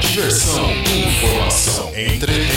Diversão, 0.00 0.70
informação, 0.72 1.88
entretenimento. 1.90 2.49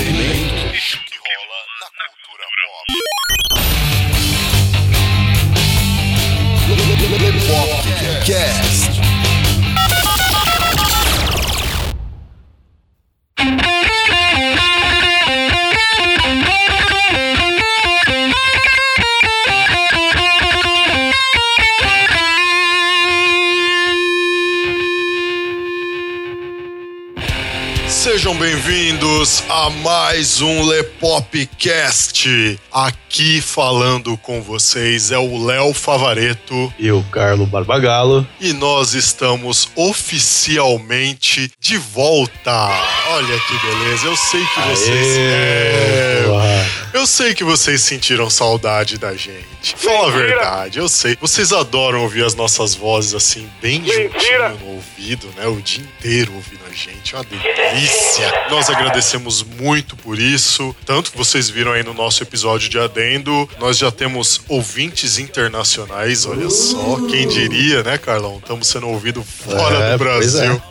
A 29.63 29.69
mais 29.69 30.41
um 30.41 30.65
Lepopcast. 30.65 32.59
Aqui 32.69 33.39
falando 33.39 34.17
com 34.17 34.41
vocês 34.41 35.09
é 35.09 35.17
o 35.17 35.45
Léo 35.45 35.73
Favareto 35.73 36.73
E 36.77 36.91
o 36.91 37.01
Carlo 37.03 37.45
Barbagalo. 37.45 38.27
e 38.41 38.51
nós 38.51 38.93
estamos 38.93 39.69
oficialmente 39.75 41.49
de 41.61 41.77
volta. 41.77 42.51
Olha 43.11 43.39
que 43.39 43.57
beleza, 43.59 44.07
eu 44.07 44.17
sei 44.17 44.45
que 44.45 44.59
vocês. 44.59 45.17
É, 45.17 46.25
eu 46.93 47.07
sei 47.07 47.33
que 47.33 47.43
vocês 47.43 47.81
sentiram 47.81 48.29
saudade 48.29 48.97
da 48.97 49.13
gente. 49.15 49.75
Fala 49.77 50.07
a 50.07 50.11
verdade, 50.11 50.79
eu 50.79 50.89
sei. 50.89 51.17
Vocês 51.21 51.53
adoram 51.53 52.01
ouvir 52.01 52.25
as 52.25 52.35
nossas 52.35 52.75
vozes 52.75 53.13
assim, 53.13 53.49
bem 53.61 53.83
juntinho 53.85 54.59
no 54.59 54.67
ouvido, 54.75 55.27
né? 55.37 55.47
O 55.47 55.61
dia 55.61 55.83
inteiro 55.83 56.33
ouvindo 56.33 56.63
a 56.69 56.73
gente. 56.73 57.13
É 57.15 57.17
uma 57.17 57.23
delícia. 57.23 58.47
Nós 58.49 58.69
agradecemos 58.69 59.41
muito 59.59 59.95
por 59.95 60.19
isso. 60.19 60.75
Tanto 60.85 61.11
que 61.11 61.17
vocês 61.17 61.49
viram 61.49 61.71
aí 61.71 61.83
no 61.83 61.93
nosso 61.93 62.23
episódio 62.23 62.69
de 62.69 62.77
Adendo, 62.79 63.49
nós 63.59 63.77
já 63.77 63.91
temos 63.91 64.41
ouvintes 64.47 65.17
internacionais, 65.19 66.25
olha 66.25 66.49
só. 66.49 66.97
Quem 67.09 67.27
diria, 67.27 67.83
né, 67.83 67.97
Carlão? 67.97 68.37
Estamos 68.37 68.67
sendo 68.67 68.87
ouvidos 68.89 69.23
fora 69.27 69.75
É, 69.77 69.91
do 69.97 70.03
pois 70.03 70.33
Brasil. 70.33 70.61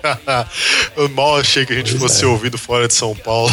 eu 0.96 1.08
mal 1.10 1.38
achei 1.38 1.64
que 1.66 1.72
a 1.72 1.76
gente 1.76 1.90
Pois 1.94 2.00
fosse 2.12 2.24
é. 2.24 2.26
ouvido 2.26 2.58
fora 2.58 2.86
de 2.88 2.94
São 2.94 3.14
Paulo. 3.14 3.52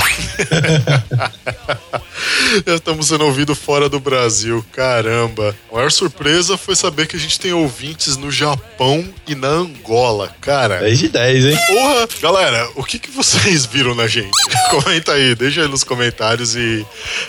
Já 2.65 2.75
estamos 2.75 3.07
sendo 3.07 3.25
ouvidos 3.25 3.57
fora 3.57 3.87
do 3.89 3.99
Brasil, 3.99 4.63
caramba. 4.73 5.55
A 5.71 5.75
maior 5.75 5.91
surpresa 5.91 6.57
foi 6.57 6.75
saber 6.75 7.07
que 7.07 7.15
a 7.15 7.19
gente 7.19 7.39
tem 7.39 7.53
ouvintes 7.53 8.17
no 8.17 8.31
Japão 8.31 9.07
e 9.27 9.35
na 9.35 9.47
Angola, 9.47 10.33
cara. 10.41 10.79
10 10.79 10.99
de 10.99 11.07
10, 11.09 11.45
hein? 11.45 11.57
Porra! 11.67 12.07
Galera, 12.21 12.69
o 12.75 12.83
que, 12.83 12.99
que 12.99 13.11
vocês 13.11 13.65
viram 13.65 13.95
na 13.95 14.07
gente? 14.07 14.29
Comenta 14.69 15.13
aí, 15.13 15.18
deixa 15.37 15.61
aí 15.61 15.67
nos 15.67 15.83
comentários 15.83 16.55
e 16.55 16.85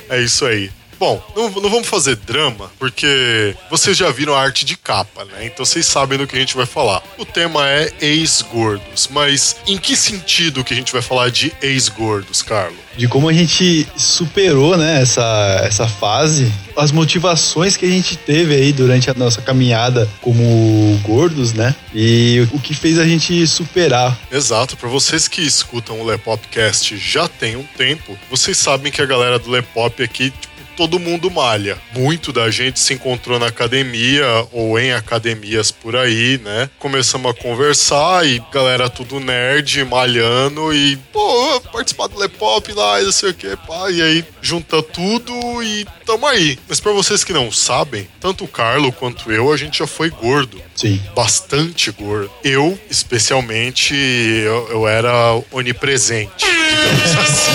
é 0.08 0.20
isso 0.20 0.44
aí. 0.44 0.70
Bom, 1.00 1.18
não, 1.34 1.48
não 1.48 1.70
vamos 1.70 1.88
fazer 1.88 2.14
drama, 2.14 2.70
porque 2.78 3.56
vocês 3.70 3.96
já 3.96 4.10
viram 4.10 4.34
a 4.34 4.42
arte 4.42 4.66
de 4.66 4.76
capa, 4.76 5.24
né? 5.24 5.46
Então 5.46 5.64
vocês 5.64 5.86
sabem 5.86 6.18
do 6.18 6.26
que 6.26 6.36
a 6.36 6.38
gente 6.38 6.54
vai 6.54 6.66
falar. 6.66 7.02
O 7.16 7.24
tema 7.24 7.66
é 7.66 7.90
ex-gordos, 8.02 9.08
mas 9.10 9.56
em 9.66 9.78
que 9.78 9.96
sentido 9.96 10.62
que 10.62 10.74
a 10.74 10.76
gente 10.76 10.92
vai 10.92 11.00
falar 11.00 11.30
de 11.30 11.54
ex-gordos, 11.62 12.42
Carlo? 12.42 12.76
De 12.98 13.08
como 13.08 13.30
a 13.30 13.32
gente 13.32 13.88
superou, 13.96 14.76
né, 14.76 15.00
essa, 15.00 15.62
essa 15.64 15.88
fase. 15.88 16.52
As 16.76 16.92
motivações 16.92 17.78
que 17.78 17.86
a 17.86 17.88
gente 17.88 18.16
teve 18.16 18.54
aí 18.54 18.70
durante 18.70 19.10
a 19.10 19.14
nossa 19.14 19.40
caminhada 19.40 20.06
como 20.20 21.00
gordos, 21.02 21.54
né? 21.54 21.74
E 21.94 22.46
o 22.52 22.58
que 22.58 22.74
fez 22.74 22.98
a 22.98 23.06
gente 23.06 23.46
superar. 23.46 24.18
Exato, 24.30 24.76
para 24.76 24.88
vocês 24.90 25.26
que 25.28 25.40
escutam 25.40 25.98
o 25.98 26.04
Lepopcast 26.04 26.98
já 26.98 27.26
tem 27.26 27.56
um 27.56 27.64
tempo, 27.64 28.18
vocês 28.28 28.58
sabem 28.58 28.92
que 28.92 29.00
a 29.00 29.06
galera 29.06 29.38
do 29.38 29.50
Lepop 29.50 30.02
aqui, 30.02 30.30
tipo, 30.30 30.49
todo 30.76 30.98
mundo 30.98 31.30
malha. 31.30 31.76
Muito 31.94 32.32
da 32.32 32.50
gente 32.50 32.80
se 32.80 32.94
encontrou 32.94 33.38
na 33.38 33.46
academia 33.46 34.24
ou 34.52 34.78
em 34.78 34.92
academias 34.92 35.70
por 35.70 35.96
aí, 35.96 36.40
né? 36.42 36.70
Começamos 36.78 37.30
a 37.30 37.34
conversar 37.34 38.26
e 38.26 38.42
galera 38.52 38.88
tudo 38.88 39.20
nerd, 39.20 39.84
malhando 39.84 40.72
e, 40.72 40.96
pô, 41.12 41.60
participar 41.72 42.06
do 42.08 42.18
Lepop 42.18 42.72
lá 42.72 43.00
não 43.10 43.12
sei 43.12 43.30
o 43.30 43.34
que, 43.34 43.56
pá. 43.56 43.90
E 43.90 44.00
aí 44.00 44.24
junta 44.40 44.82
tudo 44.82 45.62
e 45.62 45.86
tamo 46.06 46.26
aí. 46.26 46.58
Mas 46.68 46.80
para 46.80 46.92
vocês 46.92 47.24
que 47.24 47.32
não 47.32 47.50
sabem, 47.50 48.08
tanto 48.20 48.44
o 48.44 48.48
Carlo 48.48 48.92
quanto 48.92 49.30
eu, 49.32 49.52
a 49.52 49.56
gente 49.56 49.78
já 49.78 49.86
foi 49.86 50.10
gordo 50.10 50.62
Sim. 50.74 51.00
bastante 51.14 51.90
gordo. 51.90 52.30
Eu, 52.44 52.78
especialmente, 52.88 53.94
eu, 53.94 54.68
eu 54.70 54.88
era 54.88 55.12
onipresente, 55.50 56.46
digamos 56.46 57.16
assim. 57.18 57.50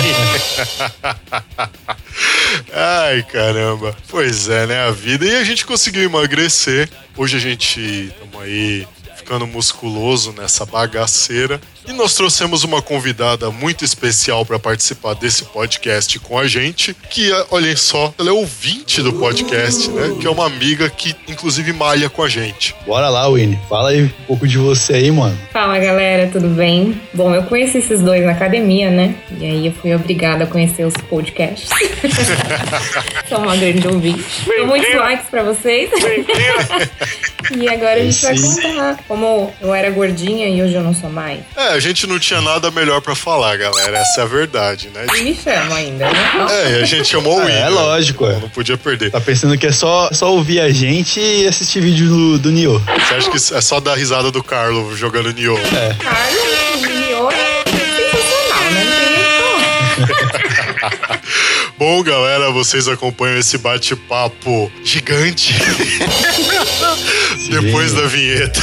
Ai, 3.06 3.22
caramba. 3.22 3.96
Pois 4.08 4.48
é, 4.48 4.66
né? 4.66 4.80
A 4.80 4.90
vida. 4.90 5.24
E 5.24 5.36
a 5.36 5.44
gente 5.44 5.64
conseguiu 5.64 6.02
emagrecer. 6.02 6.90
Hoje 7.16 7.36
a 7.36 7.40
gente 7.40 7.80
estamos 7.80 8.42
aí 8.42 8.84
ficando 9.14 9.46
musculoso 9.46 10.32
nessa 10.32 10.66
bagaceira. 10.66 11.60
E 11.86 11.92
nós 11.92 12.14
trouxemos 12.14 12.64
uma 12.64 12.82
convidada 12.82 13.48
muito 13.48 13.84
especial 13.84 14.44
para 14.44 14.58
participar 14.58 15.14
desse 15.14 15.44
podcast 15.44 16.18
com 16.18 16.36
a 16.36 16.44
gente, 16.48 16.92
que, 17.08 17.32
é, 17.32 17.46
olhem 17.48 17.76
só, 17.76 18.12
ela 18.18 18.30
é 18.30 18.32
ouvinte 18.32 19.00
do 19.02 19.12
podcast, 19.12 19.88
né? 19.90 20.16
Que 20.20 20.26
é 20.26 20.30
uma 20.30 20.46
amiga 20.46 20.90
que, 20.90 21.14
inclusive, 21.28 21.72
malha 21.72 22.10
com 22.10 22.24
a 22.24 22.28
gente. 22.28 22.74
Bora 22.84 23.08
lá, 23.08 23.30
Winnie. 23.30 23.56
Fala 23.68 23.90
aí 23.90 24.02
um 24.02 24.26
pouco 24.26 24.48
de 24.48 24.58
você 24.58 24.94
aí, 24.94 25.12
mano. 25.12 25.38
Fala 25.52 25.78
galera, 25.78 26.28
tudo 26.32 26.48
bem? 26.48 27.00
Bom, 27.14 27.32
eu 27.32 27.44
conheci 27.44 27.78
esses 27.78 28.00
dois 28.00 28.24
na 28.24 28.32
academia, 28.32 28.90
né? 28.90 29.14
E 29.38 29.44
aí 29.44 29.66
eu 29.66 29.72
fui 29.72 29.94
obrigada 29.94 30.42
a 30.42 30.46
conhecer 30.48 30.84
os 30.84 30.94
podcasts. 31.08 31.70
Sou 33.28 33.38
uma 33.38 33.56
grande 33.56 33.86
ouvinte. 33.86 34.24
Dou 34.44 34.66
muitos 34.66 34.92
likes 34.92 35.28
pra 35.30 35.44
vocês. 35.44 35.88
e 37.56 37.68
agora 37.68 38.00
a 38.00 38.04
gente 38.04 38.22
vai 38.22 38.36
contar 38.36 38.98
como 39.06 39.52
eu 39.60 39.72
era 39.72 39.88
gordinha 39.90 40.48
e 40.48 40.60
hoje 40.60 40.74
eu 40.74 40.82
não 40.82 40.92
sou 40.92 41.10
mais. 41.10 41.40
É, 41.56 41.75
a 41.76 41.80
gente 41.80 42.06
não 42.06 42.18
tinha 42.18 42.40
nada 42.40 42.70
melhor 42.70 43.00
pra 43.00 43.14
falar, 43.14 43.56
galera. 43.56 43.98
Essa 43.98 44.22
é 44.22 44.24
a 44.24 44.26
verdade, 44.26 44.88
né? 44.94 45.06
E 45.16 45.22
me 45.22 45.34
chama 45.34 45.76
ainda, 45.76 46.10
né? 46.10 46.46
É, 46.50 46.70
e 46.78 46.82
a 46.82 46.84
gente 46.86 47.06
chamou 47.08 47.36
o 47.38 47.40
É, 47.42 47.44
William. 47.44 47.58
é 47.58 47.68
lógico, 47.68 48.26
é. 48.26 48.32
Não 48.38 48.48
podia 48.48 48.76
perder. 48.78 49.10
Tá 49.10 49.20
pensando 49.20 49.56
que 49.58 49.66
é 49.66 49.72
só, 49.72 50.08
só 50.12 50.32
ouvir 50.32 50.60
a 50.60 50.70
gente 50.70 51.20
e 51.20 51.46
assistir 51.46 51.80
vídeo 51.80 52.08
do, 52.08 52.38
do 52.38 52.50
Nioh. 52.50 52.80
Você 52.80 53.14
acha 53.14 53.30
que 53.30 53.36
é 53.54 53.60
só 53.60 53.78
dar 53.80 53.94
risada 53.94 54.30
do 54.30 54.42
Carlo 54.42 54.96
jogando 54.96 55.32
Nioh? 55.32 55.58
Carlos, 55.98 56.40
o 56.74 56.78
Miniô 56.80 57.30
é 57.30 57.62
sensacional, 57.68 58.64
né? 58.72 58.84
Não 59.98 60.06
tem 60.06 60.16
nem. 60.16 60.56
Bom, 61.78 62.02
galera, 62.02 62.50
vocês 62.52 62.88
acompanham 62.88 63.38
esse 63.38 63.58
bate-papo 63.58 64.72
gigante 64.82 65.54
depois 67.50 67.92
da 67.92 68.06
vinheta. 68.06 68.60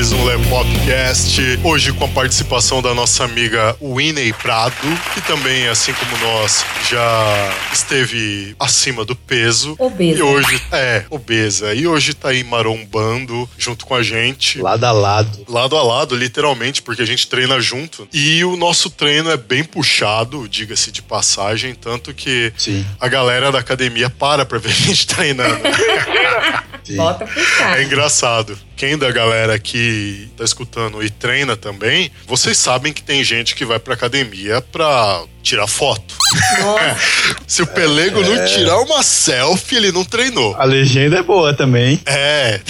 Mais 0.00 0.12
um 0.12 0.24
Lepopcast, 0.24 1.60
hoje 1.62 1.92
com 1.92 2.06
a 2.06 2.08
participação 2.08 2.80
da 2.80 2.94
nossa 2.94 3.22
amiga 3.22 3.76
Winnie 3.82 4.32
Prado, 4.32 4.74
que 5.12 5.20
também, 5.20 5.68
assim 5.68 5.92
como 5.92 6.16
nós, 6.16 6.64
já 6.88 7.54
esteve 7.70 8.56
acima 8.58 9.04
do 9.04 9.14
peso. 9.14 9.76
Obesa. 9.78 10.18
E 10.18 10.22
hoje, 10.22 10.62
é, 10.72 11.04
obesa. 11.10 11.74
E 11.74 11.86
hoje 11.86 12.14
tá 12.14 12.30
aí 12.30 12.42
marombando 12.42 13.46
junto 13.58 13.84
com 13.84 13.94
a 13.94 14.02
gente. 14.02 14.58
Lado 14.62 14.84
a 14.84 14.90
lado. 14.90 15.44
Lado 15.46 15.76
a 15.76 15.82
lado, 15.82 16.16
literalmente, 16.16 16.80
porque 16.80 17.02
a 17.02 17.06
gente 17.06 17.28
treina 17.28 17.60
junto. 17.60 18.08
E 18.10 18.42
o 18.42 18.56
nosso 18.56 18.88
treino 18.88 19.30
é 19.30 19.36
bem 19.36 19.62
puxado, 19.62 20.48
diga-se 20.48 20.90
de 20.90 21.02
passagem, 21.02 21.74
tanto 21.74 22.14
que 22.14 22.50
Sim. 22.56 22.86
a 22.98 23.06
galera 23.06 23.52
da 23.52 23.58
academia 23.58 24.08
para 24.08 24.46
pra 24.46 24.58
ver 24.58 24.70
a 24.70 24.72
gente 24.72 25.06
treinando. 25.06 25.60
Bota 26.96 27.26
pro 27.26 27.42
É 27.64 27.82
engraçado. 27.82 28.58
Quem 28.76 28.96
da 28.96 29.10
galera 29.10 29.58
que 29.58 30.28
tá 30.36 30.44
escutando 30.44 31.02
e 31.02 31.10
treina 31.10 31.56
também, 31.56 32.10
vocês 32.26 32.56
sabem 32.56 32.92
que 32.92 33.02
tem 33.02 33.22
gente 33.22 33.54
que 33.54 33.64
vai 33.64 33.78
pra 33.78 33.94
academia 33.94 34.60
pra 34.60 35.24
tirar 35.42 35.66
foto. 35.66 36.14
Nossa, 36.60 36.96
Se 37.46 37.62
o 37.62 37.66
pelego 37.66 38.20
não 38.22 38.44
tirar 38.46 38.78
uma 38.80 39.02
selfie, 39.02 39.76
ele 39.76 39.92
não 39.92 40.04
treinou. 40.04 40.54
A 40.58 40.64
legenda 40.64 41.18
é 41.18 41.22
boa 41.22 41.52
também. 41.52 42.00
É. 42.06 42.60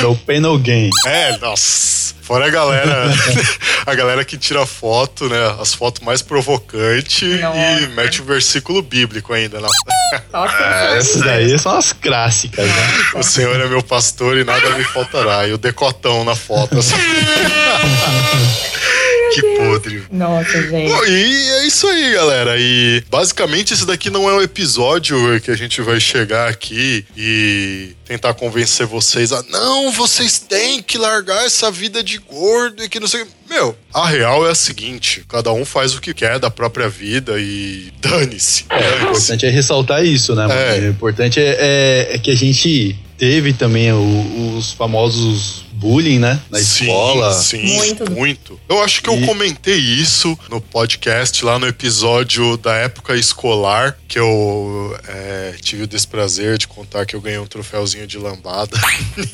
No 0.00 0.16
pain 0.16 0.40
no 0.40 0.58
gain. 0.58 0.90
É, 1.06 1.36
nossa. 1.38 2.12
Fora 2.22 2.46
a 2.46 2.50
galera, 2.50 3.12
a 3.84 3.94
galera 3.94 4.24
que 4.24 4.38
tira 4.38 4.64
foto, 4.64 5.28
né? 5.28 5.56
As 5.60 5.74
fotos 5.74 6.02
mais 6.02 6.22
provocantes 6.22 7.22
e 7.22 7.86
mete 7.88 8.22
o 8.22 8.24
versículo 8.24 8.80
bíblico 8.80 9.34
ainda. 9.34 9.60
Né? 9.60 9.68
só 10.30 10.46
que 10.46 10.62
Essas 10.96 11.20
daí 11.20 11.58
são 11.58 11.76
as 11.76 11.92
clássicas, 11.92 12.64
né? 12.64 13.04
O 13.16 13.22
Senhor 13.22 13.60
é 13.60 13.68
meu 13.68 13.82
pastor 13.82 14.38
e 14.38 14.44
nada 14.44 14.70
me 14.70 14.84
faltará. 14.84 15.48
E 15.48 15.52
o 15.52 15.58
decotão 15.58 16.24
na 16.24 16.36
foto. 16.36 16.78
Assim. 16.78 16.94
que 19.34 19.42
podre. 19.56 20.02
Nossa, 20.10 20.62
gente. 20.68 20.90
Bom, 20.92 21.04
e 21.04 21.50
é 21.50 21.66
isso 21.66 21.86
aí, 21.86 22.12
galera. 22.12 22.56
E 22.58 23.02
basicamente 23.10 23.74
esse 23.74 23.86
daqui 23.86 24.10
não 24.10 24.28
é 24.28 24.34
um 24.34 24.42
episódio 24.42 25.40
que 25.40 25.50
a 25.50 25.56
gente 25.56 25.80
vai 25.80 25.98
chegar 26.00 26.48
aqui 26.48 27.04
e 27.16 27.94
tentar 28.04 28.34
convencer 28.34 28.86
vocês 28.86 29.32
a 29.32 29.42
não, 29.44 29.90
vocês 29.92 30.38
têm 30.38 30.82
que 30.82 30.98
largar 30.98 31.44
essa 31.46 31.70
vida 31.70 32.02
de 32.02 32.18
gordo 32.18 32.82
e 32.84 32.88
que 32.88 33.00
não 33.00 33.06
sei. 33.08 33.22
o 33.22 33.26
quê." 33.26 33.32
Meu, 33.50 33.76
a 33.92 34.06
real 34.06 34.46
é 34.46 34.50
a 34.50 34.54
seguinte: 34.54 35.22
cada 35.28 35.52
um 35.52 35.64
faz 35.64 35.94
o 35.94 36.00
que 36.00 36.14
quer 36.14 36.38
da 36.38 36.50
própria 36.50 36.88
vida 36.88 37.38
e 37.38 37.92
dane-se. 38.00 38.64
O 38.64 38.68
Dane-se. 38.68 39.02
importante 39.04 39.46
é 39.46 39.50
ressaltar 39.50 40.04
isso, 40.04 40.34
né? 40.34 40.46
mano? 40.46 40.58
É. 40.58 40.78
O 40.80 40.88
importante 40.90 41.38
é, 41.38 41.56
é- 41.58 42.14
é 42.14 42.18
que 42.18 42.30
a 42.30 42.34
gente 42.34 42.96
teve 43.18 43.52
também 43.52 43.92
o- 43.92 44.56
os 44.56 44.72
famosos 44.72 45.61
bullying, 45.82 46.18
né? 46.20 46.40
Na 46.48 46.58
Sim, 46.60 46.84
escola. 46.84 47.32
Sim, 47.34 47.76
Muito. 47.76 48.10
muito. 48.12 48.60
Eu 48.68 48.82
acho 48.82 49.02
que 49.02 49.10
eu 49.10 49.18
E- 49.20 49.26
comentei 49.26 49.76
isso 49.78 50.38
no 50.48 50.60
podcast, 50.60 51.44
lá 51.44 51.58
no 51.58 51.66
episódio 51.66 52.56
da 52.56 52.74
época 52.76 53.16
escolar, 53.16 53.96
que 54.06 54.18
eu 54.18 54.96
é, 55.08 55.54
tive 55.60 55.82
o 55.82 55.86
desprazer 55.86 56.56
de 56.56 56.68
contar 56.68 57.04
que 57.04 57.16
eu 57.16 57.20
ganhei 57.20 57.38
um 57.38 57.46
troféuzinho 57.46 58.06
de 58.06 58.16
lambada. 58.16 58.78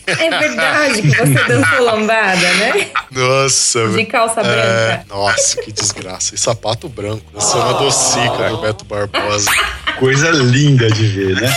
É 0.07 0.39
verdade 0.39 1.03
que 1.03 1.09
você 1.09 1.45
dançou 1.47 1.85
lambada, 1.85 2.55
né? 2.55 2.89
Nossa, 3.11 3.89
De 3.91 4.05
calça 4.07 4.41
é, 4.41 4.45
branca. 4.45 5.05
nossa, 5.09 5.61
que 5.63 5.71
desgraça. 5.71 6.35
E 6.35 6.39
sapato 6.39 6.89
branco, 6.89 7.23
dançando 7.33 7.63
a 7.69 7.73
docica 7.75 8.49
do 8.51 8.59
Beto 8.63 8.85
Barbosa. 8.87 9.51
Coisa 9.99 10.31
linda 10.31 10.91
de 10.91 11.07
ver, 11.07 11.35
né? 11.41 11.53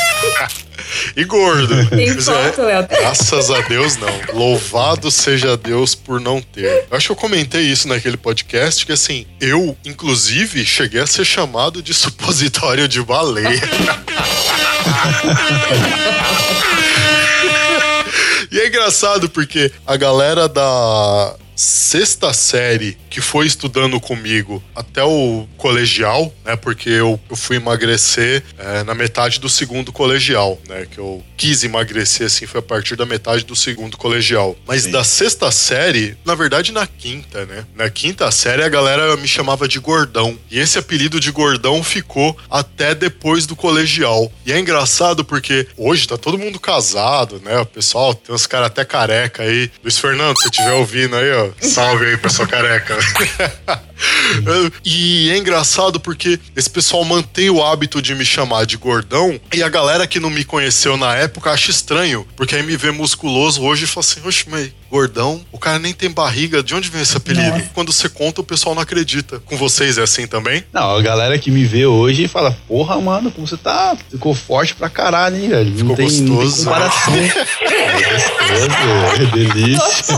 E 1.15 1.23
gordo. 1.23 1.85
Tem 1.89 2.09
é, 2.09 2.15
foto, 2.15 2.61
Léo. 2.61 2.87
Graças 2.87 3.51
a 3.51 3.61
Deus, 3.61 3.97
não. 3.97 4.09
Louvado 4.33 5.09
seja 5.11 5.57
Deus 5.57 5.95
por 5.95 6.19
não 6.19 6.41
ter. 6.41 6.85
Eu 6.89 6.97
acho 6.97 7.07
que 7.07 7.11
eu 7.11 7.15
comentei 7.15 7.61
isso 7.63 7.87
naquele 7.87 8.17
podcast, 8.17 8.85
que 8.85 8.91
assim, 8.91 9.25
eu, 9.39 9.77
inclusive, 9.85 10.65
cheguei 10.65 11.01
a 11.01 11.07
ser 11.07 11.25
chamado 11.25 11.81
de 11.81 11.93
supositório 11.93 12.87
de 12.87 13.01
baleia. 13.01 13.61
E 18.51 18.59
é 18.59 18.67
engraçado 18.67 19.29
porque 19.29 19.71
a 19.87 19.95
galera 19.95 20.49
da 20.49 21.35
sexta 21.61 22.33
série 22.33 22.97
que 23.09 23.21
foi 23.21 23.45
estudando 23.45 23.99
comigo 23.99 24.63
até 24.75 25.03
o 25.03 25.47
colegial, 25.57 26.33
né? 26.43 26.55
Porque 26.55 26.89
eu, 26.89 27.19
eu 27.29 27.35
fui 27.35 27.57
emagrecer 27.57 28.43
é, 28.57 28.83
na 28.83 28.95
metade 28.95 29.39
do 29.39 29.47
segundo 29.47 29.91
colegial, 29.91 30.59
né? 30.67 30.87
Que 30.89 30.97
eu 30.97 31.23
quis 31.37 31.63
emagrecer 31.63 32.27
assim, 32.27 32.47
foi 32.47 32.59
a 32.59 32.63
partir 32.63 32.95
da 32.95 33.05
metade 33.05 33.45
do 33.45 33.55
segundo 33.55 33.95
colegial. 33.95 34.55
Mas 34.65 34.83
Sim. 34.83 34.91
da 34.91 35.03
sexta 35.03 35.51
série, 35.51 36.17
na 36.25 36.33
verdade 36.33 36.71
na 36.71 36.87
quinta, 36.87 37.45
né? 37.45 37.65
Na 37.75 37.89
quinta 37.89 38.31
série 38.31 38.63
a 38.63 38.69
galera 38.69 39.15
me 39.17 39.27
chamava 39.27 39.67
de 39.67 39.77
gordão. 39.79 40.37
E 40.49 40.57
esse 40.57 40.79
apelido 40.79 41.19
de 41.19 41.31
gordão 41.31 41.83
ficou 41.83 42.35
até 42.49 42.95
depois 42.95 43.45
do 43.45 43.55
colegial. 43.55 44.31
E 44.45 44.51
é 44.51 44.59
engraçado 44.59 45.23
porque 45.23 45.67
hoje 45.77 46.07
tá 46.07 46.17
todo 46.17 46.39
mundo 46.39 46.59
casado, 46.59 47.39
né? 47.43 47.59
O 47.59 47.65
pessoal 47.65 48.15
tem 48.15 48.33
uns 48.33 48.47
caras 48.47 48.67
até 48.67 48.83
careca 48.83 49.43
aí. 49.43 49.69
Luiz 49.83 49.99
Fernando, 49.99 50.37
se 50.39 50.45
estiver 50.45 50.73
ouvindo 50.73 51.15
aí, 51.15 51.31
ó, 51.33 51.50
salve 51.59 52.05
aí 52.05 52.17
pra 52.17 52.29
sua 52.29 52.47
careca. 52.47 52.97
e 54.83 55.29
é 55.31 55.37
engraçado 55.37 55.99
porque 55.99 56.39
esse 56.55 56.69
pessoal 56.69 57.03
mantém 57.03 57.49
o 57.49 57.63
hábito 57.63 58.01
de 58.01 58.15
me 58.15 58.25
chamar 58.25 58.65
de 58.65 58.77
gordão 58.77 59.39
e 59.53 59.61
a 59.61 59.69
galera 59.69 60.07
que 60.07 60.19
não 60.19 60.29
me 60.29 60.43
conheceu 60.43 60.97
na 60.97 61.15
época 61.15 61.51
acha 61.51 61.71
estranho, 61.71 62.25
porque 62.35 62.55
aí 62.55 62.63
me 62.63 62.77
vê 62.77 62.91
musculoso 62.91 63.61
hoje 63.61 63.85
e 63.85 63.87
fala 63.87 64.05
assim: 64.05 64.21
Oxe, 64.25 64.45
mas 64.47 64.71
gordão, 64.91 65.41
o 65.53 65.57
cara 65.57 65.79
nem 65.79 65.93
tem 65.93 66.11
barriga, 66.11 66.61
de 66.61 66.75
onde 66.75 66.89
vem 66.89 67.01
esse 67.01 67.15
apelido? 67.15 67.57
Nossa. 67.57 67.69
Quando 67.73 67.93
você 67.93 68.09
conta, 68.09 68.41
o 68.41 68.43
pessoal 68.43 68.75
não 68.75 68.81
acredita. 68.81 69.39
Com 69.45 69.55
vocês 69.55 69.97
é 69.97 70.01
assim 70.01 70.27
também? 70.27 70.65
Não, 70.73 70.97
a 70.97 71.01
galera 71.01 71.39
que 71.39 71.49
me 71.49 71.63
vê 71.63 71.85
hoje 71.85 72.27
fala, 72.27 72.51
porra, 72.67 72.99
mano, 72.99 73.31
como 73.31 73.47
você 73.47 73.55
tá. 73.55 73.97
Ficou 74.09 74.35
forte 74.35 74.75
pra 74.75 74.89
caralho, 74.89 75.37
hein, 75.37 75.47
velho? 75.47 75.71
Ficou 75.71 75.89
não 75.89 75.95
tem, 75.95 76.05
não 76.07 76.11
tem 76.11 76.27
gostoso. 76.27 76.65
comparação. 76.65 77.13
gostoso, 78.03 79.21
é 79.21 79.25
delícia. 79.35 80.17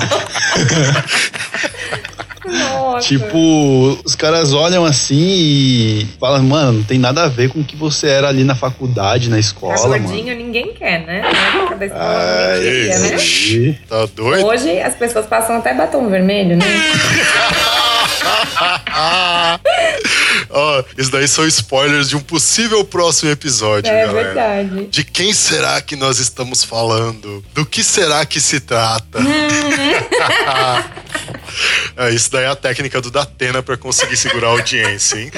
Nossa. 2.45 3.07
Tipo, 3.07 3.99
os 4.03 4.15
caras 4.15 4.53
olham 4.53 4.85
assim 4.85 5.15
e 5.15 6.07
falam, 6.19 6.43
mano, 6.43 6.73
não 6.73 6.83
tem 6.83 6.99
nada 6.99 7.23
a 7.23 7.27
ver 7.27 7.49
com 7.49 7.59
o 7.59 7.63
que 7.63 7.75
você 7.75 8.07
era 8.07 8.27
ali 8.27 8.43
na 8.43 8.53
faculdade, 8.53 9.29
na 9.29 9.39
escola, 9.39 9.97
gordinho, 9.97 10.35
ninguém 10.35 10.73
quer, 10.73 11.05
né? 11.05 11.21
Na 11.21 11.61
época 11.61 11.75
da 11.75 11.85
escola, 11.85 12.05
Ai, 12.05 12.59
ninguém 12.59 13.17
queria, 13.17 13.71
né? 13.71 13.77
Tá 13.87 14.05
doido? 14.13 14.45
Hoje 14.45 14.79
as 14.81 14.95
pessoas 14.95 15.25
passam 15.25 15.57
até 15.57 15.73
batom 15.73 16.09
vermelho, 16.09 16.57
né? 16.57 16.65
Ó, 20.55 20.83
isso 20.97 21.09
daí 21.11 21.27
são 21.27 21.45
spoilers 21.47 22.09
de 22.09 22.15
um 22.15 22.19
possível 22.19 22.83
próximo 22.85 23.31
episódio, 23.31 23.91
É 23.91 24.05
galera. 24.05 24.33
verdade. 24.33 24.85
De 24.85 25.03
quem 25.03 25.33
será 25.33 25.81
que 25.81 25.95
nós 25.95 26.19
estamos 26.19 26.63
falando? 26.63 27.43
Do 27.55 27.65
que 27.65 27.83
será 27.83 28.23
que 28.25 28.39
se 28.39 28.59
trata? 28.59 29.19
É, 31.95 32.09
isso 32.09 32.31
daí 32.31 32.45
é 32.45 32.47
a 32.47 32.55
técnica 32.55 32.99
do 33.01 33.11
Datena 33.11 33.61
pra 33.61 33.77
conseguir 33.77 34.17
segurar 34.17 34.47
a 34.47 34.51
audiência, 34.51 35.17
hein? 35.17 35.31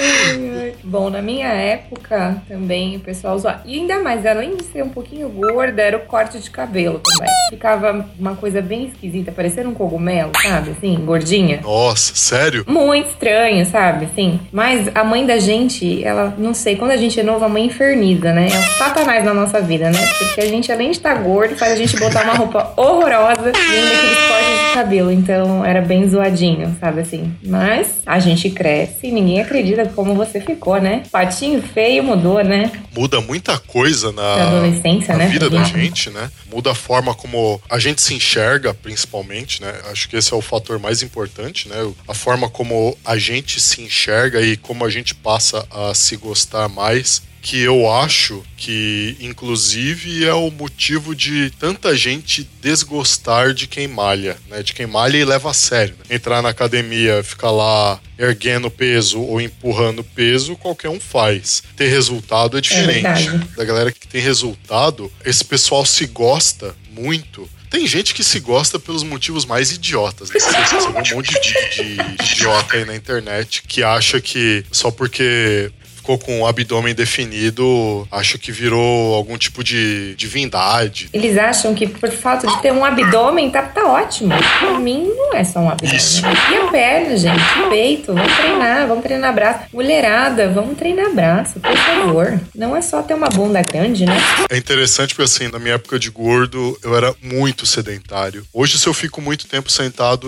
Bom, 0.83 1.09
na 1.09 1.21
minha 1.21 1.47
época 1.47 2.41
também 2.47 2.95
o 2.97 2.99
pessoal 2.99 3.35
usava. 3.35 3.61
E 3.65 3.79
ainda 3.79 3.99
mais, 3.99 4.25
além 4.25 4.55
de 4.55 4.63
ser 4.63 4.83
um 4.83 4.89
pouquinho 4.89 5.27
gorda, 5.29 5.81
era 5.81 5.97
o 5.97 6.01
corte 6.01 6.39
de 6.39 6.49
cabelo 6.49 6.99
também. 6.99 7.31
Ficava 7.49 8.05
uma 8.17 8.35
coisa 8.35 8.61
bem 8.61 8.85
esquisita, 8.87 9.31
parecendo 9.31 9.69
um 9.69 9.73
cogumelo, 9.73 10.31
sabe? 10.41 10.71
Assim, 10.71 10.95
gordinha. 10.95 11.59
Nossa, 11.61 12.13
sério? 12.15 12.63
Muito 12.67 13.09
estranho, 13.09 13.65
sabe? 13.65 14.05
Assim. 14.05 14.39
Mas 14.51 14.89
a 14.93 15.03
mãe 15.03 15.25
da 15.25 15.39
gente, 15.39 16.03
ela, 16.03 16.33
não 16.37 16.53
sei, 16.53 16.75
quando 16.75 16.91
a 16.91 16.97
gente 16.97 17.19
é 17.19 17.23
novo, 17.23 17.43
a 17.43 17.49
mãe 17.49 17.65
inferniza, 17.65 18.31
né? 18.31 18.47
É 18.51 18.57
o 18.57 18.77
satanás 18.77 19.23
na 19.25 19.33
nossa 19.33 19.61
vida, 19.61 19.89
né? 19.89 20.07
Porque 20.17 20.41
a 20.41 20.47
gente, 20.47 20.71
além 20.71 20.91
de 20.91 20.97
estar 20.97 21.15
gordo, 21.15 21.55
faz 21.55 21.73
a 21.73 21.75
gente 21.75 21.97
botar 21.97 22.23
uma 22.23 22.33
roupa 22.33 22.73
horrorosa 22.75 23.51
e 23.51 23.75
ainda 23.75 23.95
aqueles 23.95 24.17
cortes 24.27 24.54
cabelo. 24.75 25.09
Então 25.09 25.63
era 25.63 25.81
bem 25.81 26.07
zoadinho, 26.09 26.75
sabe 26.79 27.01
assim? 27.01 27.33
Mas 27.41 28.01
a 28.05 28.19
gente 28.19 28.49
cresce 28.49 29.07
e 29.07 29.11
ninguém 29.11 29.39
acredita 29.39 29.85
como 29.87 30.13
você 30.13 30.41
ficou, 30.41 30.81
né? 30.81 31.03
Patinho 31.09 31.61
feio 31.61 32.03
mudou, 32.03 32.43
né? 32.43 32.71
Muda 32.93 33.21
muita 33.21 33.57
coisa 33.57 34.11
na, 34.11 34.35
Na 34.35 34.47
adolescência, 34.47 35.13
na 35.13 35.23
né? 35.23 35.27
vida 35.27 35.49
da 35.49 35.63
gente, 35.63 36.09
né? 36.09 36.29
Muda 36.51 36.71
a 36.71 36.75
forma 36.75 37.13
como 37.13 37.61
a 37.69 37.79
gente 37.79 38.01
se 38.01 38.13
enxerga, 38.13 38.73
principalmente, 38.73 39.61
né? 39.61 39.73
Acho 39.91 40.09
que 40.09 40.17
esse 40.17 40.33
é 40.33 40.35
o 40.35 40.41
fator 40.41 40.77
mais 40.77 41.01
importante, 41.01 41.69
né? 41.69 41.77
A 42.07 42.13
forma 42.13 42.49
como 42.49 42.97
a 43.05 43.17
gente 43.17 43.61
se 43.61 43.81
enxerga 43.81 44.41
e 44.41 44.57
como 44.57 44.83
a 44.83 44.89
gente 44.89 45.15
passa 45.15 45.65
a 45.71 45.93
se 45.93 46.17
gostar 46.17 46.67
mais 46.67 47.21
que 47.45 47.61
eu 47.61 47.87
acho 47.87 48.43
que, 48.57 49.15
inclusive, 49.19 50.25
é 50.25 50.33
o 50.33 50.49
motivo 50.49 51.13
de 51.13 51.51
tanta 51.51 51.95
gente 51.95 52.49
desgostar 52.59 53.53
de 53.53 53.67
quem 53.67 53.87
malha, 53.87 54.35
né? 54.49 54.63
De 54.63 54.73
quem 54.73 54.87
malha 54.87 55.15
e 55.15 55.23
leva 55.23 55.51
a 55.51 55.53
sério. 55.53 55.95
né? 55.99 56.15
Entrar 56.15 56.41
na 56.41 56.49
academia, 56.49 57.21
ficar 57.21 57.51
lá 57.51 58.01
erguendo 58.17 58.71
peso 58.71 59.21
ou 59.21 59.39
empurrando 59.39 60.03
peso, 60.03 60.55
qualquer 60.55 60.89
um 60.89 60.99
faz. 60.99 61.61
Ter 61.75 61.87
resultado 61.87 62.57
é 62.57 62.61
diferente. 62.61 63.03
verdade. 63.03 63.55
da 63.55 63.63
galera 63.63 63.91
que 63.91 64.07
tem 64.07 64.21
resultado, 64.21 65.13
esse 65.23 65.45
pessoal 65.45 65.85
se 65.85 66.07
gosta 66.07 66.75
muito. 66.89 67.47
Tem 67.69 67.85
gente 67.85 68.15
que 68.15 68.23
se 68.23 68.39
gosta 68.39 68.79
pelos 68.79 69.03
motivos 69.03 69.45
mais 69.45 69.71
idiotas. 69.71 70.31
Né? 70.31 70.39
Você 70.39 70.87
um 70.87 71.15
monte 71.15 71.39
de, 71.39 71.41
de, 71.41 71.95
de 72.25 72.33
idiota 72.33 72.75
aí 72.75 72.85
na 72.85 72.95
internet 72.95 73.61
que 73.67 73.83
acha 73.83 74.19
que 74.19 74.65
só 74.71 74.89
porque 74.89 75.71
ficou 76.05 76.19
com 76.19 76.41
o 76.41 76.47
abdômen 76.47 76.93
definido, 76.93 78.07
acho 78.11 78.37
que 78.37 78.51
virou 78.51 79.15
algum 79.15 79.37
tipo 79.39 79.63
de 79.63 80.13
divindade. 80.15 81.09
Eles 81.11 81.35
acham 81.35 81.73
que 81.73 81.87
por 81.87 82.11
fato 82.11 82.45
de 82.45 82.61
ter 82.61 82.71
um 82.71 82.85
abdômen 82.85 83.49
tá, 83.49 83.63
tá 83.63 83.83
ótimo. 83.83 84.29
Pra 84.59 84.79
mim, 84.79 85.11
não 85.17 85.33
é 85.33 85.43
só 85.43 85.59
um 85.59 85.69
abdômen. 85.69 85.95
Isso. 85.95 86.21
E 86.23 86.55
a 86.55 86.67
perna, 86.67 87.17
gente, 87.17 87.41
o 87.59 87.69
peito, 87.69 88.13
vamos 88.13 88.33
treinar, 88.35 88.87
vamos 88.87 89.03
treinar 89.03 89.33
braço. 89.33 89.59
Mulherada, 89.73 90.47
vamos 90.49 90.77
treinar 90.77 91.11
braço, 91.11 91.59
por 91.59 91.75
favor. 91.75 92.39
Não 92.53 92.75
é 92.75 92.81
só 92.81 93.01
ter 93.01 93.15
uma 93.15 93.29
bunda 93.29 93.61
grande, 93.63 94.05
né? 94.05 94.15
É 94.51 94.57
interessante 94.57 95.15
porque, 95.15 95.23
assim, 95.23 95.47
na 95.47 95.57
minha 95.57 95.73
época 95.75 95.97
de 95.97 96.11
gordo, 96.11 96.77
eu 96.83 96.95
era 96.95 97.15
muito 97.21 97.65
sedentário. 97.65 98.45
Hoje, 98.53 98.77
se 98.77 98.85
eu 98.85 98.93
fico 98.93 99.19
muito 99.21 99.47
tempo 99.47 99.71
sentado, 99.71 100.27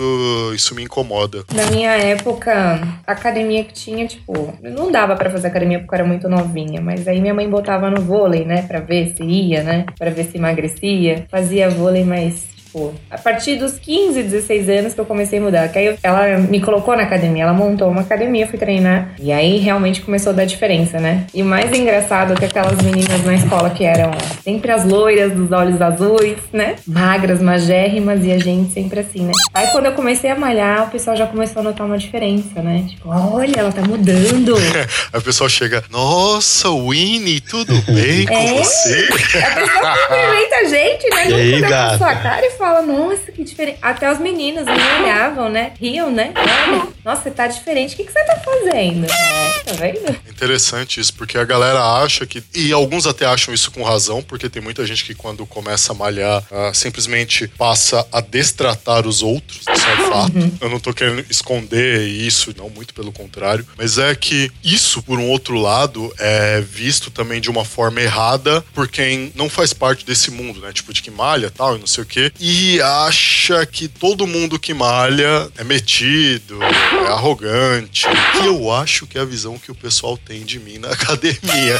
isso 0.54 0.74
me 0.74 0.82
incomoda. 0.82 1.44
Na 1.54 1.66
minha 1.66 1.92
época, 1.92 2.82
a 3.06 3.12
academia 3.12 3.62
que 3.62 3.72
tinha, 3.72 4.06
tipo, 4.08 4.58
não 4.60 4.90
dava 4.90 5.14
pra 5.14 5.30
fazer 5.30 5.46
academia 5.46 5.67
porque 5.76 5.94
eu 5.94 5.98
era 5.98 6.06
muito 6.06 6.28
novinha, 6.28 6.80
mas 6.80 7.06
aí 7.06 7.20
minha 7.20 7.34
mãe 7.34 7.48
botava 7.48 7.90
no 7.90 8.00
vôlei, 8.00 8.44
né, 8.44 8.62
pra 8.62 8.80
ver 8.80 9.14
se 9.14 9.22
ia, 9.22 9.62
né, 9.62 9.84
pra 9.98 10.10
ver 10.10 10.24
se 10.24 10.38
emagrecia. 10.38 11.26
Fazia 11.28 11.68
vôlei, 11.68 12.04
mas 12.04 12.48
tipo, 12.68 12.94
a 13.10 13.16
partir 13.18 13.56
dos 13.56 13.78
15, 13.78 14.22
16 14.22 14.68
anos 14.68 14.94
que 14.94 15.00
eu 15.00 15.04
comecei 15.06 15.38
a 15.38 15.42
mudar. 15.42 15.68
Que 15.68 15.78
aí 15.78 15.86
eu- 15.86 15.96
ela 16.02 16.38
me 16.38 16.60
colocou 16.60 16.94
na 16.96 17.02
academia, 17.04 17.44
ela 17.44 17.52
montou 17.54 17.88
uma 17.88 18.02
academia, 18.02 18.44
eu 18.44 18.48
fui 18.48 18.58
treinar. 18.58 19.14
E 19.18 19.32
aí 19.32 19.56
realmente 19.58 20.02
começou 20.02 20.30
a 20.32 20.36
dar 20.36 20.44
diferença, 20.44 20.98
né? 21.00 21.24
E 21.34 21.42
o 21.42 21.44
mais 21.46 21.72
engraçado 21.72 22.34
é 22.34 22.36
que 22.36 22.44
aquelas 22.44 22.80
meninas 22.82 23.24
na 23.24 23.34
escola 23.34 23.70
que 23.70 23.84
eram 23.84 24.10
sempre 24.44 24.70
as 24.70 24.84
loiras 24.84 25.32
dos 25.32 25.50
olhos 25.50 25.80
azuis, 25.80 26.36
né? 26.52 26.76
Magras, 26.86 27.40
magérrimas, 27.40 28.22
e 28.24 28.32
a 28.32 28.38
gente 28.38 28.72
sempre 28.72 29.00
assim, 29.00 29.22
né? 29.22 29.32
Aí 29.54 29.68
quando 29.68 29.86
eu 29.86 29.92
comecei 29.92 30.30
a 30.30 30.34
malhar, 30.36 30.84
o 30.84 30.90
pessoal 30.90 31.16
já 31.16 31.26
começou 31.26 31.60
a 31.60 31.62
notar 31.62 31.86
uma 31.86 31.98
diferença, 31.98 32.60
né? 32.62 32.84
Tipo, 32.88 33.08
olha, 33.08 33.54
ela 33.58 33.72
tá 33.72 33.82
mudando. 33.82 34.54
Aí 35.12 35.18
o 35.18 35.22
pessoal 35.22 35.48
chega, 35.48 35.82
nossa, 35.90 36.68
Winnie, 36.70 37.40
tudo 37.40 37.72
bem 37.92 38.26
com 38.26 38.34
É? 38.34 38.52
você? 38.54 39.08
A 39.38 39.50
pessoa 39.54 39.96
cumprimenta 40.08 40.56
a 40.56 40.64
gente, 40.64 41.08
né? 41.10 41.28
E 41.30 41.34
aí, 41.34 41.60
Não 41.60 41.68
gata? 41.68 41.98
sua 41.98 42.14
cara 42.14 42.46
e 42.46 42.50
fala, 42.58 42.82
nossa, 42.82 43.30
que 43.32 43.44
diferente. 43.44 43.78
Até 43.80 44.12
os 44.12 44.18
meninos 44.18 44.64
me 44.64 44.72
olhavam, 44.72 45.48
né? 45.48 45.72
Riam, 45.80 46.10
né? 46.10 46.32
Olha, 46.36 46.88
nossa, 47.04 47.22
você 47.22 47.30
tá 47.30 47.46
diferente. 47.46 47.94
O 47.94 47.96
que, 47.96 48.04
que 48.04 48.12
você 48.12 48.24
tá 48.24 48.36
fazendo? 48.36 49.06
É, 49.06 49.60
tá 49.64 49.72
vendo? 49.72 50.20
Interessante 50.28 51.00
isso, 51.00 51.14
porque 51.14 51.38
a 51.38 51.44
galera 51.44 51.80
acha 52.02 52.26
que. 52.26 52.42
E 52.54 52.72
alguns 52.72 53.06
até 53.06 53.24
acham 53.24 53.54
isso 53.54 53.70
com 53.70 53.82
razão, 53.82 54.22
porque 54.22 54.48
tem 54.48 54.60
muita 54.60 54.84
gente 54.84 55.04
que 55.04 55.14
quando 55.14 55.46
começa 55.46 55.92
a 55.92 55.94
malhar 55.94 56.44
ah, 56.50 56.72
simplesmente 56.74 57.46
passa 57.48 58.06
a 58.12 58.20
destratar 58.20 59.06
os 59.06 59.22
outros. 59.22 59.60
Isso 59.60 59.86
é 59.86 59.94
um 59.94 60.10
fato. 60.10 60.58
Eu 60.60 60.68
não 60.68 60.80
tô 60.80 60.92
querendo 60.92 61.24
esconder 61.30 62.06
isso, 62.08 62.52
não, 62.56 62.68
muito 62.68 62.92
pelo 62.92 63.12
contrário. 63.12 63.66
Mas 63.76 63.98
é 63.98 64.14
que 64.14 64.50
isso, 64.62 65.02
por 65.02 65.18
um 65.18 65.28
outro 65.28 65.56
lado, 65.56 66.12
é 66.18 66.60
visto 66.60 67.10
também 67.10 67.40
de 67.40 67.50
uma 67.50 67.64
forma 67.64 68.00
errada 68.00 68.64
por 68.74 68.88
quem 68.88 69.32
não 69.34 69.48
faz 69.48 69.72
parte 69.72 70.04
desse 70.04 70.30
mundo, 70.30 70.60
né? 70.60 70.72
Tipo, 70.72 70.92
de 70.92 71.02
que 71.02 71.10
malha 71.10 71.50
tal, 71.50 71.76
e 71.76 71.78
não 71.78 71.86
sei 71.86 72.02
o 72.02 72.06
quê. 72.06 72.32
E 72.40 72.47
acha 72.82 73.64
que 73.66 73.88
todo 73.88 74.26
mundo 74.26 74.58
que 74.58 74.72
malha 74.74 75.48
é 75.56 75.64
metido, 75.64 76.62
é 76.62 77.08
arrogante. 77.08 78.06
Que 78.32 78.46
eu 78.46 78.72
acho 78.72 79.06
que 79.06 79.18
é 79.18 79.20
a 79.20 79.24
visão 79.24 79.58
que 79.58 79.70
o 79.70 79.74
pessoal 79.74 80.16
tem 80.16 80.44
de 80.44 80.58
mim 80.58 80.78
na 80.78 80.88
academia. 80.92 81.78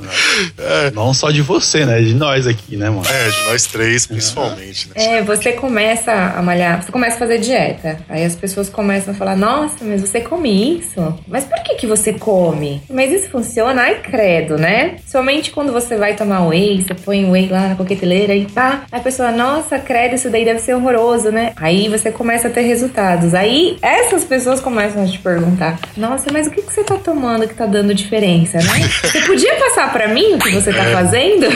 Não 0.94 1.12
só 1.14 1.30
de 1.30 1.42
você, 1.42 1.84
né? 1.84 2.00
De 2.00 2.14
nós 2.14 2.46
aqui, 2.46 2.76
né, 2.76 2.90
mano? 2.90 3.06
É, 3.06 3.30
de 3.30 3.44
nós 3.50 3.66
três, 3.66 4.06
principalmente, 4.06 4.88
né? 4.88 4.94
É, 4.96 5.22
você 5.22 5.52
começa 5.52 6.12
a 6.12 6.42
malhar, 6.42 6.82
você 6.82 6.92
começa 6.92 7.16
a 7.16 7.18
fazer 7.18 7.38
dieta. 7.38 8.00
Aí 8.08 8.24
as 8.24 8.36
pessoas 8.36 8.68
começam 8.68 9.14
a 9.14 9.16
falar, 9.16 9.36
nossa, 9.36 9.84
mas 9.84 10.00
você 10.00 10.20
come 10.20 10.78
isso? 10.78 11.18
Mas 11.26 11.44
por 11.44 11.62
que 11.62 11.74
que 11.76 11.86
você 11.86 12.12
come? 12.12 12.82
Mas 12.90 13.10
isso 13.10 13.30
funciona? 13.30 13.82
Ai, 13.82 14.00
credo, 14.02 14.56
né? 14.56 14.96
Somente 15.06 15.50
quando 15.50 15.72
você 15.72 15.96
vai 15.96 16.14
tomar 16.14 16.46
whey, 16.46 16.82
você 16.82 16.94
põe 16.94 17.28
whey 17.30 17.48
lá 17.48 17.68
na 17.68 17.74
coqueteleira 17.74 18.34
e 18.34 18.46
pá. 18.46 18.84
Aí 18.90 19.00
a 19.00 19.02
pessoa, 19.02 19.32
nossa, 19.32 19.78
credo, 19.80 20.14
isso 20.14 20.30
daí 20.30 20.44
deve 20.44 20.60
ser 20.60 20.74
horroroso, 20.74 21.30
né? 21.30 21.52
Aí 21.56 21.88
você 21.88 22.10
começa 22.10 22.48
a 22.48 22.50
ter 22.50 22.62
resultados. 22.62 23.34
Aí 23.34 23.78
essas 23.82 24.24
pessoas 24.24 24.60
começam 24.60 25.02
a 25.04 25.06
te 25.06 25.18
perguntar, 25.18 25.78
nossa, 25.96 26.30
mas 26.32 26.46
o 26.46 26.50
que 26.50 26.62
que 26.62 26.72
você 26.72 26.82
tá 26.84 26.96
tomando 26.96 27.46
que 27.48 27.54
tá 27.54 27.66
dando 27.66 27.94
diferença, 27.94 28.58
né? 28.58 28.88
Você 29.02 29.20
podia 29.22 29.54
passar 29.56 29.92
pra 29.92 30.08
mim 30.08 30.34
o 30.34 30.38
que 30.38 30.50
você 30.50 30.72
tá 30.72 30.84
fazendo? 30.84 31.46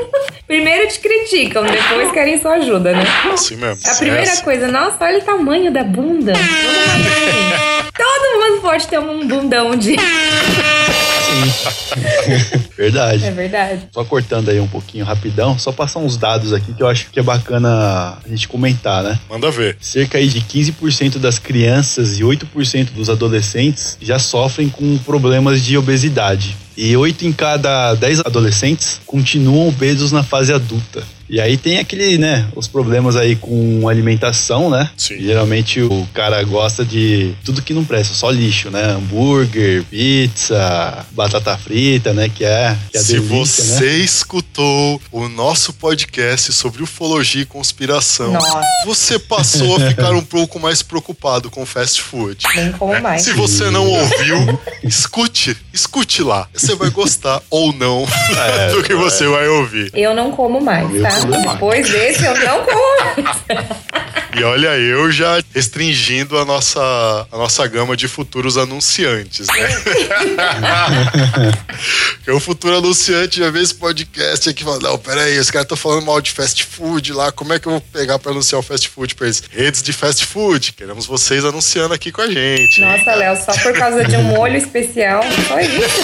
Primeiro 0.46 0.88
te 0.88 0.98
criticam, 1.00 1.64
depois 1.64 2.10
querem 2.12 2.40
sua 2.40 2.54
ajuda, 2.54 2.92
né? 2.92 3.04
Assim 3.32 3.56
mesmo. 3.56 3.80
A 3.90 3.94
primeira 3.96 4.22
Essa- 4.22 4.42
coisa, 4.44 4.68
nossa, 4.68 4.96
olha 5.04 5.18
o 5.18 5.22
tamanho 5.22 5.70
da 5.72 5.82
bunda. 5.82 6.32
Todo 7.96 8.40
mundo 8.50 8.60
pode 8.62 8.86
ter 8.86 8.98
um 8.98 9.26
bundão 9.26 9.74
dia. 9.76 9.96
Verdade. 12.76 13.24
É 13.24 13.30
verdade. 13.30 13.88
Só 13.92 14.04
cortando 14.04 14.48
aí 14.48 14.60
um 14.60 14.66
pouquinho 14.66 15.04
rapidão, 15.04 15.58
só 15.58 15.72
passar 15.72 16.00
uns 16.00 16.16
dados 16.16 16.52
aqui 16.52 16.72
que 16.74 16.82
eu 16.82 16.88
acho 16.88 17.10
que 17.10 17.20
é 17.20 17.22
bacana 17.22 18.18
a 18.24 18.28
gente 18.28 18.48
comentar, 18.48 19.02
né? 19.02 19.18
Manda 19.28 19.50
ver. 19.50 19.76
Cerca 19.80 20.18
aí 20.18 20.28
de 20.28 20.40
15% 20.40 21.18
das 21.18 21.38
crianças 21.38 22.18
e 22.18 22.22
8% 22.22 22.90
dos 22.92 23.08
adolescentes 23.08 23.96
já 24.00 24.18
sofrem 24.18 24.68
com 24.68 24.98
problemas 24.98 25.62
de 25.62 25.76
obesidade. 25.78 26.56
E 26.76 26.96
8 26.96 27.26
em 27.26 27.32
cada 27.32 27.94
10 27.94 28.20
adolescentes 28.20 29.00
continuam 29.06 29.68
obesos 29.68 30.10
na 30.10 30.22
fase 30.22 30.52
adulta. 30.52 31.04
E 31.28 31.40
aí 31.40 31.56
tem 31.56 31.78
aquele, 31.78 32.18
né, 32.18 32.46
os 32.54 32.68
problemas 32.68 33.16
aí 33.16 33.36
com 33.36 33.88
alimentação, 33.88 34.68
né? 34.70 34.90
Sim. 34.96 35.18
Geralmente 35.20 35.80
o 35.80 36.06
cara 36.12 36.42
gosta 36.44 36.84
de 36.84 37.34
tudo 37.44 37.62
que 37.62 37.72
não 37.72 37.84
presta, 37.84 38.14
só 38.14 38.30
lixo, 38.30 38.70
né? 38.70 38.84
Hambúrguer, 38.92 39.84
pizza, 39.84 41.04
batata 41.12 41.56
frita, 41.56 42.12
né? 42.12 42.28
Que 42.28 42.44
é, 42.44 42.76
que 42.90 42.98
é 42.98 43.00
Se 43.00 43.20
delícia, 43.20 43.64
né? 43.64 43.70
você 43.78 43.96
escutou 43.98 45.00
o 45.10 45.28
nosso 45.28 45.72
podcast 45.72 46.52
sobre 46.52 46.82
ufologia 46.82 47.42
e 47.42 47.46
conspiração, 47.46 48.32
Nossa. 48.32 48.60
você 48.84 49.18
passou 49.18 49.76
a 49.76 49.88
ficar 49.88 50.12
um 50.12 50.24
pouco 50.24 50.58
mais 50.60 50.82
preocupado 50.82 51.50
com 51.50 51.64
fast 51.64 52.02
food. 52.02 52.44
Nem 52.54 52.72
como 52.72 53.00
mais. 53.00 53.22
Se 53.22 53.32
você 53.32 53.70
não 53.70 53.86
ouviu, 53.86 54.60
escute, 54.82 55.56
escute 55.72 56.22
lá. 56.22 56.48
Você 56.52 56.74
vai 56.74 56.90
gostar 56.90 57.40
ou 57.50 57.72
não 57.72 58.06
É, 58.58 58.70
do 58.74 58.82
que 58.82 58.94
você 58.94 59.26
vai 59.26 59.48
ouvir. 59.48 59.90
Eu 59.94 60.14
não 60.14 60.30
como 60.30 60.60
mais, 60.60 61.00
tá? 61.00 61.13
Depois 61.52 61.88
desse, 61.88 62.24
eu 62.24 62.34
não 62.34 62.64
como. 62.64 63.04
E 64.36 64.42
olha, 64.42 64.76
eu 64.76 65.12
já 65.12 65.40
restringindo 65.54 66.36
a 66.36 66.44
nossa, 66.44 66.80
a 67.30 67.36
nossa 67.36 67.64
gama 67.68 67.96
de 67.96 68.08
futuros 68.08 68.56
anunciantes, 68.56 69.46
né? 69.46 69.54
Porque 72.16 72.32
o 72.32 72.40
futuro 72.40 72.78
anunciante 72.78 73.38
já 73.38 73.48
vê 73.50 73.62
esse 73.62 73.74
podcast 73.74 74.48
aqui 74.48 74.62
e 74.62 74.64
fala: 74.64 74.80
Não, 74.80 74.98
peraí, 74.98 75.38
os 75.38 75.50
caras 75.52 75.66
estão 75.66 75.76
falando 75.76 76.04
mal 76.04 76.20
de 76.20 76.32
fast 76.32 76.64
food 76.64 77.12
lá, 77.12 77.30
como 77.30 77.52
é 77.52 77.60
que 77.60 77.68
eu 77.68 77.72
vou 77.72 77.80
pegar 77.80 78.18
pra 78.18 78.32
anunciar 78.32 78.58
o 78.58 78.62
fast 78.62 78.88
food 78.88 79.14
pra 79.14 79.26
eles? 79.26 79.40
Redes 79.50 79.80
de 79.82 79.92
fast 79.92 80.24
food, 80.26 80.72
queremos 80.72 81.06
vocês 81.06 81.44
anunciando 81.44 81.94
aqui 81.94 82.10
com 82.10 82.22
a 82.22 82.28
gente. 82.28 82.80
Nossa, 82.80 83.14
Léo, 83.14 83.36
só 83.36 83.52
por 83.62 83.72
causa 83.74 84.04
de 84.04 84.16
um 84.16 84.22
molho 84.24 84.56
especial, 84.56 85.22
só 85.46 85.60
isso. 85.60 86.00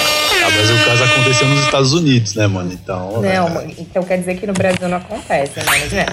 Ah, 0.44 0.50
mas 0.50 0.70
o 0.70 0.84
caso 0.84 1.04
aconteceu 1.04 1.48
nos 1.48 1.60
Estados 1.64 1.92
Unidos, 1.94 2.34
né, 2.34 2.46
mano? 2.46 2.70
Então. 2.70 3.22
Não, 3.22 3.60
é, 3.60 3.66
então 3.78 4.02
quer 4.02 4.18
dizer 4.18 4.36
que 4.36 4.46
no 4.46 4.52
Brasil 4.52 4.88
não 4.88 4.98
acontece, 4.98 5.58
né? 5.60 6.06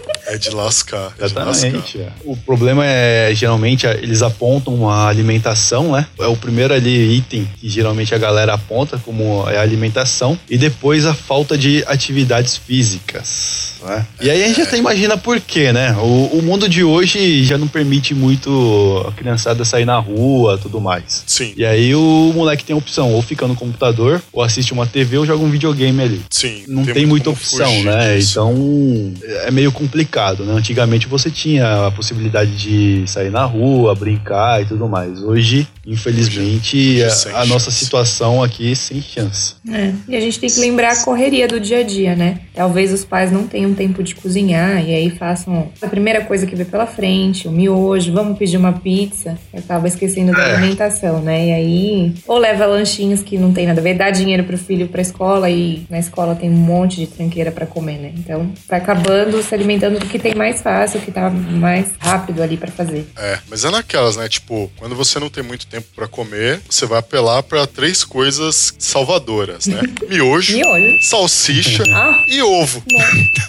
É 0.30 0.38
de 0.38 0.50
lascar. 0.50 1.12
É 1.18 1.26
de 1.26 1.34
lascar. 1.34 1.50
Exatamente. 1.50 1.98
é. 1.98 2.08
O 2.24 2.36
problema 2.36 2.84
é, 2.86 3.32
geralmente, 3.34 3.86
eles 3.86 4.22
apontam 4.22 4.88
a 4.88 5.08
alimentação, 5.08 5.92
né? 5.92 6.06
É 6.18 6.26
o 6.26 6.36
primeiro 6.36 6.72
ali 6.72 7.16
item 7.16 7.48
que 7.60 7.68
geralmente 7.68 8.14
a 8.14 8.18
galera 8.18 8.54
aponta 8.54 8.98
como 8.98 9.48
é 9.48 9.58
a 9.58 9.62
alimentação. 9.62 10.38
E 10.48 10.56
depois 10.56 11.06
a 11.06 11.14
falta 11.14 11.56
de 11.56 11.84
atividades 11.86 12.56
físicas, 12.56 13.74
né? 13.82 14.06
E 14.20 14.30
aí 14.30 14.44
a 14.44 14.46
gente 14.48 14.62
até 14.62 14.76
imagina 14.76 15.16
por 15.16 15.40
quê, 15.40 15.72
né? 15.72 15.96
O, 15.98 16.38
o 16.38 16.42
mundo 16.42 16.68
de 16.68 16.84
hoje 16.84 17.44
já 17.44 17.58
não 17.58 17.68
permite 17.68 18.14
muito 18.14 19.04
a 19.08 19.12
criançada 19.12 19.64
sair 19.64 19.84
na 19.84 19.98
rua 19.98 20.58
tudo 20.58 20.80
mais. 20.80 21.24
Sim, 21.26 21.52
E 21.56 21.64
aí 21.64 21.94
o 21.94 22.32
moleque 22.34 22.64
tem 22.64 22.74
a 22.74 22.78
opção, 22.78 23.12
ou 23.12 23.22
fica 23.22 23.46
no 23.46 23.54
computador, 23.54 24.22
ou 24.32 24.42
assiste 24.42 24.72
uma 24.72 24.86
TV, 24.86 25.18
ou 25.18 25.26
joga 25.26 25.42
um 25.44 25.50
videogame 25.50 26.02
ali 26.02 26.22
sim. 26.30 26.64
não 26.68 26.84
tem, 26.84 27.06
muita 27.06 27.24
como 27.24 27.36
opção, 27.36 27.82
né? 27.82 28.16
disso. 28.16 28.32
Então 28.32 29.14
é 29.46 29.50
meio 29.50 29.72
complicado, 29.72 30.19
né? 30.44 30.52
Antigamente 30.52 31.06
você 31.06 31.30
tinha 31.30 31.86
a 31.86 31.90
possibilidade 31.90 32.56
de 32.56 33.06
sair 33.06 33.30
na 33.30 33.44
rua, 33.44 33.94
brincar 33.94 34.62
e 34.62 34.64
tudo 34.64 34.88
mais. 34.88 35.22
Hoje, 35.22 35.66
Infelizmente, 35.90 37.10
sem 37.10 37.32
a, 37.32 37.40
a 37.40 37.46
nossa 37.46 37.70
situação 37.70 38.42
aqui 38.42 38.74
sem 38.76 39.00
chance. 39.02 39.54
É, 39.70 39.92
e 40.08 40.16
a 40.16 40.20
gente 40.20 40.38
tem 40.38 40.48
que 40.50 40.58
lembrar 40.60 40.92
a 40.92 41.04
correria 41.04 41.46
do 41.48 41.58
dia 41.60 41.78
a 41.78 41.82
dia, 41.82 42.14
né? 42.14 42.40
Talvez 42.54 42.92
os 42.92 43.04
pais 43.04 43.30
não 43.32 43.46
tenham 43.46 43.74
tempo 43.74 44.02
de 44.02 44.14
cozinhar 44.14 44.84
e 44.86 44.94
aí 44.94 45.10
façam 45.10 45.70
a 45.80 45.86
primeira 45.88 46.24
coisa 46.24 46.46
que 46.46 46.54
vê 46.54 46.64
pela 46.64 46.86
frente, 46.86 47.48
o 47.48 47.52
miojo, 47.52 48.12
vamos 48.12 48.38
pedir 48.38 48.56
uma 48.56 48.72
pizza. 48.72 49.38
E 49.52 49.58
acaba 49.58 49.86
esquecendo 49.88 50.32
da 50.32 50.42
É. 50.42 50.56
alimentação, 50.56 51.20
né? 51.20 51.48
E 51.48 51.52
aí, 51.52 52.14
ou 52.26 52.38
leva 52.38 52.66
lanchinhos 52.66 53.22
que 53.22 53.38
não 53.38 53.52
tem 53.52 53.66
nada 53.66 53.80
a 53.80 53.84
ver, 53.84 53.94
dá 53.94 54.10
dinheiro 54.10 54.44
pro 54.44 54.58
filho 54.58 54.88
pra 54.88 55.02
escola 55.02 55.48
e 55.50 55.84
na 55.90 55.98
escola 55.98 56.34
tem 56.34 56.50
um 56.50 56.54
monte 56.54 56.96
de 56.96 57.06
tranqueira 57.06 57.50
pra 57.50 57.66
comer, 57.66 57.98
né? 57.98 58.12
Então, 58.16 58.52
vai 58.68 58.78
acabando 58.80 59.42
se 59.42 59.54
alimentando 59.54 59.98
do 59.98 60.06
que 60.06 60.18
tem 60.18 60.34
mais 60.34 60.60
fácil, 60.62 61.00
que 61.00 61.10
tá 61.10 61.30
mais 61.30 61.86
rápido 61.98 62.42
ali 62.42 62.56
pra 62.56 62.70
fazer. 62.70 63.06
É, 63.16 63.38
mas 63.48 63.64
é 63.64 63.70
naquelas, 63.70 64.16
né? 64.16 64.28
Tipo, 64.28 64.70
quando 64.76 64.94
você 64.94 65.18
não 65.18 65.28
tem 65.28 65.42
muito 65.42 65.66
tempo 65.66 65.79
pra 65.94 66.06
comer, 66.08 66.60
você 66.68 66.86
vai 66.86 66.98
apelar 66.98 67.42
pra 67.42 67.66
três 67.66 68.04
coisas 68.04 68.74
salvadoras, 68.78 69.66
né? 69.66 69.80
Miojo, 70.08 70.54
Miojo. 70.56 71.02
salsicha 71.08 71.82
Ah, 71.94 72.24
e 72.28 72.42
ovo. 72.42 72.82
bom. 72.90 72.98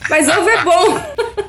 Mas 0.09 0.27
ovo 0.27 0.49
é 0.49 0.63
bom. 0.63 1.01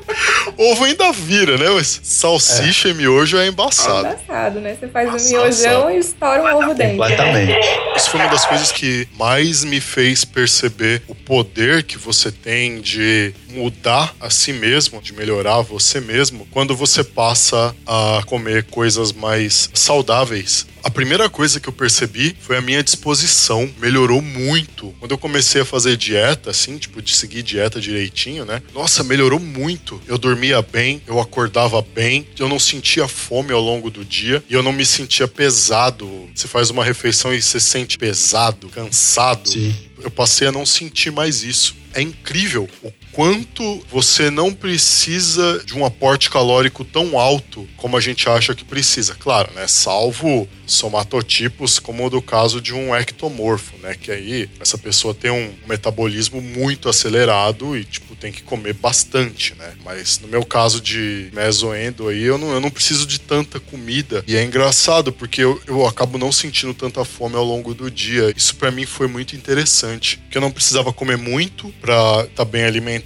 Ovo 0.55 0.83
ainda 0.83 1.11
vira, 1.11 1.57
né? 1.57 1.69
Mas 1.71 1.99
salsicha 2.03 2.89
e 2.89 2.93
miojo 2.93 3.37
é 3.37 3.47
embaçado. 3.47 3.99
Engraçado, 4.07 4.59
né? 4.59 4.77
Você 4.79 4.87
faz 4.87 5.11
Nossa, 5.11 5.25
um 5.25 5.29
miojão 5.29 5.91
e 5.91 5.97
estoura 5.97 6.43
um 6.43 6.57
ovo 6.57 6.73
dentro. 6.75 6.97
Completamente. 6.97 7.59
Isso 7.95 8.09
foi 8.11 8.19
uma 8.19 8.29
das 8.29 8.45
coisas 8.45 8.71
que 8.71 9.07
mais 9.17 9.63
me 9.63 9.81
fez 9.81 10.23
perceber 10.23 11.01
o 11.07 11.15
poder 11.15 11.83
que 11.83 11.97
você 11.97 12.31
tem 12.31 12.79
de 12.79 13.33
mudar 13.49 14.15
a 14.19 14.29
si 14.29 14.53
mesmo, 14.53 15.01
de 15.01 15.13
melhorar 15.13 15.61
você 15.61 15.99
mesmo, 15.99 16.47
quando 16.51 16.75
você 16.75 17.03
passa 17.03 17.75
a 17.87 18.21
comer 18.27 18.65
coisas 18.65 19.11
mais 19.11 19.69
saudáveis. 19.73 20.62
A 20.83 20.89
primeira 20.89 21.29
coisa 21.29 21.59
que 21.59 21.69
eu 21.69 21.73
percebi 21.73 22.35
foi 22.41 22.57
a 22.57 22.61
minha 22.61 22.83
disposição. 22.83 23.69
Melhorou 23.79 24.21
muito. 24.21 24.93
Quando 24.99 25.11
eu 25.11 25.17
comecei 25.17 25.61
a 25.61 25.65
fazer 25.65 25.95
dieta, 25.95 26.49
assim, 26.51 26.77
tipo, 26.77 27.01
de 27.01 27.15
seguir 27.15 27.41
dieta 27.41 27.79
direitinho, 27.79 28.43
né? 28.43 28.61
Nossa, 28.73 29.03
melhorou 29.03 29.39
muito. 29.39 30.01
Eu 30.07 30.17
dormia 30.17 30.61
bem, 30.61 31.01
eu 31.07 31.19
acordava 31.19 31.81
bem, 31.81 32.27
eu 32.37 32.49
não 32.49 32.59
sentia 32.59 33.07
fome 33.07 33.53
ao 33.53 33.61
longo 33.61 33.89
do 33.89 34.03
dia 34.03 34.43
e 34.49 34.53
eu 34.53 34.61
não 34.61 34.73
me 34.73 34.85
sentia 34.85 35.27
pesado. 35.27 36.29
Você 36.35 36.47
faz 36.47 36.69
uma 36.69 36.83
refeição 36.83 37.33
e 37.33 37.41
você 37.41 37.59
se 37.59 37.73
sente 37.73 37.97
pesado, 37.97 38.69
cansado 38.69 39.49
Sim. 39.49 39.75
eu 40.01 40.11
passei 40.11 40.47
a 40.47 40.51
não 40.51 40.65
sentir 40.65 41.11
mais 41.11 41.43
isso. 41.43 41.75
É 41.93 42.01
incrível 42.01 42.67
o 42.81 42.91
quanto 43.13 43.85
você 43.89 44.29
não 44.29 44.53
precisa 44.53 45.63
de 45.65 45.77
um 45.77 45.85
aporte 45.85 46.29
calórico 46.29 46.83
tão 46.83 47.17
alto 47.17 47.67
como 47.77 47.95
a 47.95 48.01
gente 48.01 48.27
acha 48.27 48.55
que 48.55 48.65
precisa. 48.65 49.15
Claro, 49.15 49.51
né? 49.53 49.67
Salvo 49.67 50.47
somatotipos, 50.65 51.77
como 51.77 52.09
do 52.09 52.21
caso 52.21 52.61
de 52.61 52.73
um 52.73 52.95
ectomorfo, 52.95 53.77
né? 53.81 53.95
Que 53.95 54.11
aí 54.11 54.49
essa 54.59 54.77
pessoa 54.77 55.13
tem 55.13 55.29
um 55.29 55.53
metabolismo 55.67 56.41
muito 56.41 56.89
acelerado 56.89 57.77
e, 57.77 57.83
tipo, 57.83 58.15
tem 58.15 58.31
que 58.31 58.41
comer 58.41 58.73
bastante, 58.73 59.53
né? 59.55 59.73
Mas 59.83 60.19
no 60.19 60.27
meu 60.27 60.45
caso 60.45 60.81
de 60.81 61.29
mesoendo 61.33 62.07
aí, 62.07 62.23
eu 62.23 62.37
não, 62.37 62.51
eu 62.53 62.61
não 62.61 62.71
preciso 62.71 63.05
de 63.05 63.19
tanta 63.19 63.59
comida. 63.59 64.23
E 64.25 64.35
é 64.35 64.43
engraçado, 64.43 65.11
porque 65.11 65.43
eu, 65.43 65.61
eu 65.67 65.85
acabo 65.85 66.17
não 66.17 66.31
sentindo 66.31 66.73
tanta 66.73 67.05
fome 67.05 67.35
ao 67.35 67.43
longo 67.43 67.73
do 67.73 67.91
dia. 67.91 68.33
Isso 68.35 68.55
pra 68.55 68.71
mim 68.71 68.85
foi 68.85 69.07
muito 69.07 69.35
interessante. 69.35 70.17
Porque 70.17 70.37
eu 70.37 70.41
não 70.41 70.51
precisava 70.51 70.93
comer 70.93 71.17
muito 71.17 71.73
pra 71.81 72.25
estar 72.27 72.45
bem 72.45 72.63
alimentado 72.63 73.02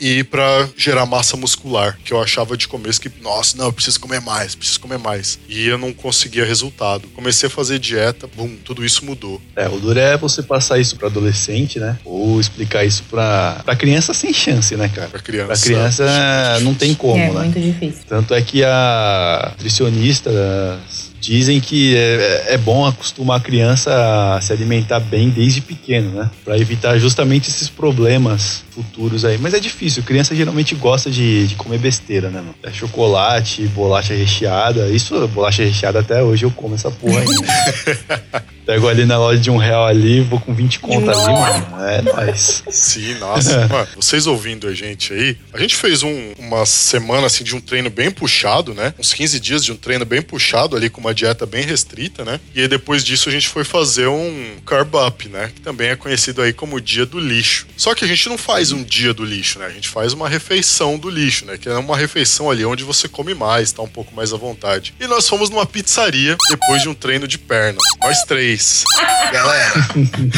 e 0.00 0.24
pra 0.24 0.68
gerar 0.76 1.06
massa 1.06 1.36
muscular. 1.36 1.98
Que 2.04 2.12
eu 2.12 2.20
achava 2.20 2.56
de 2.56 2.68
começo 2.68 3.00
que, 3.00 3.10
nossa, 3.22 3.56
não, 3.56 3.66
eu 3.66 3.72
preciso 3.72 4.00
comer 4.00 4.20
mais, 4.20 4.54
preciso 4.54 4.80
comer 4.80 4.98
mais. 4.98 5.38
E 5.48 5.66
eu 5.66 5.78
não 5.78 5.92
conseguia 5.92 6.44
resultado. 6.44 7.08
Comecei 7.08 7.46
a 7.46 7.50
fazer 7.50 7.78
dieta, 7.78 8.28
bum, 8.34 8.56
tudo 8.64 8.84
isso 8.84 9.04
mudou. 9.04 9.40
É, 9.56 9.68
o 9.68 9.78
duro 9.78 9.98
é 9.98 10.16
você 10.16 10.42
passar 10.42 10.78
isso 10.78 10.96
pra 10.96 11.08
adolescente, 11.08 11.78
né? 11.78 11.98
Ou 12.04 12.40
explicar 12.40 12.84
isso 12.84 13.02
pra, 13.10 13.60
pra 13.64 13.76
criança 13.76 14.14
sem 14.14 14.32
chance, 14.32 14.76
né, 14.76 14.88
cara? 14.88 15.08
Pra 15.08 15.20
criança. 15.20 15.46
Pra 15.46 15.56
criança 15.58 16.60
não 16.60 16.74
tem 16.74 16.94
como, 16.94 17.20
é 17.20 17.30
né? 17.30 17.40
muito 17.44 17.60
difícil. 17.60 18.02
Tanto 18.08 18.34
é 18.34 18.42
que 18.42 18.64
a 18.64 19.50
nutricionista 19.52 20.30
dizem 21.20 21.58
que 21.58 21.96
é, 21.96 22.54
é 22.54 22.58
bom 22.58 22.84
acostumar 22.84 23.38
a 23.38 23.40
criança 23.40 24.34
a 24.36 24.40
se 24.40 24.52
alimentar 24.52 25.00
bem 25.00 25.30
desde 25.30 25.62
pequeno, 25.62 26.10
né? 26.10 26.30
Pra 26.44 26.58
evitar 26.58 26.98
justamente 26.98 27.48
esses 27.48 27.68
problemas 27.68 28.62
futuros 28.74 29.24
aí. 29.24 29.38
Mas 29.38 29.54
é 29.54 29.60
difícil, 29.60 30.02
criança 30.02 30.34
geralmente 30.34 30.74
gosta 30.74 31.10
de, 31.10 31.46
de 31.46 31.54
comer 31.54 31.78
besteira, 31.78 32.28
né, 32.30 32.40
mano? 32.40 32.54
É 32.62 32.72
chocolate, 32.72 33.62
bolacha 33.68 34.14
recheada. 34.14 34.88
Isso, 34.88 35.26
bolacha 35.28 35.62
recheada 35.64 36.00
até 36.00 36.22
hoje 36.22 36.44
eu 36.44 36.50
como 36.50 36.74
essa 36.74 36.90
porra 36.90 37.20
ainda. 37.20 38.44
Pego 38.66 38.88
ali 38.88 39.04
na 39.04 39.18
loja 39.18 39.38
de 39.38 39.50
um 39.50 39.58
real 39.58 39.86
ali, 39.86 40.22
vou 40.22 40.40
com 40.40 40.54
20 40.54 40.78
conto 40.80 41.10
ali, 41.10 41.32
mano. 41.32 41.84
É 41.86 42.00
nóis. 42.00 42.64
Sim, 42.70 43.14
nossa. 43.18 43.68
Mano, 43.68 43.86
vocês 43.94 44.26
ouvindo 44.26 44.66
a 44.66 44.72
gente 44.74 45.12
aí, 45.12 45.36
a 45.52 45.58
gente 45.58 45.76
fez 45.76 46.02
um- 46.02 46.32
uma 46.38 46.64
semana 46.64 47.26
assim 47.26 47.44
de 47.44 47.54
um 47.54 47.60
treino 47.60 47.90
bem 47.90 48.10
puxado, 48.10 48.72
né? 48.72 48.94
Uns 48.98 49.12
15 49.12 49.38
dias 49.38 49.62
de 49.62 49.70
um 49.70 49.76
treino 49.76 50.06
bem 50.06 50.22
puxado 50.22 50.76
ali 50.76 50.88
com 50.88 50.98
uma 50.98 51.12
dieta 51.12 51.44
bem 51.44 51.62
restrita, 51.62 52.24
né? 52.24 52.40
E 52.54 52.62
aí 52.62 52.68
depois 52.68 53.04
disso 53.04 53.28
a 53.28 53.32
gente 53.32 53.48
foi 53.48 53.64
fazer 53.64 54.06
um 54.06 54.56
carb 54.64 54.94
up, 54.94 55.28
né? 55.28 55.50
Que 55.54 55.60
também 55.60 55.88
é 55.90 55.96
conhecido 55.96 56.40
aí 56.40 56.54
como 56.54 56.80
dia 56.80 57.04
do 57.04 57.20
lixo. 57.20 57.66
Só 57.76 57.94
que 57.94 58.02
a 58.02 58.08
gente 58.08 58.30
não 58.30 58.38
faz 58.38 58.63
um 58.72 58.82
dia 58.82 59.12
do 59.14 59.24
lixo, 59.24 59.58
né? 59.58 59.66
A 59.66 59.70
gente 59.70 59.88
faz 59.88 60.12
uma 60.12 60.28
refeição 60.28 60.98
do 60.98 61.08
lixo, 61.10 61.44
né? 61.44 61.56
Que 61.58 61.68
é 61.68 61.74
uma 61.74 61.96
refeição 61.96 62.50
ali 62.50 62.64
onde 62.64 62.84
você 62.84 63.08
come 63.08 63.34
mais, 63.34 63.72
tá 63.72 63.82
um 63.82 63.88
pouco 63.88 64.14
mais 64.14 64.32
à 64.32 64.36
vontade. 64.36 64.94
E 65.00 65.06
nós 65.06 65.28
fomos 65.28 65.50
numa 65.50 65.66
pizzaria 65.66 66.36
depois 66.50 66.82
de 66.82 66.88
um 66.88 66.94
treino 66.94 67.26
de 67.26 67.38
perna. 67.38 67.78
Nós 68.02 68.22
três. 68.24 68.84
Galera, 69.32 69.74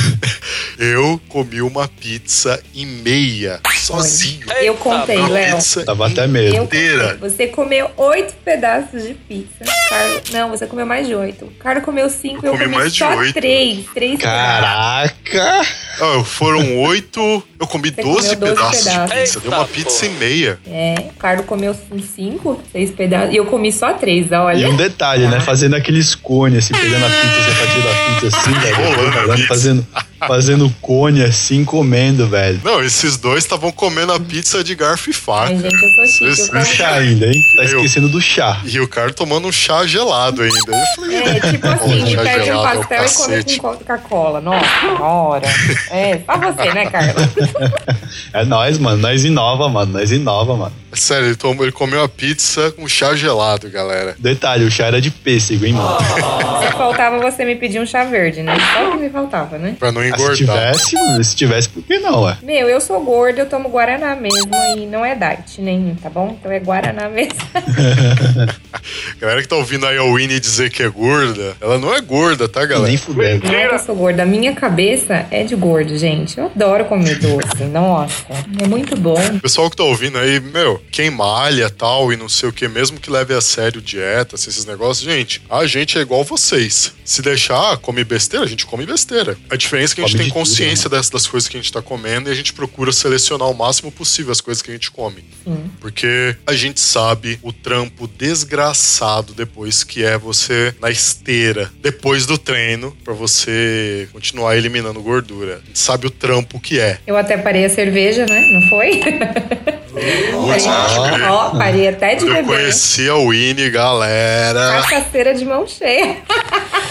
eu 0.79 1.21
comi 1.29 1.61
uma 1.61 1.89
pizza 1.89 2.63
e 2.75 2.87
meia 2.87 3.61
sozinho. 3.77 4.47
Eu 4.61 4.75
contei, 4.75 5.19
Léo. 5.19 5.57
pizza 5.57 5.85
Tava 5.85 6.07
até 6.07 6.27
medo. 6.27 6.57
Inteira. 6.57 7.17
Você 7.21 7.47
comeu 7.49 7.91
oito 7.97 8.35
pedaços 8.45 9.03
de 9.03 9.15
pizza. 9.15 9.65
Carlos, 9.89 10.31
não, 10.31 10.51
você 10.51 10.67
comeu 10.67 10.87
mais 10.87 11.07
de 11.07 11.15
oito. 11.15 11.47
O 11.47 11.51
Carlos 11.53 11.85
comeu 11.85 12.09
cinco, 12.09 12.45
Eu 12.45 12.53
eu, 12.53 12.59
comi 12.59 12.65
comi 12.65 12.77
mais 12.77 12.93
de 12.93 12.99
só 12.99 13.17
oito. 13.17 13.35
três. 13.35 13.87
Três 13.95 14.21
Caraca! 14.21 15.67
Ah, 16.01 16.25
foram 16.25 16.79
oito. 16.83 17.43
Eu 17.59 17.67
comi 17.67 17.91
Você 17.91 18.03
12 18.17 18.37
comeu 18.37 18.55
12 18.55 18.57
pedaços 18.57 18.85
de 18.85 18.91
pedaços. 18.91 19.19
pizza. 19.19 19.41
Deu 19.41 19.53
uma 19.53 19.65
pizza 19.65 20.07
e 20.07 20.09
meia. 20.11 20.59
É, 20.67 20.95
o 21.11 21.19
Carlos 21.19 21.47
comeu 21.47 21.77
uns 21.91 22.05
cinco, 22.05 22.61
seis 22.73 22.91
pedaços. 22.91 23.33
E 23.33 23.37
eu 23.37 23.47
comi 23.47 23.73
só 23.73 23.93
três, 23.95 24.31
olha. 24.33 24.57
E 24.59 24.67
um 24.67 24.77
detalhe, 24.77 25.27
né? 25.29 25.41
Fazendo 25.41 25.75
aqueles 25.75 26.15
cones, 26.15 26.65
assim, 26.65 26.75
pegando 26.75 27.05
a 27.05 27.09
pizza, 27.09 27.43
você 27.43 27.51
fatia 27.51 27.83
da 27.83 28.21
pizza 28.21 28.39
assim, 28.39 28.53
velho. 28.53 28.77
Rolando 28.77 29.33
a 29.33 29.39
Fazendo. 29.47 29.87
Fazendo, 30.19 30.73
cone 30.81 31.23
assim, 31.23 31.65
comendo, 31.65 32.27
velho. 32.27 32.61
Não, 32.65 32.83
esses 32.83 33.17
dois 33.17 33.45
estavam 33.45 33.71
comendo 33.73 34.13
a 34.13 34.21
pizza 34.21 34.63
de 34.63 34.75
garfo 34.75 35.11
e 35.11 35.13
faca. 35.13 35.49
Ai, 35.49 35.59
gente, 35.59 35.75
eu 35.75 35.91
sou 35.91 36.07
chique. 36.07 36.57
Eu 36.57 36.65
chá 36.65 36.95
ainda, 36.95 37.27
hein? 37.27 37.43
Tá 37.57 37.65
esquecendo 37.65 38.09
do 38.09 38.21
chá. 38.21 38.61
E 38.65 38.81
o 38.81 38.89
cara 38.89 39.13
tomando 39.13 39.49
um 39.49 39.53
chá 39.53 39.87
gelado 39.87 40.43
ainda. 40.43 40.57
Eu 40.57 40.87
falei, 40.97 41.17
É, 41.17 41.41
tipo 41.41 41.67
assim, 41.67 42.17
pede 42.17 42.41
um 42.41 42.45
gelado 42.45 42.79
é 42.79 42.81
o 42.81 42.89
pastel 42.89 43.41
e 43.41 43.45
come 43.45 43.59
com 43.59 43.79
Coca-Cola. 43.79 44.41
Nossa, 44.41 45.03
hora. 45.03 45.47
É, 45.91 46.21
só 46.25 46.37
você, 46.39 46.73
né, 46.73 46.87
Carla? 46.91 47.15
É 48.33 48.45
nós, 48.45 48.79
mano. 48.79 48.99
Nós 48.99 49.25
inova, 49.25 49.69
mano. 49.69 49.93
Nós 49.93 50.11
inova, 50.11 50.57
mano. 50.57 50.73
sério, 50.93 51.29
ele, 51.29 51.37
tomou, 51.37 51.65
ele 51.65 51.73
comeu 51.73 52.03
a 52.03 52.09
pizza 52.09 52.71
com 52.73 52.87
chá 52.89 53.15
gelado, 53.15 53.69
galera. 53.71 54.15
Detalhe, 54.19 54.65
o 54.65 54.71
chá 54.71 54.87
era 54.87 55.01
de 55.01 55.11
pêssego, 55.11 55.65
hein, 55.67 55.73
mano? 55.75 55.99
Só 56.01 56.73
faltava 56.77 57.19
você 57.19 57.45
me 57.45 57.57
pedir 57.57 57.81
um 57.81 57.87
chá 57.87 58.05
verde, 58.05 58.43
né? 58.43 58.57
Só 58.75 58.89
o 58.89 58.93
que 58.93 58.99
me 58.99 59.11
faltava, 59.11 59.59
né? 59.59 59.77
Pra 59.79 59.91
não 59.93 60.05
Ah, 60.13 60.17
se 60.17 60.23
engordar. 60.23 60.73
tivesse, 60.73 61.25
se 61.25 61.37
tivesse, 61.37 61.69
por 61.69 61.83
que 61.83 61.99
não, 61.99 62.23
ué? 62.23 62.37
Meu, 62.43 62.69
eu 62.69 62.81
sou 62.81 63.01
gorda, 63.05 63.41
eu 63.41 63.47
tomo 63.49 63.69
Guaraná 63.69 64.15
mesmo 64.17 64.51
e 64.77 64.87
não 64.87 65.05
é 65.05 65.15
diet 65.15 65.61
nenhum, 65.61 65.95
tá 65.95 66.09
bom? 66.11 66.37
Então 66.39 66.51
é 66.51 66.59
Guaraná 66.61 67.09
mesmo. 67.11 67.35
Galera 69.21 69.43
que 69.43 69.49
tá 69.49 69.57
ouvindo 69.57 69.87
aí 69.87 69.97
a 69.99 70.03
Winnie 70.05 70.39
dizer 70.41 70.71
que 70.71 70.83
é 70.83 70.89
gorda, 70.89 71.57
ela 71.61 71.79
não 71.79 71.95
é 71.95 72.01
gorda, 72.01 72.49
tá, 72.49 72.65
galera? 72.65 72.89
Nem 72.89 72.97
fudendo. 72.97 73.47
Não 73.47 73.55
é 73.55 73.69
que 73.69 73.75
eu 73.75 73.79
sou 73.79 73.95
gorda, 73.97 74.23
a 74.23 74.27
minha 74.27 74.55
cabeça 74.55 75.27
é 75.31 75.43
de 75.45 75.55
gordo, 75.57 75.97
gente. 75.99 76.39
Eu 76.39 76.47
adoro 76.47 76.85
comer 76.85 77.19
doce, 77.19 77.65
nossa. 77.73 78.27
É 78.63 78.67
muito 78.67 78.97
bom. 78.97 79.39
Pessoal 79.41 79.71
que 79.71 79.77
tá 79.77 79.85
ouvindo 79.85 80.19
aí, 80.19 80.41
meu, 80.41 80.83
quem 80.91 81.11
malha 81.11 81.71
tal 81.71 82.13
e 82.13 82.17
não 82.17 82.29
sei 82.29 82.49
o 82.49 82.53
que, 82.53 82.69
mesmo 82.69 83.01
que 83.01 83.11
leve 83.11 83.35
a 83.35 83.41
sério 83.41 83.81
dieta, 83.81 84.37
assim, 84.37 84.51
esses 84.51 84.65
negócios, 84.65 85.05
gente, 85.05 85.43
a 85.49 85.67
gente 85.67 85.99
é 85.99 86.01
igual 86.01 86.23
vocês. 86.25 86.93
Se 87.05 87.23
deixar, 87.23 87.77
come 87.79 88.03
besteira, 88.05 88.45
a 88.45 88.49
gente 88.49 88.67
come 88.67 88.85
besteira. 88.85 89.37
A 89.51 89.57
diferença 89.57 89.95
é 89.95 89.96
que 89.97 90.03
a 90.03 90.07
gente 90.07 90.17
tem 90.17 90.27
de 90.27 90.33
tudo, 90.33 90.39
consciência 90.41 90.89
das, 90.89 91.11
das 91.11 91.27
coisas 91.27 91.49
que 91.49 91.57
a 91.57 91.61
gente 91.61 91.73
tá 91.73 91.83
comendo 91.83 92.29
e 92.29 92.33
a 92.33 92.35
gente 92.35 92.53
procura 92.53 92.93
selecionar 92.93 93.49
o 93.49 93.55
máximo 93.55 93.91
possível 93.91 94.31
as 94.33 94.41
coisas 94.41 94.63
que 94.63 94.71
a 94.71 94.75
gente 94.75 94.91
come. 94.91 95.25
Sim. 95.45 95.71
Porque 95.81 96.37
a 96.47 96.55
gente 96.55 96.79
sabe 96.81 97.39
o 97.43 97.53
trampo 97.53 98.07
desgraçado 98.07 99.33
depois 99.35 99.83
que 99.85 100.05
é 100.05 100.17
você 100.17 100.75
na 100.81 100.91
esteira, 100.91 101.71
depois 101.81 102.27
do 102.27 102.39
treino, 102.39 102.97
pra 103.05 103.15
você 103.15 104.09
continuar 104.13 104.57
eliminando 104.57 105.01
gordura. 105.03 105.61
A 105.63 105.67
gente 105.67 105.79
sabe 105.79 106.07
o 106.07 106.11
trampo 106.11 106.61
que 106.61 106.79
é. 106.79 106.99
Eu 107.07 107.17
até 107.17 107.37
parei 107.37 107.65
a 107.65 107.71
cerveja, 107.71 108.27
né? 108.29 108.41
Não 108.53 108.69
foi? 108.69 109.01
Putz, 109.01 110.65
Parei- 110.67 111.23
Ó, 111.29 111.51
parei 111.51 111.89
até 111.89 112.15
de 112.17 112.27
eu 112.27 112.33
beber. 112.35 112.45
conhecia 112.47 113.15
o 113.17 113.29
Winnie, 113.31 113.71
galera. 113.71 114.83
Cachaceira 114.83 115.35
de 115.35 115.45
mão 115.45 115.67
cheia. 115.67 116.19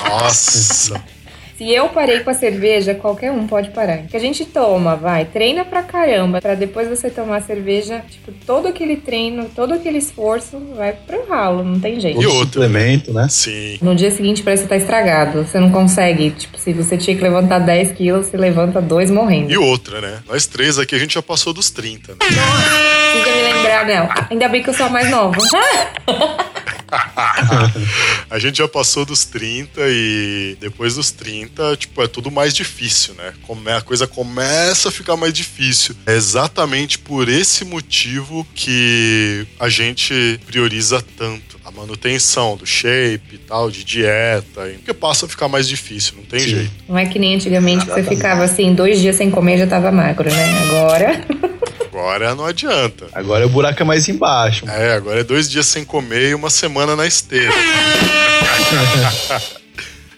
Nossa. 0.10 1.04
Se 1.58 1.72
eu 1.72 1.88
parei 1.88 2.20
com 2.20 2.30
a 2.30 2.34
cerveja, 2.34 2.94
qualquer 2.94 3.32
um 3.32 3.48
pode 3.48 3.70
parar. 3.70 4.00
Que 4.10 4.18
a 4.18 4.20
gente 4.20 4.44
toma, 4.44 4.96
vai, 4.98 5.24
treina 5.24 5.64
pra 5.64 5.82
caramba, 5.84 6.42
pra 6.42 6.54
depois 6.54 6.90
você 6.90 7.10
tomar 7.10 7.42
cerveja, 7.44 8.04
tipo, 8.10 8.34
todo 8.46 8.68
aquele 8.68 8.98
treino, 8.98 9.50
todo 9.56 9.74
aquele 9.74 9.98
esforço 10.00 10.58
vai 10.76 10.92
pro 10.92 11.26
ralo, 11.30 11.64
não 11.64 11.80
tem 11.80 11.98
jeito. 11.98 12.20
E 12.20 12.24
Todo 12.26 12.36
outra? 12.36 12.62
suplemento, 12.64 13.14
né? 13.14 13.28
Sim. 13.30 13.78
No 13.82 13.96
dia 13.96 14.12
seguinte 14.12 14.44
parece 14.44 14.64
que 14.64 14.70
tá 14.70 14.76
estragado. 14.76 15.44
Você 15.46 15.58
não 15.60 15.72
consegue. 15.72 16.32
Tipo, 16.32 16.58
se 16.60 16.74
você 16.74 16.98
tinha 16.98 17.16
que 17.16 17.24
levantar 17.24 17.60
10 17.60 17.94
quilos, 17.94 18.28
você 18.28 18.36
levanta 18.36 18.82
dois 18.82 19.10
morrendo. 19.10 19.50
E 19.52 19.58
outra, 19.58 20.02
né? 20.02 20.20
Nós 20.28 20.46
três 20.46 20.78
aqui 20.78 20.94
a 20.94 21.00
gente 21.00 21.14
já 21.14 21.22
passou 21.22 21.54
dos 21.54 21.70
30, 21.70 22.14
né? 22.14 22.18
Precisa 22.20 23.36
me 23.36 23.54
lembrar, 23.54 23.86
não. 23.86 24.10
Ainda 24.30 24.50
bem 24.50 24.62
que 24.62 24.70
eu 24.70 24.74
sou 24.74 24.88
a 24.88 24.90
mais 24.90 25.10
nova. 25.10 25.38
A 28.30 28.40
gente 28.40 28.58
já 28.58 28.68
passou 28.68 29.06
dos 29.06 29.26
30 29.26 29.82
e 29.82 30.58
depois 30.60 30.96
dos 30.96 31.12
30, 31.12 31.78
tipo, 31.78 32.02
é 32.02 32.08
tudo 32.08 32.32
mais 32.32 32.54
difícil, 32.54 33.14
né? 33.16 33.34
A 33.76 33.82
coisa 33.82 34.08
começa 34.08 34.90
a 34.90 34.92
ficar 34.92 35.16
mais 35.16 35.34
difícil. 35.34 35.96
É 36.06 36.16
exatamente 36.16 36.98
por 36.98 37.30
esse 37.30 37.64
motivo 37.64 38.46
que 38.54 39.46
a 39.60 39.70
gente 39.70 40.40
prioriza 40.46 41.04
tanto 41.18 41.60
a 41.66 41.72
manutenção 41.72 42.56
do 42.56 42.66
shape 42.66 43.36
e 43.36 43.38
tal, 43.38 43.72
de 43.72 43.84
dieta, 43.84 44.70
porque 44.76 44.94
passa 44.94 45.26
a 45.26 45.30
ficar 45.30 45.48
mais 45.48 45.68
difícil, 45.68 46.16
não 46.18 46.24
tem 46.24 46.40
Sim. 46.40 46.50
jeito. 46.50 46.72
Não 46.88 46.98
é 46.98 47.06
que 47.06 47.18
nem 47.18 47.36
antigamente 47.36 47.86
você 47.86 48.04
ficava 48.04 48.44
assim, 48.44 48.74
dois 48.74 49.00
dias 49.00 49.16
sem 49.16 49.32
comer 49.32 49.56
e 49.56 49.60
já 49.60 49.68
tava 49.68 49.92
magro, 49.92 50.30
né? 50.30 50.60
Agora. 50.70 51.26
Agora 51.96 52.36
não 52.36 52.46
adianta. 52.46 53.08
Agora 53.14 53.46
o 53.46 53.50
buraco 53.50 53.82
é 53.82 53.86
mais 53.86 54.10
embaixo. 54.10 54.70
É, 54.70 54.96
agora 54.96 55.22
é 55.22 55.24
dois 55.24 55.50
dias 55.50 55.66
sem 55.66 55.86
comer 55.86 56.32
e 56.32 56.36
uma 56.36 56.50
semana 56.50 56.94
na 56.94 57.08
esteira. 57.08 57.54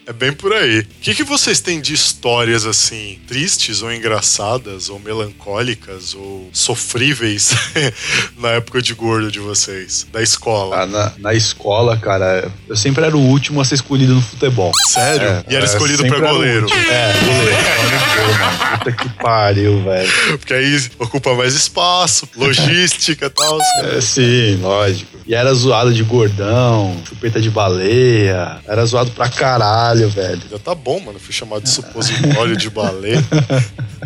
É 0.07 0.13
bem 0.13 0.31
por 0.31 0.53
aí. 0.53 0.79
O 0.79 0.85
que, 1.01 1.13
que 1.13 1.23
vocês 1.25 1.59
têm 1.59 1.81
de 1.81 1.93
histórias 1.93 2.65
assim, 2.65 3.19
tristes 3.27 3.81
ou 3.81 3.91
engraçadas, 3.91 4.87
ou 4.87 4.99
melancólicas, 4.99 6.13
ou 6.13 6.49
sofríveis 6.53 7.53
na 8.39 8.51
época 8.51 8.81
de 8.81 8.93
gordo 8.93 9.29
de 9.29 9.39
vocês? 9.39 10.07
Da 10.09 10.23
escola? 10.23 10.83
Ah, 10.83 10.85
na, 10.85 11.13
na 11.17 11.33
escola, 11.33 11.97
cara, 11.97 12.49
eu 12.69 12.77
sempre 12.77 13.03
era 13.03 13.17
o 13.17 13.19
último 13.19 13.59
a 13.59 13.65
ser 13.65 13.75
escolhido 13.75 14.15
no 14.15 14.21
futebol. 14.21 14.71
Sério? 14.87 15.27
É, 15.27 15.43
e 15.49 15.55
era 15.57 15.65
é, 15.65 15.67
escolhido 15.67 16.07
pra 16.07 16.19
goleiro. 16.19 16.67
É, 16.71 17.13
goleiro. 17.25 17.57
Puta 18.79 18.91
que 18.93 19.09
pariu, 19.21 19.83
velho. 19.83 20.11
Porque 20.37 20.53
aí 20.53 20.89
ocupa 20.99 21.35
mais 21.35 21.53
espaço, 21.53 22.29
logística 22.37 23.25
e 23.25 23.29
tal. 23.29 23.59
É, 23.83 23.99
sim, 23.99 24.57
lógico. 24.61 25.17
E 25.27 25.35
era 25.35 25.53
zoado 25.53 25.93
de 25.93 26.03
gordão, 26.03 26.95
chupeta 27.05 27.41
de 27.41 27.49
baleia. 27.49 28.59
Era 28.65 28.85
zoado 28.85 29.11
pra 29.11 29.27
caralho, 29.27 29.96
velho. 30.05 30.41
Já 30.51 30.59
tá 30.59 30.75
bom, 30.75 30.99
mano. 30.99 31.19
Fui 31.19 31.33
chamado 31.33 31.63
de 31.63 31.69
supositório 31.69 32.55
de 32.55 32.69
baleia. 32.69 33.23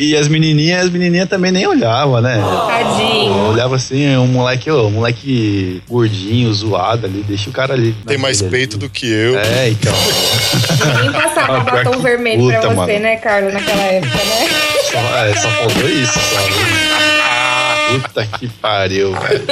E 0.00 0.16
as 0.16 0.28
menininhas, 0.28 0.84
as 0.86 0.92
menininhas 0.92 1.28
também 1.28 1.50
nem 1.50 1.66
olhavam, 1.66 2.20
né? 2.20 2.36
Tadinho. 2.38 3.48
Olhava 3.48 3.74
assim, 3.74 4.16
um 4.16 4.28
moleque, 4.28 4.70
um 4.70 4.92
moleque 4.92 5.82
gordinho, 5.88 6.54
zoado 6.54 7.04
ali, 7.04 7.24
deixa 7.26 7.50
o 7.50 7.52
cara 7.52 7.74
ali. 7.74 7.92
Tem 8.06 8.16
mais 8.16 8.40
peito 8.40 8.78
do 8.78 8.88
que 8.88 9.10
eu. 9.10 9.36
É, 9.36 9.70
então. 9.70 9.92
Ninguém 10.94 11.10
passava 11.20 11.56
Ah, 11.56 11.60
batom 11.64 11.90
que 11.90 11.98
vermelho 11.98 12.46
pra 12.46 12.60
puta, 12.60 12.68
você, 12.68 12.92
mano. 12.92 12.98
né, 13.00 13.16
Carlos, 13.16 13.52
naquela 13.52 13.82
época, 13.82 14.14
né? 14.14 14.48
Só, 14.92 15.16
é, 15.16 15.34
só 15.34 15.50
faltou 15.50 15.88
isso, 15.90 16.12
só. 16.12 17.98
Puta 17.98 18.26
que 18.38 18.46
pariu, 18.48 19.12
velho. 19.18 19.44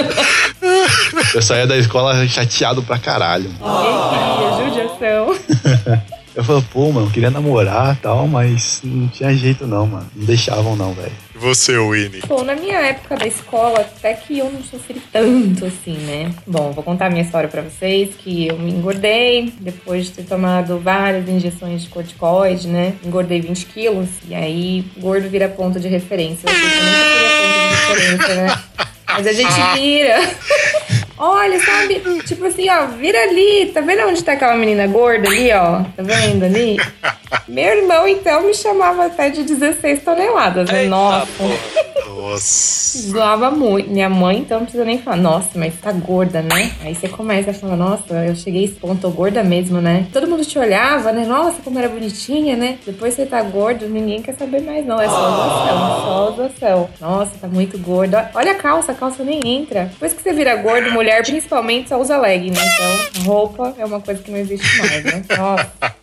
Eu 1.34 1.42
saía 1.42 1.66
da 1.66 1.76
escola 1.76 2.26
chateado 2.26 2.82
pra 2.82 2.98
caralho. 2.98 3.50
Queria, 3.50 4.64
judiação. 4.64 6.06
Eu 6.36 6.44
falei, 6.44 6.62
pô, 6.70 6.92
mano, 6.92 7.06
eu 7.06 7.10
queria 7.10 7.30
namorar 7.30 7.94
e 7.94 7.96
tal, 7.96 8.28
mas 8.28 8.82
não 8.84 9.08
tinha 9.08 9.34
jeito 9.34 9.66
não, 9.66 9.86
mano. 9.86 10.06
Não 10.14 10.26
deixavam 10.26 10.76
não, 10.76 10.92
velho. 10.92 11.12
E 11.34 11.38
você, 11.38 11.78
Winnie? 11.78 12.20
Bom, 12.28 12.44
na 12.44 12.54
minha 12.54 12.78
época 12.78 13.16
da 13.16 13.26
escola, 13.26 13.80
até 13.80 14.12
que 14.12 14.38
eu 14.38 14.50
não 14.50 14.62
sofri 14.62 15.00
tanto 15.10 15.64
assim, 15.64 15.96
né? 15.96 16.30
Bom, 16.46 16.72
vou 16.72 16.84
contar 16.84 17.06
a 17.06 17.08
minha 17.08 17.22
história 17.22 17.48
pra 17.48 17.62
vocês, 17.62 18.14
que 18.18 18.48
eu 18.48 18.58
me 18.58 18.70
engordei 18.70 19.50
depois 19.58 20.04
de 20.04 20.10
ter 20.10 20.24
tomado 20.24 20.78
várias 20.78 21.26
injeções 21.26 21.80
de 21.80 21.88
corticoide, 21.88 22.68
né? 22.68 22.92
Engordei 23.02 23.40
20 23.40 23.64
quilos, 23.64 24.10
e 24.28 24.34
aí 24.34 24.84
gordo 24.98 25.30
vira 25.30 25.48
ponto 25.48 25.80
de 25.80 25.88
referência. 25.88 26.50
Eu 26.50 26.54
nunca 26.54 26.68
seria 26.68 27.38
ponto 27.48 27.98
de 27.98 28.06
referência, 28.06 28.34
né? 28.34 28.62
Mas 29.08 29.26
a 29.26 29.32
gente 29.32 29.54
vira. 29.74 30.20
Olha, 31.18 31.58
sabe? 31.64 32.02
Tipo 32.26 32.44
assim, 32.46 32.68
ó, 32.68 32.86
vira 32.86 33.18
ali. 33.22 33.70
Tá 33.72 33.80
vendo 33.80 34.06
onde 34.06 34.22
tá 34.22 34.32
aquela 34.32 34.54
menina 34.54 34.86
gorda 34.86 35.28
ali, 35.28 35.50
ó? 35.52 35.82
Tá 35.96 36.02
vendo 36.02 36.44
ali? 36.44 36.76
Meu 37.48 37.64
irmão, 37.78 38.06
então, 38.08 38.42
me 38.42 38.54
chamava 38.54 39.06
até 39.06 39.30
de 39.30 39.42
16 39.44 40.02
toneladas. 40.02 40.70
né? 40.70 40.84
Nossa. 40.86 41.26
Nossa. 42.16 42.98
Zoava 42.98 43.50
muito. 43.50 43.90
Minha 43.90 44.08
mãe, 44.08 44.38
então, 44.38 44.58
não 44.58 44.64
precisa 44.64 44.84
nem 44.84 44.98
falar. 44.98 45.16
Nossa, 45.16 45.50
mas 45.54 45.74
tá 45.80 45.92
gorda, 45.92 46.42
né? 46.42 46.72
Aí 46.82 46.94
você 46.94 47.08
começa 47.08 47.50
a 47.50 47.54
falar, 47.54 47.76
nossa, 47.76 48.14
eu 48.24 48.34
cheguei 48.34 48.62
a 48.62 48.64
esse 48.64 48.74
ponto, 48.74 49.00
tô 49.00 49.10
gorda 49.10 49.42
mesmo, 49.44 49.80
né? 49.80 50.06
Todo 50.12 50.26
mundo 50.26 50.44
te 50.44 50.58
olhava, 50.58 51.12
né? 51.12 51.24
Nossa, 51.26 51.60
como 51.62 51.78
era 51.78 51.88
bonitinha, 51.88 52.56
né? 52.56 52.78
Depois 52.84 53.14
você 53.14 53.26
tá 53.26 53.42
gordo, 53.42 53.88
ninguém 53.88 54.22
quer 54.22 54.34
saber 54.34 54.60
mais, 54.62 54.84
não. 54.86 55.00
É 55.00 55.06
só 55.08 55.30
zoação, 55.30 56.00
só 56.00 56.30
zoação. 56.32 56.90
Nossa, 57.00 57.32
tá 57.40 57.48
muito 57.48 57.78
gorda. 57.78 58.30
Olha 58.34 58.52
a 58.52 58.56
calça, 58.56 58.92
a 58.92 58.94
calça 58.94 59.22
nem 59.22 59.46
entra. 59.46 59.84
Depois 59.92 60.12
que 60.12 60.22
você 60.22 60.32
vira 60.32 60.56
gordo, 60.56 60.90
mulher 60.90 61.22
principalmente 61.24 61.88
só 61.88 62.00
usa 62.00 62.16
leg, 62.18 62.50
né? 62.50 62.60
Então, 62.60 63.24
roupa 63.24 63.74
é 63.78 63.84
uma 63.84 64.00
coisa 64.00 64.22
que 64.22 64.30
não 64.30 64.38
existe 64.38 64.78
mais, 64.78 65.04
né? 65.04 65.22
Nossa. 65.36 65.96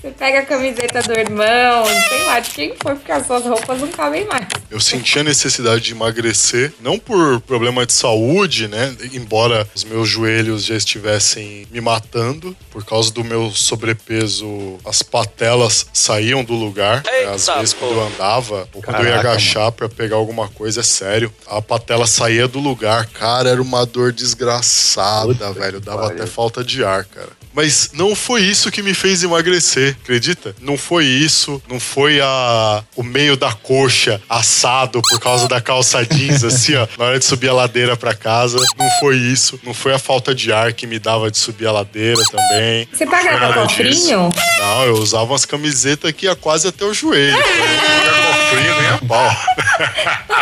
Você 0.00 0.10
pega 0.10 0.40
a 0.40 0.42
camiseta 0.64 1.02
do 1.02 1.12
irmão, 1.12 1.84
sei 2.08 2.24
lá, 2.24 2.40
de 2.40 2.50
quem 2.50 2.74
for, 2.82 2.94
porque 2.96 3.12
as 3.12 3.26
suas 3.26 3.44
roupas 3.44 3.78
não 3.80 3.88
cabem 3.88 4.26
mais. 4.26 4.46
Eu 4.70 4.80
senti 4.80 5.18
a 5.18 5.22
necessidade 5.22 5.82
de 5.82 5.92
emagrecer, 5.92 6.72
não 6.80 6.98
por 6.98 7.40
problema 7.42 7.84
de 7.84 7.92
saúde, 7.92 8.66
né? 8.66 8.96
Embora 9.12 9.68
os 9.74 9.84
meus 9.84 10.08
joelhos 10.08 10.64
já 10.64 10.74
estivessem 10.74 11.66
me 11.70 11.80
matando, 11.80 12.56
por 12.70 12.84
causa 12.84 13.10
do 13.12 13.22
meu 13.22 13.50
sobrepeso, 13.50 14.78
as 14.84 15.02
patelas 15.02 15.86
saíam 15.92 16.42
do 16.42 16.54
lugar. 16.54 17.02
né? 17.04 17.24
Às 17.34 17.46
Eita, 17.48 17.60
vezes, 17.60 17.74
quando 17.74 17.92
eu 17.94 18.06
andava, 18.06 18.68
ou 18.72 18.82
quando 18.82 18.96
eu 18.98 19.04
ia 19.04 19.10
Caraca, 19.10 19.30
agachar 19.30 19.70
pra 19.72 19.88
pegar 19.88 20.16
alguma 20.16 20.48
coisa, 20.48 20.80
é 20.80 20.84
sério, 20.84 21.32
a 21.46 21.60
patela 21.60 22.06
saía 22.06 22.48
do 22.48 22.58
lugar. 22.58 23.06
Cara, 23.06 23.50
era 23.50 23.60
uma 23.62 23.84
dor 23.84 24.12
desgraçada, 24.12 25.26
Puta 25.34 25.52
velho. 25.52 25.80
Dava 25.80 26.02
pariu. 26.08 26.16
até 26.22 26.26
falta 26.26 26.64
de 26.64 26.82
ar, 26.84 27.04
cara. 27.04 27.28
Mas 27.54 27.90
não 27.92 28.14
foi 28.16 28.42
isso 28.42 28.70
que 28.70 28.82
me 28.82 28.92
fez 28.92 29.22
emagrecer, 29.22 29.96
acredita? 30.02 30.54
Não 30.60 30.76
foi 30.76 31.04
isso, 31.04 31.62
não 31.68 31.78
foi 31.78 32.20
a 32.20 32.82
o 32.96 33.02
meio 33.02 33.36
da 33.36 33.52
coxa 33.52 34.20
assado 34.28 35.00
por 35.00 35.20
causa 35.20 35.46
da 35.46 35.60
calça 35.60 36.04
jeans, 36.04 36.42
assim, 36.44 36.74
ó, 36.74 36.86
na 36.98 37.04
hora 37.04 37.18
de 37.18 37.24
subir 37.24 37.48
a 37.48 37.52
ladeira 37.52 37.96
pra 37.96 38.14
casa. 38.14 38.58
Não 38.76 38.88
foi 38.98 39.16
isso, 39.16 39.58
não 39.62 39.72
foi 39.72 39.94
a 39.94 39.98
falta 39.98 40.34
de 40.34 40.52
ar 40.52 40.72
que 40.72 40.86
me 40.86 40.98
dava 40.98 41.30
de 41.30 41.38
subir 41.38 41.66
a 41.66 41.72
ladeira 41.72 42.22
também. 42.24 42.88
Você 42.92 43.06
pagava 43.06 43.54
cofrinho? 43.62 44.30
Não, 44.58 44.84
eu 44.84 44.94
usava 44.94 45.32
umas 45.32 45.44
camisetas 45.44 46.10
que 46.12 46.26
ia 46.26 46.34
quase 46.34 46.66
até 46.66 46.84
o 46.84 46.92
joelho. 46.92 47.36
Eu 47.36 47.68
não 47.68 47.78
pagava 47.78 48.38
cofrinho 48.38 48.73
nem 48.84 48.94
a 48.94 48.98
pau. 48.98 49.36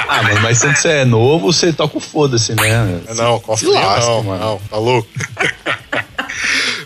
Ah, 0.08 0.22
mano, 0.22 0.40
mas 0.42 0.60
quando 0.60 0.76
você 0.76 0.88
é 0.88 1.04
novo, 1.04 1.52
você 1.52 1.72
toca 1.72 1.96
o 1.96 2.00
foda-se, 2.00 2.54
né? 2.54 3.00
Não, 3.16 3.40
cofrinho 3.40 3.74
não, 3.74 4.22
mano. 4.22 4.44
não, 4.44 4.58
tá 4.58 4.76
louco? 4.76 5.08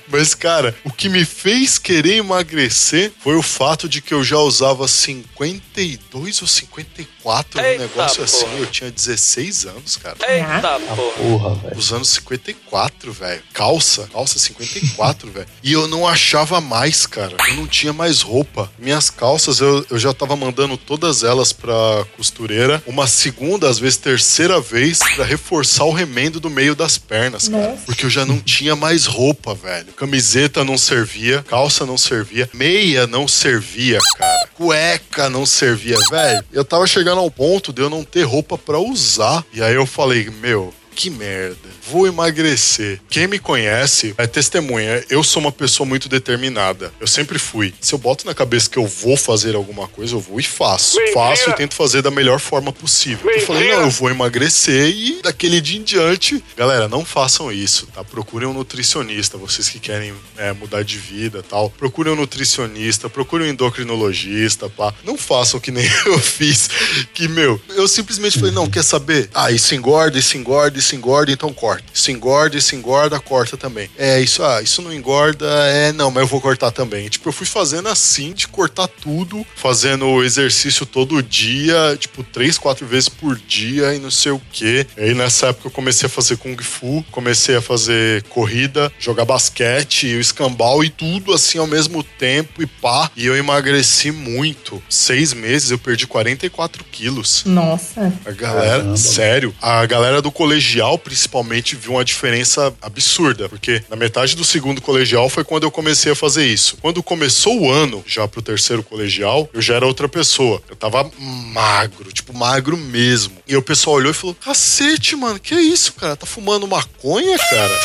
Mas, 0.09 0.35
cara, 0.35 0.75
o 0.85 0.91
que 0.93 1.09
me 1.09 1.25
fez 1.25 1.79
querer 1.79 2.17
emagrecer 2.19 3.13
foi 3.23 3.35
o 3.35 3.43
fato 3.43 3.89
de 3.89 4.01
que 4.01 4.15
eu 4.15 4.23
já 4.23 4.39
usava 4.39 4.87
52 4.87 6.43
ou 6.43 6.49
54 6.49 7.61
no 7.61 7.67
Eita, 7.67 7.83
negócio 7.83 8.23
assim. 8.23 8.45
porra. 8.45 8.57
Eu 8.59 8.67
tinha 8.67 8.91
16 8.91 9.67
anos, 9.67 9.97
cara. 9.97 10.17
Eita, 10.29 10.79
porra. 10.81 11.13
Porra, 11.13 11.55
velho. 11.57 11.77
Usando 11.79 12.05
54, 12.05 13.13
velho. 13.13 13.43
Calça, 13.53 14.09
calça 14.13 14.39
54, 14.39 15.31
velho. 15.33 15.47
E 15.63 15.73
eu 15.73 15.89
não 15.89 16.07
achava 16.07 16.61
mais, 16.61 17.05
cara. 17.07 17.37
Eu 17.49 17.55
não 17.57 17.67
tinha 17.67 17.93
mais 17.93 18.21
roupa. 18.21 18.71
Minhas 18.79 19.11
calças, 19.11 19.61
eu, 19.61 19.85
eu 19.91 19.99
já 19.99 20.15
tava 20.15 20.37
mandando 20.37 20.77
todas 20.77 21.25
elas 21.25 21.46
pra 21.53 22.07
costureira. 22.17 22.83
Uma 22.87 23.07
segunda, 23.07 23.69
às 23.69 23.79
vezes 23.79 23.97
terceira 23.97 24.61
vez, 24.61 24.99
pra 25.15 25.25
reforçar 25.25 25.85
o 25.85 25.93
remendo 25.93 26.41
do 26.41 26.51
meio 26.51 26.75
das 26.75 26.99
pernas, 26.99 27.49
cara. 27.49 27.71
Nossa. 27.71 27.83
Porque 27.87 28.07
eu 28.07 28.11
já 28.11 28.25
não 28.25 28.39
tinha 28.39 28.77
mais 28.77 29.07
roupa, 29.07 29.55
velho. 29.55 29.93
Camiseta 29.93 30.65
não 30.65 30.79
servia, 30.79 31.45
calça 31.49 31.85
não 31.87 31.99
servia, 31.99 32.49
meia 32.53 33.07
não 33.07 33.27
servia, 33.29 33.99
cara. 34.17 34.49
Cueca 34.55 35.29
não 35.29 35.45
servia, 35.45 35.99
velho. 36.11 36.45
Eu 36.53 36.65
tava 36.65 36.87
chegando 36.87 37.19
ao 37.21 37.31
ponto 37.31 37.73
de 37.73 37.83
eu 37.83 37.91
não 37.91 38.05
ter 38.05 38.23
roupa 38.23 38.57
pra 38.57 38.79
usar. 38.79 39.45
E 39.53 39.63
aí 39.63 39.75
eu 39.75 39.87
falei, 39.87 40.31
meu, 40.41 40.73
que 40.97 41.11
merda, 41.11 41.69
vou 41.87 42.07
emagrecer. 42.07 42.99
Quem 43.11 43.29
me 43.29 43.39
conhece 43.39 44.15
é 44.17 44.27
testemunha. 44.27 45.05
Eu 45.11 45.23
sou 45.23 45.43
uma 45.43 45.53
pessoa 45.53 45.87
muito 45.87 46.09
determinada. 46.09 46.91
Eu 46.99 47.07
sempre 47.07 47.39
fui. 47.39 47.75
Se 47.83 47.93
eu 47.93 47.99
boto 47.99 48.27
na 48.27 48.35
cabeça 48.35 48.71
que 48.71 48.79
eu 48.79 48.87
vou 48.87 49.15
fazer 49.15 49.55
alguma 49.55 49.87
coisa, 49.87 50.15
eu 50.15 50.21
vou 50.21 50.41
e 50.41 50.43
faço. 50.43 50.97
Faço 51.13 51.51
e 51.51 51.53
tento 51.53 51.75
fazer 51.75 52.01
da 52.01 52.11
melhor 52.11 52.41
forma 52.41 52.73
possível. 52.73 53.31
Eu 53.31 53.43
falei, 53.43 53.71
não, 53.71 53.83
eu 53.83 53.91
vou 53.91 54.09
emagrecer 54.11 54.89
e 54.89 55.21
daquele 55.23 55.61
dia 55.61 55.79
em 55.79 55.83
diante. 55.83 56.43
Galera, 56.57 56.89
não 56.89 57.05
façam 57.05 57.53
isso, 57.53 57.87
tá? 57.89 58.03
Procurem 58.03 58.49
um 58.49 58.55
nutricionista, 58.55 59.37
vocês 59.37 59.69
que 59.69 59.79
querem 59.79 60.15
é, 60.39 60.53
mudar 60.55 60.83
de 60.83 60.97
vida 60.97 61.43
tal. 61.43 61.69
Procurem 61.69 62.15
um 62.15 62.17
nutricionista, 62.17 63.11
procurem 63.11 63.49
um 63.49 63.51
endocrinologista, 63.51 64.71
pá. 64.71 64.95
Não 65.05 65.19
façam 65.19 65.61
que 65.61 65.71
nem 65.71 65.85
eu 66.07 66.19
fiz. 66.19 66.71
Que, 67.13 67.29
meu, 67.29 67.61
eu 67.75 67.87
simplesmente 67.87 68.39
falei, 68.39 68.55
não, 68.55 68.71
quer 68.71 68.83
saber? 68.83 69.29
Ah, 69.35 69.51
isso 69.51 69.75
engorda, 69.75 70.19
isso 70.19 70.39
engorda, 70.39 70.79
isso 70.79 70.86
engorda, 70.95 71.33
então 71.33 71.53
corta. 71.53 71.85
Isso 71.93 72.11
engorda, 72.11 72.57
isso 72.57 72.75
engorda, 72.75 73.19
corta 73.19 73.57
também. 73.57 73.91
É, 73.97 74.21
isso, 74.21 74.43
ah, 74.43 74.63
isso 74.63 74.83
não 74.83 74.93
engorda, 74.93 75.47
é, 75.69 75.93
não, 75.93 76.11
mas 76.11 76.23
eu 76.23 76.29
vou 76.29 76.41
cortar 76.41 76.71
também. 76.71 77.09
Tipo, 77.09 77.29
eu 77.29 77.33
fui 77.33 77.47
fazendo 77.47 77.89
assim, 77.89 78.33
de 78.33 78.47
cortar 78.47 78.87
tudo, 78.89 79.45
fazendo 79.57 80.23
exercício 80.23 80.85
todo 80.87 81.23
dia, 81.23 81.97
tipo, 81.99 82.23
três, 82.23 82.59
quatro 82.59 82.87
vezes 82.87 83.09
por 83.09 83.37
dia 83.37 83.95
e 83.95 83.99
não 83.99 84.11
sei 84.11 84.33
o 84.33 84.41
quê. 84.53 84.87
Aí 84.97 85.15
nessa 85.15 85.49
época 85.49 85.69
eu 85.69 85.73
comecei 85.73 86.07
a 86.07 86.11
fazer 86.11 86.37
Kung 86.37 86.57
Fu, 86.63 87.05
comecei 87.11 87.57
a 87.57 87.63
fazer 87.63 88.23
corrida, 88.25 88.93
jogar 88.99 89.25
basquete, 89.25 90.15
o 90.15 90.21
escambau 90.21 90.85
e 90.85 90.91
tudo 90.91 91.33
assim 91.33 91.59
ao 91.59 91.67
mesmo 91.67 92.03
tempo 92.03 92.63
e 92.63 92.67
pá. 92.67 93.11
E 93.17 93.27
eu 93.27 93.37
emagreci 93.37 94.11
muito. 94.11 94.83
Seis 94.89 95.33
meses 95.33 95.71
eu 95.71 95.79
perdi 95.79 96.07
44 96.07 96.85
quilos. 96.91 97.45
Nossa. 97.45 98.13
A 98.25 98.31
galera, 98.31 98.79
Caramba. 98.79 98.97
sério, 98.97 99.55
a 99.61 99.85
galera 99.87 100.21
do 100.21 100.31
colegial 100.31 100.76
principalmente 100.99 101.77
viu 101.77 101.93
uma 101.93 102.05
diferença 102.05 102.75
absurda, 102.83 103.49
porque 103.49 103.83
na 103.89 103.97
metade 103.97 104.37
do 104.37 104.45
segundo 104.45 104.81
colegial 104.81 105.29
foi 105.29 105.45
quando 105.45 105.65
eu 105.65 105.71
comecei 105.71 106.13
a 106.13 106.17
fazer 106.17 106.47
isso. 106.47 106.77
Quando 106.81 107.03
começou 107.03 107.61
o 107.61 107.71
ano, 107.71 108.05
já 108.07 108.27
pro 108.27 108.43
terceiro 108.43 108.83
colegial, 108.83 109.49
eu 109.53 109.63
já 109.63 109.75
era 109.75 109.87
outra 109.87 110.09
pessoa. 110.09 110.63
Eu 110.69 110.77
tava 110.77 111.11
magro, 111.19 112.13
tipo 112.13 112.35
magro 112.35 112.77
mesmo. 112.77 113.37
E 113.47 113.57
o 113.57 113.63
pessoal 113.63 113.97
olhou 113.97 114.11
e 114.11 114.15
falou: 114.15 114.35
"Cacete, 114.35 115.17
mano, 115.17 115.39
que 115.39 115.55
é 115.55 115.61
isso, 115.61 115.93
cara? 115.95 116.17
Tá 116.17 116.27
fumando 116.27 116.67
maconha, 116.67 117.37
cara?" 117.39 117.81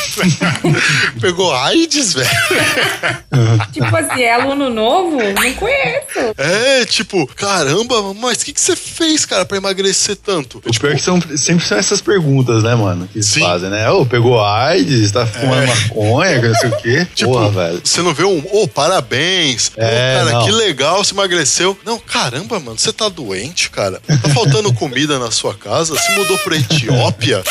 Pegou 1.21 1.53
AIDS, 1.53 2.13
velho. 2.13 2.29
Tipo 3.71 3.95
assim, 3.95 4.21
é 4.21 4.33
aluno 4.33 4.69
novo? 4.69 5.17
Não 5.17 5.53
conheço. 5.53 6.33
É, 6.37 6.85
tipo, 6.85 7.25
caramba, 7.27 8.13
mas 8.13 8.41
o 8.41 8.45
que, 8.45 8.53
que 8.53 8.61
você 8.61 8.75
fez, 8.75 9.25
cara, 9.25 9.45
pra 9.45 9.57
emagrecer 9.57 10.15
tanto? 10.15 10.57
O 10.65 10.79
pior 10.79 10.91
é 10.91 10.95
que 10.95 11.01
são, 11.01 11.19
sempre 11.37 11.65
são 11.65 11.77
essas 11.77 12.01
perguntas, 12.01 12.63
né, 12.63 12.75
mano? 12.81 13.07
Que 13.07 13.17
eles 13.19 13.27
Sim. 13.27 13.41
fazem, 13.41 13.69
né? 13.69 13.89
Ô, 13.89 14.05
pegou 14.05 14.43
AIDS, 14.43 15.11
tá 15.11 15.25
fumando 15.25 15.67
maconha, 15.67 16.39
que 16.41 16.47
não 16.47 16.55
sei 16.55 16.69
o 16.69 16.77
quê. 16.77 17.07
Tipo, 17.15 17.31
Porra, 17.33 17.49
velho. 17.49 17.81
você 17.83 18.01
não 18.01 18.13
vê 18.13 18.23
um, 18.23 18.43
ô, 18.51 18.67
parabéns. 18.67 19.71
É, 19.77 19.85
Ô, 20.21 20.25
cara, 20.25 20.31
não. 20.39 20.45
que 20.45 20.51
legal, 20.51 21.03
você 21.03 21.13
emagreceu. 21.13 21.77
Não, 21.85 21.97
caramba, 21.99 22.59
mano, 22.59 22.77
você 22.77 22.91
tá 22.91 23.09
doente, 23.09 23.69
cara. 23.69 24.01
Tá 24.21 24.29
faltando 24.29 24.71
comida 24.75 25.17
na 25.19 25.31
sua 25.31 25.53
casa? 25.53 25.93
Você 25.93 26.11
mudou 26.11 26.37
pra 26.39 26.55
Etiópia? 26.55 27.43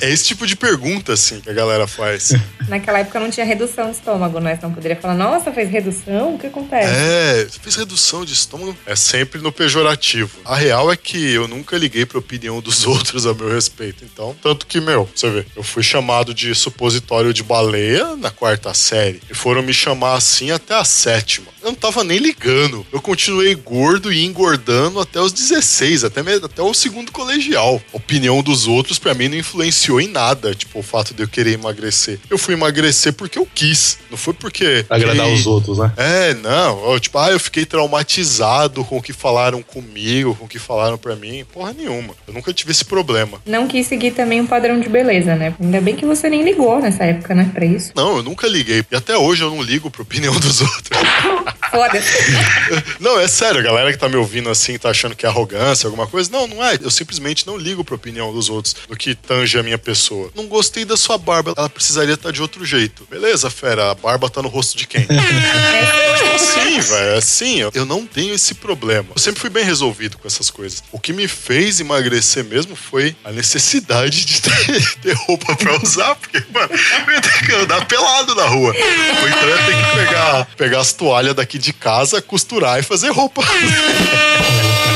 É 0.00 0.10
esse 0.10 0.24
tipo 0.24 0.46
de 0.46 0.56
pergunta, 0.56 1.12
assim, 1.12 1.40
que 1.40 1.50
a 1.50 1.52
galera 1.52 1.86
faz. 1.86 2.32
Naquela 2.68 3.00
época 3.00 3.18
não 3.20 3.30
tinha 3.30 3.44
redução 3.46 3.90
de 3.90 3.96
estômago, 3.96 4.40
né? 4.40 4.56
Você 4.56 4.62
não 4.62 4.72
poderia 4.72 4.96
falar, 4.96 5.14
nossa, 5.14 5.52
fez 5.52 5.70
redução? 5.70 6.34
O 6.34 6.38
que 6.38 6.46
acontece? 6.46 6.92
É, 6.92 7.46
fez 7.60 7.76
redução 7.76 8.24
de 8.24 8.32
estômago? 8.32 8.76
É 8.86 8.94
sempre 8.96 9.40
no 9.40 9.52
pejorativo. 9.52 10.38
A 10.44 10.56
real 10.56 10.90
é 10.90 10.96
que 10.96 11.32
eu 11.32 11.48
nunca 11.48 11.76
liguei 11.76 12.06
pra 12.06 12.18
opinião 12.18 12.60
dos 12.60 12.86
outros 12.86 13.26
a 13.26 13.34
meu 13.34 13.48
respeito. 13.52 14.04
Então, 14.04 14.34
tanto 14.42 14.66
que, 14.66 14.80
meu, 14.80 15.08
você 15.14 15.28
vê, 15.30 15.46
eu 15.56 15.62
fui 15.62 15.82
chamado 15.82 16.32
de 16.34 16.54
supositório 16.54 17.32
de 17.32 17.42
baleia 17.42 18.16
na 18.16 18.30
quarta 18.30 18.72
série. 18.74 19.20
E 19.30 19.34
foram 19.34 19.62
me 19.62 19.72
chamar 19.72 20.14
assim 20.14 20.50
até 20.50 20.74
a 20.74 20.84
sétima. 20.84 21.46
Eu 21.62 21.68
não 21.68 21.74
tava 21.76 22.02
nem 22.02 22.18
ligando. 22.18 22.84
Eu 22.92 23.00
continuei 23.00 23.54
gordo 23.54 24.12
e 24.12 24.24
engordando 24.24 24.98
até 25.00 25.20
os 25.20 25.32
16, 25.32 26.04
até, 26.04 26.20
até 26.20 26.60
o 26.62 26.74
segundo 26.74 27.12
colegial. 27.12 27.80
A 27.92 27.96
opinião 27.96 28.42
dos 28.42 28.66
outros, 28.66 28.98
pra 28.98 29.14
mim, 29.14 29.21
não 29.28 29.36
influenciou 29.36 30.00
em 30.00 30.08
nada. 30.08 30.54
Tipo, 30.54 30.78
o 30.80 30.82
fato 30.82 31.14
de 31.14 31.22
eu 31.22 31.28
querer 31.28 31.52
emagrecer. 31.52 32.18
Eu 32.30 32.38
fui 32.38 32.54
emagrecer 32.54 33.12
porque 33.12 33.38
eu 33.38 33.46
quis. 33.54 33.98
Não 34.10 34.16
foi 34.18 34.34
porque. 34.34 34.84
Pra 34.86 34.96
agradar 34.96 35.26
fiquei- 35.26 35.40
os 35.40 35.46
outros, 35.46 35.78
né? 35.78 35.92
é, 35.96 36.34
não. 36.34 36.92
Eu, 36.92 37.00
tipo, 37.00 37.18
ah, 37.18 37.30
eu 37.30 37.40
fiquei 37.40 37.64
traumatizado 37.64 38.84
com 38.84 38.96
o 38.98 39.02
que 39.02 39.12
falaram 39.12 39.62
comigo, 39.62 40.34
com 40.34 40.44
o 40.44 40.48
que 40.48 40.58
falaram 40.58 40.98
pra 40.98 41.14
mim. 41.16 41.44
Porra 41.52 41.72
nenhuma. 41.72 42.14
Eu 42.26 42.34
nunca 42.34 42.52
tive 42.52 42.70
esse 42.72 42.84
problema. 42.84 43.40
Não 43.46 43.66
quis 43.66 43.86
seguir 43.86 44.12
também 44.12 44.40
um 44.40 44.46
padrão 44.46 44.78
de 44.80 44.88
beleza, 44.88 45.34
né? 45.34 45.54
Ainda 45.60 45.80
bem 45.80 45.96
que 45.96 46.04
você 46.06 46.28
nem 46.28 46.42
ligou 46.42 46.80
nessa 46.80 47.04
época, 47.04 47.34
né? 47.34 47.50
Pra 47.52 47.64
isso. 47.64 47.92
Não, 47.94 48.16
eu 48.18 48.22
nunca 48.22 48.46
liguei. 48.46 48.84
E 48.90 48.96
até 48.96 49.16
hoje 49.16 49.42
eu 49.42 49.50
não 49.50 49.62
ligo 49.62 49.90
pra 49.90 50.02
opinião 50.02 50.38
dos 50.38 50.60
outros. 50.60 50.90
Foda-se. 51.70 52.12
não, 53.00 53.18
é 53.18 53.26
sério, 53.26 53.60
a 53.60 53.62
galera 53.62 53.90
que 53.92 53.98
tá 53.98 54.06
me 54.08 54.16
ouvindo 54.16 54.50
assim, 54.50 54.78
tá 54.78 54.90
achando 54.90 55.16
que 55.16 55.24
é 55.24 55.28
arrogância, 55.28 55.86
alguma 55.86 56.06
coisa. 56.06 56.30
Não, 56.30 56.46
não 56.46 56.62
é. 56.62 56.78
Eu 56.80 56.90
simplesmente 56.90 57.46
não 57.46 57.56
ligo 57.56 57.82
pra 57.82 57.94
opinião 57.94 58.30
dos 58.32 58.50
outros 58.50 58.76
do 58.88 58.94
que 58.96 59.11
tange 59.14 59.58
a 59.58 59.62
minha 59.62 59.78
pessoa. 59.78 60.30
Não 60.34 60.46
gostei 60.46 60.84
da 60.84 60.96
sua 60.96 61.18
barba, 61.18 61.54
ela 61.56 61.68
precisaria 61.68 62.14
estar 62.14 62.30
de 62.32 62.40
outro 62.42 62.64
jeito. 62.64 63.06
Beleza, 63.10 63.50
fera, 63.50 63.90
a 63.90 63.94
barba 63.94 64.28
tá 64.30 64.40
no 64.42 64.48
rosto 64.48 64.76
de 64.76 64.86
quem? 64.86 65.06
Tipo 65.08 66.34
assim, 66.34 66.80
velho. 66.80 67.10
É 67.12 67.16
assim, 67.18 67.60
eu- 67.60 67.70
eu 67.74 67.84
não 67.84 68.06
tenho 68.06 68.34
esse 68.34 68.54
problema. 68.54 69.08
Eu 69.14 69.20
sempre 69.20 69.40
fui 69.40 69.50
bem 69.50 69.64
resolvido 69.64 70.18
com 70.18 70.26
essas 70.26 70.50
coisas. 70.50 70.82
O 70.92 70.98
que 70.98 71.12
me 71.12 71.26
fez 71.28 71.80
emagrecer 71.80 72.44
mesmo 72.44 72.74
foi 72.76 73.14
a 73.24 73.30
necessidade 73.32 74.24
de 74.24 74.40
ter, 74.42 74.94
ter 75.02 75.12
roupa 75.14 75.54
pra 75.56 75.76
usar, 75.82 76.14
porque, 76.16 76.42
mano, 76.52 76.70
eu 77.06 77.12
ia 77.14 77.20
ter 77.20 77.46
que 77.46 77.52
andar 77.54 77.84
pelado 77.86 78.34
na 78.34 78.44
rua. 78.46 78.72
Ou 78.74 79.28
então 79.28 79.42
eu 79.42 79.56
ia 79.56 79.64
ter 79.66 79.76
que 79.76 79.96
pegar, 79.96 80.44
pegar 80.56 80.80
as 80.80 80.92
toalhas 80.92 81.34
daqui 81.34 81.58
de 81.58 81.72
casa, 81.72 82.20
costurar 82.22 82.78
e 82.78 82.82
fazer 82.82 83.10
roupa. 83.10 83.42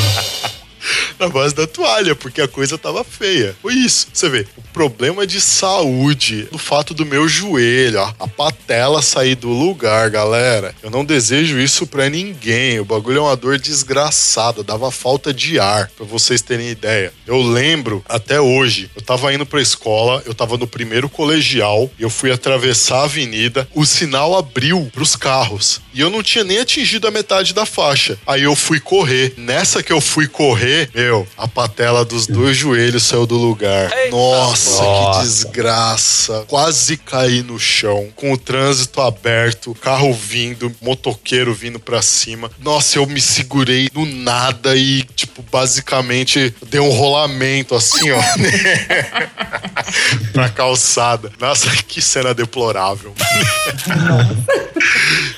na 1.20 1.28
base 1.28 1.54
da 1.54 1.66
toalha, 1.66 2.14
porque 2.14 2.40
a 2.40 2.48
coisa 2.48 2.78
tava 2.78 3.02
feia. 3.04 3.56
Foi 3.60 3.74
isso. 3.74 4.08
Você 4.12 4.28
vê, 4.28 4.46
o 4.56 4.62
problema 4.62 5.26
de 5.26 5.40
saúde, 5.40 6.44
do 6.52 6.58
fato 6.58 6.94
do 6.94 7.06
meu 7.06 7.28
joelho, 7.28 8.00
ó, 8.00 8.12
a 8.18 8.28
patela 8.28 9.02
sair 9.02 9.34
do 9.34 9.48
lugar, 9.48 10.10
galera. 10.10 10.74
Eu 10.82 10.90
não 10.90 11.04
desejo 11.04 11.58
isso 11.58 11.86
pra 11.86 12.08
ninguém. 12.08 12.80
O 12.80 12.84
bagulho 12.84 13.18
é 13.18 13.22
uma 13.22 13.36
dor 13.36 13.58
desgraçada, 13.58 14.62
dava 14.62 14.90
falta 14.90 15.32
de 15.32 15.58
ar, 15.58 15.90
pra 15.96 16.04
vocês 16.04 16.42
terem 16.42 16.68
ideia. 16.68 17.12
Eu 17.26 17.40
lembro 17.42 18.04
até 18.08 18.40
hoje, 18.40 18.90
eu 18.94 19.02
tava 19.02 19.32
indo 19.32 19.46
pra 19.46 19.60
escola, 19.60 20.22
eu 20.26 20.34
tava 20.34 20.56
no 20.56 20.66
primeiro 20.66 21.08
colegial, 21.08 21.90
eu 21.98 22.10
fui 22.10 22.30
atravessar 22.30 23.00
a 23.00 23.04
avenida, 23.04 23.68
o 23.74 23.84
sinal 23.84 24.36
abriu 24.36 24.90
pros 24.92 25.16
carros, 25.16 25.80
e 25.94 26.00
eu 26.00 26.10
não 26.10 26.22
tinha 26.22 26.44
nem 26.44 26.58
atingido 26.58 27.06
a 27.06 27.10
metade 27.10 27.54
da 27.54 27.64
faixa. 27.64 28.18
Aí 28.26 28.42
eu 28.42 28.54
fui 28.54 28.78
correr. 28.80 29.34
Nessa 29.36 29.82
que 29.82 29.92
eu 29.92 30.00
fui 30.00 30.26
correr, 30.26 30.90
meu, 30.94 31.05
a 31.36 31.46
patela 31.46 32.04
dos 32.04 32.26
dois 32.26 32.56
joelhos 32.56 33.04
saiu 33.04 33.26
do 33.26 33.36
lugar. 33.36 33.90
Nossa, 34.10 34.82
Nossa. 34.82 35.20
que 35.20 35.26
desgraça. 35.26 36.44
Quase 36.48 36.96
caí 36.96 37.42
no 37.42 37.58
chão, 37.58 38.08
com 38.16 38.32
o 38.32 38.38
trânsito 38.38 39.00
aberto, 39.00 39.74
carro 39.74 40.12
vindo, 40.12 40.74
motoqueiro 40.80 41.54
vindo 41.54 41.78
pra 41.78 42.02
cima. 42.02 42.50
Nossa, 42.58 42.98
eu 42.98 43.06
me 43.06 43.20
segurei 43.20 43.88
no 43.94 44.06
nada 44.06 44.74
e, 44.76 45.02
tipo, 45.14 45.42
basicamente 45.50 46.54
dei 46.68 46.80
um 46.80 46.90
rolamento 46.90 47.74
assim, 47.74 48.10
ó. 48.10 48.20
pra 50.32 50.48
calçada. 50.48 51.30
Nossa, 51.38 51.70
que 51.84 52.00
cena 52.00 52.34
deplorável. 52.34 53.14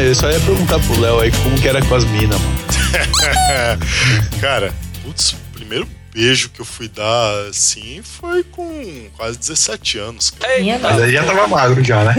Ah, 0.00 0.02
eu 0.02 0.14
só 0.14 0.30
ia 0.30 0.40
perguntar 0.40 0.78
pro 0.80 0.98
Léo 0.98 1.20
aí 1.20 1.30
como 1.30 1.60
que 1.60 1.68
era 1.68 1.84
com 1.84 1.94
as 1.94 2.04
minas, 2.06 2.40
mano. 2.40 2.58
Cara, 4.40 4.72
putz, 5.02 5.32
o 5.32 5.36
primeiro 5.52 5.86
beijo 6.10 6.48
que 6.48 6.58
eu 6.58 6.64
fui 6.64 6.88
dar 6.88 7.48
assim 7.50 8.00
foi 8.02 8.42
com 8.42 9.10
quase 9.14 9.38
17 9.38 9.98
anos, 9.98 10.30
cara. 10.30 10.54
Mas 10.94 11.02
aí 11.02 11.12
já 11.12 11.22
tava 11.22 11.46
magro 11.46 11.84
já, 11.84 12.02
né? 12.02 12.14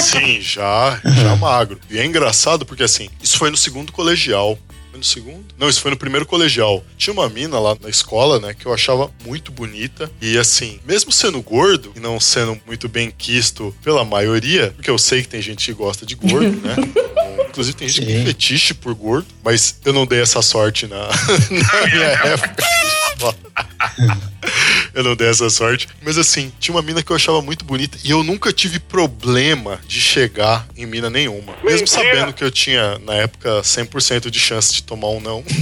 Sim, 0.00 0.40
já, 0.40 0.98
já 1.04 1.36
magro. 1.36 1.78
E 1.90 1.98
é 1.98 2.06
engraçado 2.06 2.64
porque 2.64 2.84
assim, 2.84 3.10
isso 3.22 3.36
foi 3.36 3.50
no 3.50 3.56
segundo 3.58 3.92
colegial. 3.92 4.58
No 4.98 5.04
segundo? 5.04 5.44
Não, 5.56 5.68
isso 5.68 5.80
foi 5.80 5.92
no 5.92 5.96
primeiro 5.96 6.26
colegial. 6.26 6.84
Tinha 6.96 7.14
uma 7.14 7.28
mina 7.28 7.60
lá 7.60 7.76
na 7.80 7.88
escola, 7.88 8.40
né, 8.40 8.52
que 8.52 8.66
eu 8.66 8.74
achava 8.74 9.08
muito 9.24 9.52
bonita. 9.52 10.10
E 10.20 10.36
assim, 10.36 10.80
mesmo 10.84 11.12
sendo 11.12 11.40
gordo 11.40 11.92
e 11.94 12.00
não 12.00 12.18
sendo 12.18 12.60
muito 12.66 12.88
bem 12.88 13.12
quisto 13.16 13.72
pela 13.82 14.04
maioria, 14.04 14.72
porque 14.74 14.90
eu 14.90 14.98
sei 14.98 15.22
que 15.22 15.28
tem 15.28 15.40
gente 15.40 15.64
que 15.64 15.72
gosta 15.72 16.04
de 16.04 16.16
gordo, 16.16 16.60
né? 16.60 16.74
Inclusive 17.48 17.76
tem 17.76 17.88
gente 17.88 18.00
que 18.00 18.06
tem 18.06 18.18
Sim. 18.18 18.26
fetiche 18.26 18.74
por 18.74 18.92
gordo, 18.92 19.26
mas 19.44 19.76
eu 19.84 19.92
não 19.92 20.04
dei 20.04 20.20
essa 20.20 20.42
sorte 20.42 20.88
na, 20.88 21.06
na 21.06 21.86
minha 21.86 22.06
época. 22.26 22.64
Eu 24.98 25.04
não 25.04 25.14
dei 25.14 25.28
essa 25.28 25.48
sorte. 25.48 25.86
Mas 26.02 26.18
assim, 26.18 26.52
tinha 26.58 26.74
uma 26.74 26.82
mina 26.82 27.04
que 27.04 27.12
eu 27.12 27.14
achava 27.14 27.40
muito 27.40 27.64
bonita 27.64 27.96
e 28.02 28.10
eu 28.10 28.24
nunca 28.24 28.52
tive 28.52 28.80
problema 28.80 29.78
de 29.86 30.00
chegar 30.00 30.66
em 30.76 30.86
mina 30.86 31.08
nenhuma. 31.08 31.54
Mesmo 31.62 31.86
sabendo 31.86 32.32
que 32.32 32.42
eu 32.42 32.50
tinha, 32.50 32.98
na 32.98 33.14
época, 33.14 33.60
100% 33.62 34.28
de 34.28 34.40
chance 34.40 34.74
de 34.74 34.82
tomar 34.82 35.10
um 35.10 35.20
não. 35.20 35.44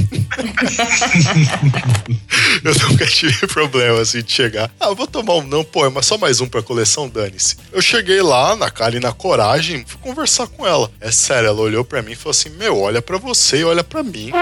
eu 2.64 2.74
nunca 2.88 3.06
tive 3.06 3.46
problema 3.46 4.00
assim 4.00 4.22
de 4.22 4.32
chegar. 4.32 4.70
Ah, 4.80 4.86
eu 4.86 4.94
vou 4.94 5.06
tomar 5.06 5.34
um 5.34 5.42
não, 5.42 5.64
pô, 5.64 5.88
mas 5.90 6.06
só 6.06 6.16
mais 6.18 6.40
um 6.40 6.46
pra 6.46 6.62
coleção, 6.62 7.08
dane-se. 7.08 7.56
Eu 7.72 7.82
cheguei 7.82 8.22
lá, 8.22 8.56
na 8.56 8.70
cara 8.70 8.96
e 8.96 9.00
na 9.00 9.12
coragem, 9.12 9.84
fui 9.86 9.98
conversar 10.00 10.46
com 10.46 10.66
ela. 10.66 10.90
É 11.00 11.10
sério, 11.10 11.48
ela 11.48 11.60
olhou 11.60 11.84
pra 11.84 12.02
mim 12.02 12.12
e 12.12 12.16
falou 12.16 12.30
assim: 12.30 12.50
Meu, 12.50 12.80
olha 12.80 13.02
pra 13.02 13.18
você 13.18 13.58
e 13.58 13.64
olha 13.64 13.84
pra 13.84 14.02
mim. 14.02 14.32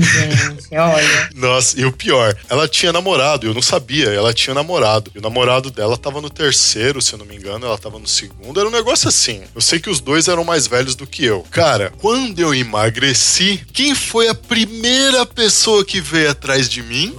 Gente, 0.00 0.76
olha. 0.76 1.30
Nossa, 1.34 1.80
e 1.80 1.84
o 1.84 1.92
pior, 1.92 2.36
ela 2.48 2.68
tinha 2.68 2.92
namorado, 2.92 3.46
eu 3.46 3.54
não 3.54 3.62
sabia, 3.62 4.07
ela 4.14 4.32
tinha 4.32 4.54
namorado. 4.54 5.10
E 5.14 5.18
o 5.18 5.22
namorado 5.22 5.70
dela 5.70 5.96
tava 5.96 6.20
no 6.20 6.30
terceiro, 6.30 7.00
se 7.00 7.12
eu 7.12 7.18
não 7.18 7.26
me 7.26 7.36
engano, 7.36 7.66
ela 7.66 7.78
tava 7.78 7.98
no 7.98 8.06
segundo. 8.06 8.58
Era 8.58 8.68
um 8.68 8.72
negócio 8.72 9.08
assim. 9.08 9.42
Eu 9.54 9.60
sei 9.60 9.78
que 9.78 9.90
os 9.90 10.00
dois 10.00 10.28
eram 10.28 10.44
mais 10.44 10.66
velhos 10.66 10.94
do 10.94 11.06
que 11.06 11.24
eu. 11.24 11.44
Cara, 11.50 11.92
quando 11.98 12.38
eu 12.38 12.54
emagreci, 12.54 13.64
quem 13.72 13.94
foi 13.94 14.28
a 14.28 14.34
primeira 14.34 15.24
pessoa 15.26 15.84
que 15.84 16.00
veio 16.00 16.30
atrás 16.30 16.68
de 16.68 16.82
mim? 16.82 17.14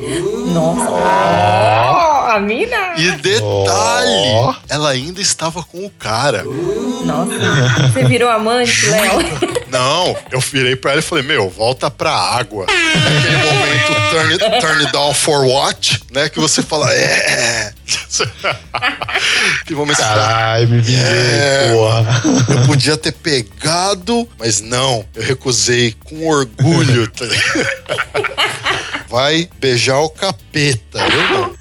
Nossa. 0.54 2.09
Oh, 2.30 2.32
a 2.32 2.40
mina? 2.40 2.94
E 2.96 3.12
detalhe, 3.14 3.42
Ó. 3.42 4.54
ela 4.70 4.90
ainda 4.92 5.20
estava 5.20 5.64
com 5.64 5.84
o 5.84 5.90
cara. 5.90 6.44
Nossa. 7.04 7.90
Você 7.92 8.06
virou 8.06 8.30
amante, 8.30 8.86
Léo? 8.86 9.20
Não, 9.68 10.16
eu 10.32 10.40
virei 10.40 10.76
pra 10.76 10.92
ela 10.92 11.00
e 11.00 11.04
falei, 11.04 11.24
meu, 11.24 11.50
volta 11.50 11.90
pra 11.90 12.12
água. 12.12 12.68
Naquele 12.68 13.38
momento, 13.38 14.12
turn 14.12 14.34
it, 14.34 14.62
turn 14.62 14.82
it 14.84 14.92
down 14.92 15.14
for 15.14 15.44
what? 15.44 16.00
Né? 16.12 16.30
Que 16.30 16.40
você 16.40 16.62
fala, 16.62 16.94
é. 16.94 17.74
que 19.66 19.74
momento 19.76 19.98
Caralho, 19.98 20.68
me 20.68 20.80
vinguei, 20.82 21.00
É. 21.02 21.72
porra. 21.74 22.22
Eu 22.50 22.66
podia 22.68 22.98
ter 22.98 23.12
pegado, 23.14 24.28
mas 24.38 24.62
não, 24.62 25.06
eu 25.16 25.24
recusei 25.24 25.96
com 26.04 26.28
orgulho. 26.28 27.08
tá? 27.10 27.26
Vai 29.10 29.50
beijar 29.60 29.98
o 30.02 30.10
capeta, 30.10 31.00
eu 31.00 31.30
não. 31.32 31.56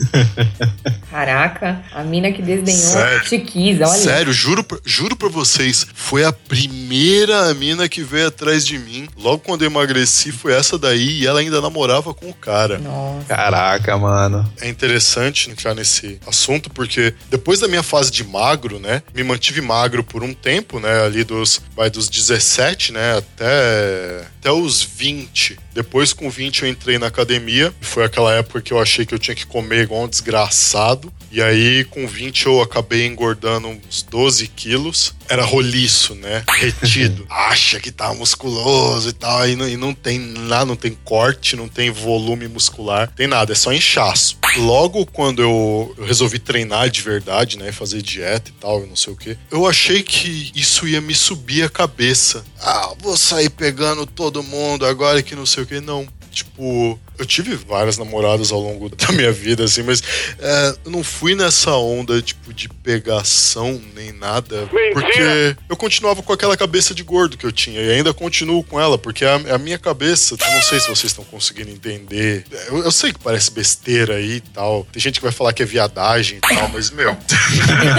Caraca, 1.11 1.83
a 1.95 2.05
mina 2.05 2.31
que 2.31 2.43
desdenhou 2.43 2.79
Sério? 2.93 3.21
te 3.25 3.38
quis, 3.38 3.77
olha. 3.81 3.87
Sério, 3.87 4.33
juro, 4.35 4.62
pra- 4.62 4.79
juro 4.85 5.17
pra 5.17 5.31
vocês, 5.31 5.87
foi 5.95 6.25
a 6.25 6.33
primeira 6.33 7.53
mina 7.55 7.88
que 7.88 8.03
veio 8.03 8.29
atrás 8.29 8.67
de 8.67 8.79
mim. 8.79 9.09
Logo 9.17 9.38
quando 9.38 9.62
eu 9.62 9.71
emagreci, 9.71 10.31
foi 10.31 10.53
essa 10.53 10.77
daí 10.79 11.21
e 11.23 11.27
ela 11.27 11.41
ainda 11.41 11.59
namorava 11.62 12.12
com 12.12 12.29
o 12.29 12.35
cara. 12.35 12.77
Nossa. 12.79 13.25
Caraca, 13.27 13.97
mano. 13.97 14.47
É 14.61 14.69
interessante 14.69 15.51
entrar 15.51 15.75
nesse 15.75 16.17
assunto 16.26 16.70
porque 16.70 17.14
depois 17.31 17.61
da 17.61 17.68
minha 17.68 17.83
fase 17.83 18.11
de 18.11 18.24
magro, 18.24 18.78
né, 18.78 19.02
me 19.14 19.22
mantive 19.22 19.61
magro 19.61 20.02
por 20.04 20.22
um 20.22 20.35
tempo, 20.35 20.78
né, 20.81 21.02
ali 21.02 21.24
dos 21.24 21.61
vai 21.74 21.90
dos 21.90 22.09
17, 22.09 22.92
né, 22.92 23.18
até 23.18 24.26
até 24.40 24.52
os 24.52 24.83
20. 24.83 25.59
Depois 25.74 26.12
com 26.12 26.31
20 26.31 26.62
eu 26.62 26.68
entrei 26.68 26.98
na 26.98 27.07
academia, 27.07 27.72
foi 27.81 28.04
aquela 28.04 28.35
época 28.35 28.61
que 28.61 28.72
eu 28.72 28.81
achei 28.81 29.04
que 29.04 29.14
eu 29.14 29.18
tinha 29.18 29.35
que 29.35 29.46
comer 29.46 29.83
igual 29.83 30.04
um 30.04 30.09
desgraçado. 30.09 31.12
E 31.31 31.43
aí 31.43 31.85
com 31.85 32.07
20 32.07 32.47
eu 32.47 32.61
acabei 32.61 33.07
engordando 33.07 33.69
uns 33.69 34.03
12 34.03 34.49
quilos. 34.49 35.14
Era 35.29 35.45
roliço, 35.45 36.14
né? 36.14 36.43
Retido. 36.57 37.27
Acha 37.31 37.79
que 37.79 37.93
tá 37.93 38.12
musculoso 38.14 39.11
e 39.11 39.12
tal. 39.12 39.49
E 39.49 39.55
não, 39.55 39.69
e 39.69 39.77
não 39.77 39.93
tem 39.93 40.35
lá, 40.47 40.64
não 40.64 40.77
tem 40.77 40.97
corte, 41.05 41.55
não 41.55 41.69
tem 41.69 41.91
volume 41.91 42.49
muscular, 42.49 43.11
tem 43.14 43.27
nada, 43.27 43.53
é 43.53 43.55
só 43.55 43.73
inchaço. 43.73 44.38
Logo 44.57 45.05
quando 45.07 45.43
eu, 45.43 45.95
eu 45.99 46.05
resolvi 46.05 46.38
treinar 46.38 46.88
de 46.88 47.03
verdade, 47.03 47.59
né? 47.59 47.71
Fazer 47.73 48.01
dieta 48.01 48.51
e 48.51 48.53
tal, 48.55 48.87
não 48.87 48.97
sei 48.97 49.12
o 49.12 49.17
que, 49.17 49.37
eu 49.51 49.67
achei 49.67 50.03
que 50.03 50.51
isso 50.55 50.88
ia 50.88 51.01
me 51.01 51.14
subir 51.14 51.62
a 51.62 51.69
cabeça. 51.69 52.45
Ah, 52.61 52.95
vou 53.01 53.17
sair 53.17 53.51
pegando 53.51 54.07
todo 54.07 54.43
mundo 54.43 54.87
agora 54.87 55.23
que 55.23 55.37
não 55.37 55.47
sei 55.47 55.62
o 55.64 55.67
que. 55.67 55.81
Não. 55.81 56.07
Tipo, 56.31 56.99
eu 57.18 57.26
tive 57.26 57.57
várias 57.57 57.98
namoradas 57.98 58.52
ao 58.52 58.61
longo 58.61 58.88
da 58.94 59.12
minha 59.12 59.33
vida, 59.33 59.64
assim, 59.64 59.83
mas 59.83 60.02
é, 60.38 60.74
eu 60.85 60.90
não 60.90 61.02
fui 61.02 61.35
nessa 61.35 61.72
onda, 61.72 62.22
tipo, 62.22 62.52
de 62.54 62.68
pegação 62.68 63.81
nem 63.94 64.12
nada. 64.12 64.68
Porque 64.92 65.57
eu 65.68 65.76
continuava 65.76 66.22
com 66.22 66.33
aquela 66.33 66.57
cabeça 66.57 66.94
de 66.94 67.02
gordo 67.02 67.37
que 67.37 67.44
eu 67.44 67.52
tinha. 67.52 67.81
E 67.81 67.90
ainda 67.90 68.14
continuo 68.14 68.62
com 68.62 68.81
ela, 68.81 68.96
porque 68.96 69.24
a, 69.24 69.35
a 69.35 69.59
minha 69.59 69.78
cabeça, 69.78 70.35
eu 70.35 70.52
não 70.52 70.62
sei 70.62 70.81
se 70.81 70.88
vocês 70.88 71.11
estão 71.11 71.24
conseguindo 71.24 71.70
entender. 71.70 72.44
Eu, 72.68 72.78
eu 72.85 72.92
sei 72.92 73.12
que 73.12 73.18
parece 73.18 73.50
besteira 73.50 74.14
aí 74.14 74.37
e 74.37 74.40
tal. 74.40 74.87
Tem 74.92 75.00
gente 75.00 75.18
que 75.18 75.24
vai 75.24 75.33
falar 75.33 75.52
que 75.52 75.62
é 75.62 75.66
viadagem 75.66 76.38
e 76.38 76.40
tal, 76.40 76.68
mas, 76.68 76.90
meu. 76.90 77.16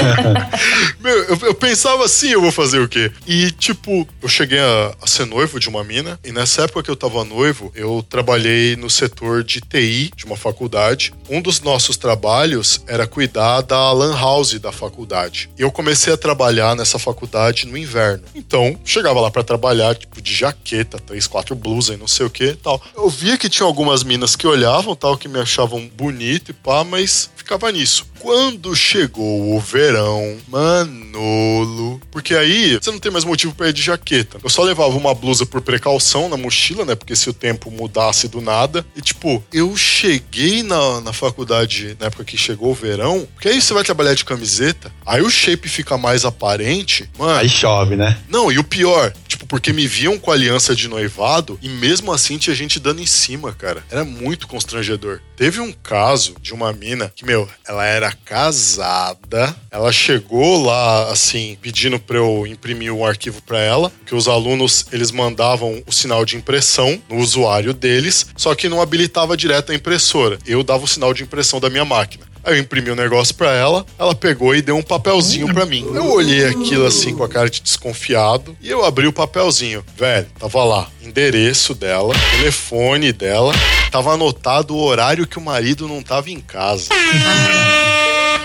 meu, 0.99 1.23
eu, 1.25 1.39
eu 1.43 1.53
pensava 1.53 2.05
assim, 2.05 2.29
eu 2.29 2.41
vou 2.41 2.51
fazer 2.51 2.79
o 2.79 2.87
quê? 2.87 3.11
E, 3.27 3.51
tipo, 3.51 4.07
eu 4.21 4.29
cheguei 4.29 4.59
a, 4.59 4.95
a 5.01 5.07
ser 5.07 5.25
noivo 5.25 5.59
de 5.59 5.67
uma 5.67 5.83
mina. 5.83 6.19
E 6.23 6.31
nessa 6.31 6.63
época 6.63 6.83
que 6.83 6.91
eu 6.91 6.95
tava 6.95 7.23
noivo, 7.25 7.71
eu 7.75 8.05
trabalhei 8.07 8.75
no 8.75 8.89
setor 8.89 9.08
de 9.45 9.61
TI 9.61 10.11
de 10.15 10.25
uma 10.25 10.37
faculdade. 10.37 11.13
Um 11.29 11.41
dos 11.41 11.61
nossos 11.61 11.97
trabalhos 11.97 12.81
era 12.87 13.07
cuidar 13.07 13.61
da 13.61 13.91
lan 13.91 14.15
house 14.15 14.59
da 14.59 14.71
faculdade. 14.71 15.49
E 15.57 15.61
eu 15.61 15.71
comecei 15.71 16.13
a 16.13 16.17
trabalhar 16.17 16.75
nessa 16.75 16.99
faculdade 16.99 17.67
no 17.67 17.77
inverno. 17.77 18.23
Então, 18.33 18.77
chegava 18.85 19.19
lá 19.19 19.29
pra 19.29 19.43
trabalhar, 19.43 19.95
tipo, 19.95 20.21
de 20.21 20.33
jaqueta, 20.33 20.99
três, 20.99 21.27
quatro 21.27 21.55
blusas 21.55 21.95
e 21.95 21.99
não 21.99 22.07
sei 22.07 22.25
o 22.25 22.29
que 22.29 22.55
tal. 22.55 22.81
Eu 22.95 23.09
via 23.09 23.37
que 23.37 23.49
tinha 23.49 23.65
algumas 23.65 24.03
minas 24.03 24.35
que 24.35 24.47
olhavam, 24.47 24.95
tal, 24.95 25.17
que 25.17 25.27
me 25.27 25.39
achavam 25.39 25.87
bonito 25.87 26.51
e 26.51 26.53
pá, 26.53 26.83
mas 26.83 27.29
ficava 27.35 27.71
nisso. 27.71 28.05
Quando 28.19 28.75
chegou 28.75 29.55
o 29.55 29.59
verão, 29.59 30.37
Manolo. 30.47 32.01
Porque 32.11 32.35
aí 32.35 32.77
você 32.81 32.91
não 32.91 32.99
tem 32.99 33.11
mais 33.11 33.23
motivo 33.23 33.53
pra 33.53 33.69
ir 33.69 33.73
de 33.73 33.81
jaqueta. 33.81 34.39
Eu 34.43 34.49
só 34.49 34.63
levava 34.63 34.95
uma 34.95 35.13
blusa 35.13 35.45
por 35.45 35.61
precaução 35.61 36.29
na 36.29 36.37
mochila, 36.37 36.85
né? 36.85 36.95
Porque 36.95 37.15
se 37.15 37.29
o 37.29 37.33
tempo 37.33 37.71
mudasse 37.71 38.27
do 38.27 38.41
nada. 38.41 38.85
E 38.95 39.01
tipo, 39.01 39.43
eu 39.51 39.75
cheguei 39.75 40.63
na, 40.63 41.01
na 41.01 41.13
faculdade 41.13 41.95
na 41.99 42.07
época 42.07 42.23
que 42.23 42.37
chegou 42.37 42.71
o 42.71 42.75
verão. 42.75 43.27
Porque 43.33 43.49
aí 43.49 43.61
você 43.61 43.73
vai 43.73 43.83
trabalhar 43.83 44.13
de 44.13 44.25
camiseta. 44.25 44.91
Aí 45.05 45.21
o 45.21 45.29
shape 45.29 45.67
fica 45.69 45.97
mais 45.97 46.25
aparente. 46.25 47.09
Mano, 47.17 47.39
Aí 47.39 47.49
chove, 47.49 47.95
né? 47.95 48.17
não, 48.27 48.51
e 48.51 48.59
o 48.59 48.63
pior, 48.63 49.13
tipo, 49.27 49.45
porque 49.45 49.71
me 49.73 49.87
viam 49.87 50.17
com 50.19 50.31
aliança 50.31 50.75
de 50.75 50.87
noivado 50.87 51.57
e 51.61 51.69
mesmo 51.69 52.11
assim 52.11 52.37
tinha 52.37 52.55
gente 52.55 52.79
dando 52.79 53.01
em 53.01 53.05
cima, 53.05 53.53
cara. 53.53 53.83
Era 53.89 54.03
muito 54.03 54.47
constrangedor. 54.47 55.21
Teve 55.35 55.59
um 55.59 55.71
caso 55.71 56.35
de 56.41 56.53
uma 56.53 56.73
mina 56.73 57.11
que, 57.15 57.25
meu, 57.25 57.47
ela 57.67 57.85
era 57.85 58.08
casada, 58.11 59.55
ela 59.71 59.91
chegou 59.91 60.63
lá, 60.63 61.11
assim, 61.11 61.57
pedindo 61.61 61.99
pra 61.99 62.17
eu 62.17 62.45
imprimir 62.47 62.93
um 62.93 63.05
arquivo 63.05 63.41
pra 63.41 63.59
ela, 63.59 63.91
que 64.05 64.15
os 64.15 64.27
alunos, 64.27 64.85
eles 64.91 65.11
mandavam 65.11 65.81
o 65.85 65.91
sinal 65.91 66.25
de 66.25 66.35
impressão 66.35 67.01
no 67.09 67.17
usuário 67.17 67.73
deles, 67.73 68.27
só 68.35 68.53
que 68.55 68.69
não 68.69 68.81
habilitava 68.81 69.37
direto 69.37 69.71
a 69.71 69.75
impressora. 69.75 70.37
Eu 70.45 70.63
dava 70.63 70.83
o 70.83 70.87
sinal 70.87 71.13
de 71.13 71.23
impressão 71.23 71.59
da 71.59 71.69
minha 71.69 71.85
máquina. 71.85 72.28
Aí 72.43 72.55
eu 72.55 72.59
imprimi 72.59 72.89
o 72.89 72.95
negócio 72.95 73.35
pra 73.35 73.51
ela, 73.51 73.85
ela 73.97 74.15
pegou 74.15 74.55
e 74.55 74.61
deu 74.61 74.77
um 74.77 74.81
papelzinho 74.81 75.53
pra 75.53 75.65
mim. 75.65 75.85
Eu 75.93 76.11
olhei 76.11 76.45
aquilo 76.45 76.85
assim 76.85 77.15
com 77.15 77.23
a 77.23 77.29
cara 77.29 77.49
de 77.49 77.61
desconfiado 77.61 78.55
e 78.61 78.69
eu 78.69 78.83
abri 78.85 79.07
o 79.07 79.13
papelzinho. 79.13 79.83
Velho, 79.97 80.27
tava 80.39 80.63
lá, 80.63 80.89
endereço 81.01 81.73
dela, 81.73 82.13
telefone 82.37 83.11
dela, 83.11 83.53
tava 83.91 84.13
anotado 84.13 84.75
o 84.75 84.81
horário 84.83 85.27
que 85.27 85.37
o 85.37 85.41
marido 85.41 85.87
não 85.87 86.01
tava 86.01 86.29
em 86.29 86.39
casa. 86.39 86.89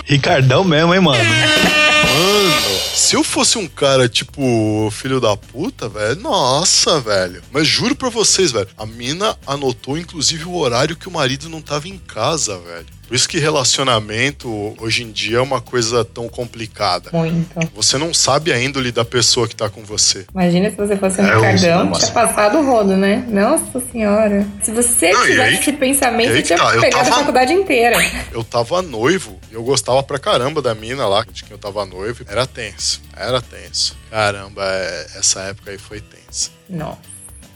Ricardão 0.04 0.64
mesmo, 0.64 0.94
hein, 0.94 1.00
mano? 1.00 1.24
Mano, 1.24 2.78
se 2.94 3.16
eu 3.16 3.24
fosse 3.24 3.58
um 3.58 3.66
cara 3.66 4.08
tipo 4.08 4.88
filho 4.92 5.20
da 5.20 5.36
puta, 5.36 5.88
velho, 5.88 6.20
nossa, 6.20 7.00
velho. 7.00 7.42
Mas 7.50 7.66
juro 7.66 7.96
pra 7.96 8.08
vocês, 8.08 8.52
velho, 8.52 8.68
a 8.76 8.86
mina 8.86 9.36
anotou 9.46 9.98
inclusive 9.98 10.44
o 10.44 10.54
horário 10.54 10.94
que 10.94 11.08
o 11.08 11.10
marido 11.10 11.48
não 11.48 11.60
tava 11.60 11.88
em 11.88 11.98
casa, 11.98 12.58
velho. 12.58 12.86
Por 13.06 13.14
isso 13.14 13.28
que 13.28 13.38
relacionamento 13.38 14.74
hoje 14.80 15.02
em 15.02 15.12
dia 15.12 15.38
é 15.38 15.40
uma 15.40 15.60
coisa 15.60 16.04
tão 16.04 16.28
complicada. 16.28 17.10
Muito. 17.12 17.48
Você 17.74 17.98
não 17.98 18.12
sabe 18.14 18.52
a 18.52 18.60
índole 18.60 18.90
da 18.90 19.04
pessoa 19.04 19.46
que 19.46 19.54
tá 19.54 19.68
com 19.68 19.82
você. 19.84 20.24
Imagina 20.32 20.70
se 20.70 20.76
você 20.76 20.96
fosse 20.96 21.20
um 21.20 21.24
É, 21.26 21.34
Ricardão, 21.34 21.90
uso, 21.92 22.00
tinha 22.00 22.12
passado 22.12 22.58
o 22.58 22.64
rodo, 22.66 22.96
né? 22.96 23.24
Nossa 23.28 23.82
senhora. 23.92 24.46
Se 24.62 24.70
você 24.72 25.12
Não, 25.12 25.22
tivesse 25.22 25.40
aí- 25.40 25.54
esse 25.54 25.72
pensamento, 25.72 26.32
você 26.32 26.42
tinha 26.42 26.58
que 26.58 26.64
tá, 26.64 26.70
pegado 26.80 26.90
tava- 27.04 27.08
a 27.14 27.18
faculdade 27.18 27.52
inteira. 27.52 27.96
Eu 28.32 28.42
tava 28.42 28.82
noivo 28.82 29.38
e 29.50 29.54
eu 29.54 29.62
gostava 29.62 30.02
pra 30.02 30.18
caramba 30.18 30.60
da 30.62 30.74
mina 30.74 31.06
lá, 31.06 31.24
de 31.30 31.42
quem 31.44 31.52
eu 31.52 31.58
tava 31.58 31.84
noivo. 31.84 32.24
Era 32.28 32.46
tenso, 32.46 33.00
era 33.16 33.40
tenso. 33.40 33.96
Caramba, 34.10 34.62
é- 34.64 35.06
essa 35.16 35.40
época 35.42 35.70
aí 35.70 35.78
foi 35.78 36.00
tensa. 36.00 36.50
Nossa. 36.68 36.98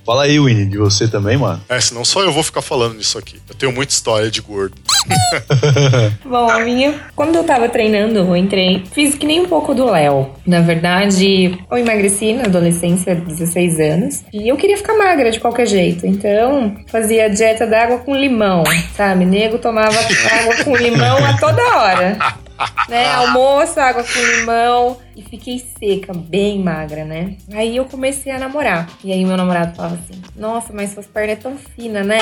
Fala 0.05 0.25
aí, 0.25 0.39
Winnie, 0.41 0.67
de 0.67 0.79
você 0.79 1.07
também, 1.07 1.37
mano. 1.37 1.61
É, 1.69 1.81
senão 1.81 2.05
só 2.05 2.23
eu 2.23 2.33
vou 2.33 2.43
ficar 2.43 2.63
falando 2.63 2.95
nisso 2.95 3.19
aqui. 3.19 3.41
Eu 3.49 3.55
tenho 3.55 3.73
muita 3.73 3.93
história 3.93 4.31
de 4.31 4.41
gordo. 4.41 4.75
Bom, 6.25 6.49
a 6.51 6.61
minha, 6.61 6.95
quando 7.15 7.37
eu 7.37 7.45
tava 7.45 7.69
treinando, 7.69 8.19
eu 8.19 8.37
entrei, 8.37 8.85
fiz 8.93 9.15
que 9.15 9.27
nem 9.27 9.41
um 9.41 9.47
pouco 9.47 9.75
do 9.75 9.85
Léo. 9.85 10.31
Na 10.47 10.61
verdade, 10.61 11.59
eu 11.71 11.79
emagreci 11.79 12.33
na 12.33 12.45
adolescência, 12.45 13.15
16 13.15 13.81
anos, 13.81 14.25
e 14.33 14.49
eu 14.49 14.57
queria 14.57 14.77
ficar 14.77 14.95
magra 14.95 15.31
de 15.31 15.41
qualquer 15.41 15.67
jeito. 15.67 16.07
Então, 16.07 16.75
fazia 16.87 17.29
dieta 17.29 17.67
d'água 17.67 17.99
com 17.99 18.15
limão, 18.15 18.65
sabe? 18.97 19.25
Nego 19.25 19.59
tomava 19.59 19.99
água 19.99 20.65
com 20.65 20.77
limão 20.77 21.19
a 21.25 21.37
toda 21.39 21.63
hora. 21.77 22.19
Né? 22.89 23.07
Almoço, 23.15 23.79
água 23.79 24.03
com 24.03 24.19
limão. 24.19 24.97
E 25.19 25.23
fiquei 25.23 25.59
seca, 25.59 26.13
bem 26.15 26.63
magra, 26.63 27.05
né? 27.05 27.35
Aí 27.53 27.77
eu 27.77 27.85
comecei 27.87 28.31
a 28.31 28.39
namorar. 28.39 28.89
E 29.03 29.13
aí 29.13 29.25
meu 29.25 29.37
namorado 29.37 29.75
falava 29.75 29.97
assim: 29.97 30.23
Nossa, 30.37 30.73
mas 30.73 30.93
suas 30.93 31.09
pernas 31.09 31.39
é 31.39 31.41
tão 31.41 31.57
finas, 31.57 32.07
né? 32.07 32.19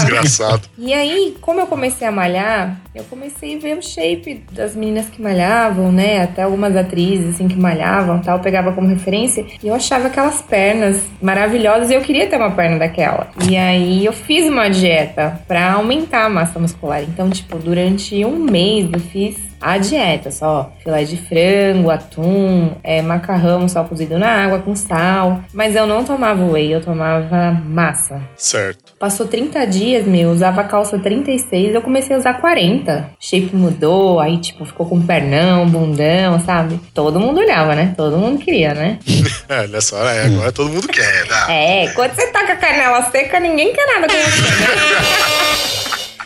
Desgraçado. 0.00 0.68
E 0.76 0.92
aí, 0.94 1.36
como 1.40 1.60
eu 1.60 1.66
comecei 1.66 2.08
a 2.08 2.10
malhar, 2.10 2.80
eu 2.94 3.04
comecei 3.04 3.56
a 3.56 3.58
ver 3.58 3.76
o 3.76 3.82
shape 3.82 4.44
das 4.50 4.74
meninas 4.74 5.06
que 5.06 5.20
malhavam, 5.20 5.92
né? 5.92 6.22
Até 6.22 6.42
algumas 6.42 6.74
atrizes, 6.74 7.34
assim, 7.34 7.46
que 7.46 7.56
malhavam 7.56 8.20
tal, 8.20 8.38
eu 8.38 8.42
pegava 8.42 8.72
como 8.72 8.88
referência. 8.88 9.44
E 9.62 9.68
eu 9.68 9.74
achava 9.74 10.06
aquelas 10.06 10.40
pernas 10.40 11.02
maravilhosas 11.20 11.90
e 11.90 11.94
eu 11.94 12.00
queria 12.00 12.26
ter 12.26 12.36
uma 12.36 12.50
perna 12.50 12.78
daquela. 12.78 13.28
E 13.48 13.56
aí, 13.56 14.04
eu 14.04 14.12
fiz 14.12 14.48
uma 14.48 14.68
dieta 14.68 15.40
pra 15.46 15.72
aumentar 15.72 16.24
a 16.24 16.28
massa 16.28 16.58
muscular. 16.58 17.02
Então, 17.02 17.28
tipo, 17.28 17.58
durante 17.58 18.24
um 18.24 18.38
mês 18.38 18.88
eu 18.92 19.00
fiz 19.00 19.36
a 19.60 19.78
dieta, 19.78 20.30
só 20.30 20.72
filé 20.82 21.04
de 21.04 21.16
frango, 21.16 21.90
atum, 21.90 22.72
é, 22.82 23.02
macarrão 23.02 23.68
só 23.68 23.84
cozido 23.84 24.18
na 24.18 24.44
água 24.44 24.60
com 24.60 24.74
sal. 24.74 25.40
Mas 25.52 25.74
eu 25.74 25.86
não 25.86 26.04
tomava 26.04 26.44
whey, 26.44 26.72
eu 26.72 26.80
tomava 26.80 27.52
massa. 27.64 28.20
Certo. 28.36 28.92
Passou 28.98 29.26
30 29.26 29.66
dias, 29.66 30.06
meu, 30.06 30.30
usava 30.30 30.64
calça 30.64 30.98
36, 30.98 31.74
eu 31.74 31.82
comecei 31.82 32.14
a 32.14 32.18
usar 32.18 32.34
40. 32.34 33.10
Shape 33.20 33.54
mudou, 33.54 34.20
aí 34.20 34.38
tipo, 34.38 34.64
ficou 34.64 34.86
com 34.86 35.00
pernão, 35.00 35.66
bundão, 35.66 36.40
sabe? 36.40 36.80
Todo 36.94 37.20
mundo 37.20 37.40
olhava, 37.40 37.74
né? 37.74 37.94
Todo 37.96 38.18
mundo 38.18 38.38
queria, 38.38 38.74
né? 38.74 38.98
É, 39.48 39.66
nessa 39.66 39.96
hora, 39.96 40.10
é, 40.10 40.26
agora 40.26 40.52
todo 40.52 40.68
mundo 40.68 40.86
quer, 40.88 41.26
né? 41.26 41.84
É, 41.84 41.88
quando 41.94 42.12
você 42.14 42.26
tá 42.26 42.44
com 42.44 42.52
a 42.52 42.56
canela 42.56 43.02
seca, 43.10 43.40
ninguém 43.40 43.72
quer 43.72 43.86
nada 43.86 44.06
com 44.06 44.14
você, 44.14 44.42
né? 44.42 45.68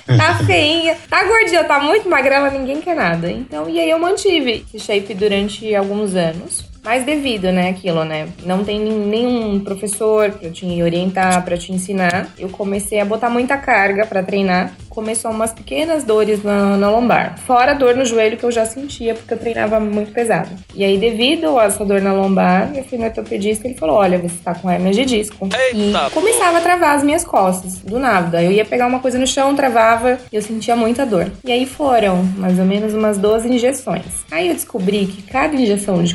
Tá 0.07 0.35
feinha, 0.45 0.97
tá 1.09 1.25
gordinha, 1.25 1.65
tá 1.65 1.81
muito 1.81 2.09
magrela, 2.09 2.51
ninguém 2.51 2.81
quer 2.81 2.97
nada. 2.97 3.31
Então, 3.31 3.69
e 3.69 3.79
aí 3.79 3.91
eu 3.91 3.99
mantive 3.99 4.65
esse 4.67 4.85
shape 4.85 5.15
durante 5.15 5.75
alguns 5.75 6.15
anos. 6.15 6.72
Mas 6.85 7.05
devido, 7.05 7.53
né, 7.53 7.69
aquilo, 7.71 8.05
né? 8.05 8.29
Não 8.45 8.65
tem 8.65 8.81
nen- 8.81 9.07
nenhum 9.07 9.61
professor 9.61 10.31
pra 10.33 10.51
te 10.51 10.83
orientar, 10.83 11.45
pra 11.45 11.57
te 11.57 11.73
ensinar. 11.73 12.29
Eu 12.39 12.49
comecei 12.49 12.99
a 13.01 13.05
botar 13.05 13.31
muita 13.31 13.57
carga 13.57 14.05
pra 14.07 14.23
treinar. 14.23 14.73
Começou 14.89 15.31
umas 15.31 15.53
pequenas 15.53 16.05
dores 16.05 16.43
na, 16.43 16.77
na 16.77 16.91
lombar. 16.91 17.39
Fora 17.47 17.71
a 17.71 17.75
dor 17.75 17.95
no 17.97 18.05
joelho 18.05 18.37
que 18.37 18.45
eu 18.45 18.51
já 18.53 18.67
sentia, 18.67 19.15
porque 19.15 19.33
eu 19.33 19.39
treinava 19.39 19.81
muito 19.81 20.13
pesado. 20.13 20.51
E 20.75 20.85
aí, 20.85 20.99
devido 20.99 21.59
a 21.59 21.65
essa 21.65 21.83
dor 21.85 22.03
na 22.03 22.13
lombar, 22.13 22.71
eu 22.77 22.85
fui 22.85 22.99
no 22.99 23.05
ortopedista 23.05 23.67
e 23.67 23.71
ele 23.71 23.79
falou: 23.79 23.97
Olha, 23.97 24.19
você 24.19 24.35
tá 24.45 24.55
com 24.55 24.71
hernia 24.71 24.93
de 24.93 25.05
disco. 25.07 25.49
e 25.73 25.93
começava 26.11 26.59
a 26.59 26.61
travar 26.61 26.95
as 26.97 27.03
minhas 27.03 27.25
costas, 27.25 27.79
do 27.79 27.99
nada. 27.99 28.43
Eu 28.43 28.53
ia 28.53 28.65
pegar 28.67 28.87
uma 28.87 28.99
coisa 28.99 29.19
no 29.19 29.27
chão, 29.27 29.55
travava, 29.57 30.19
e 30.31 30.37
eu 30.37 30.43
sentia 30.43 30.77
muita 30.77 31.07
dor. 31.07 31.31
E 31.45 31.51
aí 31.53 31.65
foram 31.65 32.23
mais 32.37 32.59
ou 32.59 32.65
menos 32.67 32.93
umas 32.93 33.17
12 33.17 33.49
injeções. 33.49 34.05
Aí 34.31 34.49
eu 34.49 34.55
descobri 34.55 35.07
que 35.07 35.23
cada 35.23 35.55
injeção 35.55 36.03
de 36.03 36.15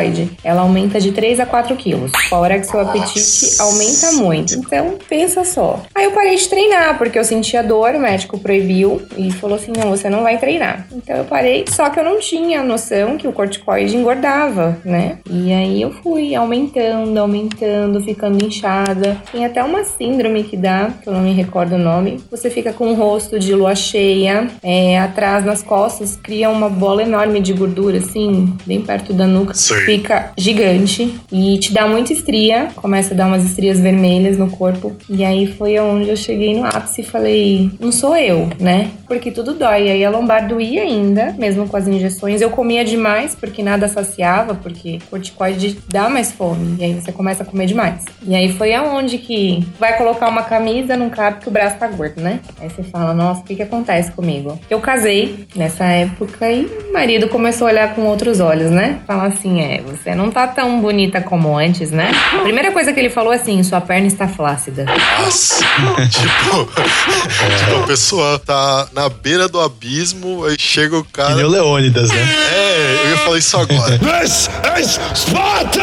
corticoide, 0.00 0.30
ela 0.42 0.62
aumenta 0.62 1.00
de 1.00 1.12
3 1.12 1.40
a 1.40 1.46
4 1.46 1.76
quilos. 1.76 2.12
Fora 2.28 2.58
que 2.58 2.66
seu 2.66 2.80
apetite 2.80 3.60
aumenta 3.60 4.12
muito. 4.12 4.54
Então, 4.54 4.98
pensa 5.08 5.44
só. 5.44 5.82
Aí 5.94 6.04
eu 6.04 6.12
parei 6.12 6.36
de 6.36 6.48
treinar, 6.48 6.96
porque 6.96 7.18
eu 7.18 7.24
sentia 7.24 7.62
dor, 7.62 7.94
o 7.94 8.00
médico 8.00 8.38
proibiu 8.38 9.02
e 9.16 9.30
falou 9.30 9.56
assim: 9.56 9.72
não, 9.76 9.90
você 9.90 10.08
não 10.08 10.22
vai 10.22 10.38
treinar. 10.38 10.86
Então 10.92 11.16
eu 11.16 11.24
parei, 11.24 11.64
só 11.68 11.90
que 11.90 12.00
eu 12.00 12.04
não 12.04 12.18
tinha 12.18 12.62
noção 12.62 13.16
que 13.16 13.28
o 13.28 13.32
corticoide 13.32 13.96
engordava, 13.96 14.78
né? 14.84 15.18
E 15.28 15.52
aí 15.52 15.82
eu 15.82 15.90
fui 15.90 16.34
aumentando, 16.34 17.18
aumentando, 17.18 18.00
ficando 18.02 18.44
inchada. 18.44 19.20
Tem 19.30 19.44
até 19.44 19.62
uma 19.62 19.84
síndrome 19.84 20.44
que 20.44 20.56
dá, 20.56 20.90
que 21.02 21.08
eu 21.08 21.12
não 21.12 21.20
me 21.20 21.32
recordo 21.32 21.74
o 21.74 21.78
nome. 21.78 22.20
Você 22.30 22.48
fica 22.50 22.72
com 22.72 22.92
o 22.92 22.94
rosto 22.94 23.38
de 23.38 23.54
lua 23.54 23.74
cheia, 23.74 24.48
é, 24.62 24.98
atrás 24.98 25.44
nas 25.44 25.62
costas, 25.62 26.16
cria 26.16 26.48
uma 26.48 26.68
bola 26.68 27.02
enorme 27.02 27.40
de 27.40 27.52
gordura, 27.52 27.98
assim, 27.98 28.54
bem 28.66 28.80
perto 28.80 29.12
da 29.12 29.26
nuca. 29.26 29.54
Sei. 29.54 29.89
Fica 29.90 30.32
gigante 30.36 31.18
e 31.32 31.58
te 31.58 31.72
dá 31.72 31.86
muita 31.86 32.12
estria, 32.12 32.68
começa 32.76 33.12
a 33.12 33.16
dar 33.16 33.26
umas 33.26 33.44
estrias 33.44 33.80
vermelhas 33.80 34.38
no 34.38 34.48
corpo. 34.48 34.96
E 35.08 35.24
aí 35.24 35.46
foi 35.46 35.78
onde 35.80 36.08
eu 36.08 36.16
cheguei 36.16 36.54
no 36.54 36.64
ápice 36.64 37.00
e 37.00 37.04
falei: 37.04 37.70
não 37.80 37.90
sou 37.90 38.16
eu, 38.16 38.48
né? 38.60 38.90
Porque 39.08 39.32
tudo 39.32 39.54
dói. 39.54 39.88
E 39.88 39.90
aí 39.90 40.04
a 40.04 40.10
lombar 40.10 40.46
doía 40.46 40.82
ainda, 40.82 41.34
mesmo 41.38 41.66
com 41.66 41.76
as 41.76 41.88
injeções. 41.88 42.40
Eu 42.40 42.50
comia 42.50 42.84
demais, 42.84 43.34
porque 43.34 43.62
nada 43.62 43.88
saciava, 43.88 44.54
porque 44.54 45.00
corticoide 45.10 45.78
dá 45.88 46.08
mais 46.08 46.30
fome. 46.30 46.76
E 46.78 46.84
aí 46.84 46.94
você 46.94 47.10
começa 47.10 47.42
a 47.42 47.46
comer 47.46 47.66
demais. 47.66 48.04
E 48.22 48.34
aí 48.34 48.52
foi 48.52 48.72
aonde 48.72 49.18
que 49.18 49.66
vai 49.78 49.96
colocar 49.98 50.28
uma 50.28 50.44
camisa, 50.44 50.96
não 50.96 51.10
cabe 51.10 51.40
que 51.40 51.48
o 51.48 51.50
braço 51.50 51.76
tá 51.78 51.88
gordo, 51.88 52.20
né? 52.20 52.40
Aí 52.60 52.70
você 52.70 52.84
fala: 52.84 53.12
nossa, 53.12 53.40
o 53.40 53.44
que 53.44 53.56
que 53.56 53.62
acontece 53.62 54.12
comigo? 54.12 54.58
Eu 54.70 54.80
casei 54.80 55.46
nessa 55.56 55.84
época 55.84 56.48
e 56.50 56.64
o 56.64 56.92
marido 56.92 57.28
começou 57.28 57.66
a 57.66 57.70
olhar 57.70 57.94
com 57.94 58.02
outros 58.02 58.38
olhos, 58.38 58.70
né? 58.70 59.00
Falar 59.06 59.26
assim: 59.26 59.60
é, 59.60 59.79
você 59.80 60.14
não 60.14 60.30
tá 60.30 60.46
tão 60.46 60.80
bonita 60.80 61.20
como 61.20 61.56
antes, 61.56 61.90
né? 61.90 62.10
A 62.34 62.38
primeira 62.42 62.72
coisa 62.72 62.92
que 62.92 63.00
ele 63.00 63.10
falou 63.10 63.32
é 63.32 63.36
assim: 63.36 63.62
sua 63.62 63.80
perna 63.80 64.06
está 64.06 64.26
flácida. 64.28 64.84
Nossa. 64.84 65.64
tipo, 66.10 66.64
tipo, 66.66 67.82
a 67.82 67.86
pessoa 67.86 68.38
tá 68.38 68.88
na 68.92 69.08
beira 69.08 69.48
do 69.48 69.60
abismo, 69.60 70.44
aí 70.44 70.56
chega 70.58 70.98
o 70.98 71.04
Que 71.04 71.12
cara. 71.12 71.34
nem 71.34 71.44
o 71.44 71.48
Leônidas, 71.48 72.10
né? 72.10 72.28
É, 72.52 73.00
eu 73.04 73.10
ia 73.10 73.16
falar 73.18 73.38
isso 73.38 73.56
agora. 73.56 73.98
This 73.98 74.48
is 74.80 75.00
Sparta! 75.14 75.80